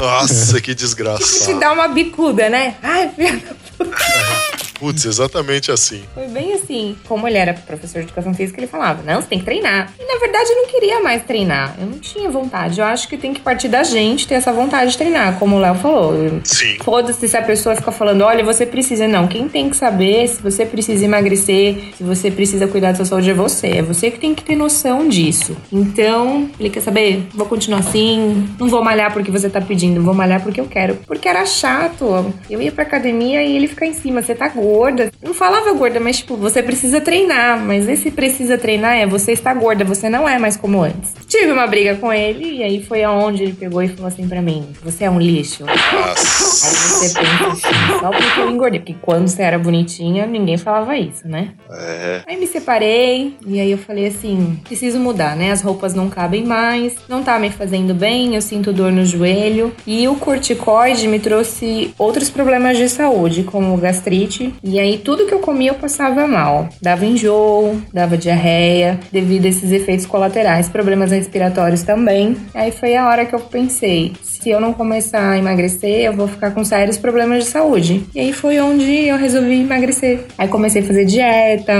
Nossa, 0.00 0.60
que 0.60 0.74
te 0.74 0.78
desgraçado. 0.80 1.58
dá 1.58 1.72
uma 1.72 1.88
bicuda, 1.88 2.48
né? 2.48 2.74
Ai, 2.82 3.10
filha. 3.16 3.42
Putz, 4.78 5.06
exatamente 5.06 5.70
assim. 5.70 6.02
Foi 6.14 6.26
bem 6.28 6.52
assim. 6.52 6.96
Como 7.08 7.26
ele 7.26 7.38
era 7.38 7.54
professor 7.54 8.00
de 8.00 8.06
educação 8.06 8.34
física, 8.34 8.60
ele 8.60 8.66
falava: 8.66 9.02
Não, 9.02 9.20
você 9.20 9.28
tem 9.28 9.38
que 9.38 9.44
treinar. 9.44 9.92
E 9.98 10.04
na 10.04 10.18
verdade 10.18 10.50
eu 10.50 10.56
não 10.56 10.66
queria 10.66 11.00
mais 11.00 11.22
treinar. 11.22 11.74
Eu 11.80 11.86
não 11.86 11.98
tinha 11.98 12.30
vontade. 12.30 12.80
Eu 12.80 12.84
acho 12.86 13.08
que 13.08 13.16
tem 13.16 13.32
que 13.32 13.40
partir 13.40 13.68
da 13.68 13.82
gente 13.82 14.26
ter 14.26 14.34
essa 14.34 14.52
vontade 14.52 14.92
de 14.92 14.98
treinar, 14.98 15.38
como 15.38 15.56
o 15.56 15.58
Léo 15.58 15.74
falou. 15.76 16.40
Sim. 16.44 16.76
Foda-se 16.82 17.26
se 17.26 17.36
a 17.36 17.42
pessoa 17.42 17.74
fica 17.74 17.90
falando, 17.90 18.22
olha, 18.22 18.44
você 18.44 18.66
precisa. 18.66 19.08
Não, 19.08 19.26
quem 19.26 19.48
tem 19.48 19.70
que 19.70 19.76
saber 19.76 20.28
se 20.28 20.42
você 20.42 20.66
precisa 20.66 21.04
emagrecer, 21.04 21.94
se 21.96 22.04
você 22.04 22.30
precisa 22.30 22.66
cuidar 22.66 22.90
da 22.90 22.96
sua 22.96 23.06
saúde 23.06 23.30
é 23.30 23.34
você. 23.34 23.68
É 23.68 23.82
você 23.82 24.10
que 24.10 24.18
tem 24.18 24.34
que 24.34 24.44
ter 24.44 24.56
noção 24.56 25.08
disso. 25.08 25.56
Então, 25.72 26.50
ele 26.60 26.70
quer 26.70 26.80
saber? 26.80 27.26
Vou 27.32 27.46
continuar 27.46 27.80
assim, 27.80 28.46
não 28.58 28.68
vou 28.68 28.82
malhar 28.84 29.12
porque 29.12 29.30
você 29.30 29.48
tá 29.48 29.60
pedindo, 29.60 30.02
vou 30.02 30.14
malhar 30.14 30.42
porque 30.42 30.60
eu 30.60 30.66
quero. 30.66 30.96
Porque 31.06 31.28
era 31.28 31.46
chato. 31.46 32.32
Eu 32.50 32.60
ia 32.60 32.70
pra 32.70 32.82
academia 32.82 33.42
e 33.42 33.56
ele 33.56 33.65
fica 33.68 33.86
em 33.86 33.94
cima, 33.94 34.22
você 34.22 34.34
tá 34.34 34.48
gorda. 34.48 35.10
Não 35.22 35.34
falava 35.34 35.72
gorda, 35.72 36.00
mas 36.00 36.18
tipo, 36.18 36.36
você 36.36 36.62
precisa 36.62 37.00
treinar. 37.00 37.60
Mas 37.60 37.88
esse 37.88 38.10
precisa 38.10 38.58
treinar 38.58 38.96
é 38.96 39.06
você 39.06 39.32
está 39.32 39.52
gorda, 39.52 39.84
você 39.84 40.08
não 40.08 40.28
é 40.28 40.38
mais 40.38 40.56
como 40.56 40.82
antes. 40.82 41.14
Tive 41.26 41.52
uma 41.52 41.66
briga 41.66 41.96
com 41.96 42.12
ele 42.12 42.58
e 42.58 42.62
aí 42.62 42.82
foi 42.82 43.02
aonde 43.02 43.42
ele 43.42 43.52
pegou 43.52 43.82
e 43.82 43.88
falou 43.88 44.06
assim 44.06 44.28
pra 44.28 44.40
mim: 44.40 44.68
Você 44.82 45.04
é 45.04 45.10
um 45.10 45.18
lixo. 45.18 45.64
Aí 45.66 45.76
você 45.76 47.20
pensa 47.20 47.46
assim, 47.48 48.00
só 48.00 48.10
porque 48.10 48.40
eu 48.40 48.50
engordei. 48.50 48.80
Porque 48.80 48.96
quando 49.00 49.28
você 49.28 49.42
era 49.42 49.58
bonitinha, 49.58 50.26
ninguém 50.26 50.56
falava 50.56 50.96
isso, 50.96 51.26
né? 51.26 51.50
É. 51.70 52.22
Aí 52.26 52.36
me 52.36 52.46
separei, 52.46 53.36
e 53.46 53.60
aí 53.60 53.70
eu 53.70 53.78
falei 53.78 54.06
assim: 54.06 54.58
preciso 54.64 54.98
mudar, 54.98 55.36
né? 55.36 55.50
As 55.50 55.62
roupas 55.62 55.94
não 55.94 56.08
cabem 56.08 56.44
mais, 56.44 56.94
não 57.08 57.22
tá 57.22 57.38
me 57.38 57.50
fazendo 57.50 57.94
bem, 57.94 58.34
eu 58.34 58.42
sinto 58.42 58.72
dor 58.72 58.92
no 58.92 59.04
joelho. 59.04 59.72
E 59.86 60.06
o 60.08 60.16
corticoide 60.16 61.08
me 61.08 61.18
trouxe 61.18 61.94
outros 61.98 62.30
problemas 62.30 62.76
de 62.76 62.88
saúde, 62.88 63.42
como 63.56 63.74
gastrite. 63.78 64.52
E 64.62 64.78
aí 64.78 64.98
tudo 64.98 65.24
que 65.24 65.32
eu 65.32 65.38
comia 65.38 65.70
eu 65.70 65.76
passava 65.76 66.26
mal. 66.26 66.68
Dava 66.82 67.06
enjoo, 67.06 67.80
dava 67.90 68.14
diarreia, 68.14 69.00
devido 69.10 69.46
a 69.46 69.48
esses 69.48 69.72
efeitos 69.72 70.04
colaterais, 70.04 70.68
problemas 70.68 71.10
respiratórios 71.10 71.82
também. 71.82 72.36
Aí 72.54 72.70
foi 72.70 72.94
a 72.94 73.08
hora 73.08 73.24
que 73.24 73.34
eu 73.34 73.40
pensei: 73.40 74.12
se 74.22 74.50
eu 74.50 74.60
não 74.60 74.74
começar 74.74 75.30
a 75.30 75.38
emagrecer, 75.38 76.02
eu 76.02 76.12
vou 76.12 76.28
ficar 76.28 76.50
com 76.50 76.62
sérios 76.62 76.98
problemas 76.98 77.44
de 77.44 77.50
saúde. 77.50 78.04
E 78.14 78.20
aí 78.20 78.32
foi 78.34 78.60
onde 78.60 79.08
eu 79.08 79.16
resolvi 79.16 79.62
emagrecer. 79.62 80.26
Aí 80.36 80.48
comecei 80.48 80.82
a 80.82 80.84
fazer 80.84 81.06
dieta, 81.06 81.72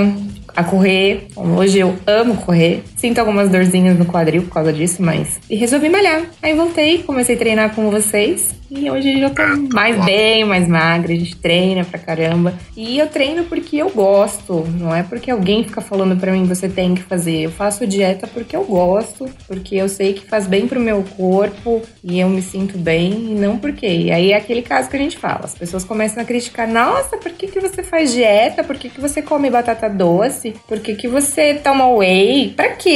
a 0.57 0.65
correr. 0.65 1.29
Hoje 1.37 1.79
eu 1.79 1.95
amo 2.07 2.39
correr. 2.39 2.83
Sinto 3.07 3.21
algumas 3.21 3.49
dorzinhas 3.49 3.97
no 3.97 4.05
quadril 4.05 4.43
por 4.43 4.55
causa 4.55 4.73
disso, 4.73 5.01
mas. 5.01 5.39
E 5.49 5.55
resolvi 5.55 5.89
malhar. 5.89 6.25
Aí 6.43 6.55
voltei, 6.55 7.05
comecei 7.05 7.37
a 7.37 7.39
treinar 7.39 7.73
com 7.73 7.89
vocês. 7.89 8.53
E 8.69 8.91
hoje 8.91 9.15
eu 9.15 9.21
já 9.21 9.31
tô 9.31 9.43
mais 9.73 10.05
bem, 10.05 10.45
mais 10.45 10.67
magra, 10.67 11.13
a 11.13 11.17
gente 11.17 11.37
treina 11.37 11.85
pra 11.85 12.01
caramba. 12.01 12.53
E 12.77 12.99
eu 12.99 13.07
treino 13.07 13.45
porque 13.45 13.77
eu 13.77 13.91
gosto, 13.91 14.67
não 14.75 14.93
é 14.93 15.05
porque 15.05 15.31
alguém 15.31 15.63
fica 15.63 15.81
falando 15.81 16.19
pra 16.19 16.33
mim 16.33 16.45
você 16.47 16.69
tem 16.69 16.95
que 16.97 17.03
fazer. 17.03 17.43
Eu 17.43 17.51
faço 17.53 17.87
dieta 17.87 18.27
porque 18.27 18.57
eu 18.57 18.65
gosto, 18.65 19.27
porque 19.47 19.77
eu 19.77 19.89
sei 19.89 20.15
que 20.15 20.27
faz 20.27 20.49
bem 20.49 20.67
pro 20.67 20.81
meu 20.81 21.05
corpo 21.17 21.81
e 22.03 22.19
eu 22.19 22.29
me 22.29 22.43
sinto 22.43 22.77
bem, 22.77 23.13
e 23.31 23.35
não 23.35 23.57
porque. 23.57 23.87
E 23.87 24.11
aí 24.11 24.33
é 24.33 24.37
aquele 24.37 24.63
caso 24.63 24.91
que 24.91 24.97
a 24.97 25.01
gente 25.01 25.17
fala, 25.17 25.43
as 25.45 25.55
pessoas 25.55 25.85
começam 25.85 26.21
a 26.21 26.27
criticar, 26.27 26.67
nossa, 26.67 27.17
por 27.17 27.31
que, 27.33 27.47
que 27.47 27.61
você 27.61 27.85
faz 27.85 28.13
dieta? 28.13 28.65
Por 28.65 28.77
que, 28.77 28.89
que 28.89 29.01
você 29.01 29.23
come 29.23 29.49
batata 29.49 29.89
doce? 29.89 30.55
Por 30.67 30.81
que, 30.81 30.97
que 30.97 31.07
você 31.07 31.55
toma 31.55 31.89
whey? 31.89 32.53
Pra 32.57 32.71
quê? 32.71 32.96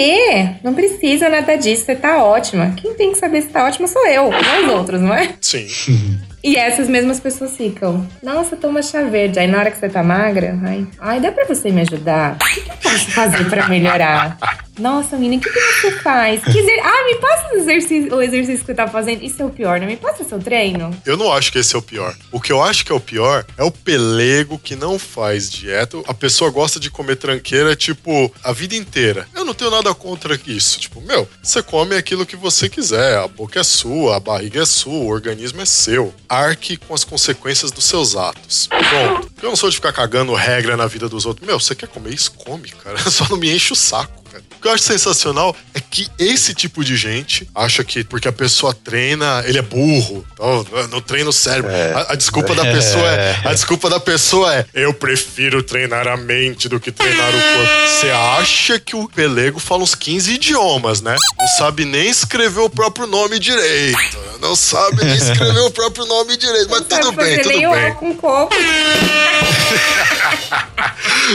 Não 0.62 0.74
precisa 0.74 1.28
nada 1.28 1.56
disso, 1.56 1.84
você 1.84 1.94
tá 1.94 2.24
ótima. 2.24 2.74
Quem 2.76 2.94
tem 2.94 3.12
que 3.12 3.18
saber 3.18 3.42
se 3.42 3.48
tá 3.48 3.64
ótima 3.64 3.86
sou 3.86 4.06
eu, 4.06 4.30
não 4.30 4.66
os 4.66 4.72
outros, 4.72 5.00
não 5.00 5.14
é? 5.14 5.34
Sim. 5.40 5.66
E 6.42 6.56
essas 6.56 6.88
mesmas 6.88 7.20
pessoas 7.20 7.56
ficam, 7.56 8.06
nossa, 8.22 8.56
toma 8.56 8.82
chá 8.82 9.02
verde. 9.02 9.38
Aí 9.38 9.46
na 9.46 9.58
hora 9.58 9.70
que 9.70 9.78
você 9.78 9.88
tá 9.88 10.02
magra, 10.02 10.58
ai, 10.64 10.86
ai 10.98 11.20
dá 11.20 11.30
pra 11.30 11.44
você 11.44 11.70
me 11.70 11.82
ajudar? 11.82 12.36
O 12.36 12.38
que, 12.38 12.60
que 12.62 12.70
eu 12.70 12.76
posso 12.76 13.10
fazer 13.10 13.48
pra 13.48 13.68
melhorar? 13.68 14.38
Nossa, 14.80 15.16
menina, 15.18 15.42
o 15.42 15.44
que, 15.44 15.50
que 15.50 15.60
você 15.60 15.90
faz? 15.98 16.40
Ah, 16.42 17.04
me 17.04 17.16
passa 17.16 17.52
o 17.52 17.56
exercício, 17.58 18.14
o 18.14 18.22
exercício 18.22 18.60
que 18.60 18.66
você 18.66 18.74
tá 18.74 18.88
fazendo. 18.88 19.22
Isso 19.22 19.42
é 19.42 19.44
o 19.44 19.50
pior, 19.50 19.78
né? 19.78 19.86
Me 19.86 19.96
passa 19.96 20.24
seu 20.24 20.38
treino. 20.38 20.90
Eu 21.04 21.18
não 21.18 21.30
acho 21.30 21.52
que 21.52 21.58
esse 21.58 21.76
é 21.76 21.78
o 21.78 21.82
pior. 21.82 22.16
O 22.32 22.40
que 22.40 22.50
eu 22.50 22.62
acho 22.62 22.84
que 22.84 22.90
é 22.90 22.94
o 22.94 23.00
pior 23.00 23.44
é 23.58 23.62
o 23.62 23.70
pelego 23.70 24.58
que 24.58 24.74
não 24.74 24.98
faz 24.98 25.50
dieta. 25.50 25.98
A 26.06 26.14
pessoa 26.14 26.50
gosta 26.50 26.80
de 26.80 26.90
comer 26.90 27.16
tranqueira, 27.16 27.76
tipo, 27.76 28.32
a 28.42 28.52
vida 28.52 28.74
inteira. 28.74 29.28
Eu 29.34 29.44
não 29.44 29.52
tenho 29.52 29.70
nada 29.70 29.94
contra 29.94 30.38
isso. 30.46 30.80
Tipo, 30.80 31.02
meu, 31.02 31.28
você 31.42 31.62
come 31.62 31.94
aquilo 31.94 32.24
que 32.24 32.36
você 32.36 32.68
quiser. 32.68 33.18
A 33.18 33.28
boca 33.28 33.60
é 33.60 33.64
sua, 33.64 34.16
a 34.16 34.20
barriga 34.20 34.62
é 34.62 34.66
sua, 34.66 34.92
o 34.92 35.08
organismo 35.08 35.60
é 35.60 35.66
seu. 35.66 36.14
Arque 36.30 36.76
com 36.76 36.94
as 36.94 37.02
consequências 37.02 37.72
dos 37.72 37.84
seus 37.84 38.14
atos. 38.14 38.68
Pronto. 38.68 39.32
Eu 39.42 39.48
não 39.48 39.56
sou 39.56 39.68
de 39.68 39.74
ficar 39.74 39.92
cagando 39.92 40.32
regra 40.32 40.76
na 40.76 40.86
vida 40.86 41.08
dos 41.08 41.26
outros. 41.26 41.44
Meu, 41.44 41.58
você 41.58 41.74
quer 41.74 41.88
comer 41.88 42.14
isso? 42.14 42.30
Come, 42.32 42.68
cara. 42.70 42.98
Só 43.10 43.26
não 43.28 43.36
me 43.36 43.52
enche 43.52 43.72
o 43.72 43.76
saco. 43.76 44.22
cara. 44.30 44.44
O 44.60 44.62
que 44.62 44.68
eu 44.68 44.72
acho 44.72 44.84
sensacional 44.84 45.56
é 45.72 45.80
que 45.80 46.06
esse 46.18 46.52
tipo 46.52 46.84
de 46.84 46.94
gente 46.94 47.48
acha 47.54 47.82
que 47.82 48.04
porque 48.04 48.28
a 48.28 48.32
pessoa 48.32 48.74
treina, 48.74 49.42
ele 49.46 49.58
é 49.58 49.62
burro. 49.62 50.22
Então, 50.34 50.66
no 50.90 51.00
treino 51.00 51.32
cérebro. 51.32 51.70
A, 51.72 52.12
a 52.12 52.14
desculpa 52.14 52.54
da 52.54 52.64
pessoa 52.70 53.08
é. 53.08 53.40
A 53.42 53.54
desculpa 53.54 53.88
da 53.88 53.98
pessoa 53.98 54.54
é: 54.54 54.66
eu 54.74 54.92
prefiro 54.92 55.62
treinar 55.62 56.06
a 56.06 56.14
mente 56.14 56.68
do 56.68 56.78
que 56.78 56.92
treinar 56.92 57.30
o 57.30 57.32
corpo. 57.32 57.88
Você 57.88 58.10
acha 58.10 58.78
que 58.78 58.94
o 58.94 59.08
pelego 59.08 59.58
fala 59.58 59.82
uns 59.82 59.94
15 59.94 60.34
idiomas, 60.34 61.00
né? 61.00 61.16
Não 61.38 61.48
sabe 61.48 61.86
nem 61.86 62.10
escrever 62.10 62.60
o 62.60 62.68
próprio 62.68 63.06
nome 63.06 63.38
direito. 63.38 63.96
Não 64.42 64.54
sabe 64.54 65.06
nem 65.06 65.16
escrever 65.16 65.60
o 65.60 65.70
próprio 65.70 66.04
nome 66.04 66.36
direito. 66.36 66.68
Mas 66.68 66.82
tudo 66.82 67.12
bem, 67.12 67.40
tudo 67.40 67.56
o 67.56 67.60
bem. 67.60 67.66
ó 67.66 67.94
com 67.94 68.14
coco. 68.14 68.54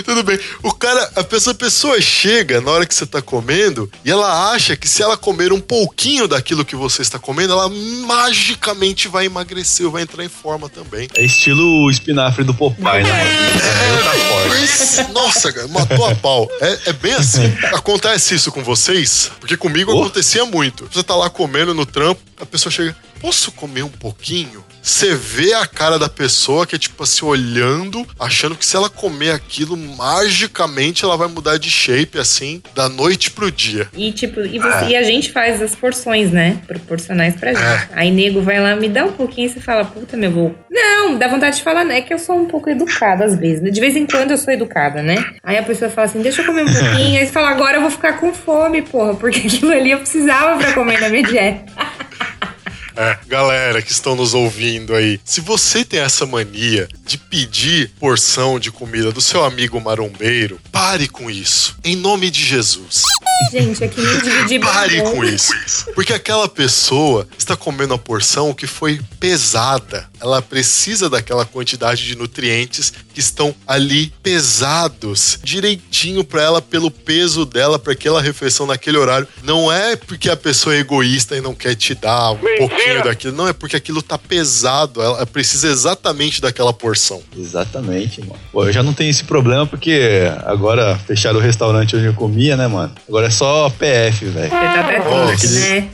Tudo 0.03 0.23
bem. 0.23 0.39
O 0.61 0.73
cara, 0.73 1.11
a 1.15 1.23
pessoa, 1.23 1.53
a 1.53 1.57
pessoa 1.57 2.01
chega 2.01 2.59
na 2.59 2.71
hora 2.71 2.86
que 2.86 2.93
você 2.93 3.05
tá 3.05 3.14
comendo 3.22 3.89
e 4.03 4.11
ela 4.11 4.51
acha 4.51 4.76
que 4.76 4.88
se 4.88 5.01
ela 5.01 5.18
comer 5.18 5.51
um 5.53 5.59
pouquinho 5.59 6.28
daquilo 6.28 6.66
que 6.66 6.76
você 6.76 7.01
está 7.01 7.18
comendo, 7.20 7.53
ela 7.53 7.70
magicamente 7.70 9.07
vai 9.07 9.26
emagrecer, 9.26 9.89
vai 9.89 10.01
entrar 10.03 10.24
em 10.24 10.30
forma 10.30 10.70
também. 10.70 11.07
É 11.16 11.24
estilo 11.24 11.89
espinafre 11.89 12.43
do 12.43 12.53
Popeye, 12.53 13.03
né? 13.03 13.09
É. 13.09 14.47
Mas, 14.49 15.09
nossa, 15.13 15.51
cara, 15.51 15.68
matou 15.68 16.05
a 16.05 16.16
pau. 16.16 16.49
É, 16.61 16.80
é 16.88 16.93
bem 16.93 17.13
assim. 17.13 17.45
Acontece 17.74 18.36
isso 18.36 18.51
com 18.51 18.63
vocês? 18.63 19.32
Porque 19.39 19.57
comigo 19.57 19.91
Oh. 19.93 20.01
acontecia 20.01 20.45
muito. 20.45 20.88
Você 20.91 21.03
tá 21.03 21.16
lá 21.16 21.30
comendo 21.30 21.74
no 21.74 21.86
trampo, 21.86 22.22
a 22.39 22.45
pessoa 22.45 22.72
chega, 22.72 22.95
posso 23.26 23.51
comer 23.53 23.82
um 23.84 23.89
pouquinho? 23.89 24.63
Você 24.84 25.15
vê 25.15 25.51
a 25.55 25.65
cara 25.65 25.97
da 25.97 26.07
pessoa 26.07 26.67
que 26.67 26.76
é 26.76 26.78
tipo 26.78 27.01
assim, 27.01 27.26
olhando, 27.26 28.05
achando 28.19 28.55
que 28.55 28.63
se 28.63 28.76
ela 28.76 28.88
comer 28.88 29.32
aquilo, 29.32 29.76
magicamente 29.76 31.03
ela 31.03 31.17
vai 31.17 31.28
mudar 31.28 31.57
de 31.57 31.71
shape, 31.71 32.19
assim, 32.19 32.61
da 32.76 32.88
noite 32.88 33.32
pro 33.32 33.51
dia. 33.51 33.88
E 33.95 34.11
tipo, 34.11 34.41
e, 34.41 34.59
você- 34.59 34.86
e 34.89 34.95
a 34.95 35.01
gente 35.01 35.32
faz 35.32 35.59
as 35.59 35.73
porções, 35.73 36.30
né? 36.32 36.59
Proporcionais 36.67 37.36
pra 37.36 37.51
gente. 37.51 37.89
Aí 37.93 38.11
nego 38.11 38.43
vai 38.43 38.59
lá, 38.59 38.76
me 38.76 38.88
dá 38.88 39.05
um 39.05 39.11
pouquinho 39.13 39.47
e 39.47 39.53
você 39.53 39.59
fala, 39.59 39.84
puta, 39.86 40.15
meu 40.15 40.30
vou. 40.32 40.55
Não, 40.69 41.17
dá 41.17 41.28
vontade 41.28 41.55
de 41.57 41.63
falar, 41.63 41.84
né? 41.84 42.01
Que 42.01 42.13
eu 42.13 42.19
sou 42.19 42.38
um 42.39 42.45
pouco 42.45 42.69
educada 42.69 43.26
às 43.26 43.36
vezes. 43.36 43.63
né? 43.63 43.71
De 43.71 43.80
vez 43.82 43.95
em 43.95 44.05
quando 44.05 44.30
eu 44.32 44.38
sou 44.38 44.53
educada, 44.53 45.01
né? 45.01 45.15
Aí 45.43 45.57
a 45.57 45.63
pessoa 45.63 45.89
fala 45.89 46.05
assim, 46.07 46.21
deixa 46.21 46.43
eu 46.43 46.45
comer 46.45 46.61
um 46.63 46.65
pouquinho. 46.71 47.19
Aí 47.19 47.26
você 47.26 47.32
fala, 47.32 47.49
agora 47.49 47.78
eu 47.78 47.82
vou 47.82 47.89
ficar 47.89 48.19
com 48.19 48.32
fome, 48.32 48.84
porra, 48.84 49.15
porque 49.15 49.39
aquilo 49.47 49.71
ali 49.71 49.89
eu 49.89 49.97
precisava 49.97 50.59
pra 50.59 50.73
comer 50.73 51.01
na 51.01 51.09
minha 51.09 51.23
dieta. 51.23 51.65
É, 52.97 53.17
galera 53.27 53.81
que 53.81 53.91
estão 53.91 54.15
nos 54.15 54.33
ouvindo 54.33 54.95
aí, 54.95 55.19
se 55.25 55.41
você 55.41 55.83
tem 55.83 55.99
essa 55.99 56.25
mania 56.25 56.87
de 57.05 57.17
pedir 57.17 57.91
porção 57.99 58.57
de 58.57 58.71
comida 58.71 59.11
do 59.11 59.19
seu 59.19 59.43
amigo 59.43 59.79
marombeiro, 59.81 60.59
pare 60.71 61.07
com 61.07 61.29
isso. 61.29 61.75
Em 61.83 61.95
nome 61.95 62.29
de 62.29 62.43
Jesus. 62.43 63.03
Gente, 63.51 63.83
é 63.83 63.87
que 63.87 64.01
nem 64.01 64.21
dividir 64.21 64.61
Pare 64.61 65.01
com 65.01 65.23
isso. 65.23 65.51
Porque 65.93 66.13
aquela 66.13 66.47
pessoa 66.47 67.27
está 67.37 67.55
comendo 67.55 67.93
a 67.93 67.97
porção 67.97 68.53
que 68.53 68.65
foi 68.65 69.01
pesada. 69.19 70.09
Ela 70.21 70.41
precisa 70.41 71.09
daquela 71.09 71.45
quantidade 71.45 72.05
de 72.05 72.15
nutrientes 72.15 72.93
que 73.13 73.19
estão 73.19 73.53
ali 73.67 74.13
pesados, 74.23 75.37
direitinho 75.43 76.23
para 76.23 76.41
ela 76.41 76.61
pelo 76.61 76.89
peso 76.89 77.45
dela 77.45 77.77
para 77.77 77.93
aquela 77.93 78.21
refeição 78.21 78.65
naquele 78.65 78.97
horário. 78.97 79.27
Não 79.43 79.71
é 79.71 79.95
porque 79.95 80.29
a 80.29 80.37
pessoa 80.37 80.75
é 80.75 80.79
egoísta 80.79 81.35
e 81.35 81.41
não 81.41 81.53
quer 81.53 81.75
te 81.75 81.93
dar 81.93 82.31
um 82.31 82.37
pouquinho 82.57 82.84
daquilo, 83.03 83.36
não 83.36 83.47
é 83.47 83.53
porque 83.53 83.75
aquilo 83.75 84.01
tá 84.01 84.17
pesado, 84.17 85.01
ela 85.01 85.25
precisa 85.25 85.67
exatamente 85.67 86.41
daquela 86.41 86.73
porção. 86.73 87.21
Exatamente, 87.38 88.21
mano. 88.21 88.36
Pô, 88.51 88.65
eu 88.65 88.71
já 88.71 88.81
não 88.83 88.93
tenho 88.93 89.09
esse 89.09 89.23
problema 89.23 89.65
porque 89.65 90.23
agora 90.45 90.97
fecharam 91.07 91.39
o 91.39 91.41
restaurante 91.41 91.95
onde 91.95 92.05
eu 92.05 92.13
comia, 92.13 92.55
né, 92.57 92.67
mano? 92.67 92.93
Agora 93.07 93.27
é 93.27 93.29
só 93.29 93.69
PF, 93.69 94.25
velho. 94.25 94.49
Você 94.49 94.49
tá 94.49 94.79
até 94.81 95.49
né? 95.49 95.89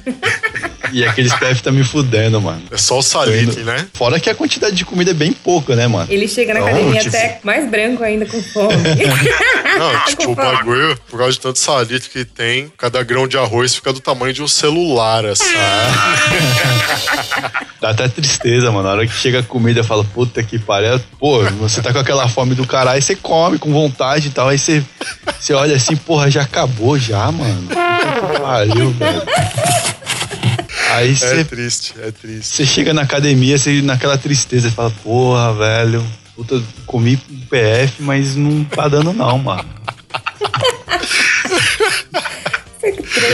E 0.93 1.05
aqueles 1.05 1.33
PF 1.33 1.63
tá 1.63 1.71
me 1.71 1.85
fudendo, 1.85 2.41
mano. 2.41 2.61
É 2.69 2.77
só 2.77 2.99
o 2.99 3.01
salitre, 3.01 3.63
né? 3.63 3.87
Fora 3.93 4.19
que 4.19 4.29
a 4.29 4.35
quantidade 4.35 4.75
de 4.75 4.83
comida 4.83 5.11
é 5.11 5.13
bem 5.13 5.31
pouca, 5.31 5.73
né, 5.73 5.87
mano? 5.87 6.07
Ele 6.11 6.27
chega 6.27 6.53
na 6.53 6.59
Não, 6.59 6.67
academia 6.67 6.99
tipo- 7.01 7.15
até 7.15 7.39
mais 7.43 7.69
branco 7.69 8.03
ainda 8.03 8.25
com 8.25 8.41
fome. 8.43 8.75
Não, 9.79 10.03
tipo, 10.05 10.23
Com 10.25 10.31
o 10.33 10.35
fome. 10.35 10.47
bagulho, 10.51 10.97
por 11.09 11.17
causa 11.19 11.31
de 11.33 11.39
tanto 11.39 11.59
salitre 11.59 12.09
que 12.09 12.25
tem, 12.25 12.71
cada 12.77 13.01
grão 13.03 13.25
de 13.25 13.37
arroz 13.37 13.73
fica 13.73 13.93
do 13.93 14.01
tamanho 14.01 14.33
de 14.33 14.43
um 14.43 14.47
celular, 14.49 15.25
assim. 15.25 15.45
Dá 17.81 17.89
até 17.89 18.07
tristeza, 18.07 18.71
mano. 18.71 18.83
Na 18.83 18.91
hora 18.91 19.07
que 19.07 19.13
chega 19.13 19.39
a 19.39 19.43
comida, 19.43 19.79
eu 19.79 19.83
falo, 19.83 20.03
puta 20.03 20.43
que 20.43 20.59
pariu. 20.59 20.99
Pô, 21.19 21.43
você 21.59 21.81
tá 21.81 21.91
com 21.91 21.99
aquela 21.99 22.27
fome 22.27 22.53
do 22.53 22.65
caralho, 22.67 23.01
você 23.01 23.15
come 23.15 23.57
com 23.57 23.71
vontade 23.71 24.27
e 24.27 24.31
tal. 24.31 24.49
Aí 24.49 24.59
você, 24.59 24.83
você 25.39 25.53
olha 25.53 25.75
assim, 25.75 25.95
porra, 25.95 26.29
já 26.29 26.43
acabou 26.43 26.97
já, 26.99 27.31
mano. 27.31 27.67
Puta 27.67 28.33
que 28.33 28.39
pariu, 28.41 28.91
velho. 28.91 29.23
Aí 30.91 31.11
É 31.11 31.15
você, 31.15 31.43
triste, 31.45 31.93
é 32.01 32.11
triste. 32.11 32.55
você 32.55 32.65
chega 32.65 32.93
na 32.93 33.01
academia, 33.03 33.57
você 33.57 33.81
naquela 33.81 34.17
tristeza, 34.17 34.69
você 34.69 34.75
fala, 34.75 34.91
porra, 35.03 35.53
velho. 35.53 36.05
Puta, 36.35 36.61
comi 36.85 37.17
PF, 37.49 38.01
mas 38.03 38.35
não 38.35 38.63
tá 38.63 38.87
dando 38.87 39.11
não, 39.13 39.37
mano. 39.39 39.65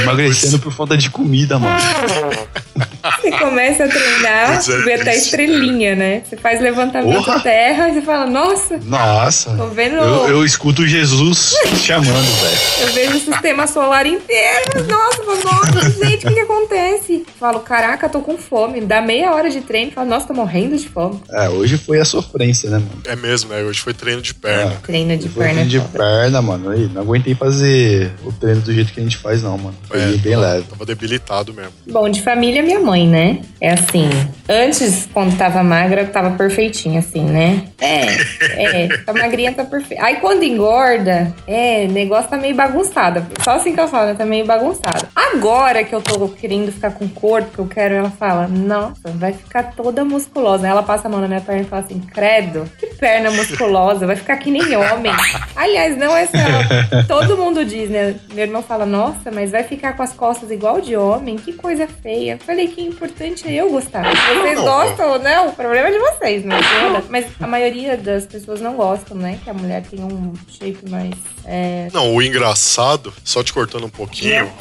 Emagrecendo 0.01 0.59
por 0.59 0.73
falta 0.73 0.97
de 0.97 1.09
comida, 1.09 1.57
mano. 1.59 1.77
você 3.21 3.31
começa 3.31 3.85
a 3.85 3.87
treinar, 3.87 4.59
é 4.59 4.83
vê 4.83 4.93
até 4.93 5.15
estrelinha, 5.15 5.95
né? 5.95 6.21
Você 6.27 6.37
faz 6.37 6.61
levantamento 6.61 7.15
Porra. 7.15 7.35
à 7.35 7.39
terra 7.39 7.89
e 7.89 7.93
você 7.93 8.01
fala, 8.01 8.25
nossa, 8.29 8.79
Nossa. 8.83 9.55
tô 9.55 9.67
vendo. 9.67 9.95
Eu, 9.95 10.29
eu 10.29 10.45
escuto 10.45 10.85
Jesus 10.85 11.55
chamando, 11.77 12.05
velho. 12.05 12.57
Eu 12.81 12.93
vejo 12.93 13.17
o 13.17 13.19
sistema 13.19 13.67
solar 13.67 14.05
inteiro. 14.05 14.85
Nossa, 14.87 15.17
nossa, 15.43 15.89
gente, 15.91 16.25
o 16.25 16.29
que, 16.29 16.33
que 16.33 16.39
acontece? 16.39 17.25
Falo, 17.39 17.59
caraca, 17.59 18.09
tô 18.09 18.21
com 18.21 18.37
fome. 18.37 18.81
Dá 18.81 19.01
meia 19.01 19.33
hora 19.33 19.49
de 19.49 19.61
treino. 19.61 19.91
Falo, 19.91 20.09
nossa, 20.09 20.27
tô 20.27 20.33
morrendo 20.33 20.77
de 20.77 20.87
fome. 20.87 21.21
É, 21.31 21.49
hoje 21.49 21.77
foi 21.77 21.99
a 21.99 22.05
sofrência, 22.05 22.69
né, 22.69 22.77
mano? 22.77 23.01
É 23.05 23.15
mesmo, 23.15 23.49
né? 23.51 23.63
Hoje 23.63 23.79
foi 23.81 23.93
treino 23.93 24.21
de 24.21 24.33
perna. 24.33 24.75
Treino 24.83 25.17
de 25.17 25.29
perna. 25.29 25.61
é 25.61 25.65
de 25.65 25.79
perna, 25.79 26.41
mano. 26.41 26.69
Aí, 26.69 26.89
não 26.93 27.01
aguentei 27.01 27.35
fazer 27.35 28.11
o 28.23 28.31
treino 28.31 28.61
do 28.61 28.73
jeito 28.73 28.91
que 28.93 28.99
a 28.99 29.03
gente 29.03 29.17
faz, 29.17 29.36
não, 29.43 29.57
mano. 29.57 29.75
Foi 29.87 29.99
É, 30.01 30.05
bem 30.17 30.33
tava- 30.33 30.45
leve. 30.45 30.63
Tava 30.67 30.85
debilitado 30.85 31.53
mesmo. 31.53 31.71
Bom, 31.87 32.09
de 32.09 32.21
família, 32.21 32.61
minha 32.63 32.79
mãe, 32.79 33.07
né? 33.07 33.39
É 33.61 33.71
assim. 33.71 34.09
Antes, 34.49 35.07
quando 35.13 35.37
tava 35.37 35.63
magra, 35.63 36.05
tava 36.05 36.31
perfeitinha, 36.31 36.99
assim, 36.99 37.23
né? 37.23 37.63
É, 37.79 38.83
é. 38.83 38.87
Tá 39.05 39.13
magrinha, 39.13 39.51
tá 39.53 39.63
perfeita. 39.65 40.03
Aí 40.03 40.17
quando 40.17 40.43
engorda, 40.43 41.33
é, 41.47 41.85
o 41.89 41.91
negócio 41.91 42.29
tá 42.29 42.37
meio 42.37 42.55
bagunçado. 42.55 43.25
Só 43.43 43.51
assim 43.55 43.73
que 43.73 43.79
eu 43.79 43.87
falo, 43.87 44.07
né? 44.07 44.13
Tá 44.15 44.25
meio 44.25 44.45
bagunçado. 44.45 45.07
Agora 45.15 45.83
que 45.83 45.93
eu 45.93 46.01
tô 46.01 46.27
querendo 46.29 46.71
ficar 46.71 46.91
com 46.91 47.05
o 47.05 47.09
corpo 47.09 47.51
que 47.51 47.59
eu 47.59 47.67
quero, 47.67 47.95
ela 47.95 48.09
fala, 48.11 48.47
nossa, 48.47 49.09
vai 49.15 49.33
ficar 49.33 49.73
toda 49.75 50.03
musculosa. 50.05 50.65
Aí 50.65 50.71
ela 50.71 50.83
passa 50.83 51.07
a 51.07 51.11
mão 51.11 51.19
na 51.21 51.27
minha 51.27 51.41
perna 51.41 51.61
e 51.61 51.65
fala 51.65 51.83
assim, 51.83 51.99
credo, 51.99 52.69
que 52.79 52.87
perna 52.87 53.31
musculosa, 53.31 54.05
vai 54.07 54.15
ficar 54.15 54.37
que 54.37 54.49
nem 54.51 54.75
homem. 54.75 55.11
Aliás, 55.55 55.97
não 55.97 56.15
é 56.15 56.25
só. 56.25 56.37
Todo 57.07 57.37
mundo 57.37 57.65
diz, 57.65 57.89
né? 57.89 58.15
Meu 58.33 58.45
irmão 58.45 58.61
fala, 58.63 58.85
nossa, 58.85 59.26
mas 59.31 59.51
vai 59.51 59.63
ficar 59.63 59.93
com 59.95 60.03
as 60.03 60.13
costas 60.13 60.49
igual 60.51 60.79
de 60.81 60.95
homem, 60.95 61.37
que 61.37 61.53
coisa 61.53 61.87
feia. 61.87 62.33
Eu 62.33 62.39
falei 62.39 62.67
que 62.67 62.81
importante 62.81 63.47
é 63.47 63.53
eu 63.53 63.69
gostar. 63.69 64.03
Vocês 64.03 64.59
gostam 64.59 65.09
ou 65.11 65.19
não? 65.19 65.49
O 65.49 65.53
problema 65.53 65.87
é 65.87 65.91
de 65.91 65.99
vocês, 65.99 66.43
mas, 66.45 66.65
eu- 66.65 67.03
mas 67.09 67.25
a 67.39 67.47
maioria 67.47 67.95
das 67.97 68.25
pessoas 68.25 68.61
não 68.61 68.75
gostam, 68.75 69.15
né? 69.17 69.39
Que 69.43 69.49
a 69.49 69.53
mulher 69.53 69.83
tem 69.83 69.99
um 70.03 70.33
shape 70.49 70.89
mais. 70.89 71.13
É, 71.45 71.87
Não, 71.93 72.13
o 72.13 72.21
engraçado, 72.21 73.13
só 73.23 73.41
te 73.43 73.53
cortando 73.53 73.85
um 73.85 73.89
pouquinho, 73.89 74.51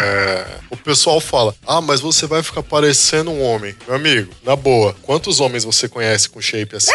é, 0.00 0.46
o 0.70 0.76
pessoal 0.76 1.20
fala: 1.20 1.54
Ah, 1.66 1.80
mas 1.80 2.00
você 2.00 2.26
vai 2.26 2.42
ficar 2.42 2.62
parecendo 2.62 3.30
um 3.30 3.42
homem. 3.42 3.74
Meu 3.86 3.96
amigo, 3.96 4.32
na 4.44 4.54
boa, 4.54 4.94
quantos 5.02 5.40
homens 5.40 5.64
você 5.64 5.88
conhece 5.88 6.28
com 6.28 6.40
shape 6.40 6.76
assim? 6.76 6.92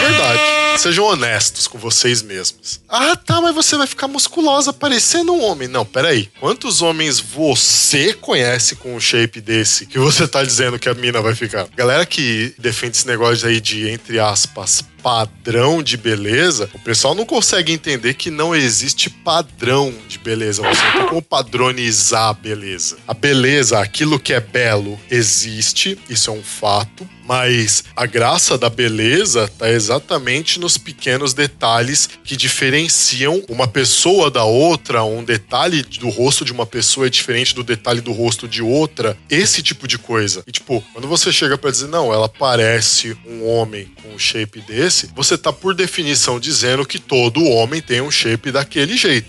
Verdade. 0.00 0.55
Sejam 0.78 1.04
honestos 1.04 1.66
com 1.66 1.78
vocês 1.78 2.22
mesmos. 2.22 2.80
Ah, 2.88 3.16
tá, 3.16 3.40
mas 3.40 3.54
você 3.54 3.76
vai 3.76 3.86
ficar 3.86 4.08
musculosa 4.08 4.72
parecendo 4.72 5.32
um 5.32 5.42
homem. 5.42 5.68
Não, 5.68 5.84
peraí. 5.84 6.28
Quantos 6.38 6.82
homens 6.82 7.18
você 7.18 8.12
conhece 8.12 8.76
com 8.76 8.94
um 8.94 9.00
shape 9.00 9.40
desse 9.40 9.86
que 9.86 9.98
você 9.98 10.28
tá 10.28 10.44
dizendo 10.44 10.78
que 10.78 10.88
a 10.88 10.94
mina 10.94 11.20
vai 11.20 11.34
ficar? 11.34 11.66
Galera 11.76 12.04
que 12.04 12.54
defende 12.58 12.96
esse 12.96 13.06
negócio 13.06 13.48
aí 13.48 13.60
de, 13.60 13.88
entre 13.88 14.18
aspas, 14.18 14.84
padrão 15.06 15.84
de 15.84 15.96
beleza, 15.96 16.68
o 16.74 16.80
pessoal 16.80 17.14
não 17.14 17.24
consegue 17.24 17.72
entender 17.72 18.14
que 18.14 18.28
não 18.28 18.52
existe 18.56 19.08
padrão 19.08 19.94
de 20.08 20.18
beleza. 20.18 20.62
Você 20.62 20.82
não 20.82 20.92
tem 20.94 21.06
como 21.06 21.22
padronizar 21.22 22.30
a 22.30 22.32
beleza. 22.32 22.96
A 23.06 23.14
beleza, 23.14 23.78
aquilo 23.78 24.18
que 24.18 24.32
é 24.32 24.40
belo, 24.40 24.98
existe, 25.08 25.96
isso 26.10 26.28
é 26.28 26.32
um 26.32 26.42
fato. 26.42 27.08
Mas 27.26 27.82
a 27.96 28.06
graça 28.06 28.56
da 28.56 28.70
beleza 28.70 29.50
tá 29.58 29.68
exatamente 29.68 30.60
nos 30.60 30.78
pequenos 30.78 31.34
detalhes 31.34 32.08
que 32.22 32.36
diferenciam 32.36 33.42
uma 33.48 33.66
pessoa 33.66 34.30
da 34.30 34.44
outra. 34.44 35.02
Um 35.02 35.24
detalhe 35.24 35.82
do 35.82 36.08
rosto 36.08 36.44
de 36.44 36.52
uma 36.52 36.64
pessoa 36.64 37.08
é 37.08 37.10
diferente 37.10 37.52
do 37.52 37.64
detalhe 37.64 38.00
do 38.00 38.12
rosto 38.12 38.46
de 38.46 38.62
outra. 38.62 39.18
Esse 39.28 39.60
tipo 39.60 39.88
de 39.88 39.98
coisa. 39.98 40.44
E 40.46 40.52
tipo, 40.52 40.82
quando 40.92 41.08
você 41.08 41.32
chega 41.32 41.58
pra 41.58 41.70
dizer, 41.70 41.88
não, 41.88 42.12
ela 42.12 42.28
parece 42.28 43.16
um 43.26 43.44
homem 43.44 43.88
com 44.00 44.14
um 44.14 44.18
shape 44.18 44.60
desse, 44.60 44.95
você 45.14 45.36
tá 45.36 45.52
por 45.52 45.74
definição 45.74 46.38
dizendo 46.40 46.86
que 46.86 46.98
todo 46.98 47.44
homem 47.44 47.80
tem 47.82 48.00
um 48.00 48.10
shape 48.10 48.50
daquele 48.50 48.96
jeito. 48.96 49.28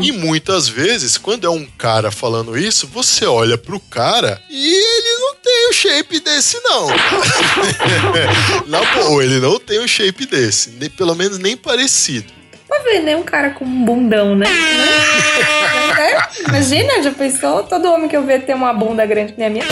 E 0.00 0.10
muitas 0.12 0.68
vezes, 0.68 1.16
quando 1.18 1.46
é 1.46 1.50
um 1.50 1.64
cara 1.78 2.10
falando 2.10 2.56
isso, 2.58 2.86
você 2.86 3.26
olha 3.26 3.56
pro 3.58 3.78
cara 3.78 4.40
e 4.50 4.66
ele 4.74 5.18
não 5.20 5.34
tem 5.36 5.68
o 5.68 5.72
shape 5.72 6.20
desse, 6.20 6.58
não. 6.62 6.86
Na 8.66 8.82
boa, 8.94 9.22
ele 9.22 9.38
não 9.40 9.58
tem 9.60 9.78
o 9.78 9.86
shape 9.88 10.26
desse. 10.26 10.70
Nem- 10.80 10.90
pelo 10.90 11.14
menos 11.14 11.38
nem 11.38 11.56
parecido. 11.56 12.32
Pra 12.66 12.78
ver, 12.78 13.00
né? 13.00 13.14
Um 13.16 13.22
cara 13.22 13.50
com 13.50 13.64
um 13.64 13.84
bundão, 13.84 14.34
né? 14.34 14.46
Né? 14.48 16.22
Imagina, 16.48 17.02
já 17.02 17.10
pensou? 17.12 17.62
Todo 17.64 17.92
homem 17.92 18.08
que 18.08 18.16
eu 18.16 18.24
ver 18.24 18.44
ter 18.44 18.54
uma 18.54 18.72
bunda 18.72 19.04
grande 19.06 19.32
que 19.34 19.38
nem 19.38 19.46
a 19.48 19.50
minha. 19.50 19.64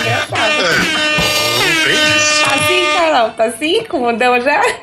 Engraçado. 0.00 1.23
Isso. 1.86 2.44
Tá 2.44 2.54
assim, 2.54 2.86
Carol? 2.96 3.30
Tá 3.30 3.44
assim? 3.44 3.84
Com 3.84 3.98
o 3.98 4.00
bundão 4.12 4.40
já? 4.40 4.60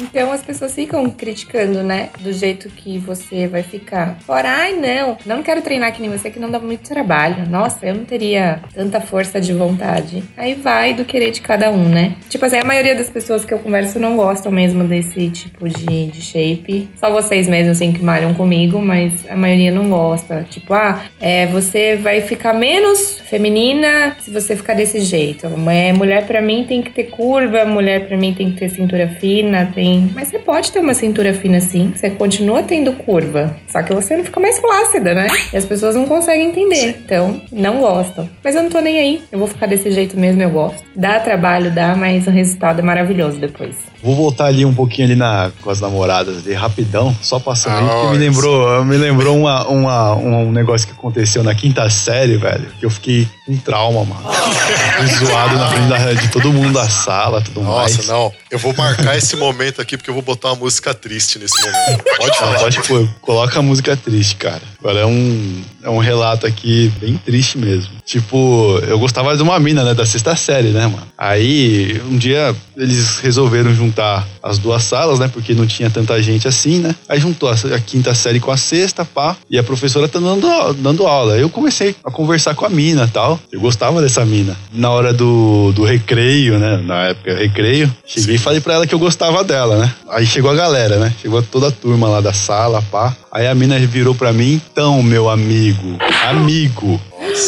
Então 0.00 0.32
as 0.32 0.42
pessoas 0.42 0.74
ficam 0.74 1.08
criticando, 1.10 1.82
né? 1.82 2.10
Do 2.20 2.32
jeito 2.32 2.68
que 2.68 2.98
você 2.98 3.46
vai 3.46 3.62
ficar. 3.62 4.18
Fora, 4.20 4.48
ai 4.48 4.74
não, 4.74 5.16
não 5.26 5.42
quero 5.42 5.62
treinar 5.62 5.92
que 5.92 6.00
nem 6.00 6.10
você, 6.10 6.30
que 6.30 6.38
não 6.38 6.50
dá 6.50 6.58
muito 6.58 6.88
trabalho. 6.88 7.48
Nossa, 7.48 7.86
eu 7.86 7.94
não 7.94 8.04
teria 8.04 8.60
tanta 8.74 9.00
força 9.00 9.40
de 9.40 9.52
vontade. 9.52 10.22
Aí 10.36 10.54
vai 10.54 10.94
do 10.94 11.04
querer 11.04 11.30
de 11.30 11.40
cada 11.40 11.70
um, 11.70 11.88
né? 11.88 12.14
Tipo 12.28 12.44
assim, 12.44 12.58
a 12.58 12.64
maioria 12.64 12.94
das 12.94 13.10
pessoas 13.10 13.44
que 13.44 13.52
eu 13.52 13.58
converso 13.58 13.98
não 13.98 14.16
gostam 14.16 14.50
mesmo 14.52 14.84
desse 14.84 15.28
tipo 15.30 15.68
de, 15.68 16.06
de 16.06 16.20
shape. 16.20 16.88
Só 16.96 17.10
vocês 17.10 17.48
mesmos, 17.48 17.76
assim, 17.76 17.92
que 17.92 18.02
malham 18.02 18.34
comigo, 18.34 18.80
mas 18.80 19.28
a 19.28 19.36
maioria 19.36 19.70
não 19.70 19.88
gosta. 19.88 20.46
Tipo, 20.48 20.74
ah, 20.74 21.02
é, 21.20 21.46
você 21.46 21.96
vai 21.96 22.20
ficar 22.20 22.52
menos 22.54 23.20
feminina 23.20 24.16
se 24.20 24.30
você 24.30 24.56
ficar 24.56 24.74
desse 24.74 25.00
jeito. 25.00 25.46
É, 25.70 25.92
mulher 25.92 26.26
pra 26.26 26.40
mim 26.40 26.64
tem 26.66 26.82
que 26.82 26.90
ter 26.90 27.04
curva, 27.04 27.64
mulher 27.64 28.06
pra 28.06 28.16
mim 28.16 28.32
tem 28.34 28.50
que 28.50 28.58
ter 28.58 28.68
cintura 28.68 29.08
fina, 29.20 29.70
tem. 29.74 29.87
Mas 30.14 30.28
você 30.28 30.38
pode 30.38 30.70
ter 30.72 30.80
uma 30.80 30.94
cintura 30.94 31.32
fina 31.34 31.60
sim, 31.60 31.92
você 31.94 32.10
continua 32.10 32.62
tendo 32.62 32.92
curva. 32.92 33.56
Só 33.68 33.82
que 33.82 33.92
você 33.94 34.16
não 34.16 34.24
fica 34.24 34.40
mais 34.40 34.58
flácida, 34.58 35.14
né? 35.14 35.26
E 35.52 35.56
as 35.56 35.64
pessoas 35.64 35.94
não 35.94 36.06
conseguem 36.06 36.48
entender. 36.48 36.96
Então, 37.04 37.40
não 37.52 37.78
gostam. 37.80 38.28
Mas 38.42 38.54
eu 38.54 38.62
não 38.62 38.70
tô 38.70 38.80
nem 38.80 38.98
aí. 38.98 39.22
Eu 39.32 39.38
vou 39.38 39.48
ficar 39.48 39.66
desse 39.66 39.90
jeito 39.90 40.18
mesmo, 40.18 40.42
eu 40.42 40.50
gosto. 40.50 40.82
Dá 40.94 41.20
trabalho, 41.20 41.70
dá, 41.70 41.94
mas 41.96 42.26
o 42.26 42.30
resultado 42.30 42.80
é 42.80 42.82
maravilhoso 42.82 43.38
depois. 43.38 43.76
Vou 44.02 44.14
voltar 44.14 44.46
ali 44.46 44.64
um 44.64 44.72
pouquinho 44.74 45.08
ali 45.08 45.16
na, 45.16 45.50
com 45.60 45.70
as 45.70 45.80
namoradas 45.80 46.38
ali, 46.38 46.54
rapidão, 46.54 47.14
só 47.20 47.38
passando 47.40 47.78
aí, 47.78 47.84
porque 47.84 47.96
me 47.96 48.04
Nossa. 48.06 48.18
lembrou, 48.18 48.84
me 48.84 48.96
lembrou 48.96 49.36
uma, 49.36 49.66
uma- 49.66 50.14
um 50.14 50.52
negócio 50.52 50.86
que 50.86 50.92
aconteceu 50.92 51.42
na 51.42 51.52
quinta 51.54 51.88
série, 51.90 52.36
velho, 52.36 52.66
que 52.78 52.86
eu 52.86 52.90
fiquei 52.90 53.26
com 53.44 53.56
trauma, 53.56 54.04
mano. 54.04 54.22
Fui 54.98 55.06
zoado 55.26 55.56
na 55.56 55.66
frente 55.68 55.88
da- 55.88 56.12
de 56.14 56.28
todo 56.28 56.52
mundo 56.52 56.72
da 56.72 56.88
sala, 56.88 57.40
tudo 57.40 57.60
Nossa, 57.62 57.96
mais. 57.96 58.08
não. 58.08 58.32
Eu 58.50 58.58
vou 58.58 58.74
marcar 58.74 59.16
esse 59.16 59.36
momento 59.36 59.80
aqui 59.80 59.96
porque 59.96 60.08
eu 60.08 60.14
vou 60.14 60.22
botar 60.22 60.48
uma 60.48 60.56
música 60.56 60.94
triste 60.94 61.38
nesse 61.38 61.60
momento. 61.60 62.04
Pode 62.16 62.38
falar. 62.38 62.58
pode 62.58 62.82
pôr, 62.82 63.08
coloca 63.20 63.58
a 63.58 63.62
música 63.62 63.96
triste, 63.96 64.36
cara. 64.36 64.62
Agora 64.80 65.00
é 65.00 65.06
um, 65.06 65.62
é 65.82 65.90
um 65.90 65.98
relato 65.98 66.46
aqui 66.46 66.92
bem 67.00 67.16
triste 67.16 67.58
mesmo. 67.58 67.90
Tipo, 68.04 68.78
eu 68.86 68.98
gostava 68.98 69.36
de 69.36 69.42
uma 69.42 69.58
mina, 69.58 69.82
né, 69.82 69.92
da 69.92 70.06
sexta 70.06 70.36
série, 70.36 70.68
né, 70.68 70.86
mano? 70.86 71.02
Aí, 71.16 72.00
um 72.08 72.16
dia, 72.16 72.54
eles 72.76 73.18
resolveram 73.18 73.74
juntar 73.74 74.26
as 74.42 74.56
duas 74.56 74.84
salas, 74.84 75.18
né, 75.18 75.28
porque 75.28 75.52
não 75.52 75.66
tinha 75.66 75.90
tanta 75.90 76.22
gente 76.22 76.46
assim, 76.46 76.78
né? 76.78 76.94
Aí 77.08 77.18
juntou 77.18 77.50
a, 77.50 77.56
quinta 77.80 78.14
série 78.14 78.38
com 78.38 78.52
a 78.52 78.56
sexta, 78.56 79.04
pá, 79.04 79.36
e 79.50 79.58
a 79.58 79.64
professora 79.64 80.08
tá 80.08 80.20
dando, 80.20 80.72
dando 80.74 81.06
aula. 81.06 81.36
Eu 81.36 81.50
comecei 81.50 81.96
a 82.04 82.10
conversar 82.10 82.54
com 82.54 82.64
a 82.64 82.70
mina 82.70 83.10
tal. 83.12 83.38
Eu 83.52 83.60
gostava 83.60 84.00
dessa 84.00 84.24
mina. 84.24 84.56
Na 84.72 84.90
hora 84.90 85.12
do, 85.12 85.72
do 85.72 85.84
recreio, 85.84 86.58
né, 86.58 86.76
na 86.84 87.08
época 87.08 87.34
recreio, 87.34 87.92
cheguei 88.06 88.36
e 88.36 88.38
falei 88.38 88.60
pra 88.60 88.74
ela 88.74 88.86
que 88.86 88.94
eu 88.94 88.98
gostava 88.98 89.42
dela, 89.42 89.76
né? 89.76 89.92
Aí 90.08 90.24
chegou 90.24 90.50
a 90.50 90.54
galera, 90.54 90.98
né? 90.98 91.12
Chegou 91.20 91.42
toda 91.42 91.68
a 91.68 91.72
turma 91.72 92.08
lá 92.08 92.20
da 92.20 92.32
sala, 92.32 92.80
pá. 92.90 93.14
Aí 93.30 93.46
a 93.46 93.54
mina 93.54 93.78
virou 93.78 94.14
pra 94.14 94.32
mim, 94.32 94.54
então, 94.70 95.02
meu 95.02 95.28
amigo, 95.28 95.98
amigo, 96.28 97.00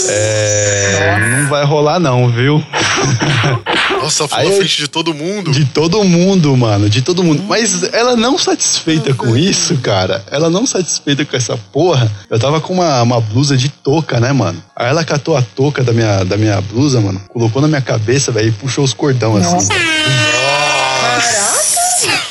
é, 0.09 1.39
não 1.41 1.49
vai 1.49 1.65
rolar 1.65 1.99
não, 1.99 2.29
viu? 2.29 2.63
Nossa, 4.01 4.27
à 4.31 4.45
eu- 4.45 4.53
frente 4.57 4.77
de 4.79 4.89
todo 4.89 5.13
mundo. 5.13 5.51
De 5.51 5.65
todo 5.67 6.03
mundo, 6.05 6.57
mano, 6.57 6.89
de 6.89 7.03
todo 7.03 7.23
mundo. 7.23 7.43
Mas 7.47 7.83
ela 7.93 8.17
não 8.17 8.39
satisfeita 8.39 9.13
com 9.15 9.37
isso, 9.37 9.77
cara, 9.79 10.25
ela 10.31 10.49
não 10.51 10.67
satisfeita 10.67 11.25
com 11.25 11.37
essa 11.37 11.57
porra, 11.73 12.11
eu 12.31 12.39
tava 12.39 12.61
com 12.61 12.75
uma, 12.75 13.03
uma 13.03 13.21
blusa 13.21 13.57
de 13.57 13.69
touca, 13.69 14.19
né, 14.21 14.33
mano? 14.33 14.63
Aí 14.77 14.89
ela 14.89 15.05
catou 15.05 15.37
a 15.37 15.43
touca 15.43 15.83
da 15.83 15.93
minha, 15.93 16.25
da 16.25 16.37
minha 16.37 16.61
blusa, 16.61 17.01
mano, 17.01 17.21
colocou 17.29 17.61
na 17.61 17.69
minha 17.69 17.83
cabeça, 17.83 18.31
velho, 18.33 18.49
e 18.49 18.53
puxou 18.53 18.85
os 18.85 18.93
cordão 18.95 19.37
assim. 19.37 19.69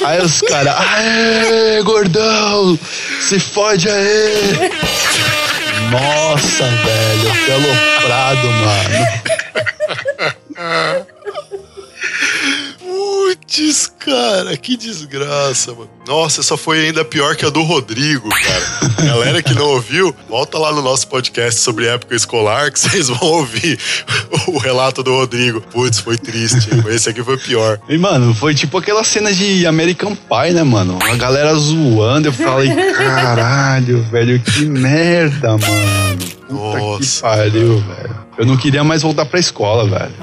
Aí 0.06 0.22
os 0.22 0.42
caras, 0.42 0.76
aê, 0.78 1.82
gordão, 1.84 2.80
se 3.20 3.40
fode 3.40 3.90
aí. 3.90 4.72
Nossa, 5.92 6.64
velho, 6.66 7.34
fui 7.36 7.54
aloprado, 7.54 8.48
mano. 8.48 9.08
Putz, 13.30 13.86
cara, 14.00 14.58
que 14.58 14.76
desgraça, 14.76 15.72
mano. 15.74 15.90
Nossa, 16.08 16.42
essa 16.42 16.58
foi 16.58 16.88
ainda 16.88 17.06
pior 17.06 17.36
que 17.36 17.46
a 17.46 17.50
do 17.52 17.62
Rodrigo, 17.62 18.28
cara. 18.28 19.06
Galera 19.06 19.44
que 19.44 19.54
não 19.54 19.68
ouviu, 19.68 20.16
volta 20.28 20.58
lá 20.58 20.72
no 20.72 20.82
nosso 20.82 21.08
podcast 21.08 21.62
sobre 21.62 21.86
época 21.86 22.16
escolar 22.16 22.72
que 22.72 22.80
vocês 22.80 23.08
vão 23.08 23.20
ouvir 23.22 23.78
o 24.48 24.58
relato 24.58 25.04
do 25.04 25.14
Rodrigo. 25.14 25.62
Putz, 25.62 26.00
foi 26.00 26.18
triste. 26.18 26.74
hein? 26.74 26.84
Esse 26.88 27.10
aqui 27.10 27.24
foi 27.24 27.38
pior. 27.38 27.80
E, 27.88 27.98
mano, 28.00 28.34
foi 28.34 28.56
tipo 28.56 28.78
aquela 28.80 29.04
cena 29.04 29.32
de 29.32 29.68
American 29.68 30.16
Pie, 30.16 30.54
né, 30.54 30.64
mano? 30.64 30.98
A 31.02 31.16
galera 31.16 31.54
zoando, 31.54 32.30
eu 32.30 32.34
falei, 32.34 32.70
caralho, 32.98 34.02
velho, 34.10 34.40
que 34.40 34.66
merda, 34.66 35.50
mano. 35.50 36.40
Puta 36.48 36.80
Nossa, 36.80 37.16
que 37.16 37.22
pariu, 37.22 37.78
velho. 37.82 38.16
Eu 38.40 38.46
não 38.46 38.58
queria 38.58 38.84
mais 38.84 39.04
voltar 39.04 39.26
pra 39.26 39.40
escola, 39.40 39.88
velho. 39.88 40.14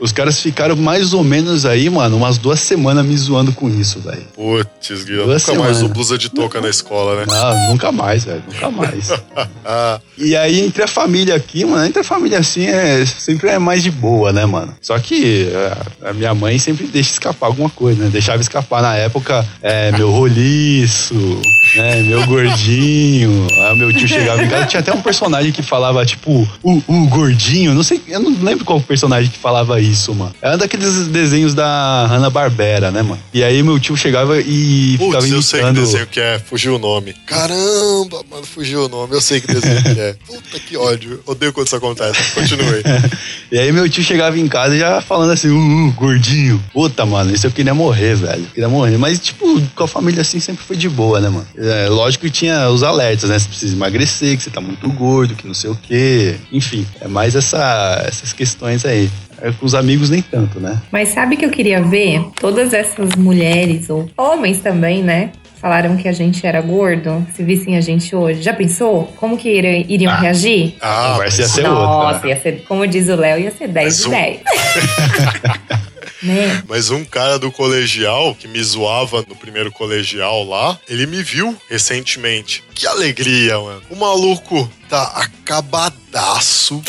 Os 0.00 0.12
caras 0.12 0.40
ficaram 0.40 0.76
mais 0.76 1.12
ou 1.12 1.24
menos 1.24 1.64
aí, 1.64 1.88
mano, 1.90 2.16
umas 2.16 2.38
duas 2.38 2.60
semanas 2.60 3.04
me 3.04 3.16
zoando 3.16 3.52
com 3.52 3.68
isso, 3.68 4.00
velho. 4.00 4.26
Putz, 4.34 5.04
Guilherme. 5.04 5.32
Nunca 5.32 5.32
mais 5.32 5.42
semanas. 5.42 5.82
o 5.82 5.88
blusa 5.88 6.16
de 6.16 6.28
touca 6.28 6.60
na 6.60 6.68
escola, 6.68 7.16
né? 7.16 7.24
Não, 7.26 7.72
nunca 7.72 7.90
mais, 7.92 8.24
velho, 8.24 8.42
nunca 8.46 8.70
mais. 8.70 9.08
E 10.20 10.36
aí, 10.36 10.60
entre 10.60 10.82
a 10.82 10.88
família 10.88 11.36
aqui, 11.36 11.64
mano, 11.64 11.86
entre 11.86 12.00
a 12.00 12.04
família 12.04 12.40
assim, 12.40 12.66
é, 12.66 13.06
sempre 13.06 13.50
é 13.50 13.58
mais 13.58 13.84
de 13.84 13.90
boa, 13.90 14.32
né, 14.32 14.44
mano? 14.44 14.74
Só 14.80 14.98
que 14.98 15.48
é, 15.52 16.08
a 16.08 16.12
minha 16.12 16.34
mãe 16.34 16.58
sempre 16.58 16.88
deixa 16.88 17.12
escapar 17.12 17.46
alguma 17.46 17.70
coisa, 17.70 18.02
né? 18.02 18.10
Deixava 18.10 18.42
escapar 18.42 18.82
na 18.82 18.96
época 18.96 19.46
é, 19.62 19.92
meu 19.92 20.10
roliço, 20.10 21.40
né? 21.74 22.02
Meu 22.02 22.26
gordinho. 22.26 23.46
Aí 23.50 23.76
meu 23.76 23.92
tio 23.92 24.08
chegava 24.08 24.42
em 24.42 24.48
casa. 24.48 24.66
Tinha 24.66 24.80
até 24.80 24.92
um 24.92 25.00
personagem 25.00 25.52
que 25.52 25.62
falava, 25.62 26.04
tipo, 26.04 26.48
o, 26.62 26.82
o 26.86 27.06
gordinho. 27.08 27.74
Não 27.74 27.82
sei, 27.82 28.00
eu 28.08 28.20
não 28.20 28.30
lembro 28.42 28.64
qual 28.64 28.80
personagem 28.80 29.30
que 29.30 29.38
falava 29.38 29.80
isso, 29.80 30.14
mano. 30.14 30.34
Era 30.40 30.54
um 30.54 30.58
daqueles 30.58 31.08
desenhos 31.08 31.54
da 31.54 32.06
Hanna-Barbera, 32.06 32.90
né, 32.90 33.02
mano? 33.02 33.20
E 33.32 33.42
aí 33.42 33.62
meu 33.62 33.78
tio 33.78 33.96
chegava 33.96 34.40
e 34.40 34.92
ficava 34.92 35.18
Putz, 35.18 35.32
eu 35.32 35.42
sei 35.42 35.60
que 35.60 35.66
imitando. 35.66 35.84
desenho 35.84 36.06
que 36.06 36.20
é. 36.20 36.38
Fugiu 36.38 36.76
o 36.76 36.78
nome. 36.78 37.14
Caramba, 37.26 38.22
mano, 38.30 38.44
fugiu 38.44 38.86
o 38.86 38.88
nome. 38.88 39.14
Eu 39.14 39.20
sei 39.20 39.40
que 39.40 39.46
desenho 39.46 39.82
que 39.82 40.00
é. 40.00 40.16
Puta 40.26 40.60
que 40.60 40.76
ódio. 40.76 41.20
Odeio 41.26 41.52
quando 41.52 41.66
isso 41.66 41.76
acontece. 41.76 42.32
Continue. 42.34 42.82
E 43.50 43.58
aí 43.58 43.72
meu 43.72 43.88
tio 43.88 44.02
chegava 44.02 44.38
em 44.38 44.46
casa 44.46 44.76
já 44.76 45.00
falando 45.00 45.30
assim, 45.30 45.48
uh, 45.48 45.88
uh, 45.88 45.92
gordinho. 45.92 46.62
Puta, 46.70 47.06
mano, 47.06 47.34
isso 47.34 47.46
eu 47.46 47.50
queria 47.50 47.72
morrer, 47.72 48.14
velho. 48.14 48.42
Eu 48.42 48.50
queria 48.50 48.68
morrer. 48.68 48.98
Mas, 48.98 49.18
tipo, 49.18 49.58
com 49.74 49.84
a 49.84 49.88
família 49.88 50.20
assim 50.20 50.38
sempre 50.38 50.62
foi 50.62 50.76
de 50.76 50.86
boa, 50.86 51.18
né, 51.18 51.30
mano? 51.30 51.46
É, 51.60 51.88
lógico 51.88 52.24
que 52.24 52.30
tinha 52.30 52.68
os 52.70 52.82
alertas, 52.84 53.28
né? 53.30 53.38
Você 53.38 53.48
precisa 53.48 53.74
emagrecer, 53.74 54.36
que 54.36 54.42
você 54.44 54.50
tá 54.50 54.60
muito 54.60 54.88
gordo, 54.90 55.34
que 55.34 55.46
não 55.46 55.54
sei 55.54 55.70
o 55.70 55.74
quê. 55.76 56.36
Enfim, 56.52 56.86
é 57.00 57.08
mais 57.08 57.34
essa, 57.34 58.04
essas 58.06 58.32
questões 58.32 58.84
aí. 58.84 59.10
É, 59.40 59.50
com 59.52 59.66
os 59.66 59.74
amigos 59.74 60.10
nem 60.10 60.20
tanto, 60.22 60.58
né? 60.60 60.80
Mas 60.90 61.10
sabe 61.10 61.36
que 61.36 61.44
eu 61.44 61.50
queria 61.50 61.80
ver? 61.82 62.24
Todas 62.40 62.72
essas 62.72 63.14
mulheres, 63.16 63.88
ou 63.90 64.08
homens 64.16 64.60
também, 64.60 65.02
né? 65.02 65.30
Falaram 65.60 65.96
que 65.96 66.06
a 66.08 66.12
gente 66.12 66.46
era 66.46 66.60
gordo. 66.60 67.26
Se 67.34 67.42
vissem 67.42 67.76
a 67.76 67.80
gente 67.80 68.14
hoje. 68.14 68.42
Já 68.42 68.52
pensou? 68.52 69.12
Como 69.16 69.36
que 69.36 69.48
iri- 69.48 69.84
iriam 69.88 70.12
Ah. 70.12 70.16
reagir? 70.20 70.76
Ah, 70.80 71.16
mas- 71.18 71.34
ser 71.34 71.62
Nossa, 71.62 72.14
outra. 72.16 72.28
ia 72.28 72.40
ser, 72.40 72.64
como 72.68 72.86
diz 72.86 73.08
o 73.08 73.16
Léo, 73.16 73.40
ia 73.40 73.50
ser 73.50 73.66
10 73.68 73.86
Mas 73.86 74.02
de 74.02 74.06
um- 74.06 74.10
10. 74.10 74.40
né? 76.22 76.62
Mas 76.68 76.90
um 76.90 77.04
cara 77.04 77.38
do 77.38 77.50
colegial 77.52 78.34
que 78.34 78.48
me 78.48 78.62
zoava 78.62 79.24
no 79.28 79.36
primeiro 79.36 79.70
colegial 79.70 80.44
lá, 80.44 80.78
ele 80.88 81.06
me 81.06 81.22
viu 81.22 81.56
recentemente. 81.68 82.64
Que 82.74 82.86
alegria, 82.86 83.58
mano. 83.58 83.82
O 83.90 83.96
maluco 83.96 84.70
tá 84.88 85.02
acabadaço. 85.14 86.82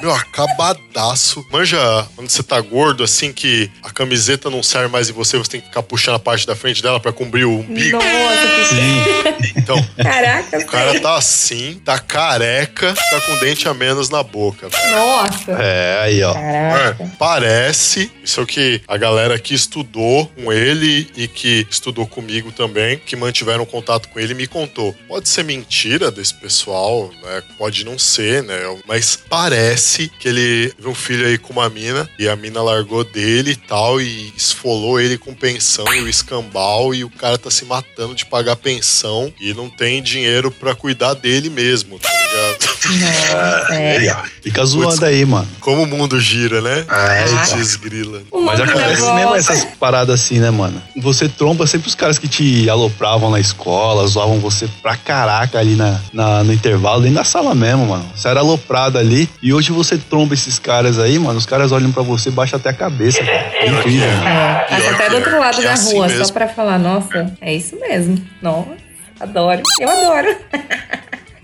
Meu, 0.00 0.14
acabadaço. 0.14 1.44
Manja, 1.50 1.78
quando 2.14 2.28
você 2.28 2.42
tá 2.42 2.60
gordo, 2.60 3.02
assim, 3.02 3.32
que 3.32 3.70
a 3.82 3.90
camiseta 3.90 4.50
não 4.50 4.62
serve 4.62 4.88
mais 4.88 5.08
em 5.08 5.12
você, 5.12 5.38
você 5.38 5.52
tem 5.52 5.60
que 5.60 5.68
ficar 5.68 5.82
puxando 5.82 6.16
a 6.16 6.18
parte 6.18 6.46
da 6.46 6.54
frente 6.54 6.82
dela 6.82 7.00
pra 7.00 7.12
cobrir 7.12 7.44
o 7.44 7.60
umbigo. 7.60 7.98
Nossa, 7.98 8.46
que. 8.68 9.58
Então, 9.58 9.82
caraca. 9.96 10.58
o 10.58 10.66
cara 10.66 11.00
tá 11.00 11.16
assim, 11.16 11.80
tá 11.84 11.98
careca, 11.98 12.94
tá 12.94 13.20
com 13.22 13.36
dente 13.38 13.68
a 13.68 13.74
menos 13.74 14.08
na 14.08 14.22
boca. 14.22 14.68
velho. 14.68 14.96
Nossa. 14.96 15.52
É, 15.52 16.00
aí, 16.02 16.22
ó. 16.22 16.34
Caraca. 16.34 17.02
É, 17.02 17.06
parece, 17.18 18.10
isso 18.22 18.40
é 18.40 18.42
o 18.42 18.46
que 18.46 18.80
a 18.86 18.96
galera 18.96 19.38
que 19.38 19.54
estudou 19.54 20.26
com 20.26 20.52
ele 20.52 21.10
e 21.16 21.26
que 21.26 21.66
estudou 21.70 22.06
comigo 22.06 22.52
também, 22.52 22.98
que 22.98 23.16
mantiveram 23.16 23.64
contato 23.64 24.08
com 24.08 24.20
ele, 24.20 24.34
me 24.34 24.46
contou. 24.46 24.94
Pode 25.08 25.28
ser 25.28 25.42
mentira 25.42 26.10
desse 26.10 26.34
pessoal, 26.34 27.10
né? 27.22 27.42
Pode 27.58 27.84
não 27.84 27.98
ser, 27.98 28.42
né? 28.42 28.60
Mas 28.86 29.16
parece 29.16 29.55
que 30.18 30.28
ele 30.28 30.72
viu 30.78 30.90
um 30.90 30.94
filho 30.94 31.26
aí 31.26 31.38
com 31.38 31.52
uma 31.52 31.68
mina 31.70 32.08
e 32.18 32.28
a 32.28 32.36
mina 32.36 32.60
largou 32.62 33.02
dele 33.04 33.52
e 33.52 33.56
tal 33.56 34.00
e 34.00 34.32
esfolou 34.36 35.00
ele 35.00 35.16
com 35.16 35.32
pensão 35.34 35.84
e 35.94 36.02
o 36.02 36.08
escambau 36.08 36.94
e 36.94 37.02
o 37.04 37.10
cara 37.10 37.38
tá 37.38 37.50
se 37.50 37.64
matando 37.64 38.14
de 38.14 38.26
pagar 38.26 38.56
pensão 38.56 39.32
e 39.40 39.54
não 39.54 39.70
tem 39.70 40.02
dinheiro 40.02 40.50
pra 40.50 40.74
cuidar 40.74 41.14
dele 41.14 41.48
mesmo, 41.48 41.98
tá 41.98 42.08
ligado? 42.10 42.76
É. 43.72 44.12
Ó. 44.12 44.16
Fica 44.42 44.64
zoando 44.64 45.04
aí, 45.04 45.24
mano. 45.24 45.48
Como 45.60 45.82
o 45.82 45.86
mundo 45.86 46.20
gira, 46.20 46.60
né? 46.60 46.84
Ah, 46.88 47.24
Putz, 47.50 47.74
grila. 47.76 48.22
O 48.30 48.40
Mas 48.40 48.58
mundo 48.60 48.66
dá 48.68 48.72
acontece 48.80 49.12
mesmo 49.14 49.34
essas 49.34 49.64
paradas 49.76 50.20
assim, 50.20 50.38
né, 50.38 50.50
mano? 50.50 50.80
Você 50.98 51.28
tromba 51.28 51.66
sempre 51.66 51.88
os 51.88 51.94
caras 51.96 52.18
que 52.18 52.28
te 52.28 52.68
alopravam 52.70 53.30
na 53.30 53.40
escola, 53.40 54.06
zoavam 54.06 54.38
você 54.38 54.68
pra 54.82 54.96
caraca 54.96 55.58
ali 55.58 55.74
na, 55.74 56.00
na- 56.12 56.44
no 56.44 56.52
intervalo, 56.52 57.00
dentro 57.02 57.16
da 57.16 57.24
sala 57.24 57.54
mesmo, 57.54 57.86
mano. 57.86 58.08
Você 58.14 58.28
era 58.28 58.40
aloprado 58.40 58.98
ali 58.98 59.28
e 59.42 59.45
hoje 59.52 59.72
você 59.72 59.96
tromba 59.98 60.34
esses 60.34 60.58
caras 60.58 60.98
aí, 60.98 61.18
mano. 61.18 61.38
Os 61.38 61.46
caras 61.46 61.72
olham 61.72 61.92
pra 61.92 62.02
você, 62.02 62.30
baixa 62.30 62.56
até 62.56 62.70
a 62.70 62.72
cabeça, 62.72 63.24
cara. 63.24 63.52
É 63.60 63.66
incrível, 63.68 64.08
é. 64.08 64.12
É, 64.12 64.66
passa 64.68 64.90
até 64.90 65.04
que 65.04 65.10
do 65.10 65.16
outro 65.16 65.36
é. 65.36 65.38
lado 65.38 65.60
É 65.60 65.64
da 65.64 65.72
assim 65.72 65.94
rua, 65.94 66.08
só 66.24 66.32
pra 66.32 66.48
falar, 66.48 66.78
nossa, 66.78 67.32
é 67.40 67.54
isso 67.54 67.78
mesmo. 67.78 68.20
Nossa, 68.42 68.76
adoro. 69.20 69.62
Eu 69.80 69.88
adoro. 69.88 70.36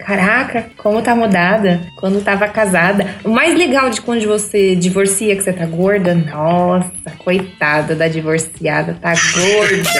Caraca, 0.05 0.67
como 0.77 1.01
tá 1.01 1.15
mudada 1.15 1.81
quando 1.97 2.23
tava 2.23 2.49
casada. 2.49 3.07
O 3.25 3.31
mais 3.31 3.57
legal 3.57 3.89
de 3.89 4.01
quando 4.01 4.27
você 4.27 4.75
divorcia, 4.75 5.37
que 5.37 5.43
você 5.43 5.53
tá 5.53 5.65
gorda, 5.65 6.15
nossa, 6.15 6.91
coitada 7.19 7.95
da 7.95 8.09
divorciada, 8.09 8.99
tá 9.01 9.13
gorda, 9.13 9.91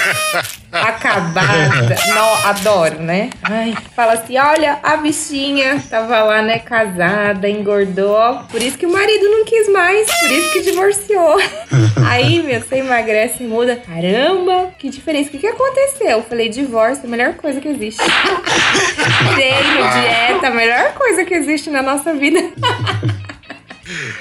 acabada. 0.73 1.97
Não, 2.09 2.49
adoro, 2.49 3.01
né? 3.01 3.31
Ai, 3.43 3.77
fala 3.95 4.15
assim: 4.15 4.37
olha, 4.39 4.79
a 4.83 4.97
bichinha 4.97 5.81
tava 5.89 6.21
lá, 6.23 6.43
né, 6.43 6.59
casada, 6.59 7.49
engordou. 7.49 8.41
Por 8.51 8.61
isso 8.61 8.77
que 8.77 8.87
o 8.87 8.93
marido 8.93 9.29
não 9.29 9.45
quis 9.45 9.71
mais, 9.71 10.07
por 10.21 10.31
isso 10.31 10.53
que 10.53 10.63
divorciou. 10.63 11.39
Aí, 12.09 12.43
meu, 12.43 12.61
você 12.61 12.77
emagrece 12.77 13.45
e 13.45 13.47
muda. 13.47 13.77
Caramba, 13.77 14.71
que 14.79 14.89
diferença. 14.91 15.29
O 15.29 15.33
que, 15.33 15.39
que 15.39 15.47
aconteceu? 15.47 16.09
Eu 16.09 16.23
falei, 16.23 16.49
divórcio, 16.49 17.07
a 17.07 17.09
melhor 17.09 17.35
coisa 17.35 17.61
que 17.61 17.69
existe. 17.69 18.03
Treino, 19.35 19.89
dieta, 20.01 20.49
a 20.49 20.51
melhor 20.51 20.95
coisa 20.95 21.25
que 21.25 21.35
existe 21.35 21.71
na 21.71 21.83
nossa 21.83 22.15
vida. 22.15 22.41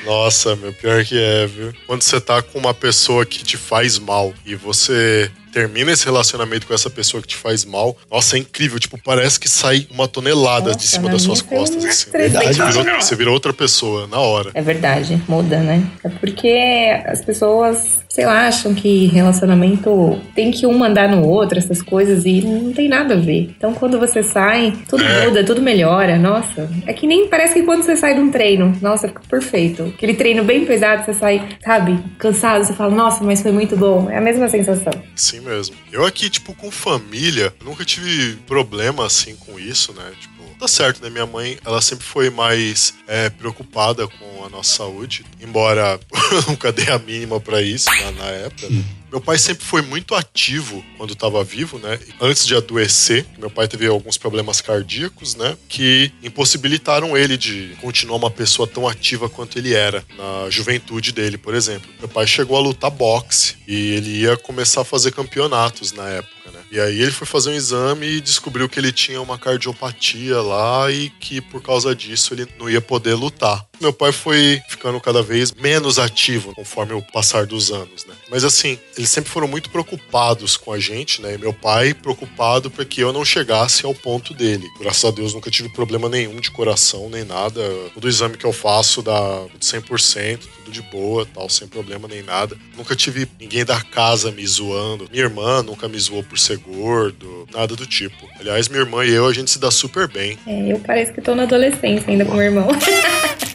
Nossa, 0.06 0.56
meu, 0.56 0.74
pior 0.74 1.06
que 1.06 1.22
é, 1.22 1.46
viu? 1.46 1.74
Quando 1.86 2.02
você 2.02 2.20
tá 2.20 2.42
com 2.42 2.58
uma 2.58 2.74
pessoa 2.74 3.26
que 3.26 3.44
te 3.44 3.58
faz 3.58 4.00
mal 4.00 4.34
e 4.46 4.56
você 4.56 5.32
termina 5.52 5.92
esse 5.92 6.06
relacionamento 6.06 6.66
com 6.66 6.74
essa 6.74 6.90
pessoa 6.90 7.22
que 7.22 7.30
te 7.30 7.36
faz 7.36 7.66
mal, 7.66 7.96
nossa, 8.10 8.38
é 8.38 8.40
incrível. 8.40 8.80
Tipo, 8.80 8.98
parece 9.04 9.40
que 9.40 9.50
sai 9.50 9.88
uma 9.92 10.08
tonelada 10.08 10.68
Nossa, 10.68 10.80
de 10.80 10.88
cima 10.88 11.10
das 11.10 11.22
suas 11.22 11.42
foi 11.42 11.58
costas, 11.58 11.84
assim. 11.86 12.12
300 12.12 12.58
Você 12.58 12.64
virou, 12.64 13.02
você 13.02 13.16
virou 13.16 13.34
outra 13.34 13.54
pessoa, 13.54 14.08
na 14.08 14.20
hora. 14.20 14.52
É 14.54 14.62
verdade, 14.62 15.22
muda, 15.28 15.60
né? 15.60 15.84
É 16.04 16.10
porque 16.10 17.02
as 17.06 17.22
pessoas, 17.24 18.04
sei 18.10 18.26
lá, 18.26 18.48
acham 18.48 18.74
que 18.74 19.08
relacionamento 19.08 20.20
tem 20.36 20.52
que 20.52 20.66
um 20.66 20.78
mandar 20.78 21.10
no 21.10 21.26
outro, 21.28 21.58
essas 21.58 21.82
coisas, 21.82 22.26
e 22.26 22.42
não 22.42 22.72
tem 22.72 22.88
nada 22.88 23.16
a 23.16 23.18
ver. 23.18 23.54
Então 23.58 23.74
quando 23.74 24.00
você 24.00 24.24
sai, 24.24 24.74
tudo 24.88 25.04
muda, 25.04 25.44
tudo 25.44 25.62
melhora. 25.62 26.18
Nossa, 26.18 26.70
é 26.86 26.94
que 26.94 27.06
nem 27.06 27.28
parece 27.28 27.56
que 27.56 27.64
quando 27.64 27.84
você 27.84 27.96
sai 27.96 28.16
de 28.16 28.22
um 28.22 28.32
treino, 28.32 28.78
nossa, 28.82 29.08
fica 29.08 29.22
perfeito. 29.30 29.84
Aquele 29.96 30.14
treino 30.14 30.44
bem 30.44 30.66
pesado, 30.66 31.06
você 31.06 31.14
sai, 31.14 31.48
sabe, 31.64 32.00
cansado, 32.18 32.64
você 32.64 32.74
fala, 32.74 32.94
nossa, 32.94 33.24
mas 33.24 33.42
foi 33.42 33.52
muito 33.52 33.76
bom. 33.76 34.10
É 34.10 34.18
a 34.18 34.22
mesma 34.22 34.48
sensação. 34.48 34.94
Assim 35.16 35.41
mesmo. 35.42 35.76
Eu 35.92 36.06
aqui, 36.06 36.30
tipo, 36.30 36.54
com 36.54 36.72
família, 36.72 37.54
nunca 37.64 37.84
tive 37.84 38.38
problema 38.48 39.06
assim 39.06 39.36
com 39.36 39.60
isso, 39.60 39.94
né? 39.94 40.12
Tipo, 40.20 40.44
tá 40.60 40.68
certo, 40.68 41.02
né? 41.04 41.10
Minha 41.10 41.26
mãe, 41.26 41.58
ela 41.66 41.82
sempre 41.82 42.06
foi 42.06 42.30
mais 42.30 42.94
é, 43.08 43.30
preocupada 43.30 44.08
com 44.08 44.46
a 44.46 44.50
nossa 44.50 44.76
saúde, 44.78 45.26
embora 45.42 46.00
eu 46.32 46.42
nunca 46.44 46.72
dei 46.72 46.90
a 46.90 47.00
mínima 47.00 47.40
pra 47.40 47.62
isso 47.62 47.90
na, 47.90 48.12
na 48.12 48.26
época. 48.26 48.68
Meu 49.12 49.20
pai 49.20 49.38
sempre 49.38 49.66
foi 49.66 49.82
muito 49.82 50.16
ativo 50.16 50.84
quando 50.96 51.12
estava 51.12 51.44
vivo, 51.44 51.78
né? 51.78 52.00
Antes 52.22 52.48
de 52.48 52.56
adoecer, 52.56 53.26
meu 53.38 53.50
pai 53.50 53.68
teve 53.68 53.86
alguns 53.86 54.18
problemas 54.18 54.62
cardíacos, 54.62 55.36
né? 55.36 55.58
Que 55.68 56.10
impossibilitaram 56.24 57.18
ele 57.18 57.36
de 57.36 57.76
continuar 57.82 58.16
uma 58.16 58.32
pessoa 58.32 58.66
tão 58.66 58.88
ativa 58.88 59.28
quanto 59.28 59.60
ele 59.60 59.74
era 59.74 60.02
na 60.18 60.50
juventude 60.50 61.12
dele, 61.12 61.38
por 61.38 61.54
exemplo. 61.54 61.90
Meu 62.00 62.08
pai 62.08 62.26
chegou 62.26 62.56
a 62.56 62.62
lutar 62.62 62.90
boxe 62.90 63.58
e 63.68 63.92
ele 63.96 64.22
ia 64.22 64.38
começar 64.38 64.82
a 64.82 64.86
fazer 64.86 65.12
campeonatos 65.12 65.92
na 65.92 66.08
época, 66.08 66.52
né? 66.52 66.62
E 66.72 66.80
aí 66.80 67.02
ele 67.02 67.12
foi 67.12 67.28
fazer 67.28 67.50
um 67.50 67.54
exame 67.54 68.08
e 68.08 68.22
descobriu 68.22 68.70
que 68.70 68.80
ele 68.80 68.94
tinha 68.94 69.22
uma 69.22 69.38
cardiopatia 69.38 70.42
lá 70.42 70.90
e 70.90 71.10
que 71.10 71.42
por 71.42 71.62
causa 71.62 71.94
disso 71.94 72.34
ele 72.34 72.48
não 72.58 72.70
ia 72.70 72.80
poder 72.80 73.14
lutar. 73.14 73.66
Meu 73.82 73.92
pai 73.92 74.14
foi 74.14 74.62
ficando 74.70 75.02
cada 75.02 75.22
vez 75.22 75.52
menos 75.52 76.00
ativo 76.00 76.54
conforme 76.54 76.94
o 76.94 77.02
passar 77.02 77.46
dos 77.46 77.72
anos, 77.72 78.06
né? 78.06 78.14
Mas 78.30 78.46
assim, 78.46 78.80
eles 79.02 79.10
sempre 79.10 79.32
foram 79.32 79.48
muito 79.48 79.72
preocupados 79.72 80.56
com 80.56 80.72
a 80.72 80.80
gente, 80.80 81.24
né? 81.24 81.34
E 81.34 81.38
meu 81.38 81.52
pai 81.52 81.92
preocupado 81.92 82.70
para 82.70 82.86
que 82.86 83.02
eu 83.02 83.12
não 83.12 83.26
chegasse 83.26 83.84
ao 83.84 83.96
ponto 83.96 84.32
dele. 84.32 84.70
Graças 84.80 85.04
a 85.04 85.10
Deus 85.10 85.34
nunca 85.34 85.50
tive 85.50 85.70
problema 85.70 86.08
nenhum 86.08 86.36
de 86.36 86.52
coração 86.52 87.10
nem 87.10 87.24
nada. 87.24 87.62
Todo 87.96 88.08
exame 88.08 88.38
que 88.38 88.46
eu 88.46 88.54
faço 88.54 89.02
dá 89.02 89.44
100%, 89.60 90.40
tudo 90.40 90.72
de 90.72 90.84
boa, 90.84 91.26
tal, 91.26 91.50
sem 91.50 91.68
problema 91.68 92.08
nem 92.08 92.22
nada. 92.22 92.56
Nunca 92.78 92.96
tive 92.96 93.28
ninguém 93.40 93.66
da 93.66 93.82
casa 93.82 94.32
me 94.32 94.46
zoando. 94.46 95.10
Minha 95.12 95.24
irmã 95.24 95.64
nunca 95.64 95.88
me 95.88 95.98
zoou 95.98 96.24
por 96.24 96.38
ser 96.38 96.58
gordo, 96.58 97.48
nada 97.52 97.76
do 97.76 97.88
tipo. 97.88 98.30
Aliás, 98.40 98.68
minha 98.68 98.82
irmã 98.82 99.04
e 99.04 99.10
eu 99.10 99.26
a 99.26 99.34
gente 99.34 99.50
se 99.50 99.58
dá 99.58 99.72
super 99.72 100.08
bem. 100.08 100.38
É, 100.46 100.72
eu 100.72 100.80
pareço 100.80 101.12
que 101.12 101.22
tô 101.22 101.34
na 101.34 101.44
adolescência 101.44 102.08
ainda 102.08 102.24
com 102.24 102.34
meu 102.34 102.44
irmão. 102.44 102.68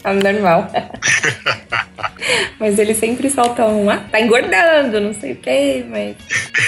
é 0.03 0.13
normal. 0.33 0.69
mas 2.59 2.77
ele 2.77 2.93
sempre 2.93 3.29
solta 3.29 3.65
um, 3.65 3.89
ah, 3.89 3.97
tá 4.11 4.19
engordando, 4.19 4.99
não 4.99 5.13
sei 5.13 5.36
mas... 5.89 6.15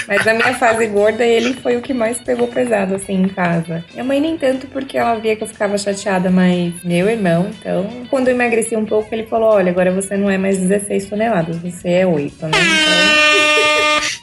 Mas 0.06 0.24
na 0.24 0.34
minha 0.34 0.54
fase 0.54 0.86
gorda, 0.86 1.24
ele 1.24 1.54
foi 1.54 1.76
o 1.76 1.80
que 1.80 1.94
mais 1.94 2.20
pegou 2.20 2.48
pesado, 2.48 2.94
assim, 2.94 3.14
em 3.14 3.28
casa. 3.28 3.84
Minha 3.92 4.04
mãe 4.04 4.20
nem 4.20 4.36
tanto, 4.36 4.66
porque 4.66 4.98
ela 4.98 5.16
via 5.16 5.36
que 5.36 5.44
eu 5.44 5.48
ficava 5.48 5.78
chateada, 5.78 6.30
mas 6.30 6.74
meu 6.82 7.08
irmão, 7.08 7.50
então... 7.58 7.88
Quando 8.08 8.28
eu 8.28 8.34
emagreci 8.34 8.76
um 8.76 8.84
pouco, 8.84 9.14
ele 9.14 9.26
falou, 9.26 9.50
olha, 9.50 9.70
agora 9.70 9.92
você 9.92 10.16
não 10.16 10.30
é 10.30 10.38
mais 10.38 10.58
16 10.58 11.06
toneladas, 11.06 11.56
você 11.58 11.88
é 11.88 12.06
8, 12.06 12.46
né? 12.46 12.50
Então... 12.50 14.10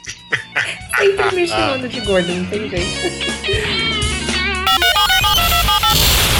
sempre 0.98 1.36
me 1.36 1.46
chamando 1.46 1.88
de 1.88 2.00
gordo, 2.00 2.34
não 2.34 2.44
tem 2.46 2.68
jeito. 2.68 2.84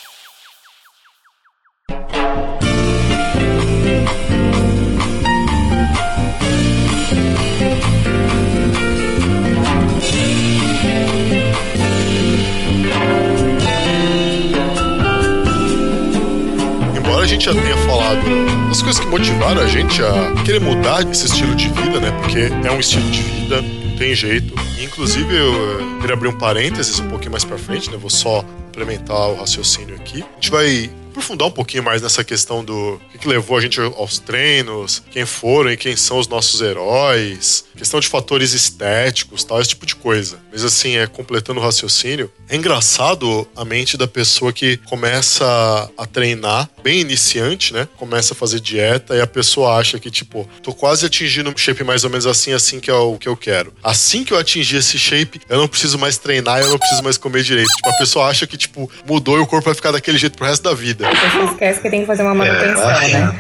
Motivaram 19.12 19.62
a 19.62 19.68
gente 19.68 20.02
a 20.02 20.44
querer 20.46 20.62
mudar 20.62 21.02
esse 21.12 21.26
estilo 21.26 21.54
de 21.54 21.68
vida, 21.68 22.00
né? 22.00 22.12
Porque 22.22 22.40
é 22.40 22.72
um 22.72 22.80
estilo 22.80 23.12
de 23.12 23.22
vida, 23.22 23.62
não 23.62 23.98
tem 23.98 24.16
jeito. 24.16 24.56
Inclusive, 24.82 25.36
eu 25.36 25.54
eh, 25.54 26.00
queria 26.00 26.16
abrir 26.16 26.30
um 26.30 26.38
parênteses 26.38 26.98
um 27.02 27.10
pouquinho 27.10 27.32
mais 27.32 27.44
pra 27.44 27.58
frente, 27.58 27.92
né? 27.92 27.98
Vou 27.98 28.10
só 28.10 28.44
implementar 28.70 29.30
o 29.30 29.36
raciocínio 29.36 29.96
aqui. 29.96 30.24
A 30.24 30.36
gente 30.36 30.50
vai 30.50 30.90
aprofundar 31.12 31.48
um 31.48 31.52
pouquinho 31.52 31.84
mais 31.84 32.02
nessa 32.02 32.24
questão 32.24 32.64
do 32.64 33.00
que, 33.12 33.20
que 33.20 33.28
levou 33.28 33.58
a 33.58 33.62
gente 33.62 33.80
aos 33.80 34.18
treinos, 34.18 35.04
quem 35.12 35.26
foram 35.26 35.72
e 35.72 35.78
quem 35.78 35.96
são 35.96 36.18
os 36.18 36.28
nossos 36.28 36.62
heróis, 36.62 37.66
questão 37.78 38.00
de 38.00 38.08
fatores 38.08 38.54
estéticos, 38.54 39.44
tal, 39.44 39.60
esse 39.60 39.70
tipo 39.70 39.86
de 39.86 39.96
coisa. 39.96 40.40
Mas 40.52 40.64
assim, 40.64 40.98
é 40.98 41.06
completando 41.08 41.60
o 41.60 41.64
raciocínio, 41.64 42.32
é 42.50 42.56
engraçado 42.56 43.48
a 43.56 43.66
mente 43.66 43.98
da 43.98 44.08
pessoa 44.08 44.54
que 44.54 44.78
começa 44.78 45.90
a 45.98 46.06
treinar, 46.06 46.70
bem 46.82 47.00
iniciante, 47.00 47.74
né? 47.74 47.88
Começa 47.98 48.34
a 48.34 48.38
fazer 48.38 48.60
dieta 48.60 49.16
e 49.16 49.22
a 49.22 49.28
pessoa 49.28 49.78
acha 49.78 50.00
que, 50.00 50.10
tipo, 50.10 50.48
tô 50.64 50.74
quase 50.74 51.06
atingindo 51.06 51.50
um 51.50 51.58
shape 51.58 51.84
mais 51.84 52.04
ou 52.04 52.10
menos 52.10 52.26
assim, 52.26 52.54
assim 52.54 52.80
que 52.80 52.90
é 52.90 52.94
o 52.94 53.18
que 53.18 53.28
eu 53.28 53.36
quero. 53.36 53.74
Assim 53.84 54.24
que 54.24 54.34
eu 54.34 54.38
atingir 54.38 54.78
esse 54.78 54.98
shape, 54.98 55.42
eu 55.50 55.58
não 55.58 55.68
preciso 55.68 55.98
mais 55.98 56.18
treinar, 56.18 56.62
eu 56.62 56.70
não 56.70 56.78
preciso 56.78 57.04
mais 57.04 57.18
comer 57.18 57.44
direito. 57.44 57.70
Tipo, 57.70 57.90
a 57.90 57.98
pessoa 57.98 58.28
acha 58.28 58.48
que, 58.48 58.58
tipo, 58.58 58.90
mudou 59.06 59.38
e 59.38 59.42
o 59.42 59.48
corpo 59.48 59.66
vai 59.66 59.76
ficar 59.76 59.92
daquele 59.92 60.18
jeito 60.18 60.38
pro 60.38 60.46
resto 60.46 60.64
da 60.64 60.74
vida. 60.74 61.01
A 61.08 61.16
pessoa 61.16 61.46
esquece 61.46 61.82
que 61.82 61.90
tem 61.90 62.02
que 62.02 62.08
fazer 62.08 62.24
uma 62.24 62.36
manutenção, 62.36 62.88
né? 62.88 63.40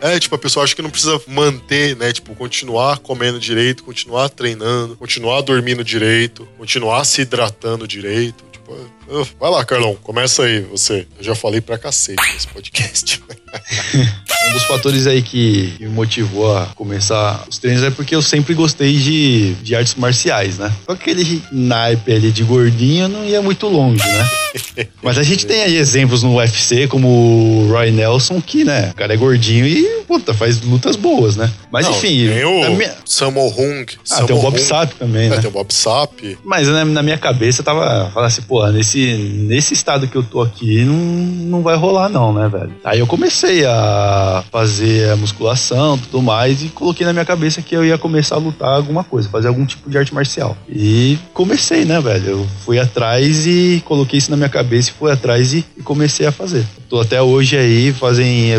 É, 0.00 0.18
tipo, 0.18 0.34
a 0.34 0.38
pessoa 0.38 0.64
acha 0.64 0.74
que 0.74 0.82
não 0.82 0.90
precisa 0.90 1.20
manter, 1.26 1.96
né? 1.96 2.12
Tipo, 2.12 2.34
continuar 2.34 2.98
comendo 2.98 3.38
direito, 3.38 3.84
continuar 3.84 4.28
treinando, 4.28 4.96
continuar 4.96 5.40
dormindo 5.42 5.84
direito, 5.84 6.46
continuar 6.58 7.04
se 7.04 7.22
hidratando 7.22 7.86
direito. 7.86 8.44
Tipo, 8.50 8.76
vai 9.38 9.50
lá, 9.50 9.64
Carlão, 9.64 9.94
começa 9.96 10.44
aí, 10.44 10.60
você. 10.60 11.06
Eu 11.18 11.24
já 11.24 11.34
falei 11.34 11.60
pra 11.60 11.78
cacete 11.78 12.22
nesse 12.32 12.48
podcast. 12.48 13.22
Um 14.44 14.52
dos 14.54 14.64
fatores 14.64 15.06
aí 15.06 15.22
que 15.22 15.72
me 15.78 15.86
motivou 15.88 16.54
a 16.56 16.66
começar 16.74 17.44
os 17.48 17.58
treinos 17.58 17.84
é 17.84 17.90
porque 17.90 18.14
eu 18.14 18.20
sempre 18.20 18.54
gostei 18.54 18.96
de, 18.96 19.54
de 19.62 19.74
artes 19.76 19.94
marciais, 19.94 20.58
né? 20.58 20.70
Só 20.84 20.96
que 20.96 21.10
aquele 21.12 21.40
naipe 21.52 22.12
ali 22.12 22.32
de 22.32 22.42
gordinho 22.42 23.06
não 23.08 23.24
ia 23.24 23.40
muito 23.40 23.68
longe, 23.68 24.02
né? 24.04 24.86
Mas 25.00 25.16
a 25.16 25.22
gente 25.22 25.46
tem 25.46 25.62
aí 25.62 25.76
exemplos 25.76 26.24
no 26.24 26.34
UFC, 26.36 26.88
como 26.88 27.08
o 27.08 27.68
Roy 27.70 27.92
Nelson, 27.92 28.40
que, 28.40 28.64
né, 28.64 28.90
o 28.90 28.94
cara 28.96 29.14
é 29.14 29.16
gordinho 29.16 29.64
e, 29.64 30.02
puta, 30.08 30.34
faz 30.34 30.60
lutas 30.60 30.96
boas, 30.96 31.36
né? 31.36 31.50
Mas 31.70 31.86
Não, 31.86 31.92
enfim. 31.92 32.28
Tem 32.28 32.44
o 32.44 32.74
minha- 32.76 32.94
Sammo 33.06 33.46
Hung. 33.46 33.86
Ah, 34.10 34.24
tem 34.24 34.36
o 34.36 34.40
Bob 34.40 34.58
Sapp 34.58 34.94
também, 34.96 35.26
É, 35.26 35.30
né? 35.30 35.36
tem 35.38 35.48
o 35.48 35.52
Bob 35.52 35.72
Sapp. 35.72 36.36
Mas 36.44 36.66
na, 36.66 36.84
na 36.84 37.02
minha 37.02 37.16
cabeça 37.16 37.62
tava 37.62 38.10
falando 38.12 38.26
assim, 38.28 38.42
pô, 38.42 38.66
nesse, 38.68 38.98
nesse 39.46 39.72
estado 39.72 40.08
que 40.08 40.16
eu 40.16 40.22
tô 40.22 40.42
aqui, 40.42 40.84
não, 40.84 40.94
não 40.96 41.62
vai 41.62 41.76
rolar 41.76 42.08
não, 42.08 42.32
né, 42.32 42.48
velho? 42.48 42.74
Aí 42.84 42.98
eu 42.98 43.06
comecei 43.06 43.41
a 43.46 44.44
fazer 44.50 45.10
a 45.10 45.16
musculação 45.16 45.98
tudo 45.98 46.22
mais 46.22 46.62
e 46.62 46.68
coloquei 46.68 47.06
na 47.06 47.12
minha 47.12 47.24
cabeça 47.24 47.60
que 47.60 47.74
eu 47.74 47.84
ia 47.84 47.98
começar 47.98 48.36
a 48.36 48.38
lutar 48.38 48.68
alguma 48.68 49.02
coisa, 49.02 49.28
fazer 49.28 49.48
algum 49.48 49.66
tipo 49.66 49.90
de 49.90 49.98
arte 49.98 50.14
marcial. 50.14 50.56
E 50.68 51.18
comecei, 51.34 51.84
né, 51.84 52.00
velho? 52.00 52.28
Eu 52.28 52.46
fui 52.64 52.78
atrás 52.78 53.46
e 53.46 53.82
coloquei 53.84 54.18
isso 54.18 54.30
na 54.30 54.36
minha 54.36 54.48
cabeça 54.48 54.90
e 54.90 54.92
fui 54.92 55.10
atrás 55.10 55.52
e, 55.52 55.64
e 55.76 55.82
comecei 55.82 56.26
a 56.26 56.32
fazer. 56.32 56.66
Tô 56.92 57.00
até 57.00 57.22
hoje 57.22 57.56
aí, 57.56 57.90
fazem 57.90 58.52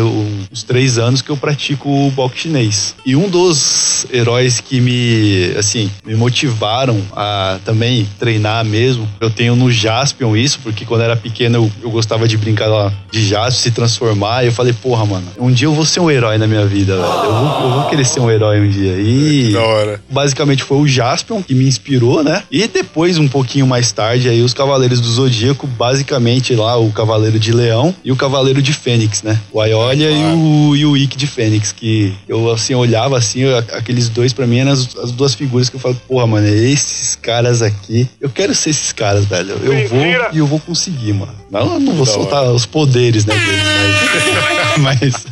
uns 0.50 0.64
três 0.64 0.98
anos 0.98 1.22
que 1.22 1.30
eu 1.30 1.36
pratico 1.36 1.88
o 1.88 2.10
boxe 2.10 2.38
chinês. 2.38 2.96
E 3.06 3.14
um 3.14 3.28
dos 3.28 4.08
heróis 4.12 4.58
que 4.58 4.80
me, 4.80 5.54
assim, 5.56 5.88
me 6.04 6.16
motivaram 6.16 7.00
a 7.12 7.60
também 7.64 8.08
treinar 8.18 8.64
mesmo, 8.64 9.08
eu 9.20 9.30
tenho 9.30 9.54
no 9.54 9.70
Jaspion 9.70 10.36
isso, 10.36 10.58
porque 10.64 10.84
quando 10.84 11.02
era 11.02 11.14
pequeno 11.14 11.58
eu, 11.58 11.72
eu 11.80 11.90
gostava 11.92 12.26
de 12.26 12.36
brincar 12.36 12.66
lá 12.66 12.92
de 13.12 13.24
Jaspion, 13.24 13.62
se 13.62 13.70
transformar, 13.70 14.42
e 14.42 14.48
eu 14.48 14.52
falei, 14.52 14.72
porra, 14.72 15.06
mano, 15.06 15.28
um 15.38 15.52
dia 15.52 15.68
eu 15.68 15.72
vou 15.72 15.84
ser 15.84 16.00
um 16.00 16.10
herói 16.10 16.36
na 16.36 16.48
minha 16.48 16.66
vida, 16.66 16.96
velho. 16.96 17.06
Eu 17.06 17.32
vou, 17.34 17.62
eu 17.62 17.70
vou 17.70 17.88
querer 17.88 18.04
ser 18.04 18.18
um 18.18 18.28
herói 18.28 18.60
um 18.60 18.68
dia. 18.68 18.96
E 18.98 19.52
Da 19.52 19.62
hora. 19.62 20.00
basicamente 20.10 20.64
foi 20.64 20.78
o 20.78 20.88
Jaspion 20.88 21.40
que 21.40 21.54
me 21.54 21.68
inspirou, 21.68 22.24
né? 22.24 22.42
E 22.50 22.66
depois, 22.66 23.16
um 23.16 23.28
pouquinho 23.28 23.64
mais 23.64 23.92
tarde, 23.92 24.28
aí 24.28 24.42
os 24.42 24.52
Cavaleiros 24.52 25.00
do 25.00 25.06
Zodíaco, 25.06 25.68
basicamente 25.68 26.52
lá 26.56 26.76
o 26.76 26.90
Cavaleiro 26.90 27.38
de 27.38 27.52
Leão 27.52 27.94
e 28.04 28.10
o 28.10 28.23
Cavaleiro 28.24 28.62
de 28.62 28.72
Fênix, 28.72 29.22
né? 29.22 29.38
O 29.52 29.60
Aiolia 29.60 30.10
e 30.10 30.14
o, 30.34 30.76
e 30.76 30.86
o 30.86 30.96
Ikki 30.96 31.16
de 31.16 31.26
Fênix, 31.26 31.72
que 31.72 32.14
eu 32.26 32.50
assim 32.50 32.74
olhava 32.74 33.18
assim, 33.18 33.40
eu- 33.40 33.58
aqueles 33.58 34.08
dois 34.08 34.32
pra 34.32 34.46
mim 34.46 34.58
eram 34.58 34.72
as, 34.72 34.96
as 34.96 35.10
duas 35.12 35.34
figuras 35.34 35.68
que 35.68 35.76
eu 35.76 35.80
falo, 35.80 35.94
porra, 36.08 36.26
mano, 36.26 36.46
esses 36.48 37.14
caras 37.16 37.60
aqui, 37.60 38.08
eu 38.20 38.30
quero 38.30 38.54
ser 38.54 38.70
esses 38.70 38.92
caras, 38.92 39.24
velho. 39.26 39.50
Eu 39.62 39.88
vou 39.88 39.98
e 40.32 40.38
eu 40.38 40.46
vou 40.46 40.58
conseguir, 40.58 41.12
mano. 41.12 41.34
Não, 41.50 41.74
eu 41.74 41.80
não 41.80 41.92
vou 41.94 42.06
soltar 42.06 42.44
os 42.50 42.64
poderes, 42.66 43.24
né, 43.26 43.34
deles, 43.34 43.62
mas, 43.62 44.63
mas, 44.78 45.26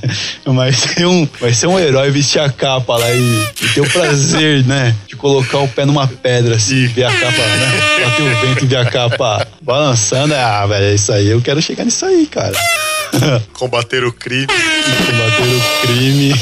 mas 0.47 0.77
ser 0.77 1.07
um, 1.07 1.29
vai 1.41 1.53
ser 1.53 1.67
um 1.67 1.79
herói 1.79 2.11
vestir 2.11 2.41
a 2.41 2.51
capa 2.51 2.97
lá 2.97 3.11
e, 3.11 3.49
e 3.63 3.69
ter 3.69 3.81
o 3.81 3.91
prazer, 3.91 4.65
né, 4.65 4.95
de 5.07 5.17
colocar 5.17 5.59
o 5.59 5.69
pé 5.69 5.85
numa 5.85 6.07
pedra 6.07 6.57
assim, 6.57 6.87
ver 6.89 7.05
a 7.05 7.13
capa, 7.13 7.43
né, 7.43 8.05
bater 8.05 8.23
o 8.23 8.41
vento 8.41 8.65
e 8.65 8.67
ver 8.69 8.77
a 8.77 8.85
capa 8.85 9.47
balançando. 9.61 10.35
Ah, 10.35 10.67
velho, 10.67 10.87
é 10.87 10.95
isso 10.95 11.13
aí, 11.13 11.29
eu 11.29 11.41
quero 11.41 11.61
chegar 11.61 11.85
nisso 11.85 12.05
aí, 12.05 12.27
cara. 12.27 12.57
Combater 13.53 14.05
o 14.05 14.13
crime. 14.13 14.47
Combater 14.47 15.43
o 15.43 15.87
crime. 15.87 16.35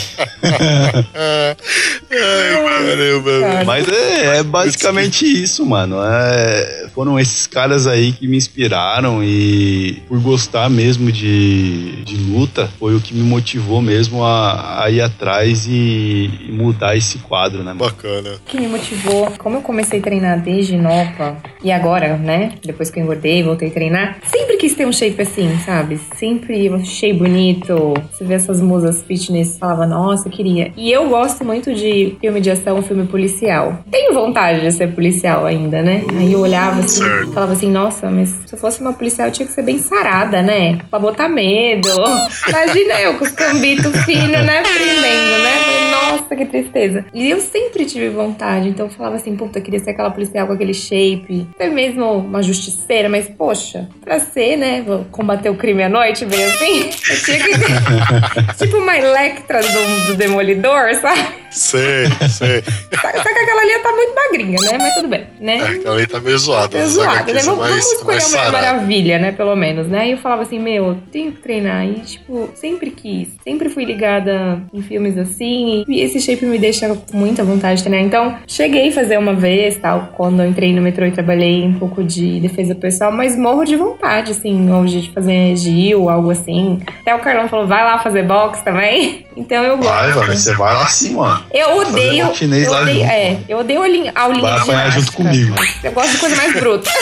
Ai, 2.11 2.85
caramba. 2.91 3.65
Mas 3.65 3.89
é, 3.89 4.39
é 4.39 4.43
basicamente 4.43 5.25
isso, 5.25 5.65
mano. 5.67 5.97
É, 6.03 6.89
foram 6.95 7.19
esses 7.19 7.47
caras 7.47 7.87
aí 7.87 8.13
que 8.13 8.27
me 8.27 8.37
inspiraram 8.37 9.23
e 9.23 10.03
por 10.09 10.21
gostar 10.21 10.69
mesmo 10.69 11.11
de, 11.11 12.03
de 12.05 12.17
luta, 12.17 12.69
foi 12.79 12.95
o 12.95 13.01
que 13.01 13.15
me 13.15 13.23
motivou 13.23 13.81
mesmo 13.81 14.25
a, 14.25 14.85
a 14.85 14.91
ir 14.91 15.01
atrás 15.01 15.67
e, 15.67 16.31
e 16.49 16.53
mudar 16.53 16.97
esse 16.97 17.19
quadro, 17.19 17.59
né, 17.59 17.73
mano? 17.73 17.81
Bacana. 17.81 18.35
O 18.35 18.41
que 18.51 18.61
me 18.61 18.69
motivou, 18.69 19.31
como 19.39 19.57
eu 19.57 19.63
comecei 19.63 20.01
a 20.01 20.03
treinar 20.03 20.41
desde 20.41 20.77
nova, 20.77 21.37
e 21.63 21.71
agora, 21.71 22.17
né, 22.17 22.53
depois 22.65 22.91
que 22.91 22.99
eu 22.99 23.05
engordei, 23.05 23.43
voltei 23.43 23.69
a 23.69 23.73
treinar, 23.73 24.19
sempre 24.27 24.57
quis 24.57 24.75
ter 24.75 24.87
um 24.87 24.93
shape 24.93 25.21
assim, 25.23 25.59
sabe? 25.65 26.01
Sempre 26.17 26.60
um 26.69 26.85
shape 26.85 27.15
bonito. 27.15 27.95
Você 28.11 28.25
vê 28.25 28.35
essas 28.35 28.61
musas 28.61 29.03
fitness, 29.03 29.59
falava, 29.59 29.87
nossa, 29.87 30.29
queria. 30.29 30.73
E 30.77 30.91
eu 30.91 31.09
gosto 31.09 31.45
muito 31.45 31.73
de 31.75 32.17
filme 32.21 32.41
de 32.41 32.51
ação, 32.51 32.83
filme 32.83 33.07
policial. 33.07 33.79
Tenho 33.91 34.13
vontade 34.13 34.61
de 34.61 34.73
ser 34.73 34.95
policial 34.95 35.47
ainda, 35.47 35.83
né? 35.83 36.05
Aí 36.19 36.33
eu 36.33 36.41
olhava 36.41 36.81
assim, 36.81 37.05
falava 37.33 37.53
assim, 37.53 37.71
nossa, 37.71 38.11
mas 38.11 38.29
se 38.47 38.55
eu 38.55 38.59
fosse 38.59 38.81
uma 38.81 38.93
policial, 38.93 39.29
eu 39.29 39.33
tinha 39.33 39.47
que 39.47 39.53
ser 39.53 39.63
bem 39.63 39.79
sarada, 39.79 40.43
né? 40.43 40.79
Pra 40.91 40.99
botar 40.99 41.29
medo. 41.29 41.89
Imagina 42.49 43.01
eu 43.01 43.15
com 43.15 43.25
os 43.25 43.31
cambitos 43.31 43.97
finos, 44.05 44.45
né? 44.45 44.63
Prendendo, 44.63 45.43
né? 45.43 45.90
Nossa, 46.11 46.35
que 46.35 46.45
tristeza. 46.45 47.05
E 47.15 47.31
eu 47.31 47.41
sempre 47.41 47.85
tive 47.85 48.09
vontade, 48.09 48.69
então 48.69 48.87
eu 48.87 48.93
falava 48.93 49.17
assim, 49.17 49.37
puta, 49.37 49.59
eu 49.59 49.63
queria 49.63 49.79
ser 49.79 49.91
aquela 49.91 50.11
policial 50.11 50.47
com 50.47 50.53
aquele 50.53 50.75
shape. 50.75 51.47
Até 51.55 51.69
mesmo 51.69 52.05
uma 52.19 52.43
justiceira, 52.43 53.09
mas 53.09 53.29
poxa, 53.29 53.89
pra 54.01 54.19
ser, 54.19 54.57
né? 54.57 54.83
Vou 54.83 55.05
combater 55.11 55.49
o 55.51 55.55
crime 55.57 55.83
à 55.83 55.89
noite, 55.89 56.25
bem 56.27 56.45
assim. 56.45 56.91
Eu 57.11 57.25
tinha 57.25 57.39
que 57.39 58.59
tipo 58.59 58.77
uma 58.79 58.97
Electra 58.97 59.61
do, 59.61 60.07
do 60.07 60.15
Demolidor, 60.17 60.95
sabe? 60.97 61.41
Sei, 61.51 62.07
sei. 62.29 62.63
Só 62.63 63.09
só 63.23 63.23
que 63.23 63.39
aquela 63.39 63.61
ali 63.63 63.79
tá 63.83 63.93
muito 63.93 64.15
magrinha, 64.15 64.59
né? 64.61 64.79
Mas 64.79 64.95
tudo 64.95 65.09
bem, 65.09 65.27
né? 65.41 65.59
É, 65.59 65.65
aquela 65.65 65.97
aí 65.97 66.07
tá 66.07 66.21
meio 66.21 66.39
zoada. 66.39 66.79
É 66.79 66.83
HQs 66.83 66.97
né? 66.97 67.43
Vamos, 67.43 67.69
escolher 67.77 67.77
mais 67.77 68.01
a 68.01 68.05
Mulher 68.05 68.21
sarada. 68.21 68.53
Maravilha, 68.53 69.19
né? 69.19 69.33
Pelo 69.33 69.57
menos, 69.57 69.89
né? 69.89 70.09
E 70.09 70.13
eu 70.13 70.19
falava 70.19 70.43
assim, 70.43 70.59
meu, 70.59 70.87
eu 70.87 70.99
tenho 71.11 71.33
que 71.33 71.41
treinar. 71.41 71.85
E, 71.87 71.95
tipo, 72.01 72.51
sempre 72.55 72.91
quis. 72.91 73.29
Sempre 73.43 73.69
fui 73.69 73.85
ligada 73.85 74.63
em 74.73 74.83
filmes 74.83 75.19
assim. 75.19 75.85
E 75.89 76.01
esse 76.01 76.21
shape 76.21 76.45
me 76.47 76.59
deixa 76.59 76.89
com 76.89 77.17
muita 77.17 77.45
vontade 77.45 77.79
de 77.79 77.85
treinar. 77.85 78.07
Então, 78.07 78.37
cheguei 78.47 78.89
a 78.89 78.93
fazer 78.93 79.19
uma 79.19 79.35
vez, 79.35 79.77
tal, 79.77 80.13
quando 80.17 80.43
eu 80.43 80.49
entrei 80.49 80.73
no 80.73 80.83
metrô 80.83 81.07
e 81.07 81.11
trabalhei 81.11 81.63
um 81.63 81.75
pouco 81.75 82.03
de 82.03 82.41
defesa 82.41 82.75
pessoal, 82.75 83.13
mas 83.13 83.37
morro 83.37 83.65
de 83.65 83.77
vontade, 83.77 84.33
assim, 84.33 84.71
hoje 84.71 85.03
de 85.03 85.11
fazer 85.11 85.57
Gil, 85.57 86.09
algo 86.09 86.31
assim. 86.31 86.81
Até 87.01 87.15
o 87.15 87.19
Carlão 87.19 87.49
falou, 87.49 87.67
vai 87.67 87.85
lá 87.85 87.99
fazer 87.99 88.23
boxe 88.23 88.63
também. 88.65 89.27
Então 89.41 89.65
eu 89.65 89.79
gosto. 89.79 89.91
Vai, 89.91 90.13
velho, 90.13 90.37
você 90.37 90.55
vai 90.55 90.75
lá 90.75 90.87
sim, 90.87 91.15
mano. 91.15 91.40
Eu 91.53 91.77
odeio. 91.79 92.27
boxe 92.27 92.39
chinês 92.39 92.65
eu 92.67 92.73
lá 92.73 92.81
odeio, 92.83 92.99
junto. 93.01 93.11
é, 93.11 93.39
eu 93.49 93.59
odeio 93.59 93.81
aulinha, 93.83 94.13
aulinha 94.15 94.43
Vai 94.43 94.55
de 94.55 94.61
apanhar 94.61 94.91
junto 94.93 95.13
comigo. 95.13 95.55
Eu 95.83 95.93
gosto 95.93 96.11
de 96.13 96.19
coisa 96.19 96.37
mais 96.37 96.53
bruta. 96.55 96.91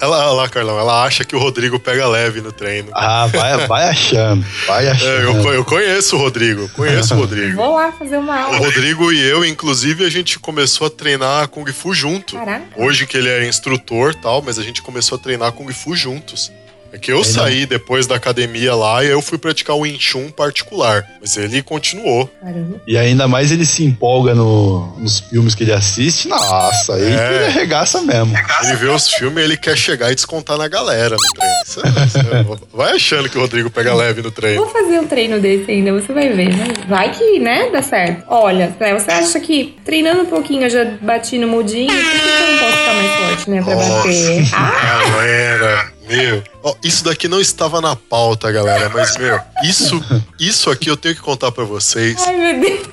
Ela, 0.00 0.18
olha 0.26 0.32
lá, 0.42 0.48
Carlão, 0.50 0.78
ela 0.78 1.04
acha 1.04 1.24
que 1.24 1.34
o 1.34 1.38
Rodrigo 1.38 1.78
pega 1.80 2.06
leve 2.06 2.42
no 2.42 2.52
treino. 2.52 2.90
Ah, 2.92 3.26
vai, 3.28 3.66
vai 3.66 3.84
achando. 3.88 4.44
Vai 4.66 4.86
É, 4.86 4.90
achando. 4.90 5.08
eu, 5.22 5.42
co- 5.42 5.52
eu 5.52 5.64
conheço 5.64 6.16
o 6.16 6.18
Rodrigo, 6.18 6.68
conheço 6.70 7.14
o 7.14 7.16
Rodrigo. 7.16 7.56
Vou 7.56 7.76
lá 7.76 7.90
fazer 7.90 8.18
uma 8.18 8.34
O 8.34 8.44
aula. 8.44 8.56
Rodrigo 8.58 9.10
e 9.10 9.22
eu, 9.22 9.42
inclusive, 9.46 10.04
a 10.04 10.10
gente 10.10 10.38
começou 10.38 10.88
a 10.88 10.90
treinar 10.90 11.48
Kung 11.48 11.64
Fu 11.72 11.94
junto. 11.94 12.36
Caraca. 12.36 12.66
Hoje 12.76 13.06
que 13.06 13.16
ele 13.16 13.30
é 13.30 13.48
instrutor 13.48 14.10
e 14.10 14.16
tal, 14.16 14.42
mas 14.42 14.58
a 14.58 14.62
gente 14.62 14.82
começou 14.82 15.16
a 15.16 15.18
treinar 15.18 15.52
Kung 15.52 15.72
Fu 15.72 15.96
juntos. 15.96 16.52
É 16.94 16.98
que 16.98 17.12
eu 17.12 17.24
saí 17.24 17.66
depois 17.66 18.06
da 18.06 18.14
academia 18.14 18.72
lá 18.72 19.02
e 19.04 19.08
eu 19.08 19.20
fui 19.20 19.36
praticar 19.36 19.74
o 19.74 19.80
Wing 19.80 19.98
Chun 19.98 20.30
particular. 20.30 21.04
Mas 21.20 21.36
ele 21.36 21.60
continuou. 21.60 22.30
Caramba. 22.40 22.80
E 22.86 22.96
ainda 22.96 23.26
mais 23.26 23.50
ele 23.50 23.66
se 23.66 23.82
empolga 23.84 24.32
no- 24.32 24.96
nos 24.98 25.18
filmes 25.18 25.56
que 25.56 25.64
ele 25.64 25.72
assiste. 25.72 26.28
Nossa, 26.28 26.94
aí 26.94 27.02
É. 27.02 27.06
ele 27.34 27.44
arregaça 27.46 28.00
mesmo. 28.00 28.32
Ele 28.62 28.76
vê 28.76 28.86
os 28.86 29.08
filmes 29.10 29.38
e 29.42 29.44
ele 29.44 29.56
quer 29.56 29.76
chegar 29.76 30.12
e 30.12 30.14
descontar 30.14 30.56
na 30.56 30.68
galera 30.68 31.16
no 31.16 31.32
treino. 31.34 31.54
Você- 31.66 31.80
você 31.82 32.66
vai 32.72 32.92
achando 32.92 33.28
que 33.28 33.36
o 33.38 33.40
Rodrigo 33.40 33.68
pega 33.70 33.92
leve 33.92 34.22
no 34.22 34.30
treino. 34.30 34.62
Vou 34.64 34.72
fazer 34.72 35.00
um 35.00 35.06
treino 35.08 35.40
desse 35.40 35.68
ainda, 35.72 35.92
você 35.92 36.12
vai 36.12 36.28
ver, 36.28 36.54
né? 36.56 36.68
Vai 36.88 37.10
que, 37.10 37.40
né, 37.40 37.70
dá 37.72 37.82
certo. 37.82 38.22
Olha, 38.28 38.72
né, 38.78 38.94
você 38.96 39.10
acha 39.10 39.40
que 39.40 39.76
treinando 39.84 40.22
um 40.22 40.26
pouquinho 40.26 40.62
eu 40.62 40.70
já 40.70 40.84
bati 41.02 41.38
no 41.38 41.48
mudinho? 41.48 41.88
Por 41.88 41.96
que 41.96 42.18
eu 42.28 42.52
não 42.52 42.58
posso 42.60 42.76
ficar 42.76 42.94
mais 42.94 43.10
forte, 43.30 43.50
né, 43.50 43.62
pra 43.64 43.74
bater? 43.74 44.44
Ah, 44.52 45.04
Galera, 45.10 45.92
meu. 46.08 46.42
Ó, 46.62 46.74
isso 46.82 47.04
daqui 47.04 47.28
não 47.28 47.40
estava 47.40 47.80
na 47.80 47.94
pauta, 47.94 48.50
galera, 48.50 48.88
mas, 48.88 49.16
meu, 49.16 49.40
isso, 49.62 50.02
isso 50.38 50.70
aqui 50.70 50.88
eu 50.88 50.96
tenho 50.96 51.14
que 51.14 51.20
contar 51.20 51.52
pra 51.52 51.64
vocês, 51.64 52.16
ai, 52.26 52.36
meu 52.36 52.60
Deus. 52.60 52.86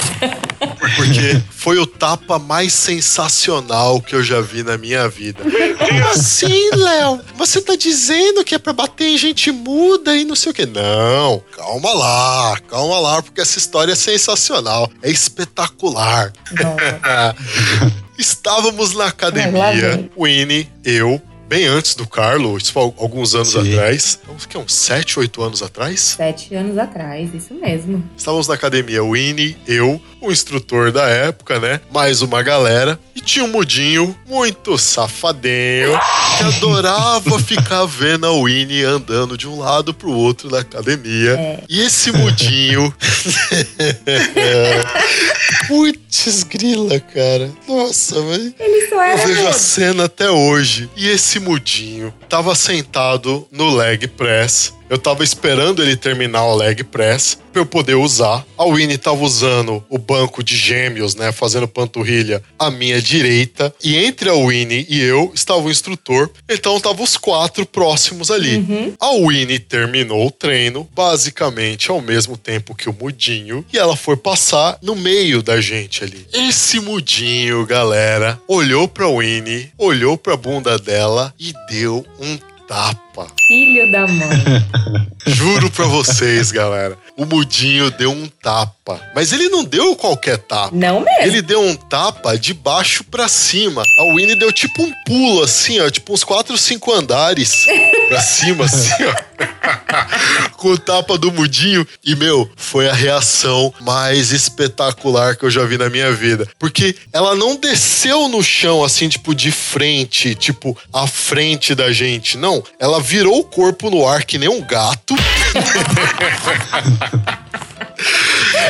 porque 0.96 1.42
foi 1.52 1.78
o 1.80 1.86
tapa 1.86 2.38
mais 2.38 2.74
sensacional 2.74 4.02
que 4.02 4.16
eu 4.16 4.24
já 4.24 4.42
vi 4.42 4.64
na 4.64 4.78
minha 4.78 5.08
vida. 5.08 5.44
Como 5.44 6.08
assim, 6.10 6.70
Léo? 6.76 7.22
Você 7.38 7.62
tá 7.62 7.76
dizendo 7.76 8.44
que 8.44 8.56
é 8.56 8.60
pra 8.60 8.74
bater 8.74 9.08
em 9.08 9.18
gente 9.18 9.52
muda 9.52 10.16
e 10.16 10.26
não 10.26 10.36
sei 10.36 10.52
o 10.52 10.56
quê? 10.56 10.66
Não, 10.66 11.44
calma 11.56 11.94
lá, 11.94 12.58
calma 12.70 13.00
lá, 13.00 13.22
porque 13.22 13.42
essa 13.42 13.58
história 13.58 13.94
é 13.94 13.96
sensacional, 13.96 14.90
é 15.02 15.10
espetacular. 15.10 16.34
Estávamos 18.18 18.94
na 18.94 19.06
academia. 19.08 20.10
Winnie, 20.18 20.70
eu, 20.86 21.20
bem 21.52 21.66
antes 21.66 21.96
do 21.96 22.08
Carlo, 22.08 22.58
isso 22.58 22.72
foi 22.72 22.82
alguns 22.82 23.36
anos 23.36 23.52
Sim. 23.52 23.74
atrás. 23.74 24.18
Uns, 24.34 24.46
que, 24.46 24.58
uns 24.58 24.74
7, 24.74 25.20
8 25.20 25.44
anos 25.44 25.62
atrás? 25.62 26.00
Sete 26.00 26.56
anos 26.56 26.78
atrás, 26.78 27.34
isso 27.34 27.54
mesmo. 27.54 28.02
Estávamos 28.16 28.48
na 28.48 28.54
academia, 28.54 29.04
Winnie, 29.04 29.58
eu, 29.68 30.02
o 30.22 30.32
instrutor 30.32 30.94
da 30.94 31.10
época, 31.10 31.60
né? 31.60 31.82
Mais 31.92 32.22
uma 32.22 32.42
galera. 32.42 32.98
E 33.14 33.20
tinha 33.20 33.44
um 33.44 33.50
mudinho 33.50 34.16
muito 34.26 34.78
safadinho 34.78 36.00
que 36.38 36.44
adorava 36.46 37.38
ficar 37.44 37.86
vendo 37.86 38.28
a 38.28 38.32
Winnie 38.32 38.86
andando 38.86 39.38
de 39.38 39.46
um 39.46 39.60
lado 39.60 39.94
pro 39.94 40.10
outro 40.10 40.50
da 40.50 40.62
academia. 40.62 41.32
É. 41.32 41.64
E 41.68 41.82
esse 41.82 42.14
mudinho. 42.14 42.96
Putz, 45.68 46.00
grila, 46.44 47.00
cara. 47.00 47.52
Nossa, 47.68 48.22
velho. 48.22 48.54
Ele 48.60 48.88
só 48.88 48.96
Eu 48.96 49.02
era 49.02 49.26
vejo 49.26 49.48
a 49.48 49.54
cena 49.54 50.06
até 50.06 50.30
hoje. 50.30 50.90
E 50.96 51.08
esse 51.08 51.40
mudinho 51.40 52.14
tava 52.28 52.54
sentado 52.54 53.48
no 53.52 53.74
leg 53.76 54.08
press. 54.08 54.74
Eu 54.92 54.98
tava 54.98 55.24
esperando 55.24 55.82
ele 55.82 55.96
terminar 55.96 56.44
o 56.44 56.54
leg 56.54 56.84
press 56.84 57.38
pra 57.54 57.62
eu 57.62 57.66
poder 57.66 57.96
usar. 57.96 58.46
A 58.58 58.66
Winnie 58.66 58.98
tava 58.98 59.24
usando 59.24 59.82
o 59.90 59.98
banco 59.98 60.44
de 60.44 60.58
gêmeos, 60.58 61.16
né? 61.16 61.32
Fazendo 61.32 61.66
panturrilha 61.66 62.44
à 62.60 62.70
minha 62.70 63.02
direita. 63.02 63.74
E 63.82 63.96
entre 63.96 64.30
a 64.30 64.34
Winnie 64.34 64.86
e 64.90 65.00
eu 65.00 65.32
estava 65.34 65.62
o 65.62 65.72
instrutor. 65.72 66.30
Então 66.50 66.78
tava 66.78 67.02
os 67.02 67.16
quatro 67.16 67.66
próximos 67.66 68.30
ali. 68.30 68.58
A 69.00 69.12
Winnie 69.12 69.60
terminou 69.60 70.28
o 70.28 70.32
treino, 70.32 70.86
basicamente 70.94 71.90
ao 71.90 72.02
mesmo 72.02 72.36
tempo 72.36 72.76
que 72.76 72.90
o 72.90 72.94
mudinho. 73.00 73.64
E 73.72 73.78
ela 73.78 73.96
foi 73.96 74.18
passar 74.18 74.78
no 74.82 74.94
meio 74.94 75.42
da 75.42 75.62
gente 75.62 76.04
ali. 76.04 76.28
Esse 76.34 76.82
mudinho, 76.82 77.66
galera, 77.66 78.38
olhou 78.46 78.90
pra 78.90 79.08
Winnie, 79.08 79.72
olhou 79.78 80.18
pra 80.18 80.36
bunda 80.36 80.78
dela 80.78 81.34
e 81.40 81.54
deu 81.70 82.06
um 82.20 82.51
tapa. 82.72 83.28
Filho 83.50 83.92
da 83.92 84.08
mãe. 84.08 84.66
Juro 85.28 85.70
pra 85.70 85.86
vocês, 85.86 86.52
galera. 86.52 86.98
O 87.18 87.26
mudinho 87.26 87.92
deu 87.92 88.12
um 88.12 88.28
tapa. 88.42 89.02
Mas 89.14 89.34
ele 89.34 89.50
não 89.50 89.66
deu 89.66 89.94
qualquer 89.98 90.38
tapa. 90.38 90.74
Não 90.74 91.02
mesmo. 91.02 91.22
Ele 91.22 91.42
deu 91.42 91.62
um 91.62 91.76
tapa 91.76 92.38
de 92.38 92.54
baixo 92.54 93.04
pra 93.04 93.28
cima. 93.28 93.84
A 94.00 94.16
Winnie 94.16 94.40
deu 94.40 94.54
tipo 94.54 94.82
um 94.82 94.92
pulo, 95.06 95.44
assim, 95.44 95.82
ó. 95.82 95.90
Tipo 95.90 96.14
uns 96.14 96.24
4, 96.24 96.58
5 96.58 96.94
andares 96.94 97.66
pra 98.08 98.22
cima, 98.22 98.64
assim, 98.64 99.04
ó. 99.04 99.21
Com 100.58 100.70
o 100.70 100.78
tapa 100.78 101.18
do 101.18 101.32
mudinho. 101.32 101.88
E, 102.04 102.16
meu, 102.16 102.50
foi 102.56 102.88
a 102.88 102.94
reação 102.94 103.74
mais 103.82 104.32
espetacular 104.32 105.36
que 105.36 105.46
eu 105.46 105.50
já 105.50 105.66
vi 105.66 105.78
na 105.78 105.90
minha 105.90 106.12
vida. 106.12 106.48
Porque 106.60 106.96
ela 107.12 107.36
não 107.36 107.56
desceu 107.56 108.28
no 108.28 108.44
chão, 108.44 108.84
assim, 108.84 109.10
tipo, 109.10 109.34
de 109.34 109.52
frente, 109.52 110.36
tipo, 110.36 110.78
à 110.94 111.08
frente 111.08 111.74
da 111.74 111.92
gente. 111.92 112.38
Não. 112.38 112.64
Ela 112.80 113.02
virou 113.02 113.40
o 113.40 113.44
corpo 113.44 113.90
no 113.90 114.08
ar 114.08 114.24
que 114.24 114.38
nem 114.38 114.50
um 114.50 114.62
gato. 114.62 115.16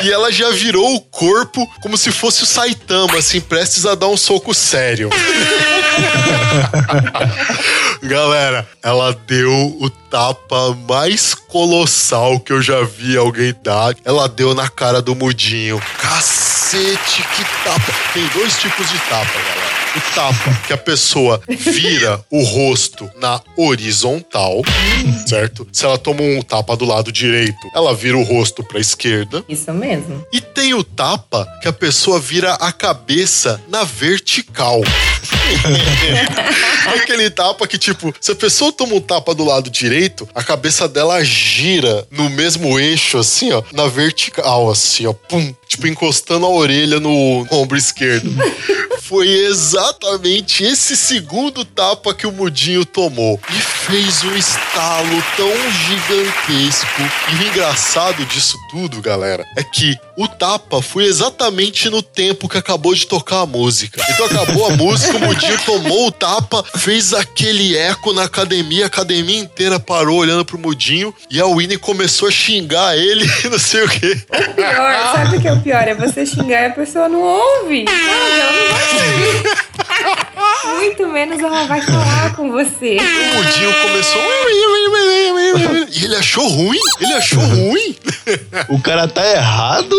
E 0.03 0.11
ela 0.11 0.32
já 0.32 0.49
virou 0.51 0.95
o 0.95 1.01
corpo 1.01 1.67
como 1.82 1.97
se 1.97 2.11
fosse 2.11 2.43
o 2.43 2.45
Saitama, 2.45 3.17
assim, 3.17 3.39
prestes 3.39 3.86
a 3.86 3.95
dar 3.95 4.07
um 4.07 4.17
soco 4.17 4.53
sério. 4.53 5.09
Galera, 8.04 8.68
ela 8.82 9.14
deu 9.28 9.78
o 9.80 9.89
tapa 9.89 10.76
mais 10.88 11.34
colossal 11.34 12.39
que 12.39 12.52
eu 12.52 12.62
já 12.62 12.84
vi 12.84 13.16
alguém 13.16 13.56
dar. 13.64 13.95
Ela 14.04 14.28
deu 14.28 14.54
na 14.54 14.68
cara 14.68 15.02
do 15.02 15.16
mudinho. 15.16 15.82
Cacete, 15.99 17.24
que 17.36 17.43
tapa. 17.64 17.93
Tem 18.14 18.26
dois 18.28 18.58
tipos 18.60 18.89
de 18.89 18.97
tapa, 18.99 19.32
galera. 19.34 19.70
O 19.94 20.16
tapa 20.16 20.54
que 20.66 20.72
a 20.72 20.78
pessoa 20.78 21.42
vira 21.50 22.24
o 22.30 22.44
rosto 22.44 23.10
na 23.18 23.42
horizontal, 23.58 24.62
certo? 25.28 25.68
Se 25.72 25.84
ela 25.84 25.98
toma 25.98 26.22
um 26.22 26.42
tapa 26.42 26.78
do 26.78 26.86
lado 26.86 27.12
direito, 27.12 27.60
ela 27.76 27.94
vira 27.94 28.18
o 28.18 28.24
rosto 28.24 28.64
pra 28.64 28.80
esquerda. 28.80 29.44
Isso 29.50 29.74
mesmo. 29.74 30.26
E 30.32 30.39
tem 30.39 30.74
o 30.74 30.82
tapa 30.84 31.46
que 31.62 31.68
a 31.68 31.74
pessoa 31.74 32.22
vira 32.22 32.54
a 32.54 32.72
cabeça 32.72 33.62
na 33.68 33.84
vertical. 33.84 34.82
É 36.88 36.96
Aquele 36.96 37.30
tapa 37.30 37.68
que, 37.68 37.78
tipo, 37.78 38.14
se 38.20 38.32
a 38.32 38.36
pessoa 38.36 38.72
toma 38.72 38.96
um 38.96 39.02
tapa 39.02 39.36
do 39.36 39.44
lado 39.44 39.70
direito, 39.70 40.28
a 40.34 40.44
cabeça 40.44 40.88
dela 40.88 41.24
gira 41.24 42.08
no 42.10 42.30
mesmo 42.30 42.80
eixo, 42.80 43.18
assim, 43.18 43.52
ó, 43.52 43.62
na 43.74 43.88
vertical, 43.88 44.70
assim, 44.70 45.06
ó, 45.06 45.14
pum, 45.14 45.54
tipo, 45.72 45.88
encostando 45.88 46.45
a 46.45 46.49
orelha 46.49 46.99
no 46.99 47.47
ombro 47.49 47.78
esquerdo. 47.78 48.30
Foi 49.01 49.28
exatamente 49.28 50.63
esse 50.63 50.95
segundo 50.95 51.65
tapa 51.65 52.13
que 52.13 52.26
o 52.26 52.32
Mudinho 52.32 52.86
tomou. 52.86 53.39
E 53.49 53.53
fez 53.53 54.24
um 54.24 54.36
estalo 54.36 55.24
tão 55.36 55.51
gigantesco. 55.72 57.01
E 57.32 57.36
o 57.36 57.47
engraçado 57.47 58.26
disso 58.26 58.57
tudo, 58.69 59.01
galera, 59.01 59.45
é 59.57 59.63
que 59.63 59.97
o 60.15 60.28
tapa 60.28 60.82
foi 60.82 61.05
exatamente 61.05 61.89
no 61.89 62.01
tempo 62.01 62.47
que 62.47 62.57
acabou 62.57 62.93
de 62.93 63.07
tocar 63.07 63.41
a 63.41 63.45
música. 63.45 64.01
Então 64.11 64.26
acabou 64.28 64.67
a 64.67 64.78
música, 64.78 65.17
o 65.17 65.19
Mudinho 65.19 65.59
tomou 65.65 66.07
o 66.07 66.11
tapa, 66.11 66.63
fez 66.78 67.13
aquele 67.13 67.76
eco 67.76 68.13
na 68.13 68.24
academia, 68.24 68.86
a 68.86 68.88
academia 68.88 69.39
inteira 69.39 69.80
parou 69.80 70.19
olhando 70.19 70.45
pro 70.45 70.59
Mudinho 70.59 71.13
e 71.30 71.41
a 71.41 71.45
Winnie 71.45 71.78
começou 71.78 72.28
a 72.28 72.32
xingar 72.32 72.97
ele 72.97 73.26
e 73.43 73.47
não 73.49 73.59
sei 73.59 73.84
o 73.84 73.89
quê. 73.89 74.22
Pior, 74.55 75.11
sabe 75.15 75.38
o 75.38 75.41
que 75.41 75.47
é 75.47 75.53
o 75.53 75.61
pior? 75.62 75.88
É 75.88 75.93
você 75.93 76.26
xingar 76.26 76.64
e 76.64 76.66
a 76.68 76.72
pessoa 76.72 77.07
não 77.09 77.22
ouve. 77.22 77.86
Sabe? 77.88 78.39
Ela 78.39 78.51
não 78.51 78.68
vai 78.70 78.84
ouvir. 79.12 79.62
Muito 80.76 81.07
menos 81.07 81.39
ela 81.39 81.66
vai 81.66 81.82
falar 81.82 82.36
com 82.36 82.51
você. 82.51 82.97
O 82.97 83.36
Mudinho 83.36 83.74
começou. 83.82 84.22
E 85.91 86.05
ele 86.05 86.16
achou 86.16 86.47
ruim? 86.47 86.80
Ele 86.99 87.14
achou 87.14 87.39
ruim? 87.43 87.95
O 88.70 88.80
cara 88.82 89.07
tá 89.07 89.26
errado 89.26 89.95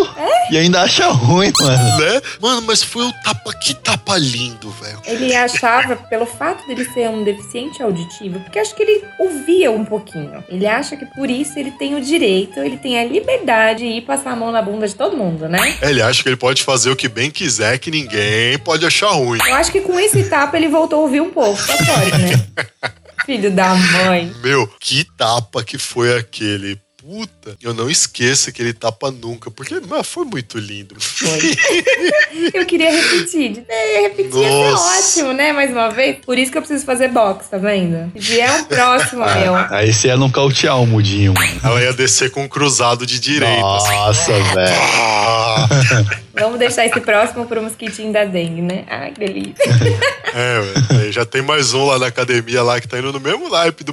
e 0.50 0.58
ainda 0.58 0.82
acha 0.82 1.06
ruim, 1.08 1.52
mano. 1.60 1.98
né? 1.98 2.20
Mano, 2.40 2.62
mas 2.62 2.82
foi 2.82 3.04
o 3.06 3.12
tapa. 3.24 3.52
Que 3.54 3.74
tapa 3.74 4.16
lindo, 4.16 4.70
velho. 4.70 5.00
Ele 5.04 5.34
achava, 5.34 5.96
pelo 5.96 6.26
fato 6.26 6.66
dele 6.66 6.84
ser 6.92 7.08
um 7.08 7.22
deficiente 7.22 7.82
auditivo, 7.82 8.40
porque 8.40 8.58
acho 8.58 8.74
que 8.74 8.82
ele 8.82 9.04
ouvia 9.18 9.70
um 9.70 9.84
pouquinho. 9.84 10.42
Ele 10.48 10.66
acha 10.66 10.96
que 10.96 11.04
por 11.06 11.30
isso 11.30 11.58
ele 11.58 11.70
tem 11.72 11.94
o 11.94 12.00
direito, 12.00 12.58
ele 12.60 12.76
tem 12.76 12.98
a 12.98 13.04
liberdade 13.04 13.80
de 13.80 13.86
ir 13.98 14.02
passar 14.02 14.32
a 14.32 14.36
mão 14.36 14.50
na 14.52 14.62
bunda 14.62 14.86
de 14.86 14.94
todo 14.94 15.16
mundo, 15.16 15.48
né? 15.48 15.51
Ele 15.82 16.02
acha 16.02 16.22
que 16.22 16.28
ele 16.28 16.36
pode 16.36 16.62
fazer 16.62 16.90
o 16.90 16.96
que 16.96 17.08
bem 17.08 17.30
quiser, 17.30 17.78
que 17.78 17.90
ninguém 17.90 18.58
pode 18.58 18.86
achar 18.86 19.10
ruim. 19.10 19.38
Eu 19.46 19.54
acho 19.54 19.70
que 19.72 19.80
com 19.80 19.98
esse 19.98 20.24
tapa 20.24 20.56
ele 20.56 20.68
voltou 20.68 21.00
a 21.00 21.02
ouvir 21.02 21.20
um 21.20 21.30
pouco, 21.30 21.60
só 21.60 21.76
pode, 21.76 22.18
né? 22.18 22.46
Filho 23.26 23.50
da 23.50 23.74
mãe. 23.74 24.32
Meu, 24.42 24.66
que 24.80 25.04
tapa 25.16 25.62
que 25.62 25.78
foi 25.78 26.16
aquele. 26.16 26.78
Puta, 27.02 27.56
eu 27.60 27.74
não 27.74 27.90
esqueço 27.90 28.48
aquele 28.48 28.72
tapa 28.72 29.10
nunca, 29.10 29.50
porque 29.50 29.74
mano, 29.80 30.04
foi 30.04 30.24
muito 30.24 30.56
lindo. 30.56 30.94
Foi. 31.00 31.56
eu 32.54 32.64
queria 32.64 32.92
repetir. 32.92 33.64
É, 33.68 34.02
repetir 34.02 34.36
ia 34.36 34.48
ser 34.48 34.70
Nossa. 34.70 35.20
ótimo, 35.20 35.32
né? 35.32 35.52
Mais 35.52 35.72
uma 35.72 35.90
vez. 35.90 36.18
Por 36.24 36.38
isso 36.38 36.52
que 36.52 36.58
eu 36.58 36.62
preciso 36.62 36.86
fazer 36.86 37.08
box, 37.08 37.48
tá 37.48 37.58
vendo? 37.58 38.12
Se 38.12 38.32
vier 38.32 38.50
um 38.52 38.64
próximo, 38.64 39.24
meu. 39.24 39.56
Aí 39.70 39.92
você 39.92 40.06
ia 40.08 40.16
nocautear 40.16 40.80
o 40.80 40.86
mudinho, 40.86 41.34
mano. 41.34 41.60
Ela 41.64 41.82
ia 41.82 41.92
descer 41.92 42.30
com 42.30 42.44
um 42.44 42.48
cruzado 42.48 43.04
de 43.04 43.18
direita. 43.18 43.76
assim. 43.76 43.90
Nossa, 43.90 44.32
velho. 44.54 46.22
Vamos 46.34 46.58
deixar 46.58 46.86
esse 46.86 47.00
próximo 47.00 47.46
pro 47.46 47.62
mosquitinho 47.62 48.12
da 48.12 48.24
dengue, 48.24 48.62
né? 48.62 48.84
Ai, 48.88 49.10
que 49.10 49.20
delícia. 49.20 49.64
é, 50.34 51.12
já 51.12 51.26
tem 51.26 51.42
mais 51.42 51.74
um 51.74 51.84
lá 51.84 51.98
na 51.98 52.06
academia 52.06 52.62
lá 52.62 52.80
que 52.80 52.88
tá 52.88 52.98
indo 52.98 53.12
no 53.12 53.20
mesmo 53.20 53.50
naipe 53.50 53.84
do 53.84 53.92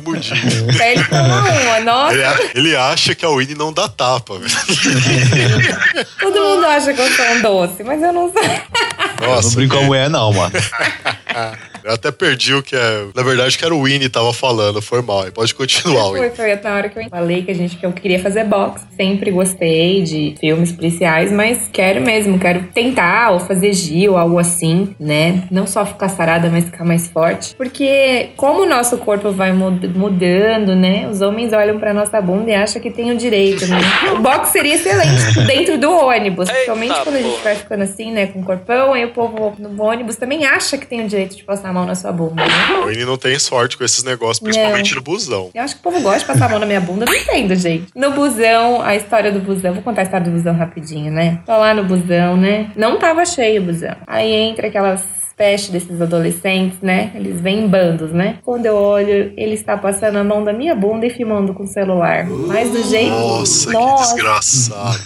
ele 0.93 1.03
tomar 1.03 1.43
uma, 1.43 1.79
nossa. 1.81 2.13
Ele, 2.13 2.23
ele 2.55 2.75
acha 2.75 3.13
que 3.13 3.25
a 3.25 3.29
Winnie 3.29 3.55
não 3.55 3.73
dá 3.73 3.89
tapa, 3.89 4.39
velho. 4.39 4.49
Todo 6.19 6.39
mundo 6.39 6.65
acha 6.65 6.93
que 6.93 7.01
eu 7.01 7.11
sou 7.11 7.25
um 7.25 7.41
doce, 7.41 7.83
mas 7.83 8.01
eu 8.01 8.13
não 8.13 8.31
sou. 8.31 8.41
Eu 8.41 9.27
não 9.27 9.35
Nossa, 9.35 9.55
brinco 9.55 9.75
com 9.75 9.81
a 9.81 9.85
mulher, 9.85 10.09
não, 10.09 10.31
mano. 10.31 10.53
eu 11.83 11.93
até 11.93 12.11
perdi 12.11 12.53
o 12.53 12.61
que 12.63 12.75
é. 12.75 13.05
Na 13.15 13.23
verdade, 13.23 13.57
que 13.57 13.65
era 13.65 13.73
o 13.73 13.83
Winnie 13.83 14.09
tava 14.09 14.33
falando. 14.33 14.81
Foi 14.81 15.01
mal. 15.01 15.23
Aí 15.23 15.31
Pode 15.31 15.53
continuar, 15.55 16.05
Foi, 16.09 16.19
Winnie. 16.21 16.35
foi 16.35 16.55
na 16.55 16.75
hora 16.75 16.89
que 16.89 16.99
eu 16.99 17.09
falei 17.09 17.43
que 17.43 17.51
a 17.51 17.55
gente 17.55 17.77
que 17.77 17.85
eu 17.85 17.91
queria 17.91 18.19
fazer 18.19 18.43
box. 18.43 18.85
Sempre 18.95 19.31
gostei 19.31 20.01
de 20.03 20.35
filmes 20.39 20.71
policiais, 20.71 21.31
mas 21.31 21.69
quero 21.71 22.01
mesmo, 22.01 22.37
quero 22.39 22.63
tentar 22.73 23.31
ou 23.31 23.39
fazer 23.39 23.73
Gil, 23.73 24.17
algo 24.17 24.37
assim, 24.39 24.95
né? 24.99 25.43
Não 25.51 25.65
só 25.67 25.85
ficar 25.85 26.09
sarada, 26.09 26.49
mas 26.49 26.65
ficar 26.65 26.83
mais 26.83 27.07
forte. 27.07 27.55
Porque 27.55 28.29
como 28.35 28.63
o 28.63 28.65
nosso 28.69 28.97
corpo 28.97 29.31
vai 29.31 29.51
mud- 29.53 29.87
mudando, 29.95 30.75
né? 30.75 31.07
Os 31.09 31.21
homens 31.21 31.53
olham 31.53 31.79
pra 31.79 31.93
nossa 31.93 32.19
bunda 32.21 32.51
e 32.51 32.55
acham 32.55 32.81
que 32.81 32.89
tem 32.91 33.11
o 33.11 33.17
direito, 33.17 33.65
né? 33.67 33.77
O 34.13 34.19
box 34.19 34.49
seria 34.49 34.75
excelente 34.75 35.39
dentro 35.47 35.77
do 35.77 35.89
ônibus, 35.91 36.49
principalmente 36.49 36.93
quando 37.03 37.15
a 37.15 37.21
gente 37.21 37.41
vai 37.43 37.55
ficando 37.55 37.83
assim, 37.83 38.11
né, 38.11 38.27
com 38.27 38.39
o 38.41 38.43
corpão, 38.43 38.93
aí 38.93 39.05
o 39.05 39.09
povo 39.09 39.53
no 39.57 39.81
ônibus 39.83 40.15
também 40.15 40.45
acha 40.45 40.77
que 40.77 40.85
tem 40.85 41.03
o 41.05 41.07
direito 41.07 41.35
de 41.35 41.43
passar 41.43 41.69
a 41.69 41.73
mão 41.79 41.87
na 41.87 41.95
sua 41.95 42.11
bunda, 42.11 42.45
né? 42.45 42.49
O 42.83 42.87
Winnie 42.87 43.05
não 43.05 43.17
tem 43.17 43.37
sorte 43.37 43.77
com 43.77 43.83
esses 43.83 44.03
negócios, 44.03 44.39
principalmente 44.39 44.95
no 44.95 45.01
busão. 45.01 45.49
Eu 45.53 45.63
acho 45.63 45.75
que 45.75 45.79
o 45.81 45.83
povo 45.83 46.01
gosta 46.01 46.19
de 46.19 46.25
passar 46.25 46.45
a 46.45 46.49
mão 46.49 46.59
na 46.59 46.65
minha 46.65 46.81
bunda, 46.81 47.05
não 47.05 47.13
entendo, 47.13 47.55
gente. 47.55 47.87
No 47.95 48.11
busão, 48.11 48.81
a 48.81 48.95
história 48.95 49.31
do 49.31 49.39
busão, 49.39 49.73
vou 49.73 49.83
contar 49.83 50.01
a 50.01 50.03
história 50.05 50.25
do 50.25 50.31
busão 50.31 50.55
rapidinho, 50.55 51.11
né? 51.11 51.39
Tô 51.45 51.51
lá 51.51 51.73
no 51.73 51.83
busão, 51.83 52.37
né? 52.37 52.71
Não 52.75 52.97
tava 52.97 53.25
cheio 53.25 53.61
o 53.61 53.65
busão. 53.65 53.95
Aí 54.07 54.31
entra 54.31 54.67
aquelas 54.67 55.18
peste 55.39 55.71
desses 55.71 56.01
adolescentes, 56.01 56.79
né? 56.81 57.11
Eles 57.15 57.39
vêm 57.39 57.59
em 57.63 57.67
bandos, 57.67 58.11
né? 58.11 58.39
Quando 58.43 58.65
eu 58.65 58.75
olho, 58.75 59.31
ele 59.37 59.53
está 59.53 59.77
passando 59.77 60.17
a 60.17 60.23
mão 60.23 60.43
da 60.43 60.51
minha 60.51 60.75
bunda 60.75 61.05
e 61.05 61.09
filmando 61.09 61.53
com 61.53 61.63
o 61.63 61.67
celular. 61.67 62.27
Mas 62.27 62.69
do 62.69 62.83
jeito. 62.83 63.09
Nossa, 63.09 63.67
que 63.67 63.73
Nossa, 63.73 64.15
desgraçado. 64.15 64.99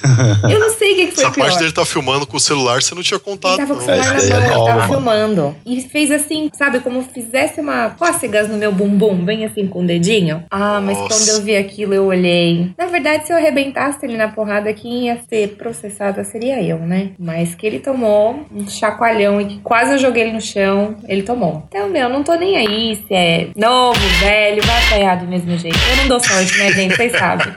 eu 0.51 0.59
não 0.59 0.71
sei 0.71 0.93
o 0.93 0.95
que, 0.95 1.05
que 1.05 1.11
foi 1.11 1.23
Essa 1.23 1.33
pior. 1.33 1.45
parte 1.45 1.59
dele 1.59 1.71
tá 1.71 1.85
filmando 1.85 2.25
com 2.25 2.37
o 2.37 2.39
celular, 2.39 2.81
você 2.81 2.95
não 2.95 3.03
tinha 3.03 3.17
Ele 3.17 3.23
contado, 3.23 3.57
tava 3.57 3.75
com 3.75 3.79
o 3.79 3.85
celular 3.85 4.15
Essa 4.15 4.27
na 4.27 4.35
é 4.35 4.39
mão, 4.39 4.47
ele 4.47 4.55
nova, 4.55 4.71
tava 4.71 4.87
filmando. 4.87 5.55
E 5.67 5.81
fez 5.81 6.09
assim, 6.09 6.49
sabe, 6.57 6.79
como 6.79 7.03
fizesse 7.03 7.61
uma 7.61 7.91
cócegas 7.91 8.49
no 8.49 8.57
meu 8.57 8.71
bumbum, 8.71 9.15
bem 9.23 9.45
assim 9.45 9.67
com 9.67 9.83
o 9.83 9.85
dedinho. 9.85 10.43
Ah, 10.49 10.81
mas 10.81 10.97
Nossa. 10.97 11.15
quando 11.15 11.37
eu 11.37 11.43
vi 11.43 11.55
aquilo, 11.55 11.93
eu 11.93 12.05
olhei. 12.05 12.71
Na 12.75 12.87
verdade, 12.87 13.27
se 13.27 13.31
eu 13.31 13.37
arrebentasse 13.37 14.03
ele 14.03 14.17
na 14.17 14.29
porrada, 14.29 14.73
quem 14.73 15.05
ia 15.05 15.19
ser 15.29 15.49
processada 15.49 16.23
seria 16.23 16.59
eu, 16.59 16.79
né? 16.79 17.11
Mas 17.19 17.53
que 17.53 17.67
ele 17.67 17.79
tomou 17.79 18.39
um 18.51 18.67
chacoalhão 18.67 19.39
e 19.39 19.45
que 19.45 19.59
quase 19.59 19.91
eu 19.93 19.99
joguei 19.99 20.22
ele 20.23 20.33
no 20.33 20.41
chão, 20.41 20.95
ele 21.07 21.23
tomou. 21.23 21.65
Então, 21.69 21.89
meu, 21.89 22.09
não 22.09 22.23
tô 22.23 22.33
nem 22.35 22.57
aí 22.57 23.03
se 23.07 23.13
é 23.13 23.49
novo, 23.55 23.99
velho, 24.19 24.65
vai 24.65 24.85
apanhar 24.85 25.17
do 25.17 25.27
mesmo 25.27 25.57
jeito. 25.57 25.77
Eu 25.89 25.97
não 25.97 26.07
dou 26.07 26.19
sorte, 26.19 26.57
né, 26.57 26.71
gente? 26.71 26.95
Vocês 26.95 27.11
sabem. 27.11 27.53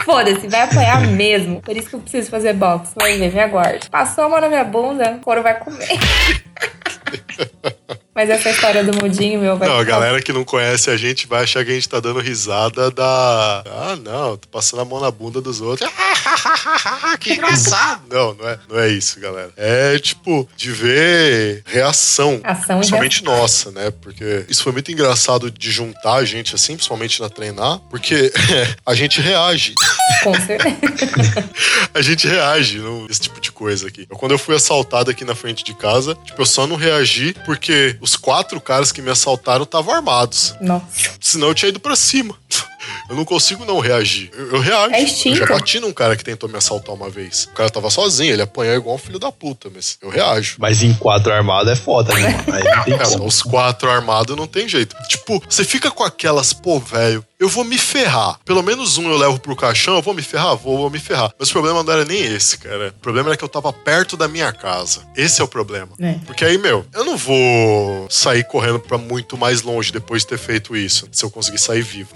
Foda-se, 0.00 0.46
vai 0.48 0.62
apanhar 0.62 1.00
mesmo. 1.08 1.60
Por 1.60 1.76
isso 1.76 1.88
que 1.88 1.96
eu 1.96 2.00
preciso 2.00 2.30
fazer 2.30 2.52
boxe. 2.52 2.92
Vai 2.94 3.18
ver, 3.18 3.32
me 3.32 3.40
aguarde. 3.40 3.90
Passou 3.90 4.24
a 4.24 4.28
mão 4.28 4.40
na 4.40 4.48
minha 4.48 4.64
bunda, 4.64 5.12
o 5.12 5.20
couro 5.20 5.42
vai 5.42 5.58
comer. 5.58 5.88
Mas 8.16 8.30
essa 8.30 8.48
história 8.48 8.82
do 8.82 8.96
mudinho, 8.96 9.38
meu, 9.38 9.58
vai 9.58 9.68
Não, 9.68 9.76
a 9.78 9.84
galera 9.84 10.22
que 10.22 10.32
não 10.32 10.42
conhece 10.42 10.88
a 10.88 10.96
gente 10.96 11.26
vai 11.26 11.42
achar 11.42 11.62
que 11.62 11.70
a 11.70 11.74
gente 11.74 11.86
tá 11.86 12.00
dando 12.00 12.18
risada 12.18 12.90
da. 12.90 13.62
Ah, 13.66 13.94
não, 14.02 14.38
tô 14.38 14.48
passando 14.48 14.80
a 14.80 14.84
mão 14.86 14.98
na 14.98 15.10
bunda 15.10 15.38
dos 15.38 15.60
outros. 15.60 15.86
que 17.20 17.34
engraçado. 17.34 18.04
Não, 18.10 18.32
não 18.32 18.48
é, 18.48 18.58
não 18.70 18.78
é 18.80 18.88
isso, 18.88 19.20
galera. 19.20 19.50
É 19.54 19.98
tipo, 19.98 20.48
de 20.56 20.72
ver 20.72 21.62
reação. 21.66 22.40
Ação 22.42 22.78
Principalmente 22.78 23.22
nossa, 23.22 23.70
né? 23.70 23.90
Porque 24.00 24.46
isso 24.48 24.62
foi 24.62 24.72
muito 24.72 24.90
engraçado 24.90 25.50
de 25.50 25.70
juntar 25.70 26.14
a 26.14 26.24
gente 26.24 26.54
assim, 26.54 26.74
principalmente 26.74 27.20
na 27.20 27.28
treinar, 27.28 27.80
porque 27.90 28.32
a 28.86 28.94
gente 28.94 29.20
reage. 29.20 29.74
Com 30.22 30.32
certeza. 30.40 30.76
A 31.94 32.02
gente 32.02 32.26
reage 32.26 32.78
no- 32.78 33.06
esse 33.10 33.20
tipo 33.20 33.40
de 33.40 33.50
coisa 33.56 33.88
aqui. 33.88 34.06
Eu, 34.08 34.16
quando 34.16 34.32
eu 34.32 34.38
fui 34.38 34.54
assaltado 34.54 35.10
aqui 35.10 35.24
na 35.24 35.34
frente 35.34 35.64
de 35.64 35.74
casa, 35.74 36.14
tipo, 36.24 36.40
eu 36.40 36.46
só 36.46 36.66
não 36.66 36.76
reagi 36.76 37.34
porque 37.44 37.96
os 38.00 38.14
quatro 38.16 38.60
caras 38.60 38.92
que 38.92 39.00
me 39.00 39.10
assaltaram 39.10 39.64
estavam 39.64 39.94
armados. 39.94 40.54
Nossa. 40.60 40.84
Senão 41.20 41.48
eu 41.48 41.54
tinha 41.54 41.70
ido 41.70 41.80
pra 41.80 41.96
cima. 41.96 42.36
Eu 43.08 43.16
não 43.16 43.24
consigo 43.24 43.64
não 43.64 43.78
reagir. 43.80 44.30
Eu, 44.32 44.52
eu 44.54 44.60
reajo. 44.60 44.94
É 44.94 45.02
instinto. 45.02 45.36
Eu 45.40 45.46
já 45.46 45.54
bati 45.54 45.78
num 45.80 45.92
cara 45.92 46.16
que 46.16 46.24
tentou 46.24 46.48
me 46.48 46.56
assaltar 46.56 46.94
uma 46.94 47.08
vez. 47.08 47.44
O 47.44 47.54
cara 47.54 47.70
tava 47.70 47.90
sozinho, 47.90 48.32
ele 48.32 48.42
apanhou 48.42 48.74
igual 48.74 48.96
um 48.96 48.98
filho 48.98 49.18
da 49.18 49.30
puta, 49.30 49.68
mas 49.72 49.98
eu 50.02 50.08
reajo. 50.08 50.56
Mas 50.58 50.82
em 50.82 50.92
quatro 50.94 51.32
armado 51.32 51.70
é 51.70 51.76
foda, 51.76 52.12
né? 52.14 52.44
Aí 52.52 52.64
não 52.64 52.84
tem 52.84 52.94
É, 52.94 53.20
os 53.24 53.42
quatro 53.42 53.90
armados 53.90 54.36
não 54.36 54.46
tem 54.46 54.68
jeito. 54.68 54.96
Tipo, 55.08 55.42
você 55.48 55.64
fica 55.64 55.90
com 55.90 56.02
aquelas, 56.04 56.52
pô, 56.52 56.78
velho, 56.78 57.24
eu 57.38 57.48
vou 57.48 57.64
me 57.64 57.76
ferrar. 57.76 58.38
Pelo 58.44 58.62
menos 58.62 58.96
um 58.98 59.10
eu 59.10 59.16
levo 59.16 59.38
pro 59.38 59.54
caixão, 59.54 59.96
eu 59.96 60.02
vou 60.02 60.14
me 60.14 60.22
ferrar? 60.22 60.56
Vou, 60.56 60.78
vou 60.78 60.90
me 60.90 60.98
ferrar. 60.98 61.30
Mas 61.38 61.50
o 61.50 61.52
problema 61.52 61.82
não 61.82 61.92
era 61.92 62.04
nem 62.04 62.20
esse, 62.20 62.58
cara. 62.58 62.88
O 62.88 63.00
problema 63.00 63.28
era 63.30 63.36
que 63.36 63.44
eu 63.44 63.48
tava 63.48 63.72
perto 63.72 64.16
da 64.16 64.26
minha 64.26 64.52
casa. 64.52 65.02
Esse 65.16 65.40
é 65.40 65.44
o 65.44 65.48
problema. 65.48 65.90
É. 66.00 66.14
Porque 66.24 66.44
aí, 66.44 66.56
meu, 66.56 66.86
eu 66.94 67.04
não 67.04 67.16
vou 67.16 68.06
sair 68.10 68.44
correndo 68.44 68.80
pra 68.80 68.96
muito 68.96 69.36
mais 69.36 69.62
longe 69.62 69.92
depois 69.92 70.22
de 70.22 70.28
ter 70.28 70.38
feito 70.38 70.76
isso, 70.76 71.08
se 71.12 71.24
eu 71.24 71.30
conseguir 71.30 71.58
sair 71.58 71.82
vivo. 71.82 72.08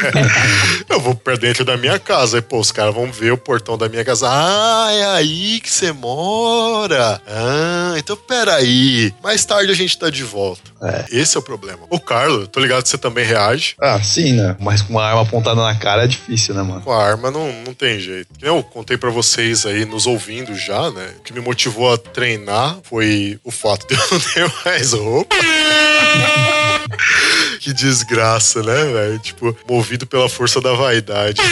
eu 0.88 1.00
vou 1.00 1.14
pra 1.14 1.36
dentro 1.36 1.64
da 1.64 1.76
minha 1.76 1.98
casa. 1.98 2.38
Aí, 2.38 2.42
pô, 2.42 2.58
os 2.58 2.72
caras 2.72 2.94
vão 2.94 3.12
ver 3.12 3.32
o 3.32 3.38
portão 3.38 3.76
da 3.76 3.88
minha 3.88 4.04
casa. 4.04 4.26
Ah, 4.30 4.88
é 4.90 5.04
aí 5.16 5.60
que 5.60 5.70
você 5.70 5.92
mora. 5.92 7.20
Ah, 7.26 7.94
então 7.98 8.16
peraí. 8.16 9.12
Mais 9.22 9.44
tarde 9.44 9.70
a 9.70 9.74
gente 9.74 9.98
tá 9.98 10.08
de 10.08 10.24
volta. 10.24 10.70
É. 10.82 11.04
Esse 11.10 11.36
é 11.36 11.40
o 11.40 11.42
problema. 11.42 11.80
O 11.90 12.00
Carlos, 12.00 12.48
tô 12.48 12.58
ligado 12.60 12.82
que 12.82 12.88
você 12.88 12.96
também 12.98 13.24
reage. 13.24 13.74
Ah, 13.78 14.02
sim, 14.02 14.29
né? 14.32 14.56
Mas 14.60 14.82
com 14.82 14.92
uma 14.92 15.04
arma 15.04 15.22
apontada 15.22 15.60
na 15.60 15.74
cara 15.74 16.04
é 16.04 16.06
difícil, 16.06 16.54
né, 16.54 16.62
mano? 16.62 16.80
Com 16.80 16.92
a 16.92 17.04
arma 17.04 17.30
não, 17.30 17.52
não 17.64 17.74
tem 17.74 17.98
jeito. 17.98 18.28
Eu 18.40 18.62
contei 18.62 18.96
pra 18.96 19.10
vocês 19.10 19.66
aí, 19.66 19.84
nos 19.84 20.06
ouvindo 20.06 20.54
já, 20.54 20.90
né? 20.90 21.14
O 21.18 21.22
que 21.22 21.32
me 21.32 21.40
motivou 21.40 21.92
a 21.92 21.98
treinar 21.98 22.78
foi 22.82 23.38
o 23.44 23.50
fato 23.50 23.86
de 23.86 23.94
eu 23.94 24.06
não 24.10 24.20
ter 24.20 24.52
mais 24.64 24.92
roupa. 24.92 25.36
que 27.60 27.74
desgraça, 27.74 28.62
né, 28.62 28.84
velho? 28.86 29.18
Tipo, 29.18 29.54
movido 29.68 30.06
pela 30.06 30.30
força 30.30 30.62
da 30.62 30.72
vaidade. 30.72 31.42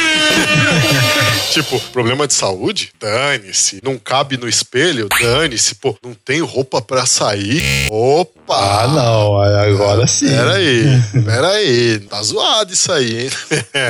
tipo, 1.52 1.78
problema 1.92 2.26
de 2.26 2.32
saúde? 2.32 2.90
Dane-se. 2.98 3.80
Não 3.84 3.98
cabe 3.98 4.38
no 4.38 4.48
espelho? 4.48 5.06
Dane-se. 5.20 5.74
Pô, 5.74 5.94
não 6.02 6.14
tenho 6.14 6.46
roupa 6.46 6.80
pra 6.80 7.04
sair? 7.04 7.62
Opa! 7.90 8.38
Ah, 8.48 8.88
não. 8.88 9.38
Agora 9.38 10.06
sim. 10.06 10.28
Pera 10.28 10.54
aí, 10.54 10.84
pera 11.24 11.48
aí. 11.48 11.98
Tá 12.00 12.22
zoado 12.22 12.72
isso 12.72 12.90
aí, 12.90 13.24
hein? 13.24 13.30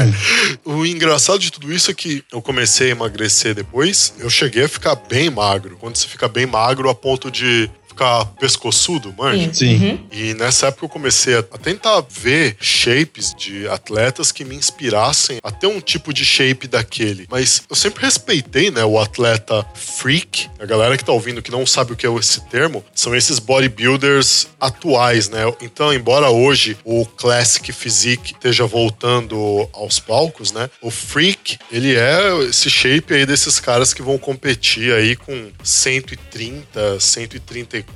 o 0.64 0.84
engraçado 0.84 1.38
de 1.38 1.52
tudo 1.52 1.72
isso 1.72 1.88
é 1.88 1.94
que 1.94 2.24
eu 2.32 2.42
comecei 2.42 2.88
a 2.88 2.90
emagrecer 2.90 3.54
depois. 3.54 4.12
Eu 4.18 4.28
cheguei 4.28 4.64
a 4.64 4.68
ficar 4.68 4.96
bem 4.96 5.30
magro. 5.30 5.76
Quando 5.78 5.94
você 5.94 6.08
fica 6.08 6.26
bem 6.26 6.46
magro 6.46 6.90
a 6.90 6.94
ponto 6.94 7.30
de 7.30 7.70
ficar 7.98 8.24
pescoçudo, 8.38 9.12
manja. 9.16 9.52
Sim. 9.52 9.68
Sim. 9.68 9.88
Uhum. 9.88 9.98
E 10.12 10.34
nessa 10.34 10.68
época 10.68 10.84
eu 10.84 10.88
comecei 10.88 11.34
a, 11.34 11.40
a 11.40 11.58
tentar 11.58 12.00
ver 12.08 12.56
shapes 12.60 13.34
de 13.34 13.66
atletas 13.68 14.30
que 14.30 14.44
me 14.44 14.54
inspirassem 14.54 15.38
a 15.42 15.50
ter 15.50 15.66
um 15.66 15.80
tipo 15.80 16.12
de 16.12 16.24
shape 16.24 16.68
daquele. 16.68 17.26
Mas 17.28 17.62
eu 17.68 17.74
sempre 17.74 18.04
respeitei, 18.04 18.70
né, 18.70 18.84
o 18.84 18.98
atleta 18.98 19.66
freak. 19.74 20.48
A 20.60 20.66
galera 20.66 20.96
que 20.96 21.04
tá 21.04 21.12
ouvindo 21.12 21.42
que 21.42 21.50
não 21.50 21.66
sabe 21.66 21.92
o 21.92 21.96
que 21.96 22.06
é 22.06 22.14
esse 22.18 22.40
termo, 22.48 22.84
são 22.94 23.14
esses 23.14 23.38
bodybuilders 23.38 24.48
atuais, 24.60 25.28
né? 25.28 25.42
Então, 25.60 25.92
embora 25.92 26.30
hoje 26.30 26.76
o 26.84 27.04
classic 27.04 27.72
physique 27.72 28.32
esteja 28.32 28.66
voltando 28.66 29.68
aos 29.72 29.98
palcos, 29.98 30.52
né? 30.52 30.70
O 30.80 30.90
freak, 30.90 31.58
ele 31.70 31.96
é 31.96 32.44
esse 32.48 32.70
shape 32.70 33.14
aí 33.14 33.26
desses 33.26 33.58
caras 33.58 33.92
que 33.92 34.02
vão 34.02 34.18
competir 34.18 34.92
aí 34.92 35.16
com 35.16 35.50
130, 35.62 37.00
134, 37.00 37.87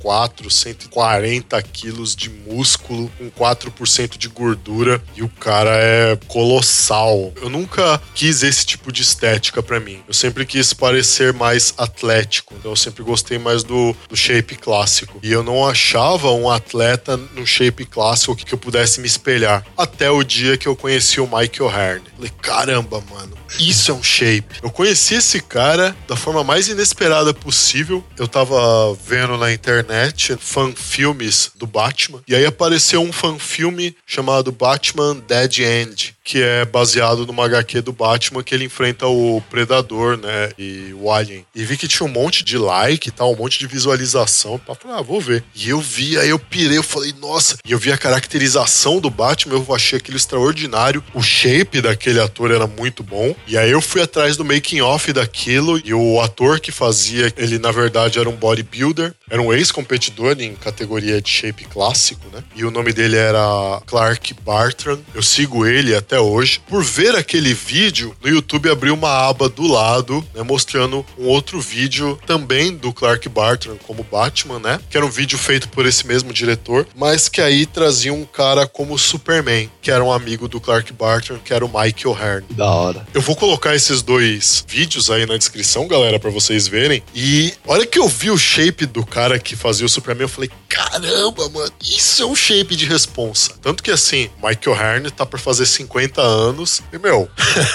140 0.49 1.61
quilos 1.63 2.15
de 2.15 2.29
músculo, 2.29 3.11
com 3.17 3.29
4% 3.31 4.17
de 4.17 4.27
gordura 4.27 5.01
e 5.15 5.23
o 5.23 5.29
cara 5.29 5.71
é 5.75 6.17
colossal. 6.27 7.33
Eu 7.41 7.49
nunca 7.49 8.01
quis 8.13 8.43
esse 8.43 8.65
tipo 8.65 8.91
de 8.91 9.01
estética 9.01 9.61
pra 9.61 9.79
mim. 9.79 10.01
Eu 10.07 10.13
sempre 10.13 10.45
quis 10.45 10.73
parecer 10.73 11.33
mais 11.33 11.73
atlético. 11.77 12.53
Então 12.57 12.71
eu 12.71 12.75
sempre 12.75 13.03
gostei 13.03 13.37
mais 13.37 13.63
do, 13.63 13.95
do 14.09 14.15
shape 14.15 14.55
clássico. 14.55 15.19
E 15.23 15.31
eu 15.31 15.43
não 15.43 15.67
achava 15.67 16.31
um 16.31 16.49
atleta 16.49 17.17
no 17.17 17.45
shape 17.45 17.85
clássico 17.85 18.35
que 18.35 18.53
eu 18.53 18.57
pudesse 18.57 18.99
me 18.99 19.07
espelhar. 19.07 19.65
Até 19.77 20.09
o 20.09 20.23
dia 20.23 20.57
que 20.57 20.67
eu 20.67 20.75
conheci 20.75 21.19
o 21.19 21.25
Michael 21.25 21.71
Hearn. 21.71 22.03
Falei, 22.15 22.31
caramba, 22.41 23.03
mano. 23.09 23.42
Isso 23.59 23.91
é 23.91 23.93
um 23.93 24.03
shape. 24.03 24.59
Eu 24.61 24.69
conheci 24.69 25.15
esse 25.15 25.39
cara 25.41 25.95
da 26.07 26.15
forma 26.15 26.43
mais 26.43 26.67
inesperada 26.67 27.33
possível. 27.33 28.03
Eu 28.17 28.27
tava 28.27 28.93
vendo 29.05 29.37
na 29.37 29.51
internet 29.51 30.35
fanfilmes 30.39 31.51
do 31.55 31.67
Batman. 31.67 32.21
E 32.27 32.35
aí 32.35 32.45
apareceu 32.45 33.01
um 33.01 33.11
fanfilme 33.11 33.95
chamado 34.05 34.51
Batman 34.51 35.15
Dead 35.27 35.59
End 35.59 36.15
que 36.23 36.41
é 36.41 36.63
baseado 36.63 37.25
numa 37.27 37.45
HQ 37.45 37.81
do 37.81 37.91
Batman 37.91 38.43
que 38.43 38.55
ele 38.55 38.65
enfrenta 38.65 39.05
o 39.07 39.41
Predador, 39.49 40.17
né? 40.17 40.51
E 40.57 40.93
o 40.97 41.11
Alien. 41.11 41.45
E 41.53 41.65
vi 41.65 41.75
que 41.75 41.87
tinha 41.87 42.07
um 42.07 42.11
monte 42.11 42.43
de 42.43 42.57
like 42.57 43.09
e 43.09 43.11
tal, 43.11 43.33
um 43.33 43.35
monte 43.35 43.59
de 43.59 43.67
visualização. 43.67 44.59
Eu 44.67 44.77
ah, 44.91 45.01
vou 45.01 45.19
ver. 45.19 45.43
E 45.53 45.69
eu 45.69 45.81
vi, 45.81 46.17
aí 46.17 46.29
eu 46.29 46.39
pirei, 46.39 46.77
eu 46.77 46.83
falei, 46.83 47.13
nossa. 47.19 47.57
E 47.65 47.71
eu 47.71 47.77
vi 47.77 47.91
a 47.91 47.97
caracterização 47.97 48.99
do 48.99 49.09
Batman, 49.09 49.55
eu 49.55 49.75
achei 49.75 49.97
aquilo 49.97 50.15
extraordinário. 50.15 51.03
O 51.13 51.21
shape 51.21 51.81
daquele 51.81 52.21
ator 52.21 52.51
era 52.51 52.67
muito 52.67 53.03
bom. 53.03 53.35
E 53.47 53.57
aí 53.57 53.71
eu 53.71 53.81
fui 53.81 54.01
atrás 54.01 54.37
do 54.37 54.45
making 54.45 54.81
off 54.81 55.11
daquilo 55.11 55.79
e 55.83 55.93
o 55.93 56.21
ator 56.21 56.59
que 56.59 56.71
fazia, 56.71 57.31
ele 57.37 57.59
na 57.59 57.71
verdade 57.71 58.19
era 58.19 58.29
um 58.29 58.35
bodybuilder, 58.35 59.13
era 59.29 59.41
um 59.41 59.53
ex-competidor 59.53 60.35
em 60.39 60.55
categoria 60.55 61.21
de 61.21 61.29
shape 61.29 61.65
clássico, 61.65 62.21
né? 62.31 62.43
E 62.55 62.63
o 62.63 62.71
nome 62.71 62.93
dele 62.93 63.17
era 63.17 63.81
Clark 63.85 64.33
Bartram. 64.45 64.99
Eu 65.13 65.21
sigo 65.21 65.65
ele 65.65 65.95
até 65.95 66.19
hoje. 66.19 66.61
Por 66.67 66.83
ver 66.83 67.15
aquele 67.15 67.53
vídeo, 67.53 68.15
no 68.21 68.29
YouTube 68.29 68.69
abriu 68.69 68.93
uma 68.93 69.27
aba 69.27 69.49
do 69.49 69.67
lado, 69.67 70.23
né, 70.33 70.43
mostrando 70.43 71.05
um 71.17 71.25
outro 71.25 71.59
vídeo 71.59 72.19
também 72.25 72.75
do 72.75 72.93
Clark 72.93 73.27
Barton 73.29 73.77
como 73.85 74.03
Batman, 74.03 74.59
né? 74.59 74.79
Que 74.89 74.97
era 74.97 75.05
um 75.05 75.09
vídeo 75.09 75.37
feito 75.37 75.67
por 75.69 75.85
esse 75.85 76.05
mesmo 76.05 76.31
diretor, 76.31 76.87
mas 76.95 77.27
que 77.27 77.41
aí 77.41 77.65
trazia 77.65 78.13
um 78.13 78.25
cara 78.25 78.67
como 78.67 78.97
Superman, 78.97 79.69
que 79.81 79.91
era 79.91 80.03
um 80.03 80.11
amigo 80.11 80.47
do 80.47 80.61
Clark 80.61 80.91
Barton, 80.93 81.39
que 81.43 81.53
era 81.53 81.65
o 81.65 81.71
Mike 81.73 82.07
O'Hearn. 82.07 82.45
Da 82.51 82.69
hora. 82.69 83.05
Eu 83.13 83.21
vou 83.21 83.32
colocar 83.35 83.75
esses 83.75 84.01
dois 84.01 84.63
vídeos 84.67 85.09
aí 85.09 85.25
na 85.25 85.37
descrição, 85.37 85.87
galera, 85.87 86.19
para 86.19 86.29
vocês 86.29 86.67
verem. 86.67 87.03
E 87.15 87.53
olha 87.65 87.85
que 87.85 87.99
eu 87.99 88.07
vi 88.07 88.31
o 88.31 88.37
shape 88.37 88.85
do 88.85 89.05
cara 89.05 89.39
que 89.39 89.55
fazia 89.55 89.85
o 89.85 89.89
Superman, 89.89 90.25
eu 90.25 90.29
falei, 90.29 90.49
caramba, 90.67 91.49
mano, 91.49 91.71
isso 91.81 92.21
é 92.21 92.25
um 92.25 92.35
shape 92.35 92.75
de 92.75 92.85
responsa. 92.85 93.53
Tanto 93.61 93.83
que 93.83 93.91
assim, 93.91 94.29
Mike 94.43 94.69
O'Hearn 94.69 95.09
tá 95.11 95.25
por 95.25 95.39
fazer 95.39 95.65
50 95.65 95.93
50 96.13 96.21
anos. 96.21 96.81
E, 96.91 96.97
meu, 96.97 97.29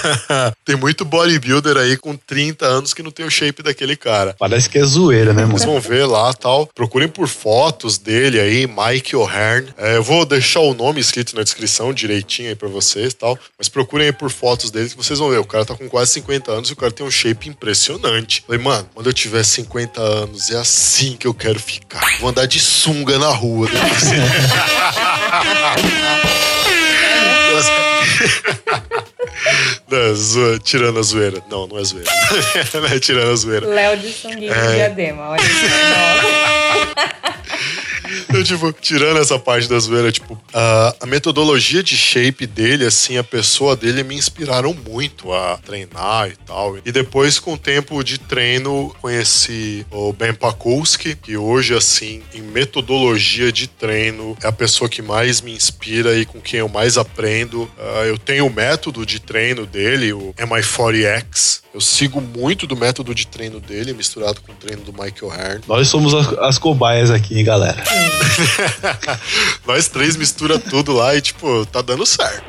tem 0.65 0.75
muito 0.75 1.05
bodybuilder 1.05 1.77
aí 1.77 1.97
com 1.97 2.15
30 2.15 2.65
anos 2.65 2.93
que 2.93 3.03
não 3.03 3.11
tem 3.11 3.25
o 3.25 3.31
shape 3.31 3.63
daquele 3.63 3.95
cara. 3.95 4.35
Parece 4.37 4.69
que 4.69 4.77
é 4.77 4.83
zoeira, 4.83 5.33
né, 5.33 5.43
mano? 5.43 5.57
Vocês 5.57 5.69
vão 5.69 5.79
ver 5.79 6.05
lá 6.05 6.33
tal. 6.33 6.67
Procurem 6.67 7.07
por 7.07 7.27
fotos 7.27 7.97
dele 7.97 8.39
aí, 8.39 8.67
Mike 8.67 9.15
O'Hearn. 9.15 9.73
É, 9.77 9.97
eu 9.97 10.03
vou 10.03 10.25
deixar 10.25 10.61
o 10.61 10.73
nome 10.73 10.99
escrito 10.99 11.35
na 11.35 11.43
descrição 11.43 11.93
direitinho 11.93 12.49
aí 12.49 12.55
pra 12.55 12.67
vocês 12.67 13.13
tal. 13.13 13.37
Mas 13.57 13.69
procurem 13.69 14.07
aí 14.07 14.13
por 14.13 14.29
fotos 14.29 14.71
dele 14.71 14.89
que 14.89 14.97
vocês 14.97 15.19
vão 15.19 15.29
ver. 15.29 15.38
O 15.39 15.45
cara 15.45 15.65
tá 15.65 15.75
com 15.75 15.89
quase 15.89 16.11
50 16.13 16.51
anos 16.51 16.69
e 16.69 16.73
o 16.73 16.75
cara 16.75 16.91
tem 16.91 17.05
um 17.05 17.11
shape 17.11 17.49
impressionante. 17.49 18.43
Falei, 18.45 18.61
mano, 18.61 18.89
quando 18.93 19.07
eu 19.07 19.13
tiver 19.13 19.43
50 19.43 20.01
anos, 20.01 20.49
é 20.49 20.57
assim 20.57 21.15
que 21.17 21.27
eu 21.27 21.33
quero 21.33 21.59
ficar. 21.59 22.01
Vou 22.19 22.29
andar 22.29 22.45
de 22.45 22.59
sunga 22.59 23.17
na 23.17 23.29
rua. 23.29 23.69
Né? 23.69 23.79
Não, 29.89 30.15
zoa, 30.15 30.59
tirando 30.59 30.99
a 30.99 31.01
zoeira. 31.01 31.41
Não, 31.49 31.65
não 31.65 31.79
é 31.79 31.83
zoeira. 31.83 32.11
não 32.75 32.85
é 32.85 32.99
tirando 32.99 33.31
a 33.31 33.35
zoeira. 33.35 33.67
Léo 33.67 33.97
de 33.97 34.13
Sunguinho 34.13 34.53
é... 34.53 34.75
Diadema, 34.75 35.29
olha 35.29 35.41
isso. 35.41 35.65
Eu, 38.33 38.43
tipo, 38.43 38.71
tirando 38.71 39.17
essa 39.17 39.39
parte 39.39 39.67
da 39.67 39.79
zoeira, 39.79 40.11
tipo, 40.11 40.39
a, 40.53 40.95
a, 41.01 41.05
metodologia 41.07 41.81
de 41.81 41.97
shape 41.97 42.45
dele, 42.45 42.85
assim, 42.85 43.17
a 43.17 43.23
pessoa 43.23 43.75
dele 43.75 44.03
me 44.03 44.15
inspiraram 44.15 44.73
muito 44.73 45.33
a 45.33 45.57
treinar 45.57 46.29
e 46.29 46.35
tal. 46.45 46.77
E 46.85 46.91
depois, 46.91 47.39
com 47.39 47.53
o 47.53 47.57
tempo 47.57 48.03
de 48.03 48.19
treino, 48.19 48.95
conheci 49.01 49.85
o 49.89 50.13
Ben 50.13 50.33
Pakulski, 50.33 51.15
que 51.15 51.37
hoje, 51.37 51.73
assim, 51.73 52.21
em 52.33 52.41
metodologia 52.41 53.51
de 53.51 53.67
treino, 53.67 54.37
é 54.43 54.47
a 54.47 54.51
pessoa 54.51 54.87
que 54.87 55.01
mais 55.01 55.41
me 55.41 55.51
inspira 55.51 56.15
e 56.15 56.23
com 56.23 56.39
quem 56.39 56.59
eu 56.59 56.69
mais 56.69 56.97
aprendo. 56.97 57.63
Uh, 57.63 58.05
eu 58.07 58.17
tenho 58.17 58.45
o 58.45 58.53
método 58.53 59.05
de 59.05 59.19
treino 59.19 59.65
dele, 59.65 60.13
o 60.13 60.33
MI40X, 60.35 61.61
eu 61.73 61.79
sigo 61.79 62.19
muito 62.19 62.65
do 62.65 62.75
método 62.75 63.13
de 63.13 63.27
treino 63.27 63.59
dele, 63.59 63.93
misturado 63.93 64.41
com 64.41 64.51
o 64.51 64.55
treino 64.55 64.83
do 64.83 64.91
Michael 64.91 65.31
Hearn. 65.31 65.61
Nós 65.67 65.87
somos 65.87 66.13
as, 66.13 66.27
as 66.39 66.57
cobaias 66.57 67.11
aqui, 67.11 67.37
hein, 67.37 67.45
galera. 67.45 67.83
Nós 69.65 69.87
três 69.87 70.15
mistura 70.15 70.59
tudo 70.59 70.93
lá 70.93 71.15
e, 71.15 71.21
tipo, 71.21 71.65
tá 71.65 71.81
dando 71.81 72.05
certo. 72.05 72.43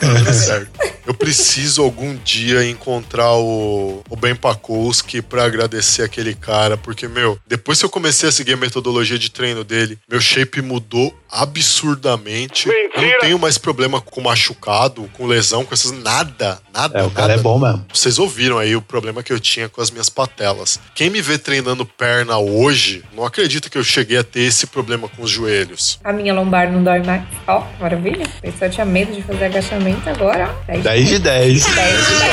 tá 0.00 0.06
dando 0.06 0.32
certo. 0.32 0.70
Eu 1.06 1.14
preciso 1.14 1.82
algum 1.82 2.16
dia 2.16 2.64
encontrar 2.68 3.32
o, 3.34 4.02
o 4.08 4.16
Ben 4.16 4.34
Pakowski 4.34 5.20
pra 5.20 5.44
agradecer 5.44 6.02
aquele 6.02 6.34
cara, 6.34 6.76
porque, 6.76 7.08
meu, 7.08 7.38
depois 7.46 7.78
que 7.78 7.84
eu 7.84 7.90
comecei 7.90 8.28
a 8.28 8.32
seguir 8.32 8.54
a 8.54 8.56
metodologia 8.56 9.18
de 9.18 9.30
treino 9.30 9.64
dele, 9.64 9.98
meu 10.08 10.20
shape 10.20 10.62
mudou 10.62 11.12
absurdamente. 11.32 12.68
Mentira. 12.68 12.92
Eu 12.94 13.02
não 13.02 13.18
tenho 13.20 13.38
mais 13.38 13.56
problema 13.56 14.00
com 14.00 14.20
machucado, 14.20 15.08
com 15.14 15.26
lesão, 15.26 15.64
com 15.64 15.72
essas. 15.72 15.90
Nada, 15.90 16.60
nada. 16.72 17.00
É, 17.00 17.02
o 17.02 17.10
cara 17.10 17.32
é 17.32 17.38
bom 17.38 17.58
mesmo. 17.58 17.84
Vocês 17.92 18.18
ouviram 18.18 18.58
aí 18.58 18.76
o 18.76 18.82
problema 18.82 19.22
que 19.22 19.32
eu 19.32 19.40
tinha 19.40 19.68
com 19.68 19.80
as 19.80 19.90
minhas 19.90 20.10
patelas. 20.10 20.78
Quem 20.94 21.08
me 21.08 21.22
vê 21.22 21.38
treinando 21.38 21.86
perna 21.86 22.36
hoje, 22.38 23.02
não 23.14 23.24
acredita 23.24 23.70
que 23.70 23.78
eu 23.78 23.84
cheguei 23.84 24.18
a 24.18 24.24
ter 24.24 24.40
esse 24.40 24.66
problema 24.66 25.08
com 25.08 25.22
os 25.22 25.30
joelhos. 25.30 25.98
A 26.04 26.12
minha 26.12 26.34
lombar 26.34 26.70
não 26.70 26.84
dói 26.84 27.02
mais. 27.02 27.22
Ó, 27.46 27.60
oh, 27.60 27.82
maravilha. 27.82 28.26
Eu 28.42 28.52
só 28.58 28.68
tinha 28.68 28.84
medo 28.84 29.12
de 29.12 29.22
fazer 29.22 29.46
agachamento 29.46 30.10
agora, 30.10 30.54
ó. 30.68 30.76
10 30.76 31.08
de 31.08 31.18
10. 31.18 31.64
10 31.64 32.06
de 32.06 32.18
10. 32.18 32.32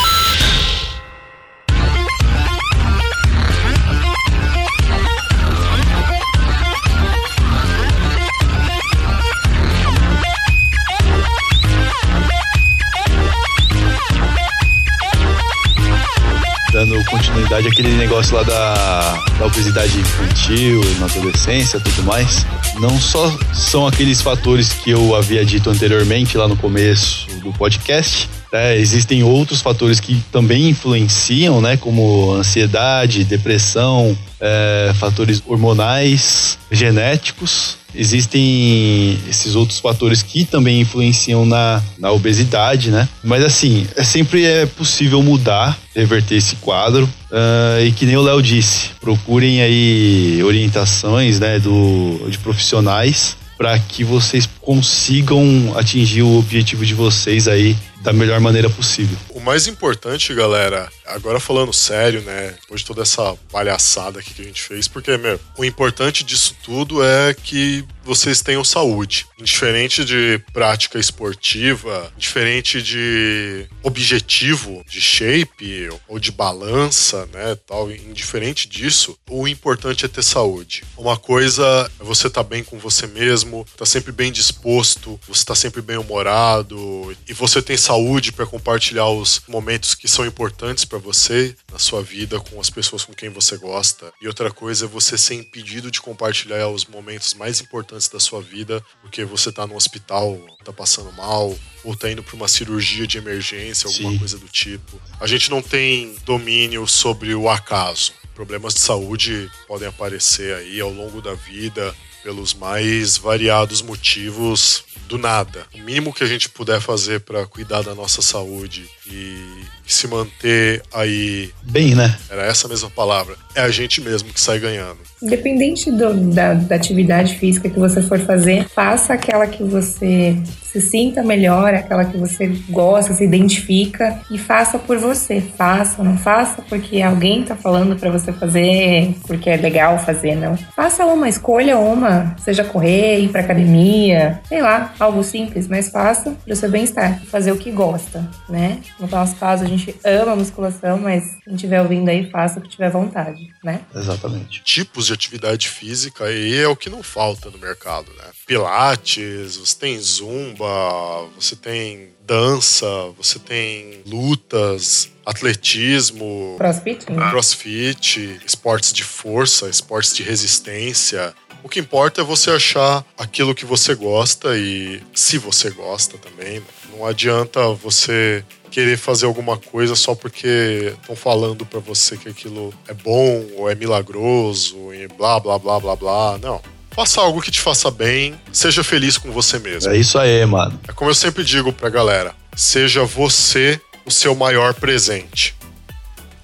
dando 16.95 17.05
continuidade 17.05 17.67
àquele 17.67 17.93
negócio 17.95 18.35
lá 18.35 18.43
da, 18.43 19.13
da 19.38 19.45
obesidade 19.45 19.99
infantil, 19.99 20.81
na 20.99 21.05
adolescência 21.05 21.80
tudo 21.80 22.03
mais. 22.03 22.45
Não 22.80 22.97
só 22.99 23.38
são 23.53 23.85
aqueles 23.85 24.22
fatores 24.22 24.69
que 24.69 24.91
eu 24.91 25.15
havia 25.15 25.43
dito 25.43 25.69
anteriormente 25.69 26.38
lá 26.38 26.47
no 26.47 26.55
começo 26.55 27.27
do 27.41 27.51
podcast, 27.53 28.30
né? 28.51 28.77
existem 28.77 29.23
outros 29.23 29.61
fatores 29.61 29.99
que 29.99 30.22
também 30.31 30.69
influenciam, 30.69 31.61
né? 31.61 31.77
Como 31.77 32.31
ansiedade, 32.31 33.23
depressão, 33.23 34.17
é, 34.39 34.91
fatores 34.95 35.41
hormonais, 35.45 36.57
genéticos 36.72 37.77
existem 37.97 39.17
esses 39.27 39.55
outros 39.55 39.80
fatores 39.80 40.22
que 40.22 40.45
também 40.45 40.81
influenciam 40.81 41.45
na, 41.45 41.81
na 41.97 42.11
obesidade, 42.11 42.91
né? 42.91 43.07
Mas 43.23 43.43
assim, 43.43 43.88
é, 43.95 44.03
sempre 44.03 44.45
é 44.45 44.65
possível 44.65 45.23
mudar, 45.23 45.77
reverter 45.95 46.35
esse 46.35 46.57
quadro. 46.57 47.09
Uh, 47.31 47.84
e 47.84 47.91
que 47.91 48.05
nem 48.05 48.15
o 48.15 48.22
Léo 48.22 48.41
disse, 48.41 48.91
procurem 49.01 49.61
aí 49.61 50.41
orientações 50.43 51.39
né, 51.39 51.59
do, 51.59 52.27
de 52.30 52.38
profissionais 52.38 53.35
para 53.57 53.77
que 53.80 54.03
vocês 54.03 54.47
consigam 54.61 55.73
atingir 55.76 56.22
o 56.22 56.38
objetivo 56.38 56.85
de 56.85 56.93
vocês 56.93 57.47
aí 57.47 57.76
da 58.06 58.14
melhor 58.14 58.40
maneira 58.40 58.69
possível. 58.69 59.18
O 59.32 59.40
mais 59.40 59.65
importante, 59.65 60.32
galera, 60.36 60.88
agora 61.07 61.40
falando 61.40 61.73
sério, 61.73 62.22
né, 62.22 62.53
depois 62.61 62.82
de 62.82 62.88
toda 62.88 63.02
essa 63.02 63.36
palhaçada 63.52 64.19
aqui 64.19 64.32
que 64.32 64.44
a 64.44 64.45
gente 64.45 64.61
fez, 64.61 64.88
porque, 64.88 65.18
meu, 65.18 65.40
o 65.57 65.65
importante 65.65 66.23
disso 66.23 66.56
tudo 66.64 67.03
é 67.03 67.34
que 67.34 67.84
vocês 68.03 68.44
tenham 68.44 68.64
saúde. 68.64 69.26
Indiferente 69.40 70.06
de 70.06 70.40
prática 70.53 70.99
esportiva, 70.99 72.14
diferente 72.15 72.80
de 72.80 73.65
objetivo 73.82 74.86
de 74.88 75.02
shape 75.02 75.90
ou 76.07 76.19
de 76.19 76.32
balança, 76.32 77.27
né, 77.34 77.57
tal, 77.65 77.91
indiferente 77.91 78.68
disso, 78.69 79.18
o 79.27 79.48
importante 79.48 80.06
é 80.06 80.07
ter 80.07 80.23
saúde. 80.23 80.84
Uma 80.95 81.18
coisa 81.18 81.90
é 81.99 82.03
você 82.03 82.27
estar 82.27 82.44
tá 82.44 82.48
bem 82.48 82.64
com 82.64 82.77
você 82.77 83.07
mesmo, 83.07 83.65
tá 83.76 83.86
sempre 83.86 84.11
bem 84.11 84.32
disposto, 84.32 85.19
você 85.27 85.44
tá 85.44 85.56
sempre 85.56 85.82
bem 85.82 85.98
humorado 85.98 87.15
e 87.27 87.34
você 87.34 87.60
tem 87.64 87.76
saúde 87.76 87.94
saúde, 87.95 88.34
para 88.34 88.45
compartilhar 88.45 89.07
os 89.07 89.41
momentos 89.47 89.95
que 89.95 90.07
são 90.07 90.26
importantes 90.26 90.84
para 90.84 90.97
você 90.97 91.55
na 91.72 91.80
sua 91.80 92.01
vida 92.01 92.39
com 92.41 92.59
as 92.59 92.69
pessoas 92.69 93.05
com 93.05 93.13
quem 93.13 93.30
você 93.30 93.55
gosta. 93.57 94.11
E 94.22 94.27
outra 94.27 94.51
coisa 94.51 94.85
é 94.85 94.88
você 94.88 95.17
ser 95.17 95.35
impedido 95.35 95.89
de 95.89 96.01
compartilhar 96.01 96.67
os 96.67 96.85
momentos 96.85 97.34
mais 97.34 97.61
importantes 97.61 98.09
da 98.09 98.19
sua 98.19 98.41
vida 98.41 98.84
porque 99.01 99.23
você 99.23 99.49
tá 99.49 99.65
no 99.65 99.76
hospital, 99.76 100.38
tá 100.63 100.73
passando 100.73 101.11
mal, 101.13 101.57
ou 101.85 101.95
tá 101.95 102.11
indo 102.11 102.22
para 102.22 102.35
uma 102.35 102.49
cirurgia 102.49 103.07
de 103.07 103.17
emergência, 103.17 103.88
alguma 103.88 104.11
Sim. 104.11 104.19
coisa 104.19 104.38
do 104.38 104.49
tipo. 104.49 104.99
A 105.19 105.26
gente 105.26 105.49
não 105.49 105.61
tem 105.61 106.15
domínio 106.26 106.85
sobre 106.88 107.34
o 107.34 107.49
acaso. 107.49 108.11
Problemas 108.34 108.73
de 108.73 108.81
saúde 108.81 109.49
podem 109.67 109.88
aparecer 109.88 110.53
aí 110.55 110.81
ao 110.81 110.91
longo 110.91 111.22
da 111.22 111.34
vida 111.34 111.95
pelos 112.26 112.56
mais 112.56 113.18
variados 113.18 113.84
motivos 113.84 114.84
do 115.07 115.15
nada. 115.15 115.68
O 115.76 115.77
mínimo 115.77 116.11
que 116.11 116.23
a 116.23 116.27
gente 116.27 116.49
puder 116.49 116.81
fazer 116.81 117.19
para 117.19 117.45
cuidar 117.45 117.84
da 117.84 117.93
nossa 117.93 118.19
saúde 118.19 118.89
e 119.06 119.38
se 119.85 120.07
manter 120.07 120.81
aí, 120.91 121.53
Bem, 121.61 121.93
né? 121.93 122.19
era 122.27 122.43
essa 122.43 122.68
mesma 122.68 122.89
palavra, 122.89 123.38
é 123.53 123.61
a 123.61 123.69
gente 123.69 124.02
mesmo 124.02 124.34
que 124.34 124.41
sai 124.41 124.57
ganhando. 124.57 124.97
Independente 125.22 125.92
do- 125.92 126.14
da, 126.34 126.54
da 126.54 126.76
atividade 126.76 127.36
física 127.38 127.70
que 127.70 127.80
você 127.80 128.02
for 128.02 128.20
fazer, 128.20 128.68
faça 128.70 129.14
aquela 129.14 129.48
que 129.48 129.64
você 129.64 130.38
se 130.62 130.82
sinta 130.82 131.24
melhor, 131.24 131.74
aquela 131.74 132.04
que 132.04 132.18
você 132.18 132.48
gosta, 132.70 133.14
se 133.14 133.24
identifica 133.24 134.20
e 134.30 134.38
faça 134.38 134.78
por 134.78 134.98
você. 134.98 135.40
Faça, 135.58 136.04
não 136.04 136.18
faça 136.18 136.62
porque 136.64 137.02
alguém 137.02 137.44
tá 137.44 137.56
falando 137.56 137.96
pra 137.98 138.10
você 138.12 138.34
fazer, 138.34 139.16
porque 139.26 139.50
é 139.50 139.56
legal 139.56 139.98
fazer, 140.00 140.36
não. 140.36 140.58
Faça 140.76 141.06
uma, 141.06 141.30
escolha 141.30 141.78
uma, 141.78 142.36
seja 142.44 142.66
correr, 142.66 143.20
ir 143.22 143.30
pra 143.30 143.40
academia, 143.42 144.42
sei 144.50 144.62
lá, 144.62 144.94
algo 145.00 145.24
simples, 145.24 145.66
mas 145.70 145.90
faça 145.90 146.36
pro 146.46 146.56
seu 146.56 146.70
bem-estar, 146.70 147.22
fazer 147.28 147.54
o 147.54 147.58
que 147.58 147.72
gosta, 147.72 148.30
né? 148.50 148.80
No 149.00 149.08
nosso 149.08 149.38
caso, 149.38 149.64
a 149.64 149.68
gente 149.68 149.96
ama 150.04 150.34
a 150.34 150.36
musculação, 150.36 150.98
mas 150.98 151.24
quem 151.46 151.56
estiver 151.56 151.82
ouvindo 151.82 152.10
aí, 152.10 152.30
faça 152.30 152.60
o 152.60 152.62
que 152.62 152.68
tiver 152.70 152.90
vontade, 152.92 153.48
né? 153.64 153.80
Exatamente. 153.96 154.62
Tipos 154.64 155.06
de 155.06 155.15
atividade 155.16 155.70
física 155.70 156.26
aí 156.26 156.56
é 156.56 156.68
o 156.68 156.76
que 156.76 156.90
não 156.90 157.02
falta 157.02 157.50
no 157.50 157.58
mercado, 157.58 158.12
né? 158.18 158.26
Pilates, 158.46 159.58
você 159.58 159.76
tem 159.78 160.00
zumba, 160.00 161.28
você 161.36 161.56
tem 161.56 162.10
dança, 162.26 162.86
você 163.18 163.40
tem 163.40 164.02
lutas, 164.06 165.10
atletismo, 165.26 166.56
Crossfit? 166.58 167.12
né? 167.12 167.30
crossfit, 167.30 168.40
esportes 168.46 168.94
de 168.94 169.04
força, 169.04 169.70
esportes 169.70 170.16
de 170.16 170.24
resistência. 170.24 171.34
O 171.66 171.68
que 171.68 171.80
importa 171.80 172.22
é 172.22 172.24
você 172.24 172.52
achar 172.52 173.04
aquilo 173.18 173.56
que 173.56 173.66
você 173.66 173.96
gosta 173.96 174.56
e 174.56 175.02
se 175.16 175.40
você 175.40 175.72
gosta 175.72 176.16
também. 176.16 176.60
né? 176.60 176.66
Não 176.92 177.08
adianta 177.08 177.60
você 177.70 178.46
querer 178.70 179.00
fazer 179.00 179.26
alguma 179.26 179.58
coisa 179.58 179.96
só 179.96 180.14
porque 180.14 180.94
estão 180.96 181.16
falando 181.16 181.66
pra 181.66 181.80
você 181.80 182.18
que 182.18 182.30
aquilo 182.30 182.72
é 182.88 182.94
bom 182.94 183.44
ou 183.58 183.68
é 183.68 183.74
milagroso 183.74 184.94
e 184.94 185.08
blá 185.08 185.40
blá 185.40 185.58
blá 185.58 185.80
blá 185.80 185.96
blá. 185.96 186.38
Não. 186.38 186.62
Faça 186.92 187.20
algo 187.20 187.42
que 187.42 187.50
te 187.50 187.60
faça 187.60 187.90
bem, 187.90 188.36
seja 188.54 188.84
feliz 188.84 189.18
com 189.18 189.32
você 189.32 189.58
mesmo. 189.58 189.92
É 189.92 189.98
isso 189.98 190.20
aí, 190.20 190.46
mano. 190.46 190.80
É 190.88 190.94
como 190.94 191.10
eu 191.10 191.16
sempre 191.16 191.44
digo 191.44 191.74
pra 191.74 191.90
galera: 191.90 192.36
seja 192.56 193.04
você 193.04 193.82
o 194.06 194.12
seu 194.12 194.36
maior 194.36 194.76
presente. 194.76 195.55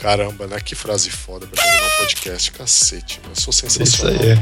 Caramba, 0.01 0.47
né? 0.47 0.59
Que 0.59 0.73
frase 0.73 1.11
foda 1.11 1.45
pra 1.45 1.61
terminar 1.63 1.87
um 1.87 1.97
podcast. 1.99 2.51
Cacete, 2.51 3.19
eu 3.23 3.35
sou 3.35 3.53
É 3.53 3.67
isso 3.67 3.69
sensacional. 3.69 4.21
aí. 4.21 4.37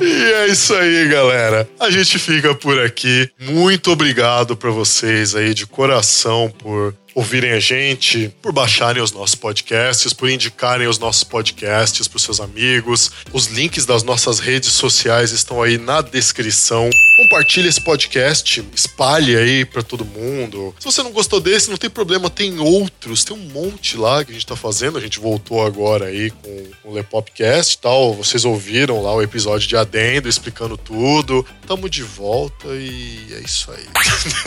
E 0.00 0.32
é 0.32 0.46
isso 0.48 0.74
aí, 0.74 1.08
galera. 1.08 1.68
A 1.80 1.90
gente 1.90 2.18
fica 2.18 2.54
por 2.54 2.78
aqui. 2.80 3.28
Muito 3.40 3.90
obrigado 3.90 4.56
pra 4.56 4.70
vocês 4.70 5.34
aí 5.34 5.54
de 5.54 5.66
coração 5.66 6.52
por 6.58 6.94
ouvirem 7.14 7.52
a 7.52 7.60
gente, 7.60 8.34
por 8.42 8.52
baixarem 8.52 9.02
os 9.02 9.12
nossos 9.12 9.34
podcasts, 9.34 10.12
por 10.12 10.28
indicarem 10.28 10.88
os 10.88 10.98
nossos 10.98 11.24
podcasts 11.24 12.08
pros 12.08 12.22
seus 12.22 12.40
amigos. 12.40 13.10
Os 13.32 13.46
links 13.46 13.86
das 13.86 14.02
nossas 14.02 14.40
redes 14.40 14.72
sociais 14.72 15.30
estão 15.30 15.62
aí 15.62 15.78
na 15.78 16.00
descrição. 16.00 16.90
Compartilhe 17.16 17.68
esse 17.68 17.80
podcast, 17.80 18.64
espalhe 18.74 19.36
aí 19.36 19.64
pra 19.64 19.82
todo 19.82 20.04
mundo. 20.04 20.74
Se 20.80 20.84
você 20.84 21.00
não 21.02 21.12
gostou 21.12 21.40
desse, 21.40 21.70
não 21.70 21.76
tem 21.76 21.88
problema, 21.88 22.28
tem 22.28 22.58
outros, 22.58 23.24
tem 23.24 23.36
um 23.36 23.48
monte 23.50 23.96
lá 23.96 24.24
que 24.24 24.32
a 24.32 24.34
gente 24.34 24.46
tá 24.46 24.56
fazendo. 24.56 24.98
A 24.98 25.00
gente 25.00 25.20
voltou 25.20 25.64
agora 25.64 26.06
aí 26.06 26.30
com 26.30 26.66
o 26.84 26.92
Lepopcast 26.92 27.74
e 27.74 27.78
tal. 27.78 28.14
Vocês 28.14 28.44
ouviram 28.44 29.00
lá 29.00 29.14
o 29.14 29.22
episódio 29.22 29.68
de 29.68 29.76
adendo 29.76 30.28
explicando 30.28 30.76
tudo. 30.76 31.46
Tamo 31.66 31.88
de 31.88 32.02
volta 32.02 32.66
e 32.68 33.26
é 33.32 33.40
isso 33.40 33.70
aí. 33.70 33.86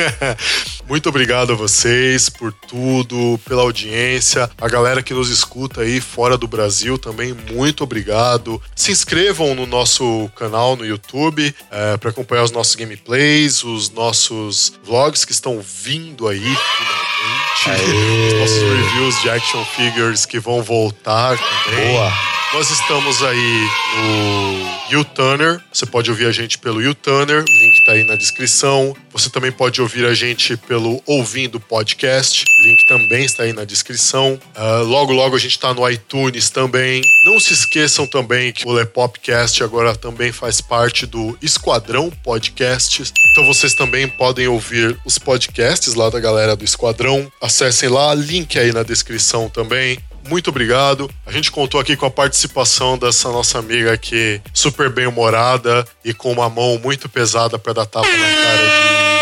Muito 0.88 1.07
obrigado 1.10 1.53
a 1.53 1.56
vocês 1.56 2.30
por 2.30 2.52
tudo, 2.52 3.39
pela 3.45 3.61
audiência. 3.61 4.49
A 4.57 4.68
galera 4.68 5.02
que 5.02 5.14
nos 5.14 5.30
escuta 5.30 5.81
aí 5.81 6.02
fora 6.02 6.38
do 6.38 6.48
Brasil 6.48 6.98
também, 6.98 7.34
muito 7.34 7.84
obrigado. 7.84 8.61
Se 8.76 8.91
inscrevam 8.91 9.53
no 9.53 9.65
nosso 9.65 10.30
canal 10.35 10.76
no 10.77 10.85
YouTube 10.85 11.53
para 11.99 12.10
acompanhar 12.10 12.44
os 12.44 12.52
nossos 12.57 12.73
gameplays, 12.73 13.63
os 13.63 13.91
nossos 13.91 14.73
vlogs 14.84 15.23
que 15.23 15.31
estão 15.31 15.61
vindo 15.61 16.27
aí 16.27 16.39
finalmente. 16.39 17.56
Os 17.65 18.34
nossos 18.39 18.61
reviews 18.61 19.21
de 19.21 19.29
action 19.29 19.65
figures 19.65 20.25
que 20.25 20.39
vão 20.39 20.61
voltar 20.61 21.38
também. 21.38 21.91
Boa. 21.91 22.38
Nós 22.53 22.69
estamos 22.69 23.21
aí 23.23 23.67
no 23.97 24.93
YouTuner. 24.97 25.61
Você 25.71 25.85
pode 25.85 26.09
ouvir 26.09 26.27
a 26.27 26.31
gente 26.31 26.57
pelo 26.57 26.81
YouTuner, 26.81 27.43
o 27.43 27.45
link 27.45 27.85
tá 27.85 27.91
aí 27.91 28.05
na 28.05 28.15
descrição. 28.15 28.95
Você 29.11 29.29
também 29.29 29.51
pode 29.51 29.81
ouvir 29.81 30.05
a 30.05 30.13
gente 30.13 30.55
pelo 30.55 31.01
Ouvindo 31.05 31.59
Podcast, 31.59 32.45
link 32.63 32.88
também 32.88 33.25
está 33.25 33.43
aí 33.43 33.51
na 33.51 33.65
descrição. 33.65 34.39
Ah, 34.55 34.77
logo, 34.77 35.11
logo 35.11 35.35
a 35.35 35.39
gente 35.39 35.59
tá 35.59 35.73
no 35.73 35.88
iTunes 35.89 36.49
também. 36.49 37.01
Não 37.25 37.38
se 37.39 37.53
esqueçam 37.53 38.07
também 38.07 38.53
que 38.53 38.65
o 38.65 38.71
Lepopcast 38.71 39.61
agora 39.61 39.93
também 39.93 40.31
faz 40.31 40.61
parte 40.61 41.05
do 41.05 41.38
Esquadrão 41.41 42.09
Podcasts. 42.23 43.11
Então 43.38 43.45
vocês 43.45 43.76
também 43.76 44.07
podem 44.07 44.47
ouvir 44.47 44.97
os 45.05 45.19
podcasts 45.19 45.93
lá 45.93 46.09
da 46.09 46.19
galera 46.19 46.55
do 46.55 46.65
Esquadrão. 46.65 47.31
Acessem 47.39 47.88
lá, 47.88 48.11
link 48.15 48.57
aí 48.57 48.73
na 48.73 48.81
descrição 48.81 49.47
também. 49.47 49.99
Muito 50.27 50.49
obrigado. 50.49 51.07
A 51.23 51.31
gente 51.31 51.51
contou 51.51 51.80
aqui 51.80 51.95
com 51.95 52.07
a 52.07 52.09
participação 52.09 52.97
dessa 52.97 53.30
nossa 53.30 53.59
amiga 53.59 53.93
aqui, 53.93 54.41
super 54.51 54.89
bem-humorada 54.89 55.88
e 56.03 56.15
com 56.15 56.31
uma 56.31 56.49
mão 56.49 56.80
muito 56.80 57.07
pesada 57.07 57.59
para 57.59 57.73
dar 57.73 57.85
tapa 57.85 58.07
na 58.07 58.18
cara 58.18 59.11
de... 59.11 59.16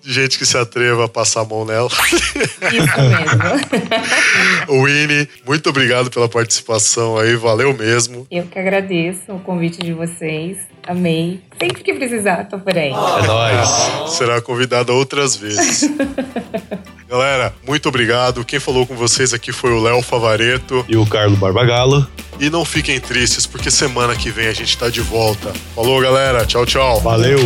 de 0.00 0.12
gente 0.12 0.38
que 0.38 0.46
se 0.46 0.56
atreva 0.56 1.04
a 1.04 1.08
passar 1.08 1.40
a 1.42 1.44
mão 1.44 1.64
nela. 1.64 1.88
Isso 1.88 3.00
mesmo. 3.00 3.44
Winnie, 4.84 5.28
muito 5.46 5.70
obrigado 5.70 6.10
pela 6.10 6.28
participação 6.28 7.16
aí, 7.18 7.36
valeu 7.36 7.76
mesmo. 7.76 8.26
Eu 8.30 8.44
que 8.44 8.58
agradeço 8.58 9.32
o 9.32 9.40
convite 9.40 9.78
de 9.78 9.92
vocês. 9.92 10.58
Amei. 10.86 11.40
Sempre 11.58 11.82
que 11.82 11.94
precisar, 11.94 12.44
tô 12.44 12.58
por 12.58 12.76
aí. 12.76 12.90
É 12.90 13.26
nóis. 13.26 14.10
Será 14.10 14.40
convidada 14.40 14.92
outras 14.92 15.36
vezes. 15.36 15.88
Galera, 17.14 17.54
muito 17.64 17.88
obrigado. 17.88 18.44
Quem 18.44 18.58
falou 18.58 18.84
com 18.84 18.96
vocês 18.96 19.32
aqui 19.32 19.52
foi 19.52 19.70
o 19.70 19.80
Léo 19.80 20.02
Favareto. 20.02 20.84
E 20.88 20.96
o 20.96 21.06
Carlos 21.06 21.38
Barbagalo. 21.38 22.04
E 22.40 22.50
não 22.50 22.64
fiquem 22.64 22.98
tristes, 22.98 23.46
porque 23.46 23.70
semana 23.70 24.16
que 24.16 24.32
vem 24.32 24.48
a 24.48 24.52
gente 24.52 24.76
tá 24.76 24.90
de 24.90 25.00
volta. 25.00 25.52
Falou, 25.76 26.00
galera. 26.00 26.44
Tchau, 26.44 26.66
tchau. 26.66 27.00
Valeu. 27.00 27.38